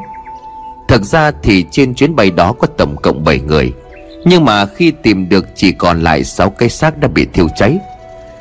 Thực 0.88 1.04
ra 1.04 1.32
thì 1.44 1.66
trên 1.72 1.94
chuyến 1.94 2.16
bay 2.16 2.32
đó 2.32 2.54
có 2.54 2.68
tổng 2.68 2.96
cộng 3.02 3.24
7 3.24 3.40
người 3.40 3.74
Nhưng 4.26 4.46
mà 4.46 4.66
khi 4.66 4.92
tìm 4.92 5.30
được 5.30 5.46
chỉ 5.56 5.72
còn 5.72 6.02
lại 6.04 6.24
6 6.24 6.50
cái 6.50 6.70
xác 6.70 6.98
đã 6.98 7.08
bị 7.08 7.28
thiêu 7.34 7.48
cháy. 7.56 7.78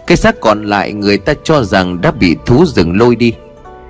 Cái 0.06 0.16
xác 0.16 0.40
còn 0.40 0.64
lại 0.64 0.92
người 0.92 1.18
ta 1.18 1.32
cho 1.44 1.62
rằng 1.62 2.00
đã 2.00 2.10
bị 2.10 2.36
thú 2.46 2.64
rừng 2.66 2.98
lôi 2.98 3.16
đi. 3.16 3.32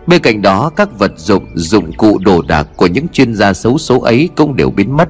Bên 0.06 0.22
cạnh 0.22 0.42
đó 0.42 0.70
các 0.76 0.98
vật 0.98 1.12
dụng, 1.16 1.44
dụng 1.54 1.92
cụ 1.92 2.18
đồ 2.18 2.42
đạc 2.42 2.66
của 2.76 2.86
những 2.86 3.08
chuyên 3.12 3.34
gia 3.34 3.52
xấu 3.52 3.78
số 3.78 4.00
ấy 4.00 4.28
cũng 4.36 4.56
đều 4.56 4.70
biến 4.70 4.96
mất. 4.96 5.08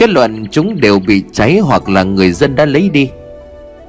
Kết 0.00 0.10
luận 0.10 0.46
chúng 0.50 0.80
đều 0.80 0.98
bị 0.98 1.22
cháy 1.32 1.58
hoặc 1.58 1.88
là 1.88 2.02
người 2.02 2.32
dân 2.32 2.56
đã 2.56 2.64
lấy 2.64 2.90
đi. 2.90 3.10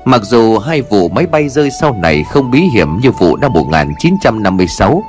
Mặc 0.05 0.21
dù 0.23 0.57
hai 0.57 0.81
vụ 0.81 1.09
máy 1.09 1.25
bay 1.25 1.49
rơi 1.49 1.69
sau 1.81 1.97
này 2.01 2.23
không 2.23 2.51
bí 2.51 2.59
hiểm 2.73 2.99
như 3.01 3.11
vụ 3.11 3.35
năm 3.37 3.53
1956 3.53 5.03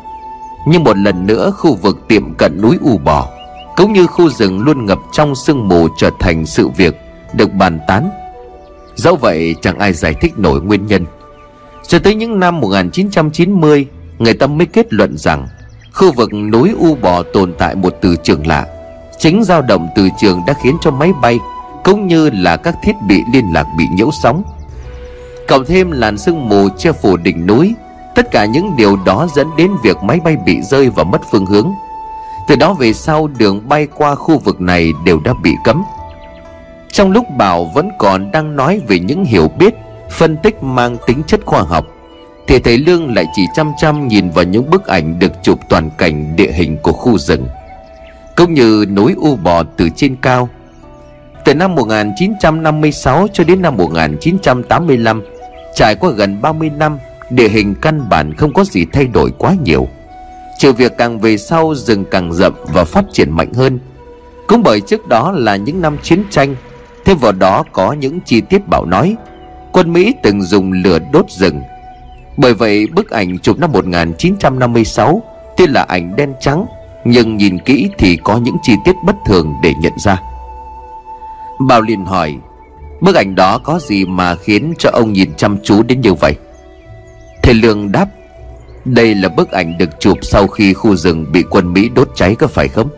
Nhưng 0.69 0.85
một 0.85 0.97
lần 0.97 1.27
nữa 1.27 1.53
khu 1.57 1.75
vực 1.75 1.99
tiệm 2.09 2.35
cận 2.35 2.61
núi 2.63 2.79
U 2.81 2.99
Bò 2.99 3.29
cũng 3.77 3.93
như 3.93 4.07
khu 4.07 4.31
rừng 4.31 4.61
luôn 4.61 4.87
ngập 4.87 4.99
trong 5.13 5.35
sương 5.35 5.69
mù 5.69 5.89
trở 5.99 6.11
thành 6.21 6.47
sự 6.47 6.69
việc 6.69 6.95
được 7.35 7.53
bàn 7.53 7.81
tán. 7.89 8.11
Dẫu 8.95 9.17
vậy, 9.17 9.55
chẳng 9.63 9.79
ai 9.79 9.93
giải 9.93 10.15
thích 10.21 10.33
nổi 10.39 10.61
nguyên 10.61 10.87
nhân. 10.87 11.07
Cho 11.87 11.99
tới 11.99 12.15
những 12.15 12.41
năm 12.41 12.61
1990 12.61 13.87
người 14.19 14.35
ta 14.35 14.47
mới 14.47 14.67
kết 14.67 14.93
luận 14.93 15.19
rằng 15.19 15.49
khu 15.93 16.13
vực 16.13 16.35
núi 16.35 16.71
u 16.79 16.95
bò 16.95 17.23
tồn 17.23 17.55
tại 17.59 17.75
một 17.75 17.95
từ 18.01 18.17
trường 18.17 18.47
lạ 18.47 18.67
chính 19.23 19.45
dao 19.45 19.63
động 19.63 19.89
từ 19.95 20.09
trường 20.19 20.43
đã 20.47 20.55
khiến 20.55 20.77
cho 20.81 20.91
máy 20.91 21.13
bay, 21.23 21.39
cũng 21.85 22.07
như 22.07 22.31
là 22.31 22.57
các 22.57 22.75
thiết 22.83 22.93
bị 23.07 23.23
liên 23.33 23.45
lạc 23.53 23.67
bị 23.77 23.85
nhiễu 23.93 24.11
sóng. 24.23 24.43
Cộng 25.49 25.65
thêm 25.65 25.91
làn 25.91 26.19
sương 26.19 26.49
mù 26.49 26.69
che 26.79 26.93
phủ 26.93 27.17
đỉnh 27.17 27.47
núi, 27.47 27.75
tất 28.15 28.31
cả 28.31 28.45
những 28.45 28.77
điều 28.77 28.97
đó 28.97 29.29
dẫn 29.35 29.57
đến 29.57 29.71
việc 29.83 30.03
máy 30.03 30.21
bay 30.25 30.37
bị 30.37 30.63
rơi 30.63 30.89
và 30.89 31.05
mất 31.05 31.21
phương 31.31 31.47
hướng. 31.47 31.73
Từ 32.49 32.57
đó 32.57 32.75
về 32.75 32.93
sau, 32.93 33.27
đường 33.27 33.69
bay 33.69 33.87
qua 33.97 34.15
khu 34.15 34.39
vực 34.39 34.61
này 34.61 34.93
đều 35.05 35.21
đã 35.25 35.33
bị 35.43 35.55
cấm. 35.65 35.83
Trong 36.93 37.11
lúc 37.11 37.25
Bảo 37.39 37.65
vẫn 37.75 37.89
còn 37.99 38.31
đang 38.33 38.57
nói 38.57 38.81
về 38.89 38.99
những 38.99 39.25
hiểu 39.25 39.49
biết, 39.49 39.75
Phân 40.11 40.37
tích 40.37 40.63
mang 40.63 40.97
tính 41.07 41.23
chất 41.27 41.41
khoa 41.45 41.63
học, 41.63 41.85
Thì 42.47 42.59
thầy 42.59 42.79
Lương 42.79 43.15
lại 43.15 43.27
chỉ 43.35 43.43
chăm 43.55 43.73
chăm 43.79 44.09
nhìn 44.09 44.31
vào 44.31 44.45
những 44.45 44.71
bức 44.71 44.87
ảnh 44.87 45.19
được 45.19 45.33
chụp 45.43 45.59
toàn 45.69 45.91
cảnh 45.99 46.37
địa 46.37 46.53
hình 46.53 46.79
của 46.83 46.93
khu 46.93 47.19
rừng. 47.19 47.47
Cũng 48.43 48.55
như 48.55 48.87
núi 48.89 49.15
U 49.17 49.37
Bò 49.37 49.63
từ 49.63 49.89
trên 49.97 50.17
cao. 50.17 50.49
Từ 51.45 51.55
năm 51.55 51.75
1956 51.75 53.27
cho 53.33 53.45
đến 53.45 53.63
năm 53.63 53.77
1985 53.77 55.23
Trải 55.75 55.95
qua 55.95 56.11
gần 56.11 56.43
30 56.43 56.71
năm, 56.71 56.99
Địa 57.31 57.49
hình 57.49 57.75
căn 57.75 58.09
bản 58.09 58.35
không 58.35 58.53
có 58.53 58.65
gì 58.65 58.87
thay 58.93 59.07
đổi 59.07 59.31
quá 59.39 59.55
nhiều. 59.65 59.89
Trừ 60.59 60.73
việc 60.73 60.93
càng 60.99 61.21
về 61.21 61.37
sau, 61.37 61.75
rừng 61.75 62.05
càng 62.11 62.33
rậm 62.33 62.55
và 62.73 62.85
phát 62.85 63.05
triển 63.13 63.31
mạnh 63.31 63.53
hơn. 63.53 63.79
Cũng 64.47 64.63
bởi 64.63 64.81
trước 64.81 65.09
đó 65.09 65.33
là 65.33 65.57
những 65.57 65.81
năm 65.81 65.97
chiến 66.03 66.25
tranh, 66.31 66.57
Thêm 67.05 67.19
vào 67.19 67.33
đó 67.33 67.65
có 67.73 67.93
những 67.93 68.21
chi 68.21 68.41
tiết 68.41 68.69
bảo 68.69 68.85
nói. 68.85 69.17
Quân 69.73 69.93
Mỹ 69.93 70.15
từng 70.23 70.43
dùng 70.43 70.73
lửa 70.73 70.99
đốt 71.13 71.31
rừng. 71.31 71.61
Bởi 72.37 72.55
vậy, 72.55 72.87
bức 72.87 73.11
ảnh 73.11 73.39
chụp 73.39 73.59
năm 73.59 73.73
1956 73.73 75.23
Tuy 75.57 75.67
là 75.67 75.83
ảnh 75.83 76.17
đen 76.17 76.33
trắng 76.41 76.67
nhưng 77.05 77.37
nhìn 77.37 77.59
kỹ 77.59 77.89
thì 77.99 78.17
có 78.25 78.37
những 78.37 78.57
chi 78.63 78.73
tiết 78.85 78.97
bất 79.05 79.17
thường 79.27 79.55
để 79.63 79.75
nhận 79.81 79.93
ra. 79.99 80.23
Bảo 81.69 81.83
liền 81.83 82.05
hỏi 82.05 82.37
Bức 83.01 83.17
ảnh 83.17 83.35
đó 83.35 83.59
có 83.59 83.79
gì 83.79 84.05
mà 84.05 84.35
khiến 84.35 84.75
cho 84.79 84.91
ông 84.93 85.13
nhìn 85.13 85.35
chăm 85.37 85.57
chú 85.63 85.83
đến 85.83 86.01
như 86.01 86.15
vậy? 86.15 86.35
Thầy 87.43 87.55
Lương 87.55 87.93
đáp 87.93 88.09
đây 88.85 89.15
là 89.15 89.29
bức 89.29 89.51
ảnh 89.51 89.79
được 89.79 89.91
chụp 90.01 90.19
sau 90.23 90.47
khi 90.47 90.75
khu 90.75 90.97
rừng 90.97 91.27
bị 91.33 91.45
quân 91.51 91.73
Mỹ 91.73 91.89
đốt 91.95 92.11
cháy 92.15 92.35
có 92.35 92.47
phải 92.47 92.69
không? 92.69 92.89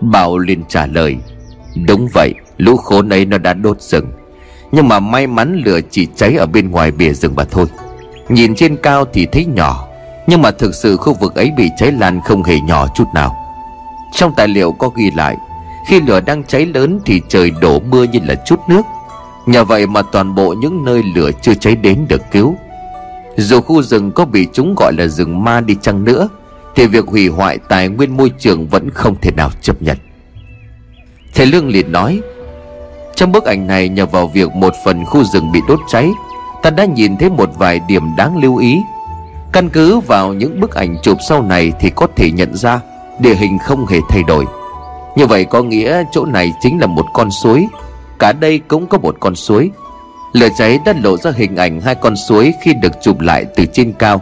Bảo 0.00 0.38
liền 0.38 0.64
trả 0.68 0.86
lời 0.86 1.16
Đúng 1.86 2.08
vậy, 2.12 2.34
lũ 2.56 2.76
khốn 2.76 3.08
ấy 3.08 3.24
nó 3.24 3.38
đã 3.38 3.54
đốt 3.54 3.80
rừng. 3.80 4.06
Nhưng 4.72 4.88
mà 4.88 5.00
may 5.00 5.26
mắn 5.26 5.62
lửa 5.64 5.80
chỉ 5.90 6.06
cháy 6.16 6.34
ở 6.34 6.46
bên 6.46 6.70
ngoài 6.70 6.90
bìa 6.90 7.12
rừng 7.12 7.34
mà 7.34 7.44
thôi. 7.44 7.66
Nhìn 8.28 8.54
trên 8.54 8.76
cao 8.76 9.04
thì 9.12 9.26
thấy 9.26 9.44
nhỏ 9.44 9.87
nhưng 10.28 10.42
mà 10.42 10.50
thực 10.50 10.74
sự 10.74 10.96
khu 10.96 11.14
vực 11.14 11.34
ấy 11.34 11.50
bị 11.56 11.70
cháy 11.76 11.92
lan 11.92 12.20
không 12.24 12.42
hề 12.42 12.60
nhỏ 12.60 12.86
chút 12.94 13.04
nào. 13.14 13.36
Trong 14.12 14.34
tài 14.34 14.48
liệu 14.48 14.72
có 14.72 14.88
ghi 14.88 15.10
lại, 15.10 15.36
Khi 15.86 16.00
lửa 16.00 16.20
đang 16.20 16.44
cháy 16.44 16.66
lớn 16.66 17.00
thì 17.04 17.20
trời 17.28 17.50
đổ 17.60 17.80
mưa 17.80 18.04
như 18.04 18.18
là 18.22 18.34
chút 18.34 18.60
nước. 18.68 18.82
Nhờ 19.46 19.64
vậy 19.64 19.86
mà 19.86 20.02
toàn 20.02 20.34
bộ 20.34 20.54
những 20.58 20.84
nơi 20.84 21.02
lửa 21.14 21.30
chưa 21.42 21.54
cháy 21.54 21.76
đến 21.76 22.06
được 22.08 22.22
cứu. 22.30 22.54
Dù 23.36 23.60
khu 23.60 23.82
rừng 23.82 24.12
có 24.12 24.24
bị 24.24 24.46
chúng 24.52 24.74
gọi 24.74 24.92
là 24.98 25.06
rừng 25.06 25.44
ma 25.44 25.60
đi 25.60 25.76
chăng 25.82 26.04
nữa, 26.04 26.28
Thì 26.74 26.86
việc 26.86 27.06
hủy 27.06 27.28
hoại 27.28 27.58
tài 27.68 27.88
nguyên 27.88 28.16
môi 28.16 28.30
trường 28.38 28.66
vẫn 28.68 28.90
không 28.90 29.14
thể 29.22 29.30
nào 29.30 29.50
chấp 29.60 29.82
nhận. 29.82 29.96
Thầy 31.34 31.46
Lương 31.46 31.68
liền 31.68 31.92
nói, 31.92 32.20
Trong 33.14 33.32
bức 33.32 33.44
ảnh 33.44 33.66
này 33.66 33.88
nhờ 33.88 34.06
vào 34.06 34.26
việc 34.26 34.52
một 34.52 34.74
phần 34.84 35.04
khu 35.04 35.24
rừng 35.24 35.52
bị 35.52 35.60
đốt 35.68 35.80
cháy, 35.88 36.10
Ta 36.62 36.70
đã 36.70 36.84
nhìn 36.84 37.16
thấy 37.16 37.30
một 37.30 37.50
vài 37.58 37.80
điểm 37.88 38.02
đáng 38.16 38.38
lưu 38.42 38.56
ý. 38.56 38.78
Căn 39.52 39.70
cứ 39.70 40.00
vào 40.00 40.34
những 40.34 40.60
bức 40.60 40.74
ảnh 40.74 40.96
chụp 41.02 41.18
sau 41.28 41.42
này 41.42 41.72
thì 41.80 41.90
có 41.90 42.06
thể 42.16 42.30
nhận 42.30 42.56
ra 42.56 42.80
Địa 43.18 43.34
hình 43.34 43.58
không 43.58 43.86
hề 43.86 43.98
thay 44.08 44.22
đổi. 44.22 44.44
Như 45.16 45.26
vậy 45.26 45.44
có 45.44 45.62
nghĩa 45.62 46.02
chỗ 46.12 46.24
này 46.24 46.52
chính 46.60 46.80
là 46.80 46.86
một 46.86 47.06
con 47.14 47.30
suối. 47.30 47.66
Cả 48.18 48.32
đây 48.32 48.58
cũng 48.68 48.86
có 48.86 48.98
một 48.98 49.16
con 49.20 49.34
suối. 49.34 49.70
Lửa 50.32 50.48
cháy 50.58 50.78
đã 50.84 50.94
lộ 51.02 51.16
ra 51.16 51.30
hình 51.36 51.56
ảnh 51.56 51.80
hai 51.80 51.94
con 51.94 52.16
suối 52.16 52.54
khi 52.62 52.74
được 52.82 52.92
chụp 53.02 53.20
lại 53.20 53.44
từ 53.56 53.64
trên 53.66 53.92
cao. 53.92 54.20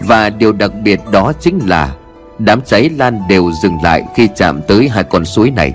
Và 0.00 0.30
điều 0.30 0.52
đặc 0.52 0.72
biệt 0.82 1.00
đó 1.10 1.32
chính 1.40 1.58
là 1.66 1.92
Đám 2.38 2.60
cháy 2.66 2.90
lan 2.90 3.20
đều 3.28 3.52
dừng 3.62 3.78
lại 3.82 4.02
khi 4.14 4.28
chạm 4.36 4.60
tới 4.62 4.88
hai 4.88 5.04
con 5.04 5.24
suối 5.24 5.50
này. 5.50 5.74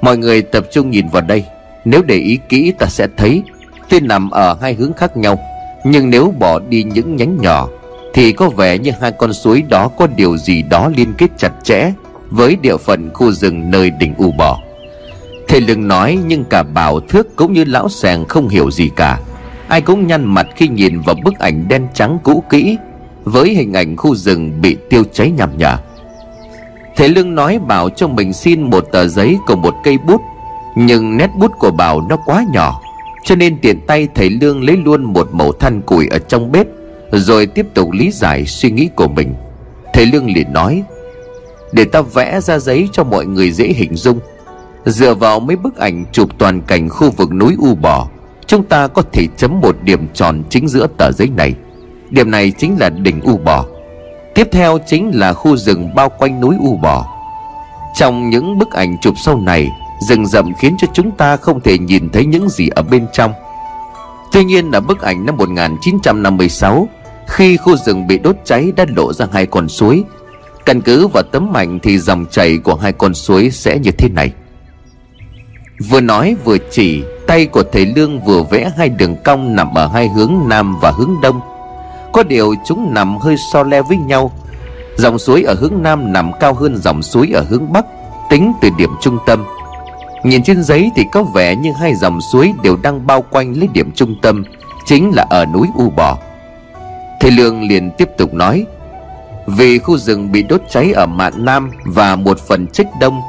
Mọi 0.00 0.16
người 0.16 0.42
tập 0.42 0.64
trung 0.72 0.90
nhìn 0.90 1.08
vào 1.08 1.22
đây. 1.22 1.44
Nếu 1.84 2.02
để 2.02 2.14
ý 2.14 2.38
kỹ 2.48 2.72
ta 2.78 2.86
sẽ 2.86 3.06
thấy. 3.16 3.42
Tuy 3.88 4.00
nằm 4.00 4.30
ở 4.30 4.56
hai 4.60 4.74
hướng 4.74 4.92
khác 4.92 5.16
nhau, 5.16 5.38
Nhưng 5.84 6.10
nếu 6.10 6.34
bỏ 6.38 6.58
đi 6.68 6.82
những 6.82 7.16
nhánh 7.16 7.36
nhỏ 7.36 7.68
thì 8.16 8.32
có 8.32 8.48
vẻ 8.48 8.78
như 8.78 8.90
hai 9.00 9.12
con 9.12 9.32
suối 9.32 9.62
đó 9.62 9.88
có 9.88 10.06
điều 10.06 10.36
gì 10.36 10.62
đó 10.62 10.90
liên 10.96 11.14
kết 11.18 11.30
chặt 11.38 11.52
chẽ 11.62 11.92
Với 12.30 12.56
địa 12.56 12.76
phận 12.76 13.10
khu 13.14 13.32
rừng 13.32 13.70
nơi 13.70 13.90
đỉnh 13.90 14.14
U 14.14 14.32
Bò. 14.32 14.60
Thầy 15.48 15.60
lừng 15.60 15.88
nói, 15.88 16.18
nhưng 16.26 16.44
cả 16.44 16.62
bảo 16.62 17.00
thước 17.00 17.36
cũng 17.36 17.52
như 17.52 17.64
lão 17.64 17.88
sàng 17.88 18.24
không 18.24 18.48
hiểu 18.48 18.70
gì 18.70 18.90
cả. 18.96 19.18
Ai 19.68 19.80
cũng 19.80 20.06
nhăn 20.06 20.24
mặt 20.24 20.46
khi 20.56 20.68
nhìn 20.68 21.00
vào 21.00 21.16
bức 21.24 21.38
ảnh 21.38 21.68
đen 21.68 21.86
trắng 21.94 22.18
cũ 22.22 22.44
kỹ 22.50 22.76
Với 23.24 23.54
hình 23.54 23.72
ảnh 23.72 23.96
khu 23.96 24.14
rừng 24.14 24.60
bị 24.60 24.76
tiêu 24.90 25.04
cháy 25.12 25.30
nhằm 25.30 25.58
nhở. 25.58 25.76
Thầy 26.96 27.08
Lương 27.08 27.34
nói 27.34 27.58
bảo 27.58 27.90
cho 27.90 28.08
mình 28.08 28.32
xin 28.32 28.62
một 28.62 28.88
tờ 28.92 29.06
giấy 29.08 29.36
cùng 29.46 29.62
một 29.62 29.74
cây 29.84 29.98
bút, 29.98 30.20
Nhưng 30.76 31.16
nét 31.16 31.30
bút 31.38 31.52
của 31.58 31.70
Bảo 31.70 32.00
nó 32.08 32.16
quá 32.16 32.44
nhỏ, 32.52 32.80
Cho 33.24 33.34
nên 33.34 33.58
tiện 33.58 33.80
tay 33.86 34.08
thầy 34.14 34.30
Lương 34.30 34.62
lấy 34.62 34.76
luôn 34.76 35.04
một 35.04 35.28
mẩu 35.32 35.52
than 35.52 35.82
củi 35.82 36.08
ở 36.08 36.18
trong 36.18 36.52
bếp. 36.52 36.66
Rồi 37.12 37.46
tiếp 37.46 37.66
tục 37.74 37.90
lý 37.92 38.10
giải 38.10 38.46
suy 38.46 38.70
nghĩ 38.70 38.88
của 38.96 39.08
mình. 39.08 39.34
Thầy 39.92 40.06
Lương 40.06 40.26
liền 40.26 40.52
nói, 40.52 40.82
Để 41.72 41.84
ta 41.84 42.02
vẽ 42.02 42.40
ra 42.40 42.58
giấy 42.58 42.88
cho 42.92 43.04
mọi 43.04 43.26
người 43.26 43.50
dễ 43.50 43.66
hình 43.66 43.96
dung. 43.96 44.18
Dựa 44.84 45.14
vào 45.14 45.40
mấy 45.40 45.56
bức 45.56 45.76
ảnh 45.76 46.04
chụp 46.12 46.30
toàn 46.38 46.60
cảnh 46.62 46.88
khu 46.88 47.10
vực 47.10 47.32
núi 47.32 47.56
U 47.58 47.74
Bò, 47.74 48.08
Chúng 48.46 48.64
ta 48.64 48.86
có 48.86 49.02
thể 49.12 49.26
chấm 49.36 49.60
một 49.60 49.76
điểm 49.82 50.08
tròn 50.14 50.42
chính 50.50 50.68
giữa 50.68 50.86
tờ 50.98 51.12
giấy 51.12 51.28
này. 51.36 51.54
Điểm 52.10 52.30
này 52.30 52.52
chính 52.58 52.76
là 52.80 52.90
đỉnh 52.90 53.20
U 53.20 53.36
Bò. 53.36 53.64
Tiếp 54.34 54.48
theo 54.52 54.78
chính 54.86 55.10
là 55.14 55.32
khu 55.32 55.56
rừng 55.56 55.94
bao 55.94 56.08
quanh 56.08 56.40
núi 56.40 56.54
U 56.60 56.76
Bò. 56.76 57.06
Trong 57.94 58.30
những 58.30 58.58
bức 58.58 58.72
ảnh 58.72 58.96
chụp 59.00 59.14
sau 59.24 59.40
này, 59.40 59.68
Rừng 60.00 60.26
rậm 60.26 60.54
khiến 60.54 60.76
cho 60.78 60.86
chúng 60.92 61.10
ta 61.10 61.36
không 61.36 61.60
thể 61.60 61.78
nhìn 61.78 62.10
thấy 62.10 62.26
những 62.26 62.48
gì 62.48 62.68
ở 62.68 62.82
bên 62.82 63.06
trong. 63.12 63.32
Tuy 64.32 64.44
nhiên 64.44 64.70
là 64.70 64.80
bức 64.80 65.00
ảnh 65.00 65.26
năm 65.26 65.36
1956 65.36 66.88
khi 67.26 67.56
khu 67.56 67.76
rừng 67.76 68.06
bị 68.06 68.18
đốt 68.18 68.36
cháy 68.44 68.72
đã 68.76 68.84
lộ 68.96 69.12
ra 69.12 69.26
hai 69.32 69.46
con 69.46 69.68
suối. 69.68 70.04
Căn 70.64 70.80
cứ 70.80 71.06
vào 71.06 71.22
tấm 71.22 71.52
mảnh 71.52 71.78
thì 71.82 71.98
dòng 71.98 72.26
chảy 72.30 72.58
của 72.58 72.74
hai 72.74 72.92
con 72.92 73.14
suối 73.14 73.50
sẽ 73.50 73.78
như 73.78 73.90
thế 73.90 74.08
này. 74.08 74.32
Vừa 75.90 76.00
nói 76.00 76.36
vừa 76.44 76.56
chỉ, 76.70 77.02
Tay 77.26 77.46
của 77.46 77.62
thầy 77.72 77.86
Lương 77.86 78.20
vừa 78.20 78.42
vẽ 78.42 78.72
hai 78.76 78.88
đường 78.88 79.16
cong 79.24 79.56
nằm 79.56 79.74
ở 79.74 79.86
hai 79.86 80.08
hướng 80.08 80.34
Nam 80.46 80.76
và 80.80 80.90
hướng 80.90 81.14
Đông. 81.22 81.40
Có 82.12 82.22
điều 82.22 82.54
chúng 82.66 82.94
nằm 82.94 83.16
hơi 83.16 83.36
so 83.52 83.62
le 83.62 83.82
với 83.82 83.96
nhau. 83.96 84.32
Dòng 84.96 85.18
suối 85.18 85.42
ở 85.42 85.54
hướng 85.54 85.82
Nam 85.82 86.12
nằm 86.12 86.30
cao 86.40 86.54
hơn 86.54 86.76
dòng 86.76 87.02
suối 87.02 87.30
ở 87.34 87.42
hướng 87.48 87.72
Bắc, 87.72 87.84
Tính 88.30 88.52
từ 88.60 88.68
điểm 88.78 88.90
trung 89.00 89.18
tâm. 89.26 89.44
Nhìn 90.24 90.42
trên 90.42 90.62
giấy 90.62 90.90
thì 90.96 91.04
có 91.12 91.22
vẻ 91.22 91.56
như 91.56 91.72
hai 91.80 91.94
dòng 91.94 92.20
suối 92.20 92.52
đều 92.62 92.76
đang 92.82 93.06
bao 93.06 93.22
quanh 93.30 93.52
lấy 93.52 93.68
điểm 93.72 93.92
trung 93.94 94.14
tâm, 94.22 94.44
Chính 94.84 95.10
là 95.14 95.26
ở 95.30 95.46
núi 95.46 95.66
U 95.74 95.90
Bò. 95.90 96.18
Thầy 97.20 97.30
Lương 97.30 97.68
liền 97.68 97.90
tiếp 97.90 98.08
tục 98.18 98.34
nói, 98.34 98.66
Vì 99.46 99.78
khu 99.78 99.98
rừng 99.98 100.32
bị 100.32 100.42
đốt 100.42 100.60
cháy 100.70 100.92
ở 100.92 101.06
mạn 101.06 101.44
Nam 101.44 101.70
và 101.84 102.16
một 102.16 102.38
phần 102.38 102.66
trích 102.66 102.86
Đông, 103.00 103.20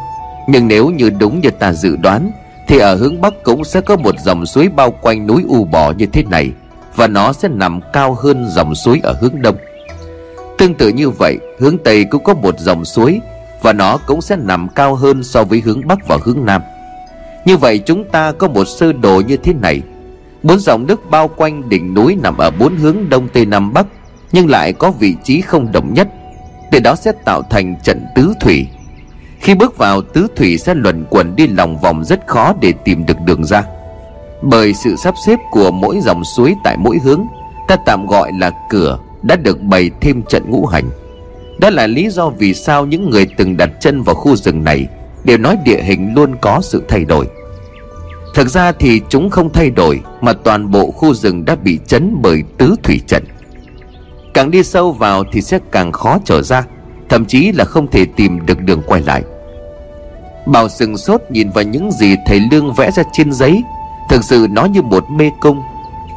Nhưng 0.48 0.68
nếu 0.68 0.90
như 0.90 1.10
đúng 1.10 1.42
như 1.42 1.50
ta 1.52 1.74
dự 1.74 1.96
đoán, 1.96 2.32
Thì 2.68 2.78
ở 2.78 2.96
hướng 2.96 3.22
Bắc 3.22 3.44
cũng 3.44 3.64
sẽ 3.64 3.82
có 3.82 3.98
một 3.98 4.16
dòng 4.20 4.46
suối 4.46 4.70
bao 4.70 4.92
quanh 4.92 5.28
núi 5.28 5.44
U 5.48 5.66
Bò 5.66 5.92
như 5.92 6.06
thế 6.06 6.24
này, 6.24 6.52
Và 6.96 7.08
nó 7.08 7.34
sẽ 7.34 7.48
nằm 7.48 7.80
cao 7.94 8.14
hơn 8.14 8.46
dòng 8.50 8.76
suối 8.76 9.00
ở 9.04 9.16
hướng 9.22 9.42
Đông. 9.42 9.56
Tương 10.58 10.74
tự 10.74 10.90
như 10.90 11.10
vậy, 11.10 11.38
Hướng 11.60 11.78
Tây 11.78 12.04
cũng 12.04 12.24
có 12.24 12.34
một 12.34 12.60
dòng 12.60 12.86
suối, 12.86 13.22
Và 13.62 13.74
nó 13.74 13.98
cũng 13.98 14.22
sẽ 14.22 14.36
nằm 14.36 14.68
cao 14.76 14.96
hơn 14.96 15.24
so 15.24 15.44
với 15.44 15.62
hướng 15.66 15.88
Bắc 15.88 16.08
và 16.08 16.18
hướng 16.24 16.46
Nam. 16.46 16.62
Như 17.46 17.58
vậy 17.58 17.80
chúng 17.86 18.04
ta 18.04 18.32
có 18.32 18.48
một 18.48 18.68
sơ 18.68 18.94
đồ 18.94 19.22
như 19.28 19.38
thế 19.38 19.54
này. 19.54 19.82
Bốn 20.44 20.60
dòng 20.60 20.88
nước 20.88 21.10
bao 21.10 21.28
quanh 21.28 21.70
đỉnh 21.70 21.94
núi 21.94 22.18
nằm 22.24 22.38
ở 22.38 22.52
bốn 22.52 22.76
hướng 22.76 23.10
Đông 23.10 23.28
Tây 23.34 23.46
Nam 23.46 23.74
Bắc, 23.74 23.86
Nhưng 24.32 24.50
lại 24.50 24.74
có 24.74 24.92
vị 24.92 25.16
trí 25.24 25.42
không 25.42 25.72
đồng 25.72 25.94
nhất. 25.94 26.08
Từ 26.72 26.80
đó 26.80 26.96
sẽ 26.96 27.12
tạo 27.26 27.42
thành 27.50 27.76
trận 27.84 28.06
tứ 28.16 28.34
thủy. 28.42 28.68
Khi 29.40 29.56
bước 29.56 29.78
vào 29.78 30.02
tứ 30.02 30.28
thủy 30.36 30.58
sẽ 30.58 30.74
luẩn 30.74 31.06
quẩn 31.10 31.36
đi 31.36 31.48
lòng 31.48 31.78
vòng 31.78 32.06
rất 32.06 32.28
khó 32.28 32.54
để 32.62 32.74
tìm 32.86 33.06
được 33.06 33.18
đường 33.26 33.46
ra. 33.46 33.64
Bởi 34.42 34.74
sự 34.74 34.96
sắp 34.96 35.16
xếp 35.26 35.40
của 35.52 35.72
mỗi 35.72 36.00
dòng 36.02 36.24
suối 36.24 36.56
tại 36.64 36.78
mỗi 36.78 36.98
hướng, 37.04 37.26
Ta 37.68 37.76
tạm 37.76 38.08
gọi 38.08 38.32
là 38.34 38.52
cửa, 38.70 39.00
đã 39.22 39.36
được 39.36 39.62
bày 39.62 39.92
thêm 40.02 40.24
trận 40.24 40.44
ngũ 40.50 40.66
hành. 40.66 40.90
Đó 41.60 41.70
là 41.70 41.88
lý 41.88 42.10
do 42.10 42.30
vì 42.30 42.54
sao 42.54 42.86
những 42.86 43.10
người 43.10 43.28
từng 43.38 43.58
đặt 43.58 43.70
chân 43.80 44.02
vào 44.02 44.16
khu 44.16 44.36
rừng 44.36 44.64
này 44.64 44.88
đều 45.24 45.38
nói 45.38 45.58
địa 45.64 45.82
hình 45.82 46.14
luôn 46.16 46.36
có 46.42 46.60
sự 46.64 46.84
thay 46.88 47.06
đổi 47.06 47.28
thực 48.38 48.50
ra 48.50 48.72
thì 48.72 49.02
chúng 49.10 49.30
không 49.30 49.54
thay 49.54 49.70
đổi, 49.70 50.02
mà 50.22 50.34
toàn 50.34 50.72
bộ 50.72 50.92
khu 50.92 51.14
rừng 51.14 51.46
đã 51.46 51.56
bị 51.56 51.80
chấn 51.88 52.18
bởi 52.22 52.44
tứ 52.58 52.76
thủy 52.84 53.02
trận. 53.08 53.24
Càng 54.34 54.52
đi 54.52 54.64
sâu 54.64 54.92
vào 54.92 55.24
thì 55.32 55.42
sẽ 55.42 55.60
càng 55.72 55.92
khó 55.92 56.18
trở 56.26 56.42
ra, 56.42 56.64
thậm 57.10 57.26
chí 57.26 57.52
là 57.52 57.66
không 57.66 57.88
thể 57.88 58.06
tìm 58.16 58.46
được 58.46 58.62
đường 58.62 58.82
quay 58.88 59.02
lại. 59.02 59.24
Bảo 60.46 60.70
sừng 60.70 60.98
sốt 60.98 61.22
nhìn 61.30 61.50
vào 61.50 61.64
những 61.64 61.92
gì 61.92 62.16
thầy 62.26 62.40
lương 62.52 62.74
vẽ 62.74 62.92
ra 62.92 63.04
trên 63.14 63.34
giấy, 63.34 63.64
thực 64.10 64.24
sự 64.24 64.48
nó 64.50 64.66
như 64.66 64.82
một 64.82 65.04
mê 65.10 65.32
cung. 65.40 65.62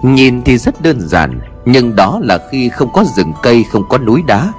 Nhìn 0.02 0.42
thì 0.42 0.58
rất 0.58 0.82
đơn 0.82 1.00
giản, 1.00 1.40
nhưng 1.64 1.96
đó 1.96 2.20
là 2.22 2.38
khi 2.50 2.68
không 2.68 2.92
có 2.92 3.04
rừng 3.16 3.32
cây, 3.42 3.64
không 3.70 3.88
có 3.88 3.98
núi 3.98 4.22
đá. 4.26 4.52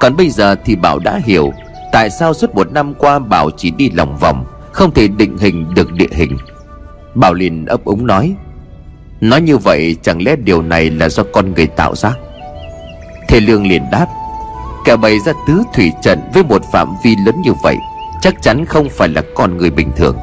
Còn 0.00 0.16
bây 0.16 0.30
giờ 0.30 0.56
thì 0.64 0.76
Bảo 0.76 0.98
đã 0.98 1.20
hiểu 1.24 1.52
Tại 1.92 2.10
sao 2.10 2.34
suốt 2.34 2.54
một 2.54 2.72
năm 2.72 2.94
qua 2.94 3.18
Bảo 3.18 3.50
chỉ 3.56 3.70
đi 3.70 3.90
lòng 3.90 4.16
vòng, 4.16 4.44
Không 4.72 4.90
thể 4.90 5.08
định 5.08 5.38
hình 5.38 5.74
được 5.74 5.92
địa 5.92 6.10
hình. 6.12 6.36
Bảo 7.18 7.34
liền 7.34 7.66
ấp 7.66 7.84
úng 7.84 8.06
nói 8.06 8.34
Nói 9.20 9.40
như 9.40 9.56
vậy 9.56 9.96
chẳng 10.02 10.22
lẽ 10.22 10.36
điều 10.36 10.62
này 10.62 10.90
là 10.90 11.08
do 11.08 11.22
con 11.32 11.54
người 11.54 11.66
tạo 11.66 11.94
ra? 11.94 12.12
Thầy 13.28 13.40
Lương 13.40 13.66
liền 13.66 13.82
đáp, 13.92 14.06
Kẻ 14.84 14.96
bày 14.96 15.18
ra 15.26 15.32
tứ 15.46 15.62
thủy 15.74 15.92
trận 16.02 16.20
với 16.34 16.42
một 16.44 16.62
phạm 16.72 16.94
vi 17.04 17.16
lớn 17.26 17.34
như 17.44 17.52
vậy, 17.62 17.76
Chắc 18.20 18.42
chắn 18.42 18.64
không 18.64 18.88
phải 18.88 19.08
là 19.08 19.22
con 19.34 19.56
người 19.56 19.70
bình 19.70 19.92
thường. 19.96 20.16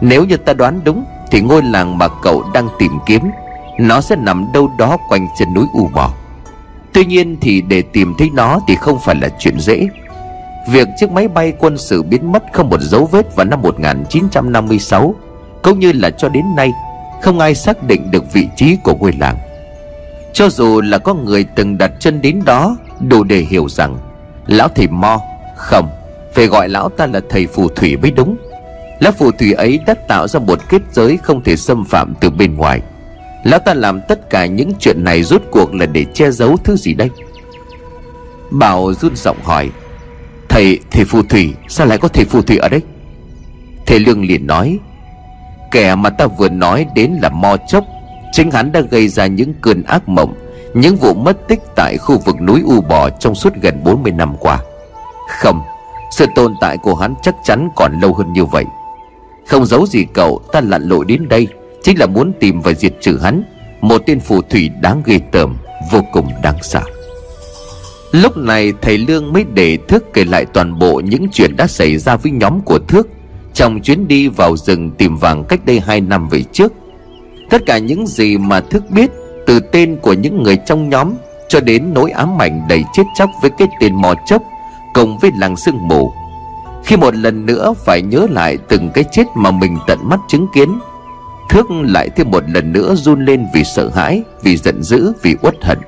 Nếu 0.00 0.24
như 0.24 0.36
ta 0.36 0.52
đoán 0.52 0.80
đúng, 0.84 1.04
Thì 1.30 1.40
ngôi 1.40 1.62
làng 1.62 1.98
mà 1.98 2.08
cậu 2.22 2.44
đang 2.54 2.68
tìm 2.78 2.92
kiếm, 3.06 3.22
nó 3.78 4.00
sẽ 4.00 4.16
nằm 4.16 4.52
đâu 4.52 4.70
đó 4.78 4.96
quanh 5.08 5.28
chân 5.38 5.54
núi 5.54 5.66
U 5.72 5.90
Bò 5.94 6.14
Tuy 6.92 7.04
nhiên 7.04 7.36
thì 7.40 7.60
để 7.60 7.82
tìm 7.82 8.14
thấy 8.18 8.30
nó 8.34 8.60
thì 8.68 8.74
không 8.74 8.98
phải 9.04 9.14
là 9.14 9.28
chuyện 9.38 9.60
dễ. 9.60 9.88
Việc 10.68 10.88
chiếc 10.96 11.10
máy 11.10 11.28
bay 11.28 11.52
quân 11.58 11.78
sự 11.78 12.02
biến 12.02 12.32
mất 12.32 12.44
không 12.52 12.70
một 12.70 12.80
dấu 12.80 13.08
vết 13.12 13.36
vào 13.36 13.46
năm 13.46 13.62
1956 13.62 15.14
cũng 15.64 15.78
như 15.78 15.92
là 15.92 16.10
cho 16.10 16.28
đến 16.28 16.44
nay 16.56 16.72
Không 17.22 17.38
ai 17.38 17.54
xác 17.54 17.82
định 17.82 18.10
được 18.10 18.32
vị 18.32 18.48
trí 18.56 18.76
của 18.84 18.94
ngôi 18.94 19.12
làng. 19.18 19.38
Cho 20.32 20.48
dù 20.48 20.80
là 20.80 20.98
có 20.98 21.14
người 21.14 21.44
từng 21.56 21.78
đặt 21.78 21.92
chân 22.00 22.22
đến 22.22 22.42
đó 22.44 22.76
Đủ 23.08 23.24
để 23.24 23.38
hiểu 23.38 23.68
rằng 23.68 23.98
Lão 24.46 24.68
thầy 24.68 24.88
Mo 24.88 25.20
Không 25.56 25.88
Phải 26.34 26.46
gọi 26.46 26.68
lão 26.68 26.88
ta 26.88 27.06
là 27.06 27.20
thầy 27.28 27.46
phù 27.46 27.68
thủy 27.68 27.96
mới 27.96 28.10
đúng. 28.10 28.36
Lão 29.00 29.12
phù 29.12 29.30
thủy 29.30 29.52
ấy 29.52 29.78
đã 29.86 29.94
tạo 30.08 30.28
ra 30.28 30.40
một 30.40 30.58
kết 30.68 30.82
giới 30.92 31.16
không 31.16 31.42
thể 31.44 31.56
xâm 31.56 31.84
phạm 31.84 32.14
từ 32.20 32.30
bên 32.30 32.56
ngoài. 32.56 32.80
Lão 33.44 33.60
ta 33.60 33.74
làm 33.74 34.00
tất 34.08 34.30
cả 34.30 34.46
những 34.46 34.72
chuyện 34.78 35.04
này 35.04 35.22
rốt 35.22 35.42
cuộc 35.50 35.74
là 35.74 35.86
để 35.86 36.04
che 36.14 36.30
giấu 36.30 36.56
thứ 36.64 36.76
gì 36.76 36.94
đây? 36.94 37.10
Bảo 38.50 38.92
run 38.94 39.16
giọng 39.16 39.36
hỏi 39.42 39.70
Thầy, 40.48 40.80
thầy 40.90 41.04
phù 41.04 41.22
thủy 41.22 41.52
Sao 41.68 41.86
lại 41.86 41.98
có 41.98 42.08
thầy 42.08 42.24
phù 42.24 42.42
thủy 42.42 42.56
ở 42.56 42.68
đây? 42.68 42.80
Thầy 43.86 44.00
Lương 44.00 44.24
liền 44.24 44.46
nói 44.46 44.78
Kẻ 45.74 45.94
mà 45.94 46.10
ta 46.10 46.26
vừa 46.26 46.48
nói 46.48 46.86
đến 46.94 47.18
là 47.22 47.28
Mo 47.28 47.56
Chốc. 47.68 47.84
Chính 48.32 48.50
hắn 48.50 48.72
đã 48.72 48.80
gây 48.80 49.08
ra 49.08 49.26
những 49.26 49.54
cơn 49.60 49.82
ác 49.82 50.08
mộng, 50.08 50.34
Những 50.74 50.96
vụ 50.96 51.14
mất 51.14 51.48
tích 51.48 51.60
tại 51.76 51.96
khu 51.96 52.18
vực 52.18 52.40
núi 52.40 52.62
U 52.64 52.80
Bò 52.80 53.10
Trong 53.10 53.34
suốt 53.34 53.52
gần 53.62 53.84
40 53.84 54.12
năm 54.12 54.36
qua. 54.40 54.58
Không, 55.40 55.62
Sự 56.10 56.26
tồn 56.34 56.54
tại 56.60 56.78
của 56.78 56.94
hắn 56.94 57.14
chắc 57.22 57.34
chắn 57.44 57.68
còn 57.76 58.00
lâu 58.00 58.14
hơn 58.14 58.32
như 58.32 58.44
vậy. 58.44 58.64
Không 59.46 59.66
giấu 59.66 59.86
gì 59.86 60.06
cậu, 60.12 60.40
Ta 60.52 60.60
lặn 60.60 60.82
lội 60.82 61.04
đến 61.04 61.28
đây, 61.28 61.48
Chính 61.82 61.98
là 61.98 62.06
muốn 62.06 62.32
tìm 62.40 62.60
và 62.60 62.72
diệt 62.72 62.92
trừ 63.00 63.18
hắn. 63.22 63.42
Một 63.80 64.02
tên 64.06 64.20
phù 64.20 64.42
thủy 64.42 64.70
đáng 64.80 65.02
ghê 65.04 65.20
tởm, 65.32 65.56
Vô 65.92 66.00
cùng 66.12 66.28
đáng 66.42 66.58
sợ. 66.62 66.82
Lúc 68.12 68.36
này 68.36 68.72
thầy 68.82 68.98
Lương 68.98 69.32
mới 69.32 69.44
để 69.54 69.78
Thước 69.88 70.12
kể 70.12 70.24
lại 70.24 70.44
toàn 70.44 70.78
bộ 70.78 71.00
những 71.04 71.26
chuyện 71.32 71.56
đã 71.56 71.66
xảy 71.66 71.98
ra 71.98 72.16
với 72.16 72.32
nhóm 72.32 72.60
của 72.60 72.78
Thước. 72.78 73.08
Trong 73.54 73.80
chuyến 73.80 74.08
đi 74.08 74.28
vào 74.28 74.56
rừng 74.56 74.90
tìm 74.90 75.16
vàng 75.16 75.44
cách 75.44 75.60
đây 75.66 75.80
2 75.80 76.00
năm 76.00 76.28
về 76.28 76.42
trước 76.52 76.72
Tất 77.50 77.62
cả 77.66 77.78
những 77.78 78.06
gì 78.06 78.38
mà 78.38 78.60
Thước 78.60 78.90
biết 78.90 79.10
Từ 79.46 79.60
tên 79.60 79.96
của 80.02 80.12
những 80.12 80.42
người 80.42 80.56
trong 80.66 80.88
nhóm 80.88 81.12
Cho 81.48 81.60
đến 81.60 81.94
nỗi 81.94 82.10
ám 82.10 82.42
ảnh 82.42 82.62
đầy 82.68 82.84
chết 82.92 83.02
chóc 83.18 83.30
với 83.42 83.50
cái 83.58 83.68
tên 83.80 83.94
mò 83.94 84.14
chốc 84.26 84.42
Cùng 84.94 85.18
với 85.18 85.30
làng 85.38 85.56
sương 85.56 85.88
mù. 85.88 86.12
Khi 86.84 86.96
một 86.96 87.14
lần 87.14 87.46
nữa 87.46 87.74
phải 87.84 88.02
nhớ 88.02 88.26
lại 88.30 88.58
từng 88.68 88.90
cái 88.94 89.04
chết 89.12 89.24
mà 89.34 89.50
mình 89.50 89.78
tận 89.86 89.98
mắt 90.02 90.20
chứng 90.28 90.46
kiến 90.54 90.78
Thước 91.50 91.66
lại 91.70 92.10
thêm 92.16 92.30
một 92.30 92.44
lần 92.48 92.72
nữa 92.72 92.94
run 92.94 93.24
lên 93.24 93.46
vì 93.54 93.64
sợ 93.64 93.90
hãi 93.94 94.22
Vì 94.42 94.56
giận 94.56 94.82
dữ, 94.82 95.12
vì 95.22 95.36
uất 95.42 95.54
hận. 95.64 95.78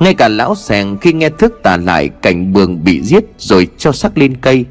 Ngay 0.00 0.14
cả 0.14 0.28
lão 0.28 0.54
sèng 0.54 0.96
khi 0.98 1.12
nghe 1.12 1.30
thước 1.38 1.52
tả 1.62 1.76
lại 1.76 2.08
cảnh 2.22 2.52
bường 2.52 2.84
bị 2.84 3.02
giết 3.02 3.24
rồi 3.38 3.68
cho 3.78 3.92
sắc 3.92 4.18
lên 4.18 4.36
cây 4.40 4.64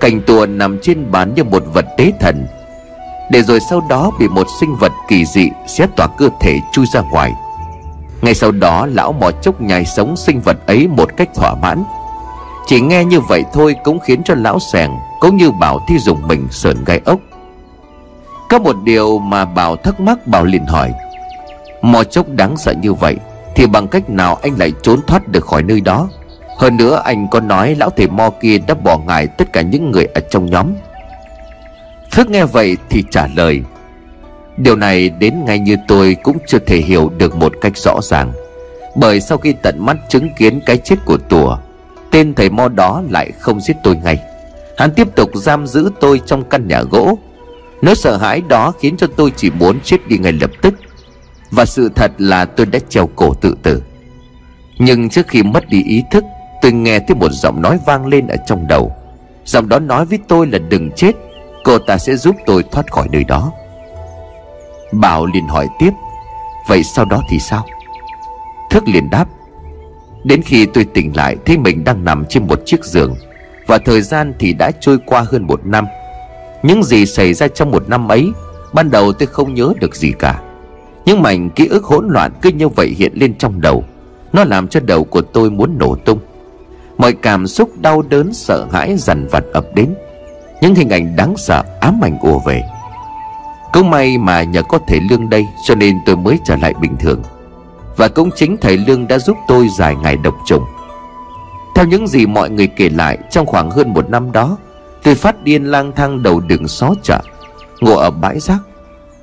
cành 0.00 0.20
tùa 0.20 0.46
nằm 0.46 0.78
trên 0.82 1.10
bàn 1.10 1.34
như 1.34 1.44
một 1.44 1.62
vật 1.74 1.86
tế 1.96 2.12
thần. 2.20 2.46
Để 3.30 3.42
rồi 3.42 3.60
sau 3.60 3.82
đó 3.88 4.10
bị 4.18 4.28
một 4.28 4.46
sinh 4.60 4.76
vật 4.76 4.92
kỳ 5.08 5.24
dị 5.24 5.50
xé 5.66 5.86
tỏa 5.96 6.06
cơ 6.18 6.28
thể 6.40 6.58
chui 6.72 6.86
ra 6.86 7.00
ngoài. 7.00 7.32
Ngay 8.22 8.34
sau 8.34 8.50
đó, 8.52 8.86
lão 8.86 9.12
mò 9.12 9.30
chốc 9.30 9.60
nhai 9.60 9.84
sống 9.84 10.16
sinh 10.16 10.40
vật 10.40 10.56
ấy 10.66 10.88
một 10.88 11.16
cách 11.16 11.28
thỏa 11.34 11.54
mãn. 11.54 11.84
Chỉ 12.66 12.80
nghe 12.80 13.04
như 13.04 13.20
vậy 13.20 13.44
thôi 13.52 13.76
cũng 13.84 14.00
khiến 14.00 14.22
cho 14.24 14.34
lão 14.34 14.58
sẻng 14.58 14.96
cũng 15.20 15.36
như 15.36 15.50
bảo 15.50 15.80
thi 15.88 15.98
dùng 15.98 16.28
mình 16.28 16.48
sờn 16.50 16.84
gai 16.84 17.00
ốc. 17.04 17.20
Có 18.48 18.58
một 18.58 18.76
điều 18.84 19.18
mà 19.18 19.44
bảo 19.44 19.76
thắc 19.76 20.00
mắc 20.00 20.26
bảo 20.26 20.44
liền 20.44 20.66
hỏi. 20.66 20.92
Mò 21.82 22.04
chốc 22.04 22.28
đáng 22.28 22.56
sợ 22.56 22.72
như 22.72 22.92
vậy 22.92 23.16
thì 23.54 23.66
bằng 23.66 23.88
cách 23.88 24.10
nào 24.10 24.38
anh 24.42 24.58
lại 24.58 24.72
trốn 24.82 25.00
thoát 25.06 25.28
được 25.28 25.46
khỏi 25.46 25.62
nơi 25.62 25.80
đó? 25.80 26.08
Hơn 26.58 26.76
nữa 26.76 27.02
anh 27.04 27.28
có 27.28 27.40
nói 27.40 27.74
lão 27.74 27.90
thầy 27.90 28.08
mo 28.08 28.30
kia 28.30 28.58
đã 28.58 28.74
bỏ 28.74 28.98
ngài 28.98 29.26
tất 29.26 29.52
cả 29.52 29.62
những 29.62 29.90
người 29.90 30.04
ở 30.04 30.20
trong 30.30 30.46
nhóm. 30.46 30.72
Thức 32.10 32.30
nghe 32.30 32.44
vậy 32.44 32.76
thì 32.90 33.04
trả 33.10 33.26
lời, 33.36 33.62
Điều 34.56 34.76
này 34.76 35.08
đến 35.08 35.44
ngay 35.44 35.58
như 35.58 35.76
tôi 35.88 36.16
cũng 36.22 36.38
chưa 36.46 36.58
thể 36.58 36.76
hiểu 36.76 37.12
được 37.18 37.36
một 37.36 37.52
cách 37.60 37.76
rõ 37.76 38.00
ràng, 38.02 38.32
Bởi 38.96 39.20
sau 39.20 39.38
khi 39.38 39.54
tận 39.62 39.86
mắt 39.86 39.96
chứng 40.08 40.28
kiến 40.38 40.60
cái 40.66 40.76
chết 40.76 40.96
của 41.04 41.16
tùa, 41.16 41.58
Tên 42.10 42.34
thầy 42.34 42.50
mo 42.50 42.68
đó 42.68 43.02
lại 43.10 43.32
không 43.40 43.60
giết 43.60 43.76
tôi 43.84 43.96
ngay. 43.96 44.20
Hắn 44.78 44.90
tiếp 44.94 45.08
tục 45.16 45.30
giam 45.34 45.66
giữ 45.66 45.90
tôi 46.00 46.20
trong 46.26 46.44
căn 46.44 46.68
nhà 46.68 46.82
gỗ. 46.82 47.18
Nỗi 47.82 47.94
sợ 47.94 48.16
hãi 48.16 48.42
đó 48.48 48.72
khiến 48.80 48.96
cho 48.96 49.06
tôi 49.16 49.32
chỉ 49.36 49.50
muốn 49.50 49.80
chết 49.80 50.08
đi 50.08 50.18
ngay 50.18 50.32
lập 50.32 50.50
tức. 50.62 50.74
Và 51.50 51.64
sự 51.64 51.90
thật 51.94 52.12
là 52.18 52.44
tôi 52.44 52.66
đã 52.66 52.78
treo 52.88 53.06
cổ 53.16 53.34
tự 53.34 53.56
tử. 53.62 53.82
Nhưng 54.78 55.08
trước 55.08 55.28
khi 55.28 55.42
mất 55.42 55.68
đi 55.68 55.82
ý 55.82 56.02
thức 56.10 56.24
Tôi 56.62 56.72
nghe 56.72 56.98
thấy 56.98 57.14
một 57.14 57.32
giọng 57.32 57.62
nói 57.62 57.78
vang 57.86 58.06
lên 58.06 58.26
ở 58.26 58.36
trong 58.46 58.66
đầu. 58.68 58.92
Giọng 59.44 59.68
đó 59.68 59.78
nói 59.78 60.04
với 60.04 60.18
tôi 60.28 60.46
là 60.46 60.58
đừng 60.58 60.90
chết, 60.90 61.12
Cô 61.64 61.78
ta 61.78 61.98
sẽ 61.98 62.16
giúp 62.16 62.36
tôi 62.46 62.64
thoát 62.70 62.92
khỏi 62.92 63.08
nơi 63.12 63.24
đó. 63.24 63.52
Bảo 64.92 65.26
liền 65.26 65.48
hỏi 65.48 65.68
tiếp, 65.78 65.90
Vậy 66.68 66.82
sau 66.82 67.04
đó 67.04 67.22
thì 67.30 67.38
sao? 67.38 67.64
Thức 68.70 68.88
liền 68.88 69.10
đáp, 69.10 69.26
Đến 70.24 70.42
khi 70.42 70.66
tôi 70.66 70.84
tỉnh 70.84 71.16
lại, 71.16 71.36
Thấy 71.46 71.58
mình 71.58 71.84
đang 71.84 72.04
nằm 72.04 72.24
trên 72.28 72.46
một 72.46 72.60
chiếc 72.66 72.84
giường 72.84 73.14
Và 73.66 73.78
thời 73.78 74.02
gian 74.02 74.32
thì 74.38 74.52
đã 74.52 74.70
trôi 74.80 74.98
qua 75.06 75.24
hơn 75.30 75.46
một 75.46 75.66
năm. 75.66 75.86
Những 76.62 76.82
gì 76.82 77.06
xảy 77.06 77.34
ra 77.34 77.48
trong 77.48 77.70
một 77.70 77.88
năm 77.88 78.08
ấy, 78.08 78.32
Ban 78.72 78.90
đầu 78.90 79.12
tôi 79.12 79.26
không 79.26 79.54
nhớ 79.54 79.72
được 79.80 79.96
gì 79.96 80.12
cả. 80.18 80.40
Những 81.04 81.22
mảnh 81.22 81.50
ký 81.50 81.66
ức 81.66 81.84
hỗn 81.84 82.08
loạn 82.08 82.32
cứ 82.42 82.50
như 82.50 82.68
vậy 82.68 82.94
hiện 82.98 83.12
lên 83.14 83.34
trong 83.38 83.60
đầu. 83.60 83.84
Nó 84.32 84.44
làm 84.44 84.68
cho 84.68 84.80
đầu 84.80 85.04
của 85.04 85.22
tôi 85.22 85.50
muốn 85.50 85.78
nổ 85.78 85.94
tung. 85.94 86.18
Mọi 86.98 87.12
cảm 87.12 87.46
xúc 87.46 87.70
đau 87.80 88.02
đớn, 88.02 88.34
sợ 88.34 88.66
hãi, 88.72 88.96
dằn 88.96 89.26
vặt 89.30 89.44
ập 89.52 89.64
đến. 89.74 89.94
Những 90.60 90.74
hình 90.74 90.90
ảnh 90.90 91.16
đáng 91.16 91.34
sợ 91.36 91.62
ám 91.80 92.00
ảnh 92.02 92.18
ùa 92.18 92.38
về. 92.38 92.62
Cũng 93.72 93.90
may 93.90 94.18
mà 94.18 94.42
nhờ 94.42 94.62
có 94.62 94.78
thầy 94.88 95.00
Lương 95.10 95.30
đây, 95.30 95.46
Cho 95.66 95.74
nên 95.74 95.98
tôi 96.06 96.16
mới 96.16 96.38
trở 96.44 96.56
lại 96.56 96.74
bình 96.80 96.96
thường. 96.96 97.22
Và 97.96 98.08
cũng 98.08 98.30
chính 98.36 98.56
thầy 98.56 98.76
Lương 98.76 99.08
đã 99.08 99.18
giúp 99.18 99.36
tôi 99.48 99.68
giải 99.78 99.96
ngày 99.96 100.16
độc 100.16 100.34
trùng. 100.46 100.64
Theo 101.74 101.86
những 101.86 102.08
gì 102.08 102.26
mọi 102.26 102.50
người 102.50 102.66
kể 102.66 102.88
lại, 102.88 103.18
Trong 103.30 103.46
khoảng 103.46 103.70
hơn 103.70 103.94
một 103.94 104.10
năm 104.10 104.32
đó, 104.32 104.56
Tôi 105.02 105.14
phát 105.14 105.44
điên 105.44 105.64
lang 105.64 105.92
thang 105.96 106.22
đầu 106.22 106.40
đường 106.40 106.68
xó 106.68 106.94
chợ, 107.02 107.20
Ngồi 107.80 107.96
ở 107.96 108.10
bãi 108.10 108.40
rác. 108.40 108.58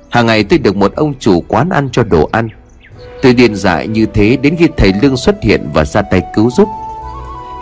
Hàng 0.08 0.26
ngày 0.26 0.44
tôi 0.44 0.58
được 0.58 0.76
một 0.76 0.94
ông 0.96 1.14
chủ 1.18 1.40
quán 1.48 1.68
ăn 1.68 1.88
cho 1.92 2.02
đồ 2.02 2.28
ăn. 2.32 2.48
Tôi 3.22 3.34
điên 3.34 3.54
dại 3.56 3.88
như 3.88 4.06
thế 4.06 4.36
đến 4.36 4.56
khi 4.58 4.68
thầy 4.76 4.92
Lương 5.02 5.16
xuất 5.16 5.42
hiện 5.42 5.68
và 5.74 5.84
ra 5.84 6.02
tay 6.02 6.22
cứu 6.34 6.50
giúp. 6.50 6.68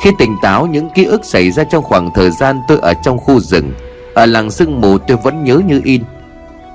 Khi 0.02 0.10
tỉnh 0.18 0.36
táo, 0.42 0.66
những 0.66 0.90
ký 0.90 1.04
ức 1.04 1.24
xảy 1.24 1.50
ra 1.50 1.64
trong 1.64 1.84
khoảng 1.84 2.10
thời 2.14 2.30
gian 2.30 2.62
tôi 2.68 2.78
ở 2.82 2.94
trong 2.94 3.18
khu 3.18 3.40
rừng, 3.40 3.72
Ở 4.14 4.26
làng 4.26 4.50
sương 4.50 4.80
mù 4.80 4.98
tôi 4.98 5.16
vẫn 5.16 5.44
nhớ 5.44 5.60
như 5.66 5.80
in. 5.84 6.02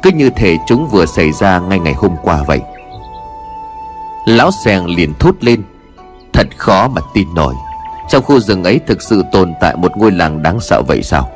Cứ 0.01 0.11
như 0.11 0.29
thể 0.29 0.57
chúng 0.67 0.87
vừa 0.87 1.05
xảy 1.05 1.31
ra 1.31 1.59
ngay 1.59 1.79
ngày 1.79 1.93
hôm 1.93 2.15
qua 2.23 2.43
vậy. 2.47 2.59
Lão 4.25 4.51
Sèng 4.51 4.85
liền 4.85 5.13
thốt 5.19 5.35
lên, 5.41 5.63
Thật 6.33 6.47
khó 6.57 6.87
mà 6.87 7.01
tin 7.13 7.27
nổi. 7.35 7.53
Trong 8.09 8.23
khu 8.23 8.39
rừng 8.39 8.63
ấy 8.63 8.79
thực 8.87 9.01
sự 9.01 9.23
tồn 9.31 9.53
tại 9.61 9.75
một 9.75 9.97
ngôi 9.97 10.11
làng 10.11 10.43
đáng 10.43 10.59
sợ 10.59 10.81
vậy 10.87 11.03
sao? 11.03 11.29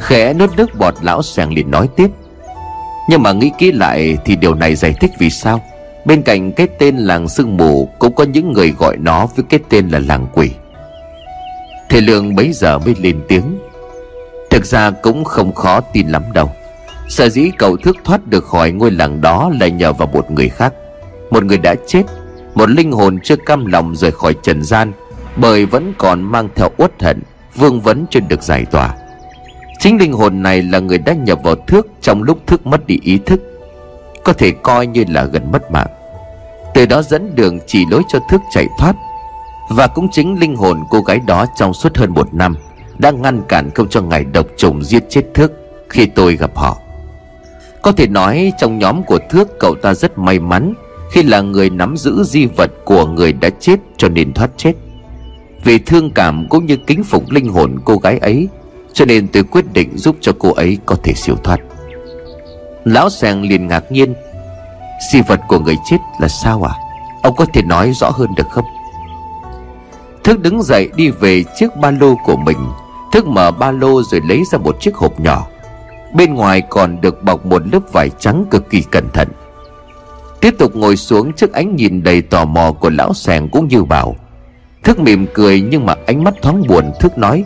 Khẽ 0.00 0.34
nuốt 0.34 0.56
nước 0.56 0.78
bọt, 0.78 0.94
lão 1.02 1.22
Sèng 1.22 1.54
liền 1.54 1.70
nói 1.70 1.88
tiếp, 1.96 2.08
nhưng 3.08 3.22
mà 3.22 3.32
nghĩ 3.32 3.50
kỹ 3.58 3.72
lại 3.72 4.18
thì 4.24 4.36
điều 4.36 4.54
này 4.54 4.74
giải 4.74 4.94
thích 5.00 5.10
vì 5.18 5.30
sao? 5.30 5.60
Bên 6.04 6.22
cạnh 6.22 6.52
cái 6.52 6.68
tên 6.78 6.96
làng 6.96 7.28
sương 7.28 7.56
mù, 7.56 7.88
Cũng 7.98 8.14
có 8.14 8.24
những 8.24 8.52
người 8.52 8.74
gọi 8.78 8.96
nó 8.96 9.26
với 9.26 9.44
cái 9.48 9.60
tên 9.68 9.88
là 9.88 9.98
làng 9.98 10.26
quỷ. 10.32 10.50
Thầy 11.88 12.00
Lương 12.00 12.34
bấy 12.34 12.52
giờ 12.52 12.78
mới 12.78 12.94
lên 12.98 13.20
tiếng. 13.28 13.58
Thực 14.50 14.64
ra 14.64 14.90
cũng 14.90 15.24
không 15.24 15.54
khó 15.54 15.80
tin 15.80 16.08
lắm 16.08 16.22
đâu. 16.34 16.50
Sở 17.08 17.28
dĩ 17.28 17.50
cậu 17.58 17.76
thước 17.76 17.96
thoát 18.04 18.26
được 18.26 18.44
khỏi 18.44 18.72
ngôi 18.72 18.90
làng 18.90 19.20
đó 19.20 19.50
là 19.60 19.68
nhờ 19.68 19.92
vào 19.92 20.08
một 20.12 20.30
người 20.30 20.48
khác. 20.48 20.72
Một 21.30 21.44
người 21.44 21.58
đã 21.58 21.74
chết, 21.86 22.02
Một 22.54 22.70
linh 22.70 22.92
hồn 22.92 23.18
chưa 23.24 23.36
cam 23.36 23.66
lòng 23.66 23.96
rời 23.96 24.10
khỏi 24.10 24.34
trần 24.42 24.62
gian, 24.62 24.92
Bởi 25.36 25.66
vẫn 25.66 25.92
còn 25.98 26.22
mang 26.22 26.48
theo 26.54 26.70
uất 26.76 27.02
hận, 27.02 27.20
Vương 27.56 27.80
vấn 27.80 28.04
chưa 28.10 28.20
được 28.20 28.42
giải 28.42 28.64
tỏa. 28.64 28.94
Chính 29.78 29.98
linh 29.98 30.12
hồn 30.12 30.42
này 30.42 30.62
là 30.62 30.78
người 30.78 30.98
đã 30.98 31.12
nhập 31.12 31.38
vào 31.42 31.54
thước 31.66 31.86
Trong 32.00 32.22
lúc 32.22 32.38
thước 32.46 32.66
mất 32.66 32.86
đi 32.86 32.98
ý 33.02 33.18
thức. 33.26 33.40
Có 34.24 34.32
thể 34.32 34.50
coi 34.50 34.86
như 34.86 35.04
là 35.08 35.24
gần 35.24 35.52
mất 35.52 35.70
mạng. 35.70 35.86
Từ 36.74 36.86
đó 36.86 37.02
dẫn 37.02 37.34
đường 37.34 37.58
chỉ 37.66 37.84
lối 37.90 38.02
cho 38.08 38.18
thước 38.30 38.40
chạy 38.54 38.66
thoát. 38.78 38.96
Và 39.70 39.86
cũng 39.86 40.08
chính 40.12 40.40
linh 40.40 40.56
hồn 40.56 40.80
cô 40.90 41.00
gái 41.00 41.20
đó 41.26 41.46
Trong 41.56 41.74
suốt 41.74 41.96
hơn 41.96 42.10
một 42.10 42.34
năm 42.34 42.56
Đã 42.98 43.10
ngăn 43.10 43.42
cản 43.48 43.70
không 43.70 43.88
cho 43.88 44.02
ngài 44.02 44.24
độc 44.24 44.46
trùng 44.56 44.84
giết 44.84 45.04
chết 45.10 45.22
thước 45.34 45.52
Khi 45.88 46.06
tôi 46.06 46.36
gặp 46.36 46.50
họ. 46.54 46.78
Có 47.82 47.92
thể 47.92 48.06
nói 48.06 48.52
trong 48.58 48.78
nhóm 48.78 49.02
của 49.02 49.18
thước 49.30 49.48
Cậu 49.60 49.74
ta 49.74 49.94
rất 49.94 50.18
may 50.18 50.38
mắn 50.38 50.74
Khi 51.12 51.22
là 51.22 51.40
người 51.40 51.70
nắm 51.70 51.96
giữ 51.96 52.24
di 52.24 52.46
vật 52.46 52.70
của 52.84 53.06
người 53.06 53.32
đã 53.32 53.50
chết 53.60 53.76
Cho 53.96 54.08
nên 54.08 54.32
thoát 54.32 54.50
chết. 54.56 54.72
Vì 55.64 55.78
thương 55.78 56.10
cảm 56.10 56.46
cũng 56.48 56.66
như 56.66 56.76
kính 56.76 57.04
phục 57.04 57.30
linh 57.30 57.48
hồn 57.48 57.78
cô 57.84 57.96
gái 57.96 58.18
ấy, 58.18 58.48
cho 58.92 59.04
nên 59.04 59.28
tôi 59.28 59.42
quyết 59.42 59.72
định 59.72 59.98
giúp 59.98 60.16
cho 60.20 60.32
cô 60.38 60.52
ấy 60.52 60.78
có 60.86 60.96
thể 61.02 61.12
siêu 61.14 61.36
thoát. 61.44 61.60
Lão 62.84 63.10
sàng 63.10 63.42
liền 63.42 63.68
ngạc 63.68 63.92
nhiên. 63.92 64.14
Di 65.12 65.20
vật 65.20 65.40
của 65.48 65.58
người 65.58 65.76
chết 65.84 65.98
là 66.20 66.28
sao 66.28 66.62
à 66.62 66.74
Ông 67.22 67.36
có 67.36 67.46
thể 67.52 67.62
nói 67.62 67.92
rõ 67.92 68.10
hơn 68.10 68.34
được 68.36 68.50
không? 68.50 68.64
Thức 70.24 70.40
đứng 70.40 70.62
dậy 70.62 70.90
đi 70.96 71.10
về 71.10 71.44
chiếc 71.56 71.76
ba 71.76 71.90
lô 71.90 72.14
của 72.24 72.36
mình. 72.36 72.58
Thức 73.12 73.26
mở 73.26 73.50
ba 73.50 73.70
lô 73.70 74.02
rồi 74.02 74.20
lấy 74.28 74.42
ra 74.52 74.58
một 74.58 74.76
chiếc 74.80 74.94
hộp 74.94 75.20
nhỏ. 75.20 75.46
Bên 76.14 76.34
ngoài 76.34 76.60
còn 76.60 77.00
được 77.00 77.22
bọc 77.22 77.46
một 77.46 77.62
lớp 77.72 77.80
vải 77.92 78.10
trắng 78.18 78.44
cực 78.50 78.70
kỳ 78.70 78.82
cẩn 78.90 79.08
thận. 79.12 79.28
Tiếp 80.40 80.54
tục 80.58 80.76
ngồi 80.76 80.96
xuống 80.96 81.32
trước 81.32 81.52
ánh 81.52 81.76
nhìn 81.76 82.02
đầy 82.02 82.22
tò 82.22 82.44
mò 82.44 82.72
của 82.72 82.90
lão 82.90 83.14
sàng 83.14 83.48
cũng 83.48 83.68
như 83.68 83.84
bảo. 83.84 84.16
Thức 84.84 84.98
mỉm 84.98 85.26
cười 85.34 85.60
nhưng 85.60 85.86
mà 85.86 85.94
ánh 86.06 86.24
mắt 86.24 86.34
thoáng 86.42 86.62
buồn, 86.68 86.92
Thức 87.00 87.18
nói, 87.18 87.44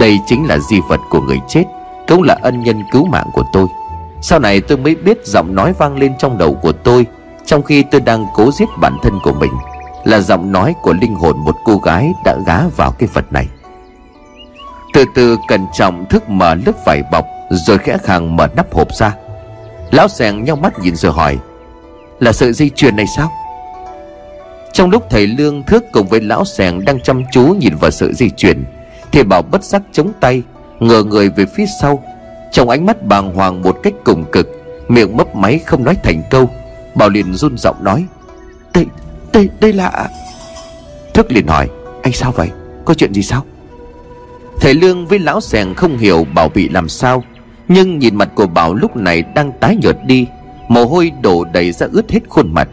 đây 0.00 0.18
chính 0.26 0.46
là 0.46 0.58
di 0.58 0.80
vật 0.88 1.00
của 1.10 1.20
người 1.20 1.38
chết, 1.48 1.64
Cũng 2.08 2.22
là 2.22 2.38
ân 2.42 2.62
nhân 2.62 2.82
cứu 2.92 3.04
mạng 3.04 3.26
của 3.32 3.44
tôi. 3.52 3.66
Sau 4.22 4.38
này 4.38 4.60
tôi 4.60 4.78
mới 4.78 4.94
biết 4.94 5.26
giọng 5.26 5.54
nói 5.54 5.72
vang 5.78 5.98
lên 5.98 6.12
trong 6.18 6.38
đầu 6.38 6.54
của 6.54 6.72
tôi, 6.72 7.06
Trong 7.46 7.62
khi 7.62 7.82
tôi 7.82 8.00
đang 8.00 8.26
cố 8.34 8.50
giết 8.52 8.68
bản 8.80 8.98
thân 9.02 9.12
của 9.22 9.32
mình, 9.32 9.52
Là 10.04 10.20
giọng 10.20 10.52
nói 10.52 10.74
của 10.82 10.92
linh 10.92 11.14
hồn 11.14 11.36
một 11.38 11.56
cô 11.64 11.78
gái 11.78 12.12
đã 12.24 12.36
gá 12.46 12.60
vào 12.76 12.92
cái 12.92 13.08
vật 13.12 13.32
này. 13.32 13.48
Từ 14.94 15.04
từ 15.14 15.36
cẩn 15.48 15.66
trọng 15.72 16.06
thức 16.06 16.28
mở 16.28 16.54
lớp 16.54 16.72
vải 16.86 17.02
bọc, 17.12 17.24
Rồi 17.50 17.78
khẽ 17.78 17.98
khàng 17.98 18.36
mở 18.36 18.48
nắp 18.56 18.72
hộp 18.72 18.94
ra. 18.94 19.14
Lão 19.90 20.08
sèn 20.08 20.44
nhau 20.44 20.56
mắt 20.56 20.78
nhìn 20.78 20.96
rồi 20.96 21.12
hỏi, 21.12 21.38
Là 22.20 22.32
sợi 22.32 22.52
dây 22.52 22.70
chuyền 22.76 22.96
này 22.96 23.06
sao? 23.16 23.32
Trong 24.72 24.90
lúc 24.90 25.06
thầy 25.10 25.26
Lương 25.26 25.62
Thước 25.62 25.84
cùng 25.92 26.06
với 26.06 26.20
lão 26.20 26.44
sèn 26.44 26.84
đang 26.84 27.00
chăm 27.00 27.22
chú 27.32 27.42
nhìn 27.42 27.76
vào 27.76 27.90
sợi 27.90 28.14
dây 28.14 28.30
chuyền, 28.36 28.64
thì 29.12 29.22
bảo 29.22 29.42
bất 29.42 29.64
giác 29.64 29.82
chống 29.92 30.12
tay, 30.20 30.42
Ngờ 30.80 31.04
người 31.04 31.28
về 31.28 31.44
phía 31.56 31.66
sau 31.80 32.02
trong 32.50 32.68
ánh 32.68 32.86
mắt 32.86 33.06
bàng 33.06 33.34
hoàng 33.34 33.62
một 33.62 33.76
cách 33.82 33.94
cùng 34.04 34.24
cực 34.32 34.48
Miệng 34.88 35.16
mấp 35.16 35.36
máy 35.36 35.60
không 35.66 35.84
nói 35.84 35.96
thành 36.02 36.22
câu 36.30 36.50
Bảo 36.94 37.08
liền 37.08 37.34
run 37.34 37.58
giọng 37.58 37.84
nói 37.84 38.04
Đây, 38.74 38.86
đây, 39.32 39.48
đây 39.60 39.72
là 39.72 40.08
Thức 41.14 41.32
liền 41.32 41.46
hỏi 41.46 41.68
Anh 42.02 42.12
sao 42.12 42.32
vậy, 42.32 42.48
có 42.84 42.94
chuyện 42.94 43.14
gì 43.14 43.22
sao? 43.22 43.44
Thầy 44.60 44.74
Lương 44.74 45.06
với 45.06 45.18
lão 45.18 45.40
sèn 45.40 45.74
không 45.74 45.98
hiểu 45.98 46.26
Bảo 46.34 46.48
bị 46.48 46.68
làm 46.68 46.88
sao 46.88 47.24
Nhưng 47.68 47.98
nhìn 47.98 48.16
mặt 48.16 48.28
của 48.34 48.46
Bảo 48.46 48.74
lúc 48.74 48.96
này 48.96 49.22
đang 49.34 49.52
tái 49.52 49.76
nhợt 49.82 49.96
đi 50.06 50.26
Mồ 50.68 50.84
hôi 50.84 51.12
đổ 51.22 51.44
đầy 51.44 51.72
ra 51.72 51.86
ướt 51.92 52.10
hết 52.10 52.20
khuôn 52.28 52.54
mặt. 52.54 52.68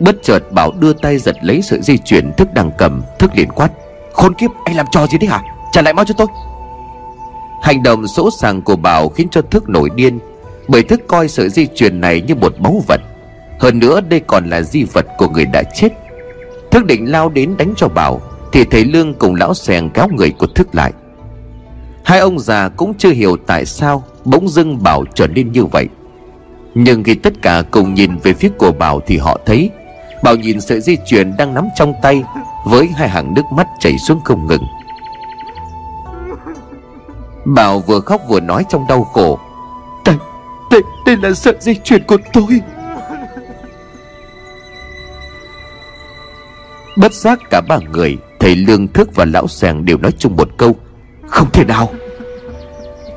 Bất 0.00 0.16
chợt 0.22 0.52
Bảo 0.52 0.72
đưa 0.72 0.92
tay 0.92 1.18
giật 1.18 1.36
lấy 1.42 1.62
sợi 1.62 1.80
dây 1.82 1.98
chuyền 1.98 2.32
Thức 2.36 2.48
đang 2.54 2.70
cầm 2.78 3.02
Thức 3.18 3.30
liền 3.34 3.48
quát 3.48 3.70
Khốn 4.12 4.34
kiếp 4.34 4.50
anh 4.64 4.76
làm 4.76 4.86
trò 4.90 5.06
gì 5.06 5.18
đấy 5.18 5.28
hả? 5.28 5.42
Trả 5.72 5.82
lại 5.82 5.94
mau 5.94 6.04
cho 6.04 6.14
tôi. 6.18 6.26
Hành 7.62 7.82
động 7.82 8.06
sỗ 8.06 8.30
sàng 8.30 8.62
của 8.62 8.76
Bảo 8.76 9.08
khiến 9.08 9.28
cho 9.30 9.42
Thức 9.42 9.68
nổi 9.68 9.90
điên, 9.94 10.18
Bởi 10.68 10.82
Thức 10.82 11.00
coi 11.08 11.28
sợi 11.28 11.48
dây 11.48 11.68
chuyền 11.74 12.00
này 12.00 12.20
như 12.20 12.34
một 12.34 12.54
báu 12.58 12.82
vật. 12.88 13.00
Hơn 13.58 13.78
nữa, 13.78 14.00
đây 14.00 14.20
còn 14.20 14.50
là 14.50 14.62
di 14.62 14.84
vật 14.84 15.06
của 15.18 15.28
người 15.28 15.44
đã 15.44 15.62
chết. 15.74 15.88
Thức 16.70 16.84
định 16.84 17.10
lao 17.10 17.28
đến 17.28 17.56
đánh 17.56 17.72
cho 17.76 17.88
Bảo, 17.88 18.20
Thì 18.52 18.64
thấy 18.64 18.84
Lương 18.84 19.14
cùng 19.14 19.34
lão 19.34 19.54
sèn 19.54 19.90
kéo 19.94 20.08
người 20.08 20.30
của 20.30 20.46
Thức 20.46 20.74
lại. 20.74 20.92
Hai 22.04 22.18
ông 22.18 22.38
già 22.38 22.68
cũng 22.68 22.94
chưa 22.98 23.10
hiểu 23.10 23.36
tại 23.46 23.66
sao 23.66 24.04
Bỗng 24.24 24.48
dưng 24.48 24.82
Bảo 24.82 25.04
trở 25.14 25.26
nên 25.26 25.52
như 25.52 25.64
vậy. 25.64 25.88
Nhưng 26.74 27.04
khi 27.04 27.14
tất 27.14 27.32
cả 27.42 27.62
cùng 27.70 27.94
nhìn 27.94 28.16
về 28.22 28.32
phía 28.32 28.48
của 28.58 28.72
Bảo 28.72 29.00
Thì 29.06 29.16
họ 29.16 29.38
thấy, 29.46 29.70
Bảo 30.22 30.36
nhìn 30.36 30.60
sợi 30.60 30.80
dây 30.80 30.98
chuyền 31.06 31.36
đang 31.36 31.54
nắm 31.54 31.68
trong 31.76 31.94
tay 32.02 32.22
Với 32.66 32.86
hai 32.86 33.08
hàng 33.08 33.34
nước 33.34 33.42
mắt 33.52 33.66
chảy 33.80 33.98
xuống 33.98 34.20
không 34.24 34.46
ngừng. 34.46 34.62
Bảo 37.54 37.78
vừa 37.78 38.00
khóc 38.00 38.20
vừa 38.28 38.40
nói 38.40 38.64
trong 38.68 38.86
đau 38.86 39.04
khổ. 39.04 39.38
Đây, 40.04 40.16
đây, 40.70 40.82
đây 41.06 41.16
là 41.16 41.34
sợi 41.34 41.54
dây 41.60 41.80
chuyền 41.84 42.04
của 42.04 42.16
tôi. 42.32 42.60
Bất 46.96 47.14
giác 47.14 47.38
cả 47.50 47.60
ba 47.68 47.78
người 47.92 48.18
Thầy 48.40 48.56
Lương 48.56 48.88
Thức 48.88 49.10
và 49.14 49.24
Lão 49.24 49.48
Sàng 49.48 49.84
đều 49.84 49.98
nói 49.98 50.12
chung 50.18 50.36
một 50.36 50.48
câu. 50.56 50.76
Không 51.26 51.50
thể 51.50 51.64
nào. 51.64 51.88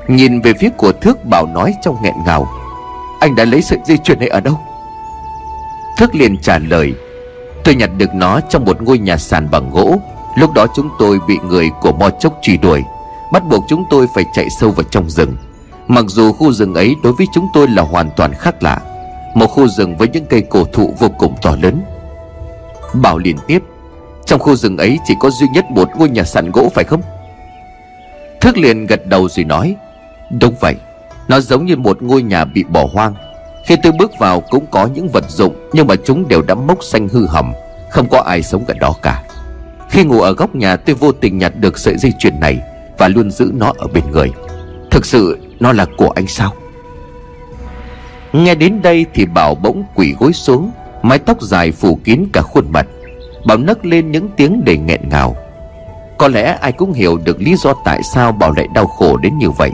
Nhìn 0.08 0.40
về 0.40 0.52
phía 0.60 0.68
của 0.76 0.92
Thước 0.92 1.24
Bảo 1.24 1.46
nói 1.46 1.74
trong 1.82 1.96
nghẹn 2.02 2.14
ngào. 2.26 2.48
Anh 3.20 3.34
đã 3.36 3.44
lấy 3.44 3.62
sợi 3.62 3.78
dây 3.86 3.98
chuyền 3.98 4.18
này 4.18 4.28
ở 4.28 4.40
đâu? 4.40 4.60
Thước 5.98 6.14
liền 6.14 6.36
trả 6.42 6.58
lời. 6.58 6.94
Tôi 7.64 7.74
nhặt 7.74 7.90
được 7.96 8.14
nó 8.14 8.40
trong 8.40 8.64
một 8.64 8.82
ngôi 8.82 8.98
nhà 8.98 9.16
sàn 9.16 9.50
bằng 9.50 9.70
gỗ. 9.70 9.96
Lúc 10.36 10.52
đó 10.52 10.66
chúng 10.74 10.90
tôi 10.98 11.18
bị 11.28 11.38
người 11.48 11.70
của 11.80 11.92
Mo 11.92 12.10
Chốc 12.10 12.38
truy 12.42 12.56
đuổi 12.56 12.82
Bắt 13.34 13.42
buộc 13.48 13.64
chúng 13.68 13.84
tôi 13.90 14.06
phải 14.14 14.24
chạy 14.32 14.50
sâu 14.50 14.70
vào 14.70 14.84
trong 14.90 15.10
rừng. 15.10 15.36
Mặc 15.88 16.04
dù 16.08 16.32
khu 16.32 16.52
rừng 16.52 16.74
ấy 16.74 16.94
đối 17.02 17.12
với 17.12 17.26
chúng 17.34 17.48
tôi 17.54 17.68
là 17.68 17.82
hoàn 17.82 18.10
toàn 18.16 18.32
khác 18.34 18.62
lạ, 18.62 18.78
Một 19.34 19.46
khu 19.46 19.68
rừng 19.68 19.96
với 19.96 20.08
những 20.08 20.24
cây 20.26 20.42
cổ 20.50 20.64
thụ 20.64 20.94
vô 20.98 21.08
cùng 21.18 21.34
to 21.42 21.56
lớn. 21.62 21.82
Bảo 22.94 23.18
liên 23.18 23.36
tiếp, 23.46 23.62
Trong 24.26 24.40
khu 24.40 24.56
rừng 24.56 24.76
ấy 24.76 24.98
chỉ 25.04 25.14
có 25.20 25.30
duy 25.30 25.46
nhất 25.54 25.64
một 25.70 25.88
ngôi 25.98 26.08
nhà 26.08 26.24
sàn 26.24 26.50
gỗ 26.52 26.70
phải 26.74 26.84
không? 26.84 27.00
Thức 28.40 28.58
liền 28.58 28.86
gật 28.86 29.06
đầu 29.06 29.28
rồi 29.28 29.44
nói, 29.44 29.76
Đúng 30.40 30.54
vậy, 30.60 30.74
Nó 31.28 31.40
giống 31.40 31.66
như 31.66 31.76
một 31.76 32.02
ngôi 32.02 32.22
nhà 32.22 32.44
bị 32.44 32.64
bỏ 32.64 32.88
hoang. 32.92 33.14
Khi 33.66 33.76
tôi 33.82 33.92
bước 33.92 34.12
vào 34.18 34.40
cũng 34.40 34.66
có 34.70 34.88
những 34.94 35.08
vật 35.08 35.30
dụng, 35.30 35.54
Nhưng 35.72 35.86
mà 35.86 35.94
chúng 36.04 36.28
đều 36.28 36.42
đã 36.42 36.54
mốc 36.54 36.84
xanh 36.84 37.08
hư 37.08 37.26
hỏng, 37.26 37.52
Không 37.90 38.08
có 38.08 38.20
ai 38.20 38.42
sống 38.42 38.64
gần 38.68 38.78
đó 38.78 38.94
cả. 39.02 39.22
Khi 39.90 40.04
ngủ 40.04 40.20
ở 40.20 40.32
góc 40.32 40.54
nhà, 40.54 40.76
tôi 40.76 40.96
vô 40.96 41.12
tình 41.12 41.38
nhặt 41.38 41.52
được 41.56 41.78
sợi 41.78 41.98
dây 41.98 42.12
chuyền 42.18 42.40
này. 42.40 42.60
Và 43.04 43.08
luôn 43.08 43.30
giữ 43.30 43.50
nó 43.54 43.72
ở 43.78 43.86
bên 43.86 44.04
người. 44.10 44.32
Thực 44.90 45.06
sự, 45.06 45.38
nó 45.60 45.72
là 45.72 45.86
của 45.96 46.10
anh 46.10 46.26
sao? 46.26 46.52
Nghe 48.32 48.54
đến 48.54 48.82
đây 48.82 49.06
thì 49.14 49.26
Bảo 49.26 49.54
bỗng 49.54 49.84
quỷ 49.94 50.14
gối 50.18 50.32
xuống, 50.32 50.70
Mái 51.02 51.18
tóc 51.18 51.42
dài 51.42 51.72
phủ 51.72 51.98
kín 52.04 52.24
cả 52.32 52.42
khuôn 52.42 52.72
mặt. 52.72 52.86
Bảo 53.46 53.56
nấc 53.56 53.84
lên 53.84 54.12
những 54.12 54.28
tiếng 54.36 54.64
đầy 54.64 54.78
nghẹn 54.78 55.00
ngào. 55.10 55.36
Có 56.18 56.28
lẽ 56.28 56.58
ai 56.60 56.72
cũng 56.72 56.92
hiểu 56.92 57.18
được 57.24 57.40
lý 57.40 57.56
do 57.56 57.74
tại 57.84 58.02
sao 58.02 58.32
Bảo 58.32 58.52
lại 58.52 58.68
đau 58.74 58.86
khổ 58.86 59.16
đến 59.16 59.38
như 59.38 59.50
vậy. 59.50 59.70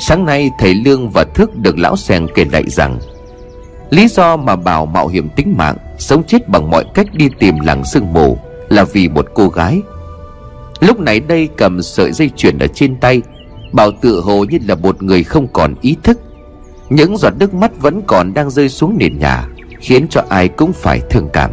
Sáng 0.00 0.24
nay, 0.24 0.50
thầy 0.58 0.74
Lương 0.74 1.10
và 1.10 1.24
Thức 1.24 1.56
được 1.56 1.78
lão 1.78 1.96
Sèn 1.96 2.26
kể 2.34 2.44
lại 2.52 2.64
rằng, 2.66 2.98
Lý 3.90 4.08
do 4.08 4.36
mà 4.36 4.56
Bảo 4.56 4.86
mạo 4.86 5.08
hiểm 5.08 5.28
tính 5.36 5.54
mạng, 5.58 5.76
Sống 5.98 6.22
chết 6.26 6.48
bằng 6.48 6.70
mọi 6.70 6.84
cách 6.94 7.06
đi 7.12 7.28
tìm 7.38 7.60
làng 7.60 7.84
sương 7.84 8.12
mù 8.12 8.38
Là 8.68 8.84
vì 8.84 9.08
một 9.08 9.26
cô 9.34 9.48
gái 9.48 9.80
Lúc 10.80 11.00
này 11.00 11.20
đây 11.20 11.48
cầm 11.56 11.82
sợi 11.82 12.12
dây 12.12 12.30
chuyền 12.36 12.58
ở 12.58 12.66
trên 12.66 12.96
tay 12.96 13.22
Bảo 13.72 13.90
tự 14.00 14.20
hồ 14.20 14.44
như 14.44 14.58
là 14.66 14.74
một 14.74 15.02
người 15.02 15.24
không 15.24 15.48
còn 15.52 15.74
ý 15.80 15.96
thức. 16.02 16.20
Những 16.90 17.16
giọt 17.16 17.32
nước 17.38 17.54
mắt 17.54 17.70
vẫn 17.80 18.02
còn 18.06 18.34
đang 18.34 18.50
rơi 18.50 18.68
xuống 18.68 18.96
nền 18.98 19.18
nhà 19.18 19.48
Khiến 19.80 20.08
cho 20.08 20.22
ai 20.28 20.48
cũng 20.48 20.72
phải 20.72 21.00
thương 21.10 21.28
cảm. 21.32 21.50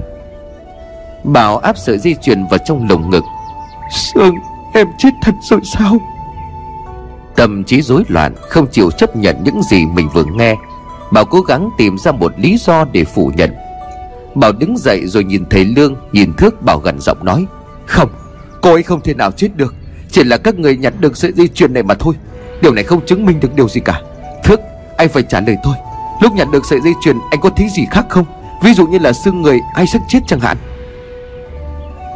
Bảo 1.24 1.58
áp 1.58 1.78
sợi 1.78 1.98
dây 1.98 2.16
chuyền 2.22 2.46
vào 2.52 2.60
trong 2.66 2.88
lồng 2.90 3.10
ngực. 3.10 3.24
Sương 3.92 4.36
em 4.74 4.88
chết 4.98 5.10
thật 5.22 5.34
rồi 5.50 5.60
sao? 5.64 5.98
Tâm 7.36 7.64
trí 7.64 7.82
rối 7.82 8.04
loạn 8.08 8.36
Không 8.50 8.68
chịu 8.72 8.92
chấp 8.92 9.16
nhận 9.16 9.36
những 9.44 9.62
gì 9.64 9.86
mình 9.86 10.10
vừa 10.14 10.26
nghe. 10.36 10.56
Bảo 11.12 11.26
cố 11.26 11.42
gắng 11.42 11.70
tìm 11.78 11.98
ra 11.98 12.12
một 12.12 12.34
lý 12.38 12.58
do 12.58 12.86
để 12.92 13.04
phủ 13.04 13.32
nhận. 13.36 13.54
Bảo 14.36 14.52
đứng 14.52 14.78
dậy 14.78 15.08
rồi 15.08 15.24
nhìn 15.24 15.46
thầy 15.50 15.66
Lương 15.66 15.96
Nhìn 16.12 16.34
Thước 16.34 16.62
Bảo 16.62 16.80
gần 16.80 17.00
giọng 17.00 17.26
nói 17.26 17.46
Không 17.86 18.10
cô 18.64 18.74
ấy 18.74 18.84
không 18.84 19.02
thể 19.02 19.14
nào 19.14 19.32
chết 19.32 19.56
được. 19.56 19.76
Chỉ 20.12 20.24
là 20.24 20.38
các 20.38 20.56
người 20.56 20.78
nhặt 20.78 20.94
được 21.00 21.18
sợi 21.18 21.32
dây 21.32 21.48
chuyền 21.48 21.74
này 21.74 21.84
mà 21.84 21.96
thôi. 21.96 22.14
Điều 22.62 22.74
này 22.74 22.84
không 22.84 23.06
chứng 23.06 23.26
minh 23.26 23.40
được 23.40 23.56
điều 23.56 23.70
gì 23.70 23.82
cả. 23.86 24.02
Thức 24.44 24.60
anh 24.98 25.10
phải 25.10 25.24
trả 25.24 25.40
lời 25.40 25.58
tôi. 25.64 25.76
Lúc 26.22 26.34
nhặt 26.34 26.48
được 26.52 26.66
sợi 26.66 26.80
dây 26.82 26.94
chuyền 27.02 27.18
anh 27.32 27.42
có 27.42 27.50
thấy 27.50 27.70
gì 27.70 27.86
khác 27.92 28.06
không? 28.10 28.26
Ví 28.64 28.74
dụ 28.74 28.88
như 28.88 29.00
là 29.00 29.14
xương 29.14 29.42
người 29.42 29.60
ai 29.74 29.88
sắp 29.88 30.02
chết 30.08 30.20
chẳng 30.28 30.40
hạn. 30.40 30.58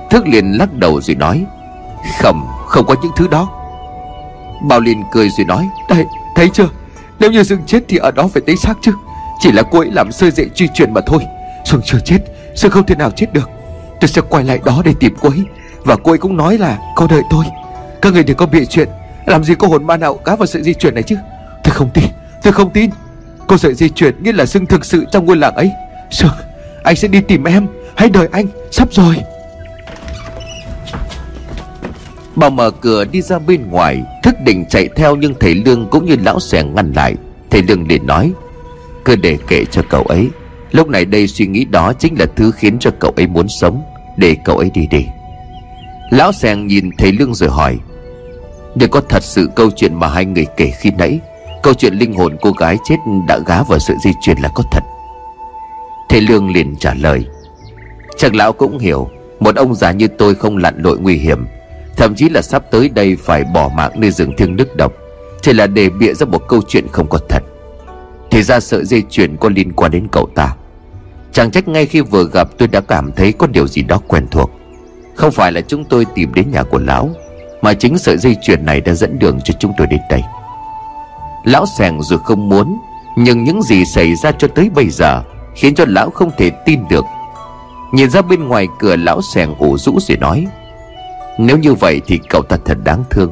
Thức 0.10 0.28
liền 0.28 0.52
lắc 0.52 0.74
đầu 0.74 1.02
rồi 1.02 1.16
nói 1.16 1.46
Không, 2.22 2.48
không 2.68 2.86
có 2.86 2.96
những 3.02 3.12
thứ 3.16 3.28
đó. 3.28 3.50
Bảo 4.70 4.80
liền 4.80 5.04
cười 5.12 5.30
rồi 5.30 5.46
nói 5.46 5.70
Đây, 5.90 6.06
thấy 6.36 6.50
chưa? 6.54 6.70
Nếu 7.20 7.32
như 7.32 7.44
Dương 7.44 7.62
chết 7.66 7.84
thì 7.88 7.98
ở 7.98 8.12
đó 8.12 8.28
phải 8.34 8.42
thấy 8.48 8.56
xác 8.58 8.74
chứ. 8.82 8.92
Chỉ 9.40 9.52
là 9.52 9.64
cô 9.72 9.80
ấy 9.80 9.92
làm 9.92 10.12
sơ 10.12 10.30
dậy 10.30 10.50
truy 10.56 10.68
truyền 10.74 10.94
mà 10.94 11.02
thôi. 11.08 11.22
Dương 11.66 11.82
chưa 11.86 12.00
chết 12.06 12.20
Dương 12.56 12.72
không 12.72 12.86
thể 12.86 12.96
nào 12.96 13.12
chết 13.12 13.34
được. 13.34 13.50
Tôi 14.02 14.08
sẽ 14.08 14.22
quay 14.30 14.44
lại 14.44 14.60
đó 14.66 14.82
để 14.86 14.94
tìm 15.00 15.14
cô 15.22 15.30
ấy. 15.30 15.44
Và 15.84 15.96
cô 15.96 16.12
ấy 16.12 16.18
cũng 16.18 16.38
nói 16.38 16.58
là, 16.58 16.78
cô 16.96 17.08
đợi 17.08 17.22
tôi. 17.30 17.46
Các 18.02 18.14
người 18.14 18.24
đừng 18.24 18.38
có 18.38 18.46
bịa 18.46 18.66
chuyện. 18.66 18.90
Làm 19.26 19.44
gì 19.44 19.56
có 19.56 19.68
hồn 19.68 19.88
ma 19.88 19.98
nào 19.98 20.14
cá 20.14 20.36
vào 20.36 20.46
sự 20.46 20.62
di 20.62 20.74
chuyển 20.74 20.94
này 20.94 21.04
chứ? 21.04 21.16
Tôi 21.64 21.74
không 21.74 21.90
tin, 21.94 22.04
Tôi 22.44 22.54
không 22.54 22.70
tin. 22.70 22.90
Cô 23.48 23.58
sợi 23.58 23.74
di 23.74 23.90
chuyển 23.90 24.24
nghĩa 24.24 24.32
là 24.34 24.46
xưng 24.46 24.66
thực 24.66 24.86
sự 24.86 25.06
trong 25.12 25.26
ngôi 25.26 25.38
làng 25.38 25.56
ấy. 25.56 25.72
Sương 26.12 26.32
Anh 26.84 26.96
sẽ 26.96 27.08
đi 27.08 27.22
tìm 27.22 27.44
em. 27.44 27.68
Hãy 27.96 28.10
đợi 28.10 28.28
anh, 28.32 28.46
Sắp 28.72 28.88
rồi. 28.92 29.16
Bà 32.36 32.50
mở 32.50 32.72
cửa 32.72 33.06
đi 33.06 33.22
ra 33.22 33.40
bên 33.40 33.70
ngoài, 33.70 34.04
Thức 34.24 34.36
định 34.46 34.66
chạy 34.70 34.90
theo 34.96 35.16
nhưng 35.16 35.34
thầy 35.40 35.56
Lương 35.56 35.90
cũng 35.90 36.06
như 36.06 36.16
lão 36.24 36.40
xẻ 36.40 36.64
ngăn 36.64 36.92
lại. 36.92 37.16
Thầy 37.50 37.64
Lương 37.64 37.88
liền 37.88 38.06
nói, 38.08 38.32
Cứ 39.06 39.16
để 39.16 39.38
kệ 39.48 39.66
cho 39.72 39.82
cậu 39.90 40.04
ấy. 40.04 40.30
Lúc 40.72 40.88
này 40.88 41.06
đây 41.06 41.28
suy 41.28 41.48
nghĩ 41.48 41.66
đó 41.66 41.94
chính 41.94 42.20
là 42.20 42.26
thứ 42.36 42.52
khiến 42.52 42.80
cho 42.80 42.92
cậu 43.00 43.12
ấy 43.16 43.28
muốn 43.28 43.48
sống. 43.50 43.84
Để 44.18 44.36
cậu 44.46 44.58
ấy 44.58 44.72
đi 44.74 44.88
đi. 44.88 45.06
Lão 46.10 46.32
Sàng 46.32 46.68
nhìn 46.68 46.90
thầy 46.98 47.12
Lương 47.12 47.34
rồi 47.34 47.50
hỏi 47.50 47.78
Nhưng 48.76 48.90
có 48.90 49.02
thật 49.10 49.24
sự 49.24 49.50
câu 49.56 49.72
chuyện 49.76 49.96
mà 49.96 50.08
hai 50.08 50.26
người 50.26 50.46
kể 50.58 50.72
khi 50.80 50.92
nãy, 50.98 51.20
Câu 51.64 51.74
chuyện 51.74 51.94
linh 51.94 52.14
hồn 52.14 52.38
cô 52.42 52.52
gái 52.52 52.78
chết 52.84 52.96
đã 53.28 53.40
gá 53.46 53.64
vào 53.64 53.80
sự 53.80 53.94
di 54.04 54.12
chuyển 54.22 54.38
là 54.38 54.50
có 54.56 54.64
thật. 54.72 54.84
Thầy 56.10 56.22
Lương 56.22 56.52
liền 56.52 56.76
trả 56.76 56.94
lời, 56.94 57.26
Chắc 58.18 58.36
lão 58.36 58.54
cũng 58.54 58.80
hiểu, 58.80 59.10
Một 59.40 59.56
ông 59.56 59.76
già 59.76 59.92
như 59.92 60.08
tôi 60.08 60.36
không 60.36 60.58
lặn 60.58 60.82
lội 60.84 60.98
nguy 61.00 61.18
hiểm, 61.18 61.46
Thậm 61.98 62.16
chí 62.16 62.30
là 62.30 62.42
sắp 62.42 62.64
tới 62.72 62.90
đây 62.90 63.18
phải 63.20 63.44
bỏ 63.44 63.70
mạng 63.76 63.92
nơi 63.96 64.12
rừng 64.12 64.34
thiêng 64.38 64.56
nước 64.56 64.76
độc, 64.76 64.94
Chỉ 65.42 65.54
là 65.54 65.68
để 65.68 65.90
bịa 65.90 66.14
ra 66.14 66.26
một 66.26 66.44
câu 66.48 66.62
chuyện 66.68 66.88
không 66.92 67.08
có 67.10 67.20
thật. 67.30 67.44
Thì 68.32 68.44
ra 68.44 68.60
sợi 68.60 68.86
dây 68.86 69.04
chuyền 69.10 69.38
có 69.38 69.50
liên 69.50 69.74
quan 69.74 69.92
đến 69.92 70.08
cậu 70.12 70.30
ta. 70.36 70.56
Chẳng 71.32 71.52
trách 71.52 71.68
ngay 71.68 71.86
khi 71.86 72.02
vừa 72.02 72.30
gặp 72.34 72.48
tôi 72.58 72.68
đã 72.68 72.82
cảm 72.82 73.12
thấy 73.12 73.32
có 73.32 73.48
điều 73.48 73.68
gì 73.68 73.82
đó 73.82 74.02
quen 74.08 74.28
thuộc. 74.32 74.52
Không 75.18 75.32
phải 75.32 75.52
là 75.52 75.62
chúng 75.62 75.86
tôi 75.86 76.06
tìm 76.16 76.34
đến 76.34 76.52
nhà 76.52 76.64
của 76.64 76.80
lão, 76.80 77.10
Mà 77.62 77.74
chính 77.74 77.98
sợi 77.98 78.18
dây 78.18 78.36
chuyền 78.42 78.66
này 78.66 78.82
đã 78.82 78.94
dẫn 78.94 79.20
đường 79.20 79.40
cho 79.44 79.54
chúng 79.60 79.74
tôi 79.78 79.88
đến 79.88 80.00
đây. 80.10 80.22
Lão 81.46 81.66
sèng 81.78 82.02
dù 82.02 82.18
không 82.18 82.50
muốn, 82.50 82.78
Nhưng 83.16 83.44
những 83.44 83.62
gì 83.62 83.86
xảy 83.86 84.16
ra 84.16 84.32
cho 84.32 84.48
tới 84.48 84.70
bây 84.70 84.90
giờ 84.90 85.24
Khiến 85.56 85.76
cho 85.76 85.86
lão 85.88 86.10
không 86.10 86.32
thể 86.38 86.50
tin 86.66 86.80
được. 86.90 87.06
Nhìn 87.94 88.10
ra 88.10 88.22
bên 88.22 88.48
ngoài 88.48 88.68
cửa, 88.80 88.96
lão 88.96 89.22
sèng 89.22 89.56
ủ 89.56 89.78
rũ 89.78 90.00
rồi 90.00 90.18
nói, 90.18 90.48
Nếu 91.38 91.58
như 91.58 91.74
vậy 91.74 92.02
thì 92.08 92.20
cậu 92.30 92.42
ta 92.42 92.58
thật 92.66 92.78
đáng 92.84 93.04
thương. 93.10 93.32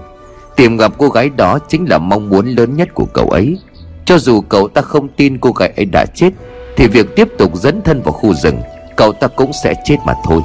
Tìm 0.56 0.78
gặp 0.78 0.92
cô 0.98 1.10
gái 1.10 1.30
đó 1.30 1.60
chính 1.68 1.90
là 1.90 1.98
mong 1.98 2.30
muốn 2.30 2.48
lớn 2.48 2.76
nhất 2.76 2.90
của 2.94 3.06
cậu 3.14 3.30
ấy. 3.30 3.58
Cho 4.06 4.18
dù 4.18 4.42
cậu 4.42 4.68
ta 4.68 4.82
không 4.82 5.08
tin 5.08 5.38
cô 5.38 5.52
gái 5.52 5.74
ấy 5.78 5.86
đã 5.86 6.06
chết, 6.06 6.30
Thì 6.78 6.88
việc 6.88 7.16
tiếp 7.16 7.28
tục 7.38 7.56
dẫn 7.56 7.82
thân 7.82 8.02
vào 8.02 8.12
khu 8.12 8.34
rừng, 8.34 8.62
Cậu 8.96 9.14
ta 9.14 9.28
cũng 9.28 9.52
sẽ 9.64 9.74
chết 9.86 9.98
mà 10.06 10.14
thôi. 10.24 10.42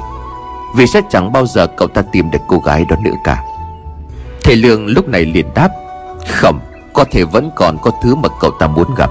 Vì 0.75 0.87
sẽ 0.87 1.01
chẳng 1.09 1.31
bao 1.31 1.45
giờ 1.45 1.67
cậu 1.67 1.87
ta 1.87 2.01
tìm 2.11 2.31
được 2.31 2.41
cô 2.47 2.59
gái 2.59 2.85
đó 2.89 2.95
nữa 3.03 3.15
cả. 3.23 3.43
Thầy 4.43 4.55
Lương 4.55 4.87
lúc 4.87 5.07
này 5.07 5.25
liền 5.25 5.53
đáp 5.55 5.69
Không 6.27 6.59
Có 6.93 7.05
thể 7.11 7.23
vẫn 7.23 7.49
còn 7.55 7.77
có 7.81 7.91
thứ 8.03 8.15
mà 8.15 8.29
cậu 8.39 8.51
ta 8.59 8.67
muốn 8.67 8.95
gặp. 8.97 9.09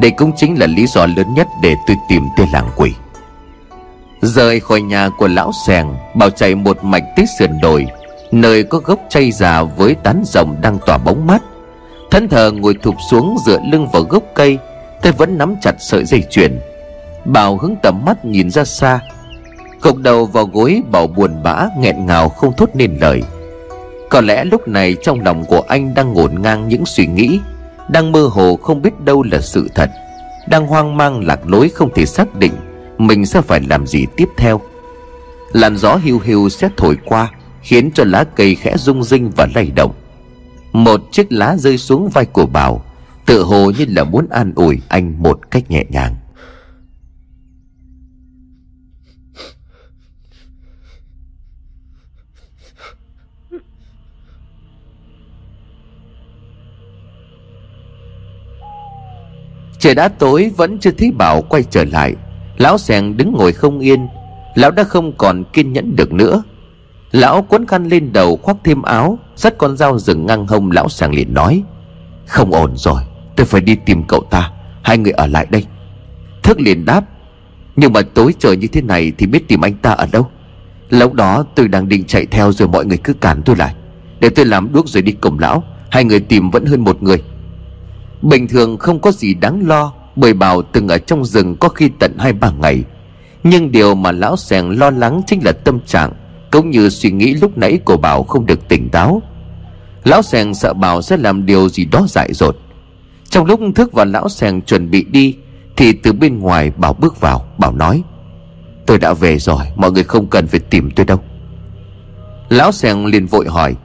Đây 0.00 0.10
cũng 0.10 0.32
chính 0.36 0.58
là 0.58 0.66
lý 0.66 0.86
do 0.86 1.06
lớn 1.06 1.34
nhất 1.34 1.46
để 1.62 1.74
tôi 1.86 1.96
tìm 2.08 2.28
tên 2.36 2.48
làng 2.52 2.70
quỷ. 2.76 2.94
Rời 4.22 4.60
khỏi 4.60 4.80
nhà 4.80 5.08
của 5.18 5.28
lão 5.28 5.52
sèng 5.66 5.94
Bảo 6.14 6.30
chạy 6.30 6.54
một 6.54 6.84
mạch 6.84 7.04
tới 7.16 7.26
sườn 7.38 7.60
đồi, 7.60 7.86
Nơi 8.32 8.64
có 8.64 8.78
gốc 8.78 8.98
chay 9.08 9.32
già 9.32 9.62
với 9.62 9.94
tán 9.94 10.22
rồng 10.24 10.56
đang 10.60 10.78
tỏa 10.86 10.98
bóng 10.98 11.26
mát. 11.26 11.42
Thân 12.10 12.28
thờ 12.28 12.50
ngồi 12.50 12.74
thụp 12.82 12.94
xuống 13.10 13.36
dựa 13.46 13.60
lưng 13.72 13.88
vào 13.92 14.02
gốc 14.02 14.22
cây, 14.34 14.58
Tôi 15.02 15.12
vẫn 15.12 15.38
nắm 15.38 15.56
chặt 15.60 15.74
sợi 15.78 16.04
dây 16.04 16.24
chuyền. 16.30 16.60
Bảo 17.24 17.56
hướng 17.56 17.74
tầm 17.82 18.04
mắt 18.04 18.24
nhìn 18.24 18.50
ra 18.50 18.64
xa 18.64 19.00
Gục 19.82 19.96
đầu 19.96 20.26
vào 20.26 20.46
gối 20.46 20.82
Bảo 20.90 21.06
buồn 21.06 21.42
bã, 21.42 21.66
nghẹn 21.78 22.06
ngào 22.06 22.28
không 22.28 22.52
thốt 22.56 22.68
nên 22.74 22.96
lời. 23.00 23.22
Có 24.10 24.20
lẽ 24.20 24.44
lúc 24.44 24.68
này 24.68 24.96
trong 25.02 25.20
lòng 25.20 25.44
của 25.44 25.60
anh 25.60 25.94
đang 25.94 26.12
ngổn 26.12 26.42
ngang 26.42 26.68
những 26.68 26.86
suy 26.86 27.06
nghĩ, 27.06 27.40
Đang 27.88 28.12
mơ 28.12 28.28
hồ 28.32 28.56
không 28.56 28.82
biết 28.82 29.00
đâu 29.00 29.22
là 29.22 29.40
sự 29.40 29.68
thật, 29.74 29.90
Đang 30.48 30.66
hoang 30.66 30.96
mang 30.96 31.26
lạc 31.26 31.46
lối 31.46 31.68
không 31.68 31.90
thể 31.94 32.06
xác 32.06 32.34
định 32.34 32.52
Mình 32.98 33.26
sẽ 33.26 33.40
phải 33.40 33.60
làm 33.70 33.86
gì 33.86 34.06
tiếp 34.16 34.28
theo. 34.36 34.60
Làn 35.52 35.76
gió 35.76 35.96
hiu 35.96 36.20
hiu 36.24 36.48
sẽ 36.48 36.68
thổi 36.76 36.96
qua, 37.04 37.30
Khiến 37.62 37.90
cho 37.94 38.04
lá 38.04 38.24
cây 38.36 38.54
khẽ 38.54 38.76
rung 38.76 39.02
rinh 39.02 39.30
và 39.36 39.48
lay 39.54 39.70
động. 39.76 39.92
Một 40.72 41.00
chiếc 41.12 41.32
lá 41.32 41.56
rơi 41.56 41.78
xuống 41.78 42.08
vai 42.08 42.24
của 42.24 42.46
Bảo 42.46 42.82
Tự 43.26 43.42
hồ 43.42 43.70
như 43.78 43.84
là 43.88 44.04
muốn 44.04 44.26
an 44.30 44.52
ủi 44.56 44.80
anh 44.88 45.14
một 45.18 45.50
cách 45.50 45.70
nhẹ 45.70 45.84
nhàng. 45.88 46.14
Trời 59.90 59.94
đã 59.94 60.08
tối 60.08 60.50
vẫn 60.56 60.78
chưa 60.78 60.90
thấy 60.90 61.10
Bảo 61.10 61.42
quay 61.42 61.62
trở 61.70 61.84
lại. 61.84 62.14
Lão 62.56 62.78
sèn 62.78 63.16
đứng 63.16 63.32
ngồi 63.32 63.52
không 63.52 63.78
yên, 63.78 64.08
Lão 64.54 64.70
đã 64.70 64.84
không 64.84 65.12
còn 65.16 65.44
kiên 65.52 65.72
nhẫn 65.72 65.96
được 65.96 66.12
nữa. 66.12 66.42
Lão 67.12 67.46
quấn 67.48 67.66
khăn 67.66 67.88
lên 67.88 68.12
đầu 68.12 68.36
khoác 68.36 68.56
thêm 68.64 68.82
áo, 68.82 69.18
Dắt 69.36 69.54
con 69.58 69.76
dao 69.76 69.98
rừng 69.98 70.26
ngang 70.26 70.46
hông 70.46 70.70
Lão 70.70 70.88
sàng 70.88 71.14
liền 71.14 71.34
nói, 71.34 71.62
Không 72.26 72.52
ổn 72.52 72.76
rồi, 72.76 73.02
Tôi 73.36 73.46
phải 73.46 73.60
đi 73.60 73.76
tìm 73.86 74.02
cậu 74.08 74.20
ta, 74.30 74.50
Hai 74.82 74.98
người 74.98 75.12
ở 75.12 75.26
lại 75.26 75.46
đây. 75.50 75.66
Thức 76.42 76.60
liền 76.60 76.84
đáp, 76.84 77.04
Nhưng 77.76 77.92
mà 77.92 78.02
tối 78.02 78.34
trời 78.38 78.56
như 78.56 78.66
thế 78.66 78.82
này 78.82 79.12
Thì 79.18 79.26
biết 79.26 79.48
tìm 79.48 79.64
anh 79.64 79.74
ta 79.74 79.90
ở 79.90 80.06
đâu? 80.12 80.30
Lúc 80.90 81.12
đó 81.12 81.44
tôi 81.54 81.68
đang 81.68 81.88
định 81.88 82.04
chạy 82.04 82.26
theo 82.26 82.52
rồi 82.52 82.68
mọi 82.68 82.86
người 82.86 82.98
cứ 82.98 83.12
cản 83.12 83.42
tôi 83.44 83.56
lại. 83.56 83.74
Để 84.20 84.28
tôi 84.28 84.44
làm 84.44 84.72
đuốc 84.72 84.88
rồi 84.88 85.02
đi 85.02 85.12
cùng 85.12 85.38
lão, 85.38 85.64
Hai 85.90 86.04
người 86.04 86.20
tìm 86.20 86.50
vẫn 86.50 86.66
hơn 86.66 86.80
một 86.80 87.02
người. 87.02 87.22
Bình 88.22 88.48
thường 88.48 88.78
không 88.78 89.00
có 89.00 89.12
gì 89.12 89.34
đáng 89.34 89.66
lo, 89.66 89.92
Bởi 90.16 90.34
bảo 90.34 90.62
từng 90.62 90.88
ở 90.88 90.98
trong 90.98 91.24
rừng 91.24 91.56
có 91.56 91.68
khi 91.68 91.90
tận 91.98 92.18
hai 92.18 92.32
ba 92.32 92.50
ngày. 92.50 92.84
Nhưng 93.44 93.72
điều 93.72 93.94
mà 93.94 94.12
lão 94.12 94.36
sèn 94.36 94.70
lo 94.70 94.90
lắng 94.90 95.22
chính 95.26 95.40
là 95.44 95.52
tâm 95.52 95.80
trạng, 95.86 96.12
Cũng 96.50 96.70
như 96.70 96.88
suy 96.88 97.10
nghĩ 97.10 97.34
lúc 97.34 97.58
nãy 97.58 97.78
của 97.84 97.96
Bảo 97.96 98.22
không 98.22 98.46
được 98.46 98.68
tỉnh 98.68 98.88
táo. 98.88 99.22
Lão 100.04 100.22
sèn 100.22 100.54
sợ 100.54 100.72
Bảo 100.72 101.02
sẽ 101.02 101.16
làm 101.16 101.46
điều 101.46 101.68
gì 101.68 101.84
đó 101.84 102.06
dại 102.08 102.32
dột. 102.32 102.56
Trong 103.28 103.46
lúc 103.46 103.60
thức 103.74 103.92
và 103.92 104.04
lão 104.04 104.28
sèn 104.28 104.62
chuẩn 104.62 104.90
bị 104.90 105.04
đi, 105.04 105.36
Thì 105.76 105.92
từ 105.92 106.12
bên 106.12 106.38
ngoài 106.38 106.72
Bảo 106.76 106.92
bước 106.92 107.20
vào, 107.20 107.46
Bảo 107.58 107.72
nói, 107.72 108.02
Tôi 108.86 108.98
đã 108.98 109.12
về 109.12 109.38
rồi, 109.38 109.64
Mọi 109.76 109.92
người 109.92 110.04
không 110.04 110.26
cần 110.26 110.46
phải 110.46 110.60
tìm 110.60 110.90
tôi 110.90 111.06
đâu. 111.06 111.18
Lão 112.48 112.72
sèn 112.72 113.04
liền 113.04 113.26
vội 113.26 113.48
hỏi, 113.48 113.76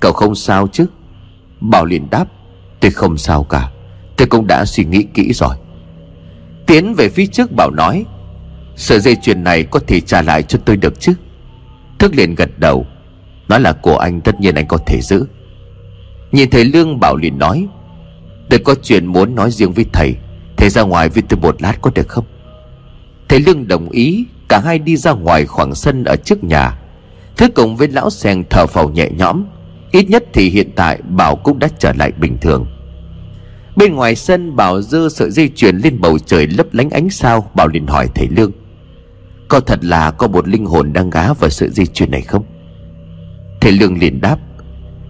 Cậu 0.00 0.12
không 0.12 0.34
sao 0.34 0.68
chứ? 0.72 0.86
Bảo 1.60 1.84
liền 1.84 2.10
đáp 2.10 2.24
Tôi 2.84 2.90
không 2.90 3.18
sao 3.18 3.44
cả. 3.44 3.70
Tôi 4.16 4.28
cũng 4.28 4.46
đã 4.46 4.64
suy 4.64 4.84
nghĩ 4.84 5.06
kỹ 5.14 5.32
rồi. 5.32 5.56
Tiến 6.66 6.94
về 6.94 7.08
phía 7.08 7.26
trước 7.26 7.52
bảo 7.52 7.70
nói, 7.70 8.04
Sợi 8.76 9.00
dây 9.00 9.16
chuyền 9.16 9.44
này 9.44 9.62
có 9.62 9.80
thể 9.86 10.00
trả 10.00 10.22
lại 10.22 10.42
cho 10.42 10.58
tôi 10.64 10.76
được 10.76 11.00
chứ? 11.00 11.12
Thức 11.98 12.14
liền 12.14 12.34
gật 12.34 12.58
đầu 12.58 12.86
Nói 13.48 13.60
là 13.60 13.72
của 13.72 13.96
anh, 13.96 14.20
tất 14.20 14.40
nhiên 14.40 14.54
anh 14.54 14.66
có 14.66 14.78
thể 14.86 15.00
giữ. 15.02 15.26
Nhìn 16.32 16.50
thấy 16.50 16.64
Lương 16.64 17.00
Bảo 17.00 17.16
liền 17.16 17.38
nói, 17.38 17.66
Tôi 18.50 18.58
có 18.58 18.74
chuyện 18.82 19.06
muốn 19.06 19.34
nói 19.34 19.50
riêng 19.50 19.72
với 19.72 19.86
thầy. 19.92 20.14
Thầy 20.56 20.68
ra 20.68 20.82
ngoài 20.82 21.08
với 21.08 21.22
tôi 21.28 21.40
một 21.40 21.62
lát 21.62 21.82
có 21.82 21.90
được 21.94 22.08
không? 22.08 22.24
Thầy 23.28 23.40
Lương 23.40 23.68
đồng 23.68 23.88
ý, 23.88 24.26
Cả 24.48 24.58
hai 24.58 24.78
đi 24.78 24.96
ra 24.96 25.12
ngoài 25.12 25.46
khoảng 25.46 25.74
sân 25.74 26.04
ở 26.04 26.16
trước 26.16 26.44
nhà. 26.44 26.78
Thức 27.36 27.50
cùng 27.54 27.76
với 27.76 27.88
lão 27.88 28.10
sen 28.10 28.44
thở 28.50 28.66
phào 28.66 28.90
nhẹ 28.90 29.08
nhõm, 29.16 29.44
Ít 29.92 30.10
nhất 30.10 30.24
thì 30.32 30.50
hiện 30.50 30.70
tại 30.76 31.00
Bảo 31.08 31.36
cũng 31.36 31.58
đã 31.58 31.68
trở 31.78 31.92
lại 31.92 32.12
bình 32.12 32.38
thường. 32.40 32.66
Bên 33.76 33.94
ngoài 33.94 34.16
sân, 34.16 34.56
Bảo 34.56 34.82
dơ 34.82 35.08
sợi 35.08 35.30
dây 35.30 35.50
chuyền 35.54 35.76
lên 35.76 36.00
bầu 36.00 36.18
trời 36.18 36.46
lấp 36.46 36.66
lánh 36.72 36.90
ánh 36.90 37.10
sao, 37.10 37.50
Bảo 37.54 37.68
liền 37.68 37.86
hỏi 37.86 38.08
thầy 38.14 38.28
Lương, 38.28 38.52
Có 39.48 39.60
thật 39.60 39.84
là 39.84 40.10
có 40.10 40.28
một 40.28 40.48
linh 40.48 40.66
hồn 40.66 40.92
đang 40.92 41.10
gá 41.10 41.32
vào 41.32 41.50
sợi 41.50 41.68
dây 41.68 41.86
chuyền 41.86 42.10
này 42.10 42.22
không? 42.22 42.44
Thầy 43.60 43.72
Lương 43.72 43.98
liền 43.98 44.20
đáp, 44.20 44.38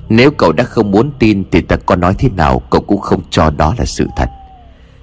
Nếu 0.08 0.30
cậu 0.30 0.52
đã 0.52 0.64
không 0.64 0.90
muốn 0.90 1.10
tin 1.18 1.44
Thì 1.50 1.60
ta 1.60 1.76
có 1.76 1.96
nói 1.96 2.14
thế 2.18 2.28
nào 2.36 2.62
Cậu 2.70 2.80
cũng 2.80 3.00
không 3.00 3.20
cho 3.30 3.50
đó 3.50 3.74
là 3.78 3.84
sự 3.84 4.06
thật. 4.16 4.28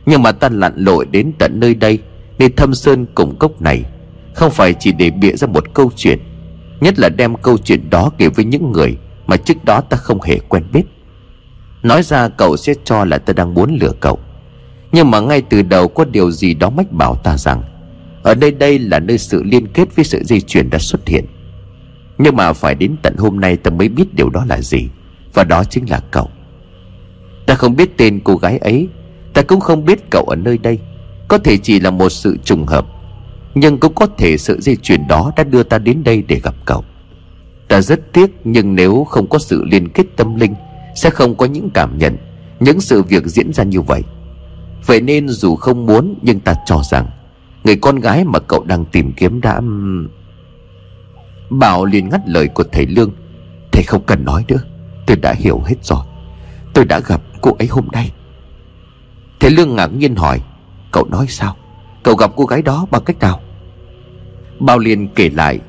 Nhưng 0.05 0.23
mà 0.23 0.31
ta 0.31 0.49
lặn 0.49 0.73
lội 0.75 1.05
đến 1.05 1.31
tận 1.39 1.59
nơi 1.59 1.75
đây 1.75 1.99
Nên 2.37 2.55
thâm 2.55 2.73
sơn 2.73 3.05
cùng 3.15 3.35
cốc 3.39 3.61
này, 3.61 3.83
Không 4.35 4.51
phải 4.51 4.73
chỉ 4.73 4.91
để 4.91 5.09
bịa 5.09 5.35
ra 5.35 5.47
một 5.47 5.73
câu 5.73 5.91
chuyện, 5.95 6.19
Nhất 6.79 6.99
là 6.99 7.09
đem 7.09 7.35
câu 7.35 7.57
chuyện 7.57 7.89
đó 7.89 8.11
kể 8.17 8.27
với 8.29 8.45
những 8.45 8.71
người 8.71 8.97
Mà 9.27 9.37
trước 9.37 9.65
đó 9.65 9.81
ta 9.81 9.97
không 9.97 10.21
hề 10.21 10.39
quen 10.39 10.63
biết. 10.73 10.83
Nói 11.83 12.03
ra 12.03 12.27
cậu 12.27 12.57
sẽ 12.57 12.73
cho 12.83 13.05
là 13.05 13.17
ta 13.17 13.33
đang 13.33 13.53
muốn 13.53 13.77
lừa 13.81 13.91
cậu. 13.99 14.19
Nhưng 14.91 15.11
mà 15.11 15.19
ngay 15.19 15.41
từ 15.41 15.61
đầu 15.61 15.87
có 15.87 16.05
điều 16.05 16.31
gì 16.31 16.53
đó 16.53 16.69
mách 16.69 16.91
bảo 16.91 17.15
ta 17.15 17.37
rằng, 17.37 17.63
Ở 18.23 18.35
đây 18.35 18.51
đây 18.51 18.79
là 18.79 18.99
nơi 18.99 19.17
sự 19.17 19.43
liên 19.43 19.67
kết 19.67 19.95
với 19.95 20.05
sự 20.05 20.23
di 20.23 20.41
chuyển 20.41 20.69
đã 20.69 20.77
xuất 20.79 21.07
hiện. 21.07 21.25
Nhưng 22.17 22.35
mà 22.35 22.53
phải 22.53 22.75
đến 22.75 22.95
tận 23.01 23.15
hôm 23.17 23.39
nay 23.39 23.57
ta 23.57 23.71
mới 23.71 23.89
biết 23.89 24.13
điều 24.13 24.29
đó 24.29 24.45
là 24.45 24.61
gì, 24.61 24.89
Và 25.33 25.43
đó 25.43 25.63
chính 25.63 25.89
là 25.89 25.99
cậu. 26.11 26.29
Ta 27.45 27.55
không 27.55 27.75
biết 27.75 27.97
tên 27.97 28.19
cô 28.23 28.35
gái 28.35 28.57
ấy, 28.57 28.87
Ta 29.33 29.41
cũng 29.41 29.59
không 29.59 29.85
biết 29.85 30.09
cậu 30.09 30.23
ở 30.23 30.35
nơi 30.35 30.57
đây. 30.57 30.79
Có 31.27 31.37
thể 31.37 31.57
chỉ 31.57 31.79
là 31.79 31.91
một 31.91 32.09
sự 32.09 32.37
trùng 32.43 32.65
hợp, 32.65 32.85
Nhưng 33.55 33.77
cũng 33.77 33.93
có 33.95 34.05
thể 34.17 34.37
sự 34.37 34.59
di 34.61 34.75
chuyển 34.75 35.07
đó 35.07 35.31
đã 35.37 35.43
đưa 35.43 35.63
ta 35.63 35.77
đến 35.77 36.03
đây 36.03 36.23
để 36.27 36.39
gặp 36.43 36.55
cậu. 36.65 36.83
Ta 37.67 37.81
rất 37.81 38.13
tiếc, 38.13 38.31
nhưng 38.43 38.75
nếu 38.75 39.03
không 39.03 39.27
có 39.29 39.39
sự 39.39 39.63
liên 39.63 39.89
kết 39.89 40.05
tâm 40.15 40.35
linh 40.35 40.53
sẽ 41.01 41.09
không 41.09 41.35
có 41.35 41.45
những 41.45 41.69
cảm 41.73 41.97
nhận, 41.97 42.17
những 42.59 42.81
sự 42.81 43.03
việc 43.03 43.25
diễn 43.25 43.53
ra 43.53 43.63
như 43.63 43.81
vậy. 43.81 44.03
Vậy 44.85 45.01
nên 45.01 45.29
dù 45.29 45.55
không 45.55 45.85
muốn, 45.85 46.15
nhưng 46.21 46.39
ta 46.39 46.53
cho 46.65 46.81
rằng, 46.83 47.07
người 47.63 47.75
con 47.75 47.99
gái 47.99 48.23
mà 48.25 48.39
cậu 48.39 48.63
đang 48.63 48.85
tìm 48.85 49.13
kiếm 49.13 49.41
đã 49.41 49.61
bảo 51.49 51.85
liền 51.85 52.09
ngắt 52.09 52.21
lời 52.25 52.47
của 52.47 52.63
thầy 52.71 52.85
lương. 52.85 53.11
Thầy 53.71 53.83
không 53.83 54.03
cần 54.05 54.25
nói 54.25 54.45
nữa, 54.47 54.63
tôi 55.05 55.17
đã 55.17 55.33
hiểu 55.33 55.61
hết 55.65 55.75
rồi. 55.81 56.03
Tôi 56.73 56.85
đã 56.85 56.99
gặp 56.99 57.21
cô 57.41 57.55
ấy 57.59 57.67
hôm 57.67 57.87
nay. 57.91 58.11
Thầy 59.39 59.51
lương 59.51 59.75
ngạc 59.75 59.87
nhiên 59.87 60.15
hỏi, 60.15 60.41
cậu 60.91 61.05
nói 61.05 61.25
sao? 61.29 61.55
Cậu 62.03 62.15
gặp 62.15 62.31
cô 62.35 62.45
gái 62.45 62.61
đó 62.61 62.87
bằng 62.91 63.03
cách 63.05 63.19
nào? 63.19 63.41
Bao 64.59 64.79
liền 64.79 65.07
kể 65.07 65.29
lại, 65.29 65.59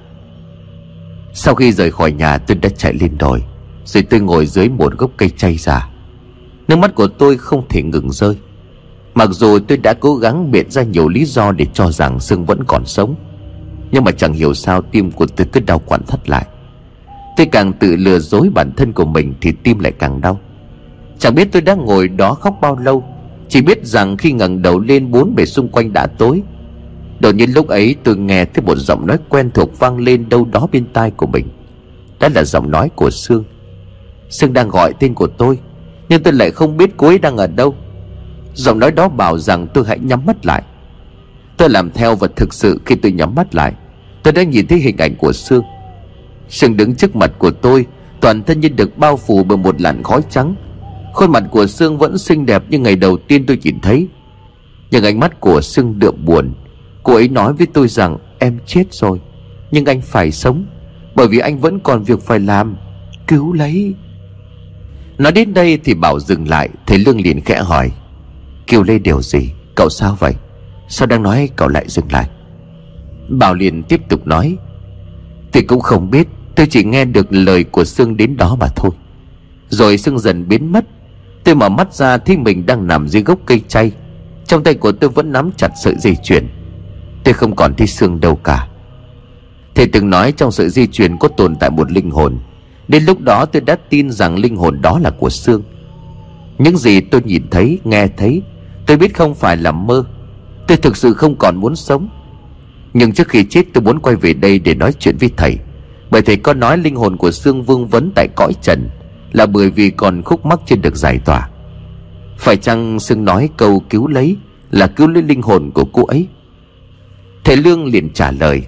sau 1.33 1.55
khi 1.55 1.73
rời 1.73 1.91
khỏi 1.91 2.13
nhà, 2.13 2.39
tôi 2.39 2.57
đã 2.57 2.69
chạy 2.69 2.95
lên 2.95 3.19
đồi 3.19 3.43
rồi 3.85 4.03
tôi 4.03 4.21
ngồi 4.21 4.47
dưới 4.47 4.69
một 4.69 4.99
gốc 4.99 5.11
cây 5.17 5.31
chay 5.37 5.57
già. 5.57 5.89
Nước 6.69 6.77
mắt 6.77 6.95
của 6.95 7.07
tôi 7.07 7.37
không 7.37 7.69
thể 7.69 7.83
ngừng 7.83 8.11
rơi. 8.11 8.37
Mặc 9.15 9.29
dù 9.33 9.59
tôi 9.59 9.79
đã 9.79 9.95
cố 9.95 10.15
gắng 10.15 10.51
biện 10.51 10.71
ra 10.71 10.83
nhiều 10.83 11.09
lý 11.09 11.25
do 11.25 11.53
để 11.53 11.67
cho 11.73 11.91
rằng 11.91 12.21
Sương 12.21 12.45
vẫn 12.45 12.65
còn 12.67 12.87
sống, 12.87 13.15
Nhưng 13.91 14.05
mà 14.05 14.11
chẳng 14.13 14.33
hiểu 14.33 14.55
sao 14.55 14.83
tim 14.83 15.11
của 15.11 15.27
tôi 15.27 15.47
cứ 15.53 15.61
đau 15.61 15.79
quặn 15.79 16.03
thắt 16.03 16.29
lại. 16.29 16.47
Tôi 17.37 17.47
càng 17.47 17.73
tự 17.73 17.97
lừa 17.97 18.19
dối 18.19 18.51
bản 18.55 18.71
thân 18.77 18.93
của 18.93 19.05
mình 19.05 19.35
thì 19.41 19.53
tim 19.53 19.79
lại 19.79 19.93
càng 19.93 20.21
đau. 20.21 20.41
Chẳng 21.19 21.35
biết 21.35 21.49
tôi 21.53 21.63
đã 21.63 21.75
ngồi 21.75 22.09
đó 22.09 22.35
khóc 22.35 22.59
bao 22.61 22.79
lâu, 22.79 23.05
Chỉ 23.49 23.63
biết 23.63 23.87
rằng 23.87 24.17
khi 24.17 24.33
ngẩng 24.33 24.63
đầu 24.63 24.81
lên 24.81 25.11
bốn 25.11 25.35
bề 25.35 25.47
xung 25.47 25.69
quanh 25.69 25.93
đã 25.93 26.07
tối. 26.07 26.43
Đột 27.21 27.35
nhiên 27.35 27.51
lúc 27.55 27.69
ấy 27.69 27.97
tôi 28.05 28.17
nghe 28.17 28.45
thấy 28.45 28.65
một 28.65 28.79
giọng 28.79 29.07
nói 29.07 29.19
quen 29.29 29.51
thuộc 29.51 29.79
vang 29.79 29.99
lên 29.99 30.29
đâu 30.29 30.49
đó 30.53 30.69
bên 30.73 30.85
tai 30.93 31.11
của 31.11 31.27
mình. 31.27 31.49
Đó 32.21 32.29
là 32.35 32.45
giọng 32.45 32.71
nói 32.71 32.91
của 32.97 33.11
Sương. 33.11 33.45
Sương 34.33 34.53
đang 34.53 34.69
gọi 34.69 34.95
tên 35.01 35.15
của 35.15 35.27
tôi, 35.27 35.59
Nhưng 36.09 36.23
tôi 36.23 36.33
lại 36.33 36.51
không 36.51 36.77
biết 36.77 36.91
cô 36.97 37.07
ấy 37.07 37.19
đang 37.19 37.37
ở 37.37 37.47
đâu. 37.47 37.75
Giọng 38.55 38.79
nói 38.79 38.93
đó 38.93 39.09
bảo 39.09 39.39
rằng 39.39 39.67
tôi 39.75 39.85
hãy 39.87 39.99
nhắm 39.99 40.27
mắt 40.27 40.47
lại. 40.47 40.63
Tôi 41.57 41.69
làm 41.69 41.91
theo 41.91 42.15
và 42.15 42.29
thực 42.37 42.55
sự 42.55 42.81
khi 42.85 42.95
tôi 42.95 43.13
nhắm 43.13 43.35
mắt 43.35 43.55
lại, 43.55 43.73
Tôi 44.23 44.33
đã 44.33 44.43
nhìn 44.43 44.67
thấy 44.67 44.79
hình 44.79 44.97
ảnh 44.97 45.15
của 45.17 45.33
Sương. 45.33 45.63
Sương 46.49 46.77
đứng 46.77 46.95
trước 46.95 47.17
mặt 47.17 47.33
của 47.39 47.51
tôi, 47.51 47.87
Toàn 48.21 48.43
thân 48.43 48.61
như 48.61 48.69
được 48.69 48.99
bao 48.99 49.17
phủ 49.17 49.45
bởi 49.45 49.59
một 49.59 49.81
làn 49.81 50.03
khói 50.03 50.21
trắng. 50.31 50.55
Khuôn 51.13 51.33
mặt 51.33 51.45
của 51.51 51.67
Sương 51.67 51.99
vẫn 51.99 52.19
xinh 52.19 52.47
đẹp 52.47 52.63
như 52.69 52.79
ngày 52.79 52.97
đầu 52.97 53.17
tiên 53.17 53.47
tôi 53.47 53.59
nhìn 53.63 53.81
thấy. 53.81 54.09
Nhưng 54.91 55.05
ánh 55.05 55.21
mắt 55.21 55.41
của 55.41 55.61
Sương 55.61 55.99
đượm 55.99 56.25
buồn. 56.25 56.53
Cô 57.03 57.15
ấy 57.15 57.29
nói 57.29 57.53
với 57.53 57.67
tôi 57.67 57.89
rằng 57.89 58.19
em 58.39 58.59
chết 58.67 58.85
rồi, 58.91 59.21
Nhưng 59.71 59.85
anh 59.85 60.01
phải 60.01 60.31
sống, 60.31 60.65
Bởi 61.15 61.29
vì 61.29 61.39
anh 61.39 61.59
vẫn 61.59 61.81
còn 61.81 62.03
việc 62.03 62.21
phải 62.21 62.41
làm. 62.41 62.77
Cứu 63.27 63.53
lấy. 63.53 63.95
Nói 65.19 65.33
đến 65.33 65.55
đây 65.55 65.79
thì 65.85 65.95
Bảo 65.95 66.21
dừng 66.21 66.49
lại 66.49 66.69
Thầy 66.87 66.99
Lương 66.99 67.21
liền 67.21 67.41
khẽ 67.41 67.59
hỏi 67.59 67.91
Kêu 68.67 68.83
lê, 68.83 68.99
điều 68.99 69.23
gì? 69.23 69.53
Cậu 69.75 69.89
sao 69.89 70.17
vậy? 70.21 70.35
Sao 70.89 71.07
đang 71.07 71.23
nói 71.23 71.49
cậu 71.57 71.69
lại 71.69 71.85
dừng 71.89 72.13
lại? 72.13 72.29
Bảo 73.29 73.55
liền 73.55 73.83
tiếp 73.83 74.01
tục 74.09 74.27
nói 74.27 74.57
Tôi 75.53 75.63
cũng 75.63 75.81
không 75.81 76.11
biết, 76.11 76.29
Tôi 76.55 76.67
chỉ 76.67 76.85
nghe 76.85 77.05
được 77.05 77.27
lời 77.31 77.65
của 77.65 77.85
Sương 77.85 78.17
đến 78.17 78.37
đó 78.37 78.57
mà 78.61 78.67
thôi. 78.77 78.91
Rồi 79.69 79.99
Sương 79.99 80.19
dần 80.19 80.49
biến 80.49 80.73
mất. 80.73 80.85
Tôi 81.45 81.55
mở 81.55 81.69
mắt 81.69 81.95
ra 81.95 82.19
thấy 82.19 82.37
mình 82.37 82.67
đang 82.67 82.87
nằm 82.87 83.09
dưới 83.09 83.23
gốc 83.23 83.39
cây 83.47 83.63
chay, 83.69 83.93
Trong 84.47 84.65
tay 84.65 84.75
của 84.75 84.93
tôi 84.93 85.11
vẫn 85.11 85.33
nắm 85.33 85.51
chặt 85.57 85.71
sợi 85.83 85.95
dây 85.99 86.17
chuyền. 86.23 86.49
Tôi 87.25 87.35
không 87.35 87.57
còn 87.57 87.75
thấy 87.75 87.87
Sương 87.87 88.21
đâu 88.21 88.37
cả. 88.37 88.69
Thầy 89.75 89.87
từng 89.87 90.11
nói 90.11 90.33
trong 90.33 90.53
sợi 90.53 90.69
dây 90.69 90.87
chuyền 90.87 91.17
có 91.19 91.29
tồn 91.29 91.57
tại 91.57 91.71
một 91.71 91.93
linh 91.93 92.11
hồn 92.11 92.39
Đến 92.93 93.05
lúc 93.05 93.21
đó 93.21 93.45
tôi 93.45 93.63
đã 93.63 93.77
tin 93.91 94.11
rằng 94.11 94.39
linh 94.39 94.57
hồn 94.57 94.83
đó 94.83 94.99
là 94.99 95.11
của 95.11 95.31
Sương. 95.31 95.63
Những 96.59 96.77
gì 96.77 97.01
tôi 97.01 97.23
nhìn 97.25 97.43
thấy, 97.51 97.79
nghe 97.85 98.09
thấy 98.17 98.43
Tôi 98.87 98.97
biết 98.97 99.15
không 99.15 99.35
phải 99.35 99.57
là 99.57 99.73
mơ. 99.73 100.05
Tôi 100.67 100.77
thực 100.77 100.97
sự 100.97 101.15
không 101.15 101.37
còn 101.37 101.57
muốn 101.57 101.77
sống. 101.77 102.09
Nhưng 102.95 103.13
trước 103.13 103.29
khi 103.29 103.45
chết 103.45 103.63
tôi 103.73 103.83
muốn 103.83 103.99
quay 103.99 104.17
về 104.17 104.33
đây 104.33 104.59
để 104.59 104.75
nói 104.75 104.93
chuyện 104.99 105.17
với 105.21 105.31
thầy. 105.37 105.59
Bởi 106.11 106.23
thầy 106.23 106.37
có 106.37 106.55
nói 106.55 106.79
linh 106.79 106.97
hồn 106.97 107.17
của 107.17 107.31
Sương 107.31 107.63
vương 107.63 107.87
vấn 107.87 108.13
tại 108.15 108.29
cõi 108.37 108.53
trần 108.63 108.89
Là 109.33 109.47
bởi 109.47 109.71
vì 109.71 109.91
còn 109.91 110.23
khúc 110.23 110.47
mắc 110.47 110.61
chưa 110.67 110.77
được 110.77 110.97
giải 110.97 111.19
tỏa. 111.25 111.49
Phải 112.39 112.57
chăng 112.57 113.01
Sương 113.01 113.25
nói 113.25 113.49
câu 113.57 113.83
cứu 113.91 114.07
lấy 114.07 114.37
Là 114.71 114.87
cứu 114.87 115.09
lấy 115.09 115.23
linh 115.23 115.43
hồn 115.43 115.71
của 115.75 115.85
cô 115.93 116.05
ấy? 116.05 116.27
Thầy 117.45 117.57
Lương 117.57 117.85
liền 117.85 118.13
trả 118.13 118.31
lời 118.31 118.63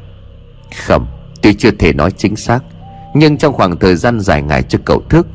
Không 0.87 1.07
Tôi 1.43 1.55
chưa 1.59 1.71
thể 1.71 1.93
nói 1.93 2.11
chính 2.11 2.37
xác. 2.37 2.61
Nhưng 3.15 3.37
trong 3.37 3.53
khoảng 3.53 3.79
thời 3.79 3.97
gian 3.97 4.21
dài 4.21 4.43
ngày 4.43 4.63
cho 4.63 4.79
cậu 4.85 5.03
thức 5.09 5.27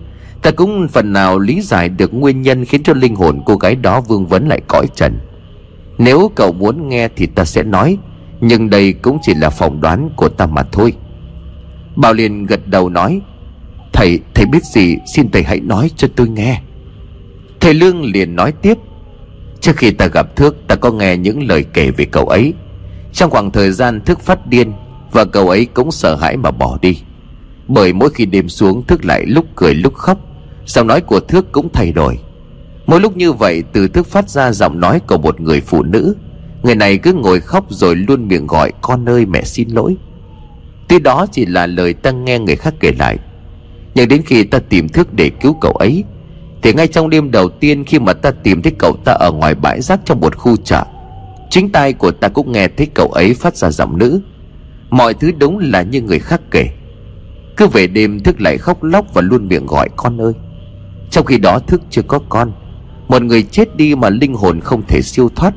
Ta 0.42 0.52
cũng 0.52 0.88
phần 0.88 1.14
nào 1.14 1.40
lý 1.40 1.62
giải 1.62 1.90
được 1.90 2.14
nguyên 2.14 2.42
nhân 2.42 2.66
Khiến 2.66 2.84
cho 2.84 2.94
linh 2.94 3.16
hồn 3.16 3.42
cô 3.46 3.56
gái 3.56 3.76
đó 3.76 4.02
vương 4.02 4.26
vấn 4.26 4.48
lại 4.48 4.62
cõi 4.68 4.88
trần. 4.96 5.20
Nếu 5.98 6.32
cậu 6.36 6.52
muốn 6.52 6.90
nghe 6.90 7.10
thì 7.16 7.26
ta 7.26 7.46
sẽ 7.46 7.64
nói 7.64 7.98
Nhưng 8.42 8.70
đây 8.70 8.94
cũng 8.94 9.18
chỉ 9.22 9.34
là 9.34 9.50
phỏng 9.50 9.82
đoán 9.82 10.10
của 10.16 10.30
ta 10.30 10.46
mà 10.46 10.64
thôi. 10.72 10.94
Bảo 11.96 12.14
liền 12.14 12.46
gật 12.46 12.68
đầu 12.68 12.90
nói 12.90 13.22
Thầy, 13.94 14.20
thầy 14.34 14.46
biết 14.46 14.64
gì 14.64 14.98
Xin 15.16 15.32
thầy 15.32 15.44
hãy 15.44 15.60
nói 15.60 15.92
cho 15.96 16.08
tôi 16.16 16.30
nghe. 16.30 16.62
Thầy 17.60 17.74
Lương 17.74 18.04
liền 18.04 18.36
nói 18.36 18.52
tiếp 18.52 18.78
Trước 19.62 19.78
khi 19.78 19.92
ta 19.92 20.08
gặp 20.08 20.36
Thước 20.36 20.58
Ta 20.68 20.76
có 20.76 20.92
nghe 20.92 21.18
những 21.18 21.48
lời 21.48 21.66
kể 21.74 21.92
về 21.92 22.06
cậu 22.06 22.26
ấy. 22.26 22.54
Trong 23.14 23.30
khoảng 23.30 23.52
thời 23.52 23.72
gian 23.72 24.02
Thước 24.02 24.20
phát 24.20 24.48
điên 24.48 24.72
Và 25.12 25.26
cậu 25.26 25.50
ấy 25.50 25.66
cũng 25.66 25.92
sợ 25.92 26.16
hãi 26.16 26.38
mà 26.38 26.52
bỏ 26.52 26.78
đi. 26.82 26.98
Bởi 27.70 27.94
mỗi 27.94 28.10
khi 28.10 28.26
đêm 28.26 28.50
xuống 28.50 28.84
Thức 28.88 29.06
lại 29.06 29.26
lúc 29.26 29.46
cười 29.56 29.74
lúc 29.74 29.94
khóc, 29.94 30.18
Giọng 30.66 30.88
nói 30.88 31.02
của 31.02 31.20
Thước 31.20 31.52
cũng 31.52 31.70
thay 31.74 31.92
đổi. 31.92 32.20
Mỗi 32.86 33.02
lúc 33.02 33.18
như 33.18 33.34
vậy, 33.34 33.64
từ 33.74 33.88
Thước 33.88 34.08
phát 34.08 34.30
ra 34.30 34.52
giọng 34.52 34.80
nói 34.80 35.00
của 35.08 35.18
một 35.18 35.42
người 35.42 35.62
phụ 35.62 35.84
nữ, 35.84 36.16
Người 36.64 36.76
này 36.76 36.98
cứ 36.98 37.14
ngồi 37.14 37.40
khóc 37.40 37.66
rồi 37.70 37.96
luôn 37.96 38.28
miệng 38.28 38.48
gọi, 38.48 38.72
Con 38.82 39.10
ơi, 39.10 39.26
mẹ 39.26 39.44
xin 39.44 39.70
lỗi. 39.70 39.96
Tuy 40.88 41.00
đó 41.00 41.26
chỉ 41.32 41.46
là 41.46 41.68
lời 41.68 41.94
ta 41.94 42.12
nghe 42.12 42.40
người 42.40 42.56
khác 42.56 42.74
kể 42.80 42.92
lại, 43.00 43.18
Nhưng 43.96 44.08
đến 44.08 44.22
khi 44.26 44.44
ta 44.44 44.60
tìm 44.60 44.90
Thước 44.90 45.14
để 45.14 45.30
cứu 45.30 45.54
cậu 45.54 45.72
ấy, 45.72 46.04
Thì 46.62 46.74
ngay 46.74 46.88
trong 46.88 47.10
đêm 47.10 47.32
đầu 47.32 47.50
tiên 47.50 47.86
khi 47.86 48.00
mà 48.00 48.14
ta 48.14 48.32
tìm 48.32 48.62
thấy 48.62 48.72
cậu 48.80 48.98
ta 49.06 49.12
ở 49.12 49.32
ngoài 49.32 49.56
bãi 49.56 49.82
rác 49.82 50.00
trong 50.06 50.20
một 50.20 50.36
khu 50.36 50.56
chợ, 50.56 50.86
Chính 51.50 51.70
tai 51.70 51.94
của 51.94 52.12
ta 52.12 52.28
cũng 52.28 52.52
nghe 52.52 52.68
thấy 52.68 52.88
cậu 52.94 53.08
ấy 53.08 53.34
phát 53.34 53.56
ra 53.56 53.72
giọng 53.72 53.98
nữ. 53.98 54.22
Mọi 54.90 55.14
thứ 55.14 55.32
đúng 55.38 55.58
là 55.60 55.82
như 55.82 56.02
người 56.02 56.20
khác 56.20 56.42
kể. 56.52 56.70
Cứ 57.60 57.68
về 57.68 57.88
đêm 57.88 58.20
Thức 58.20 58.42
lại 58.42 58.58
khóc 58.58 58.84
lóc 58.84 59.06
và 59.14 59.22
luôn 59.22 59.48
miệng 59.48 59.66
gọi, 59.66 59.90
con 59.96 60.22
ơi. 60.22 60.34
Trong 61.10 61.26
khi 61.26 61.38
đó 61.38 61.60
thức 61.60 61.82
chưa 61.90 62.02
có 62.02 62.20
con, 62.30 62.52
Một 63.08 63.22
người 63.22 63.44
chết 63.44 63.76
đi 63.76 63.96
mà 63.96 64.10
linh 64.10 64.34
hồn 64.34 64.60
không 64.60 64.82
thể 64.88 65.02
siêu 65.02 65.30
thoát, 65.36 65.54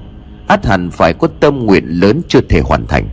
ắt 0.48 0.66
hẳn 0.66 0.90
phải 0.90 1.12
có 1.14 1.28
tâm 1.40 1.66
nguyện 1.66 1.84
lớn 1.86 2.22
chưa 2.28 2.40
thể 2.40 2.60
hoàn 2.64 2.86
thành. 2.86 3.08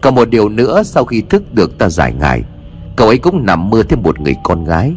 Còn 0.00 0.14
một 0.14 0.30
điều 0.30 0.48
nữa, 0.48 0.82
sau 0.82 1.04
khi 1.04 1.20
thức 1.20 1.54
được 1.54 1.78
ta 1.78 1.88
giải 1.88 2.12
ngài, 2.20 2.42
Cậu 2.96 3.08
ấy 3.08 3.18
cũng 3.18 3.46
nằm 3.46 3.70
mơ 3.70 3.82
thêm 3.88 4.02
một 4.02 4.20
người 4.20 4.34
con 4.42 4.64
gái. 4.64 4.92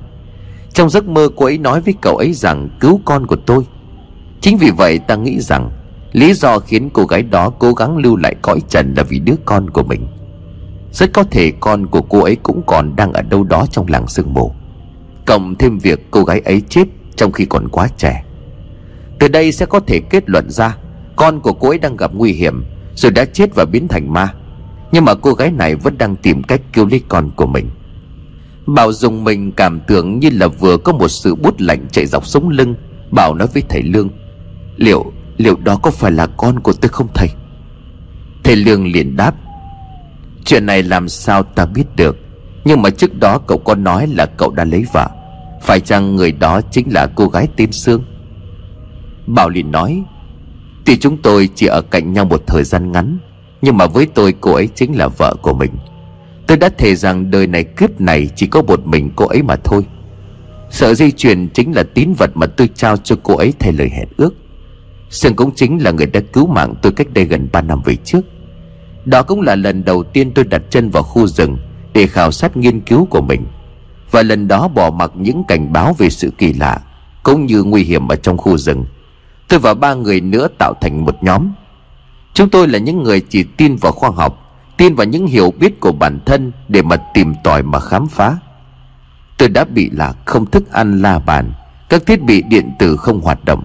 Trong 0.73 0.89
giấc 0.89 1.07
mơ, 1.07 1.29
cô 1.35 1.45
ấy 1.45 1.57
nói 1.57 1.81
với 1.81 1.93
cậu 2.01 2.17
ấy 2.17 2.33
rằng, 2.33 2.69
cứu 2.79 3.01
con 3.05 3.27
của 3.27 3.37
tôi. 3.45 3.63
Chính 4.41 4.57
vì 4.57 4.71
vậy 4.77 4.99
ta 4.99 5.15
nghĩ 5.15 5.39
rằng, 5.39 5.71
Lý 6.11 6.33
do 6.33 6.59
khiến 6.59 6.89
cô 6.93 7.05
gái 7.05 7.23
đó 7.23 7.49
cố 7.49 7.73
gắng 7.73 7.97
lưu 7.97 8.15
lại 8.15 8.35
cõi 8.41 8.59
trần 8.69 8.93
là 8.97 9.03
vì 9.03 9.19
đứa 9.19 9.35
con 9.45 9.69
của 9.69 9.83
mình. 9.83 10.07
Rất 10.95 11.13
có 11.13 11.23
thể 11.23 11.51
con 11.59 11.87
của 11.87 12.01
cô 12.01 12.23
ấy 12.23 12.35
cũng 12.43 12.61
còn 12.65 12.95
đang 12.95 13.13
ở 13.13 13.21
đâu 13.21 13.43
đó 13.43 13.65
trong 13.71 13.87
làng 13.87 14.07
sương 14.07 14.33
mù. 14.33 14.51
Cộng 15.25 15.55
thêm 15.55 15.79
việc 15.79 16.11
cô 16.11 16.23
gái 16.23 16.39
ấy 16.39 16.61
chết 16.69 16.83
trong 17.15 17.31
khi 17.31 17.45
còn 17.45 17.67
quá 17.67 17.87
trẻ. 17.97 18.23
Từ 19.19 19.27
đây 19.27 19.51
sẽ 19.51 19.65
có 19.65 19.79
thể 19.79 20.01
kết 20.09 20.29
luận 20.29 20.49
ra 20.49 20.77
Con 21.15 21.39
của 21.39 21.53
cô 21.53 21.69
ấy 21.69 21.77
đang 21.77 21.97
gặp 21.97 22.11
nguy 22.13 22.31
hiểm 22.31 22.65
Rồi 22.95 23.11
đã 23.11 23.25
chết 23.25 23.55
và 23.55 23.65
biến 23.65 23.87
thành 23.87 24.13
ma. 24.13 24.33
Nhưng 24.91 25.05
mà 25.05 25.13
cô 25.15 25.33
gái 25.33 25.51
này 25.51 25.75
vẫn 25.75 25.97
đang 25.97 26.15
tìm 26.15 26.43
cách 26.43 26.61
cứu 26.73 26.85
lấy 26.85 27.01
con 27.07 27.31
của 27.35 27.47
mình. 27.47 27.69
Bảo 28.67 28.93
dùng 28.93 29.23
mình 29.23 29.51
cảm 29.51 29.79
tưởng 29.87 30.19
như 30.19 30.29
là 30.33 30.47
vừa 30.47 30.77
có 30.77 30.93
một 30.93 31.07
sự 31.07 31.35
bút 31.35 31.61
lạnh 31.61 31.85
chạy 31.91 32.05
dọc 32.05 32.27
sống 32.27 32.49
lưng 32.49 32.75
Bảo 33.11 33.33
nói 33.33 33.47
với 33.53 33.63
thầy 33.69 33.83
Lương 33.83 34.09
Liệu, 34.77 35.11
liệu 35.37 35.55
đó 35.55 35.75
có 35.75 35.91
phải 35.91 36.11
là 36.11 36.27
con 36.27 36.59
của 36.59 36.73
tôi 36.73 36.89
không 36.89 37.07
thầy? 37.13 37.29
Thầy 38.43 38.55
Lương 38.55 38.87
liền 38.87 39.15
đáp 39.15 39.35
Chuyện 40.45 40.65
này 40.65 40.83
làm 40.83 41.09
sao 41.09 41.43
ta 41.43 41.65
biết 41.65 41.83
được? 41.95 42.17
Nhưng 42.65 42.81
mà 42.81 42.89
trước 42.89 43.19
đó 43.19 43.39
cậu 43.47 43.57
có 43.57 43.75
nói 43.75 44.07
là 44.07 44.25
cậu 44.25 44.51
đã 44.51 44.63
lấy 44.63 44.85
vợ. 44.93 45.09
Phải 45.61 45.79
chăng 45.79 46.15
người 46.15 46.31
đó 46.31 46.61
chính 46.71 46.93
là 46.93 47.07
cô 47.15 47.27
gái 47.27 47.47
tên 47.55 47.71
Sương? 47.71 48.03
Bảo 49.27 49.49
liền 49.49 49.71
nói 49.71 50.03
Tuy 50.85 50.97
chúng 50.97 51.17
tôi 51.21 51.49
chỉ 51.55 51.65
ở 51.65 51.81
cạnh 51.81 52.13
nhau 52.13 52.25
một 52.25 52.43
thời 52.47 52.63
gian 52.63 52.91
ngắn, 52.91 53.17
Nhưng 53.61 53.78
mà 53.78 53.86
với 53.86 54.05
tôi 54.05 54.33
cô 54.41 54.53
ấy 54.53 54.70
chính 54.75 54.97
là 54.97 55.07
vợ 55.07 55.36
của 55.41 55.53
mình. 55.53 55.71
Tôi 56.47 56.57
đã 56.57 56.70
thề 56.70 56.95
rằng 56.95 57.32
đời 57.32 57.47
này 57.47 57.63
kiếp 57.63 58.01
này 58.01 58.29
chỉ 58.36 58.47
có 58.47 58.61
một 58.61 58.87
mình 58.87 59.11
cô 59.15 59.28
ấy 59.28 59.41
mà 59.41 59.55
thôi. 59.55 59.86
Sợ 60.70 60.93
dây 60.93 61.11
chuyền 61.11 61.49
chính 61.49 61.75
là 61.75 61.83
tín 61.83 62.13
vật 62.17 62.32
mà 62.33 62.47
tôi 62.47 62.70
trao 62.75 62.97
cho 62.97 63.15
cô 63.24 63.37
ấy 63.37 63.53
thay 63.59 63.74
lời 63.74 63.89
hẹn 63.89 64.07
ước. 64.17 64.36
Sương 65.09 65.36
cũng 65.36 65.51
chính 65.55 65.83
là 65.83 65.91
người 65.91 66.05
đã 66.05 66.20
cứu 66.33 66.47
mạng 66.47 66.74
tôi 66.82 66.91
cách 66.91 67.07
đây 67.13 67.25
gần 67.25 67.47
3 67.51 67.61
năm 67.61 67.82
về 67.86 67.95
trước. 67.95 68.21
Đó 69.05 69.23
cũng 69.23 69.41
là 69.41 69.55
lần 69.55 69.86
đầu 69.86 70.03
tiên 70.03 70.32
tôi 70.36 70.45
đặt 70.45 70.61
chân 70.69 70.89
vào 70.89 71.03
khu 71.03 71.27
rừng 71.27 71.57
Để 71.93 72.07
khảo 72.07 72.32
sát 72.32 72.57
nghiên 72.57 72.79
cứu 72.79 73.05
của 73.05 73.21
mình. 73.21 73.45
Và 74.11 74.23
lần 74.23 74.47
đó 74.47 74.67
bỏ 74.67 74.89
mặc 74.89 75.11
những 75.15 75.43
cảnh 75.47 75.73
báo 75.73 75.95
về 75.97 76.09
sự 76.09 76.32
kỳ 76.37 76.53
lạ, 76.53 76.79
cũng 77.23 77.45
như 77.45 77.63
nguy 77.63 77.83
hiểm 77.83 78.07
ở 78.07 78.15
trong 78.15 78.37
khu 78.37 78.57
rừng. 78.57 78.86
Tôi 79.47 79.59
và 79.59 79.73
ba 79.73 79.93
người 79.93 80.21
nữa 80.21 80.47
tạo 80.59 80.73
thành 80.82 81.05
một 81.05 81.23
nhóm. 81.23 81.51
Chúng 82.33 82.49
tôi 82.49 82.67
là 82.67 82.79
những 82.79 83.03
người 83.03 83.21
chỉ 83.29 83.43
tin 83.57 83.75
vào 83.75 83.91
khoa 83.91 84.09
học, 84.09 84.57
tin 84.77 84.95
vào 84.95 85.07
những 85.07 85.27
hiểu 85.27 85.53
biết 85.59 85.79
của 85.79 85.91
bản 85.91 86.19
thân 86.25 86.51
để 86.67 86.82
mà 86.82 86.95
tìm 87.13 87.33
tòi 87.43 87.63
mà 87.63 87.79
khám 87.79 88.07
phá. 88.07 88.37
Tôi 89.37 89.49
đã 89.49 89.65
bị 89.65 89.89
lạc 89.93 90.15
không 90.25 90.45
thức 90.45 90.71
ăn 90.71 91.01
la 91.01 91.19
bàn, 91.19 91.51
các 91.89 92.05
thiết 92.05 92.21
bị 92.21 92.41
điện 92.41 92.71
tử 92.79 92.97
không 92.97 93.21
hoạt 93.21 93.45
động. 93.45 93.63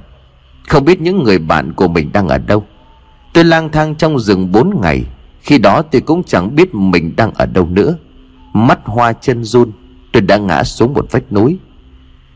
Không 0.68 0.84
biết 0.84 1.00
những 1.00 1.22
người 1.22 1.38
bạn 1.38 1.72
của 1.72 1.88
mình 1.88 2.12
đang 2.12 2.28
ở 2.28 2.38
đâu. 2.38 2.64
Tôi 3.32 3.44
lang 3.44 3.68
thang 3.72 3.94
trong 3.94 4.18
rừng 4.18 4.52
bốn 4.52 4.80
ngày 4.80 5.04
khi 5.42 5.58
đó 5.58 5.82
tôi 5.82 6.00
cũng 6.00 6.22
chẳng 6.24 6.54
biết 6.54 6.74
mình 6.74 7.12
đang 7.16 7.34
ở 7.34 7.46
đâu 7.46 7.66
nữa. 7.66 7.96
Mắt 8.52 8.80
hoa 8.84 9.12
chân 9.12 9.44
run, 9.44 9.72
Tôi 10.12 10.20
đã 10.20 10.36
ngã 10.36 10.64
xuống 10.64 10.94
một 10.94 11.06
vách 11.10 11.32
núi. 11.32 11.58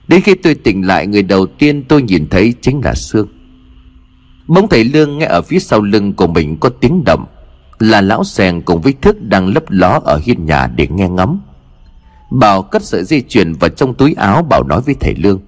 Đến 0.08 0.20
khi 0.20 0.34
tôi 0.34 0.54
tỉnh 0.54 0.86
lại, 0.86 1.06
Người 1.06 1.22
đầu 1.22 1.46
tiên 1.46 1.84
tôi 1.88 2.02
nhìn 2.02 2.28
thấy 2.30 2.54
chính 2.60 2.80
là 2.84 2.94
Sương. 2.94 3.28
Bỗng 4.46 4.68
thầy 4.68 4.84
Lương 4.84 5.18
nghe 5.18 5.26
ở 5.26 5.42
phía 5.42 5.58
sau 5.58 5.80
lưng 5.80 6.12
của 6.12 6.26
mình 6.26 6.56
có 6.60 6.68
tiếng 6.68 7.04
động, 7.04 7.26
Là 7.78 8.00
lão 8.00 8.24
sèn 8.24 8.60
cùng 8.60 8.80
với 8.80 8.94
thức 9.00 9.22
đang 9.22 9.46
lấp 9.46 9.64
ló 9.68 10.00
ở 10.04 10.20
hiên 10.24 10.46
nhà 10.46 10.66
để 10.66 10.88
nghe 10.90 11.08
ngắm 11.08 11.40
Bảo 12.30 12.62
cất 12.62 12.82
sợi 12.82 13.04
dây 13.04 13.24
chuyền 13.28 13.52
vào 13.52 13.70
trong 13.70 13.94
túi 13.94 14.14
áo, 14.14 14.42
Bảo 14.42 14.62
nói 14.62 14.80
với 14.80 14.94
thầy 15.00 15.14
Lương, 15.14 15.40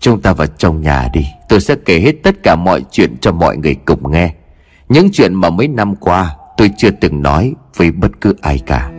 Chúng 0.00 0.20
ta 0.20 0.32
vào 0.32 0.46
trong 0.46 0.80
nhà 0.80 1.08
đi, 1.12 1.24
Tôi 1.48 1.60
sẽ 1.60 1.74
kể 1.84 2.00
hết 2.00 2.12
tất 2.22 2.42
cả 2.42 2.56
mọi 2.56 2.84
chuyện 2.90 3.16
cho 3.20 3.32
mọi 3.32 3.56
người 3.56 3.74
cùng 3.74 4.12
nghe. 4.12 4.34
Những 4.88 5.08
chuyện 5.12 5.34
mà 5.34 5.50
mấy 5.50 5.68
năm 5.68 5.96
qua 5.96 6.36
tôi 6.60 6.70
chưa 6.76 6.90
từng 6.90 7.22
nói 7.22 7.54
với 7.76 7.90
bất 7.90 8.20
cứ 8.20 8.34
ai 8.40 8.58
cả. 8.66 8.90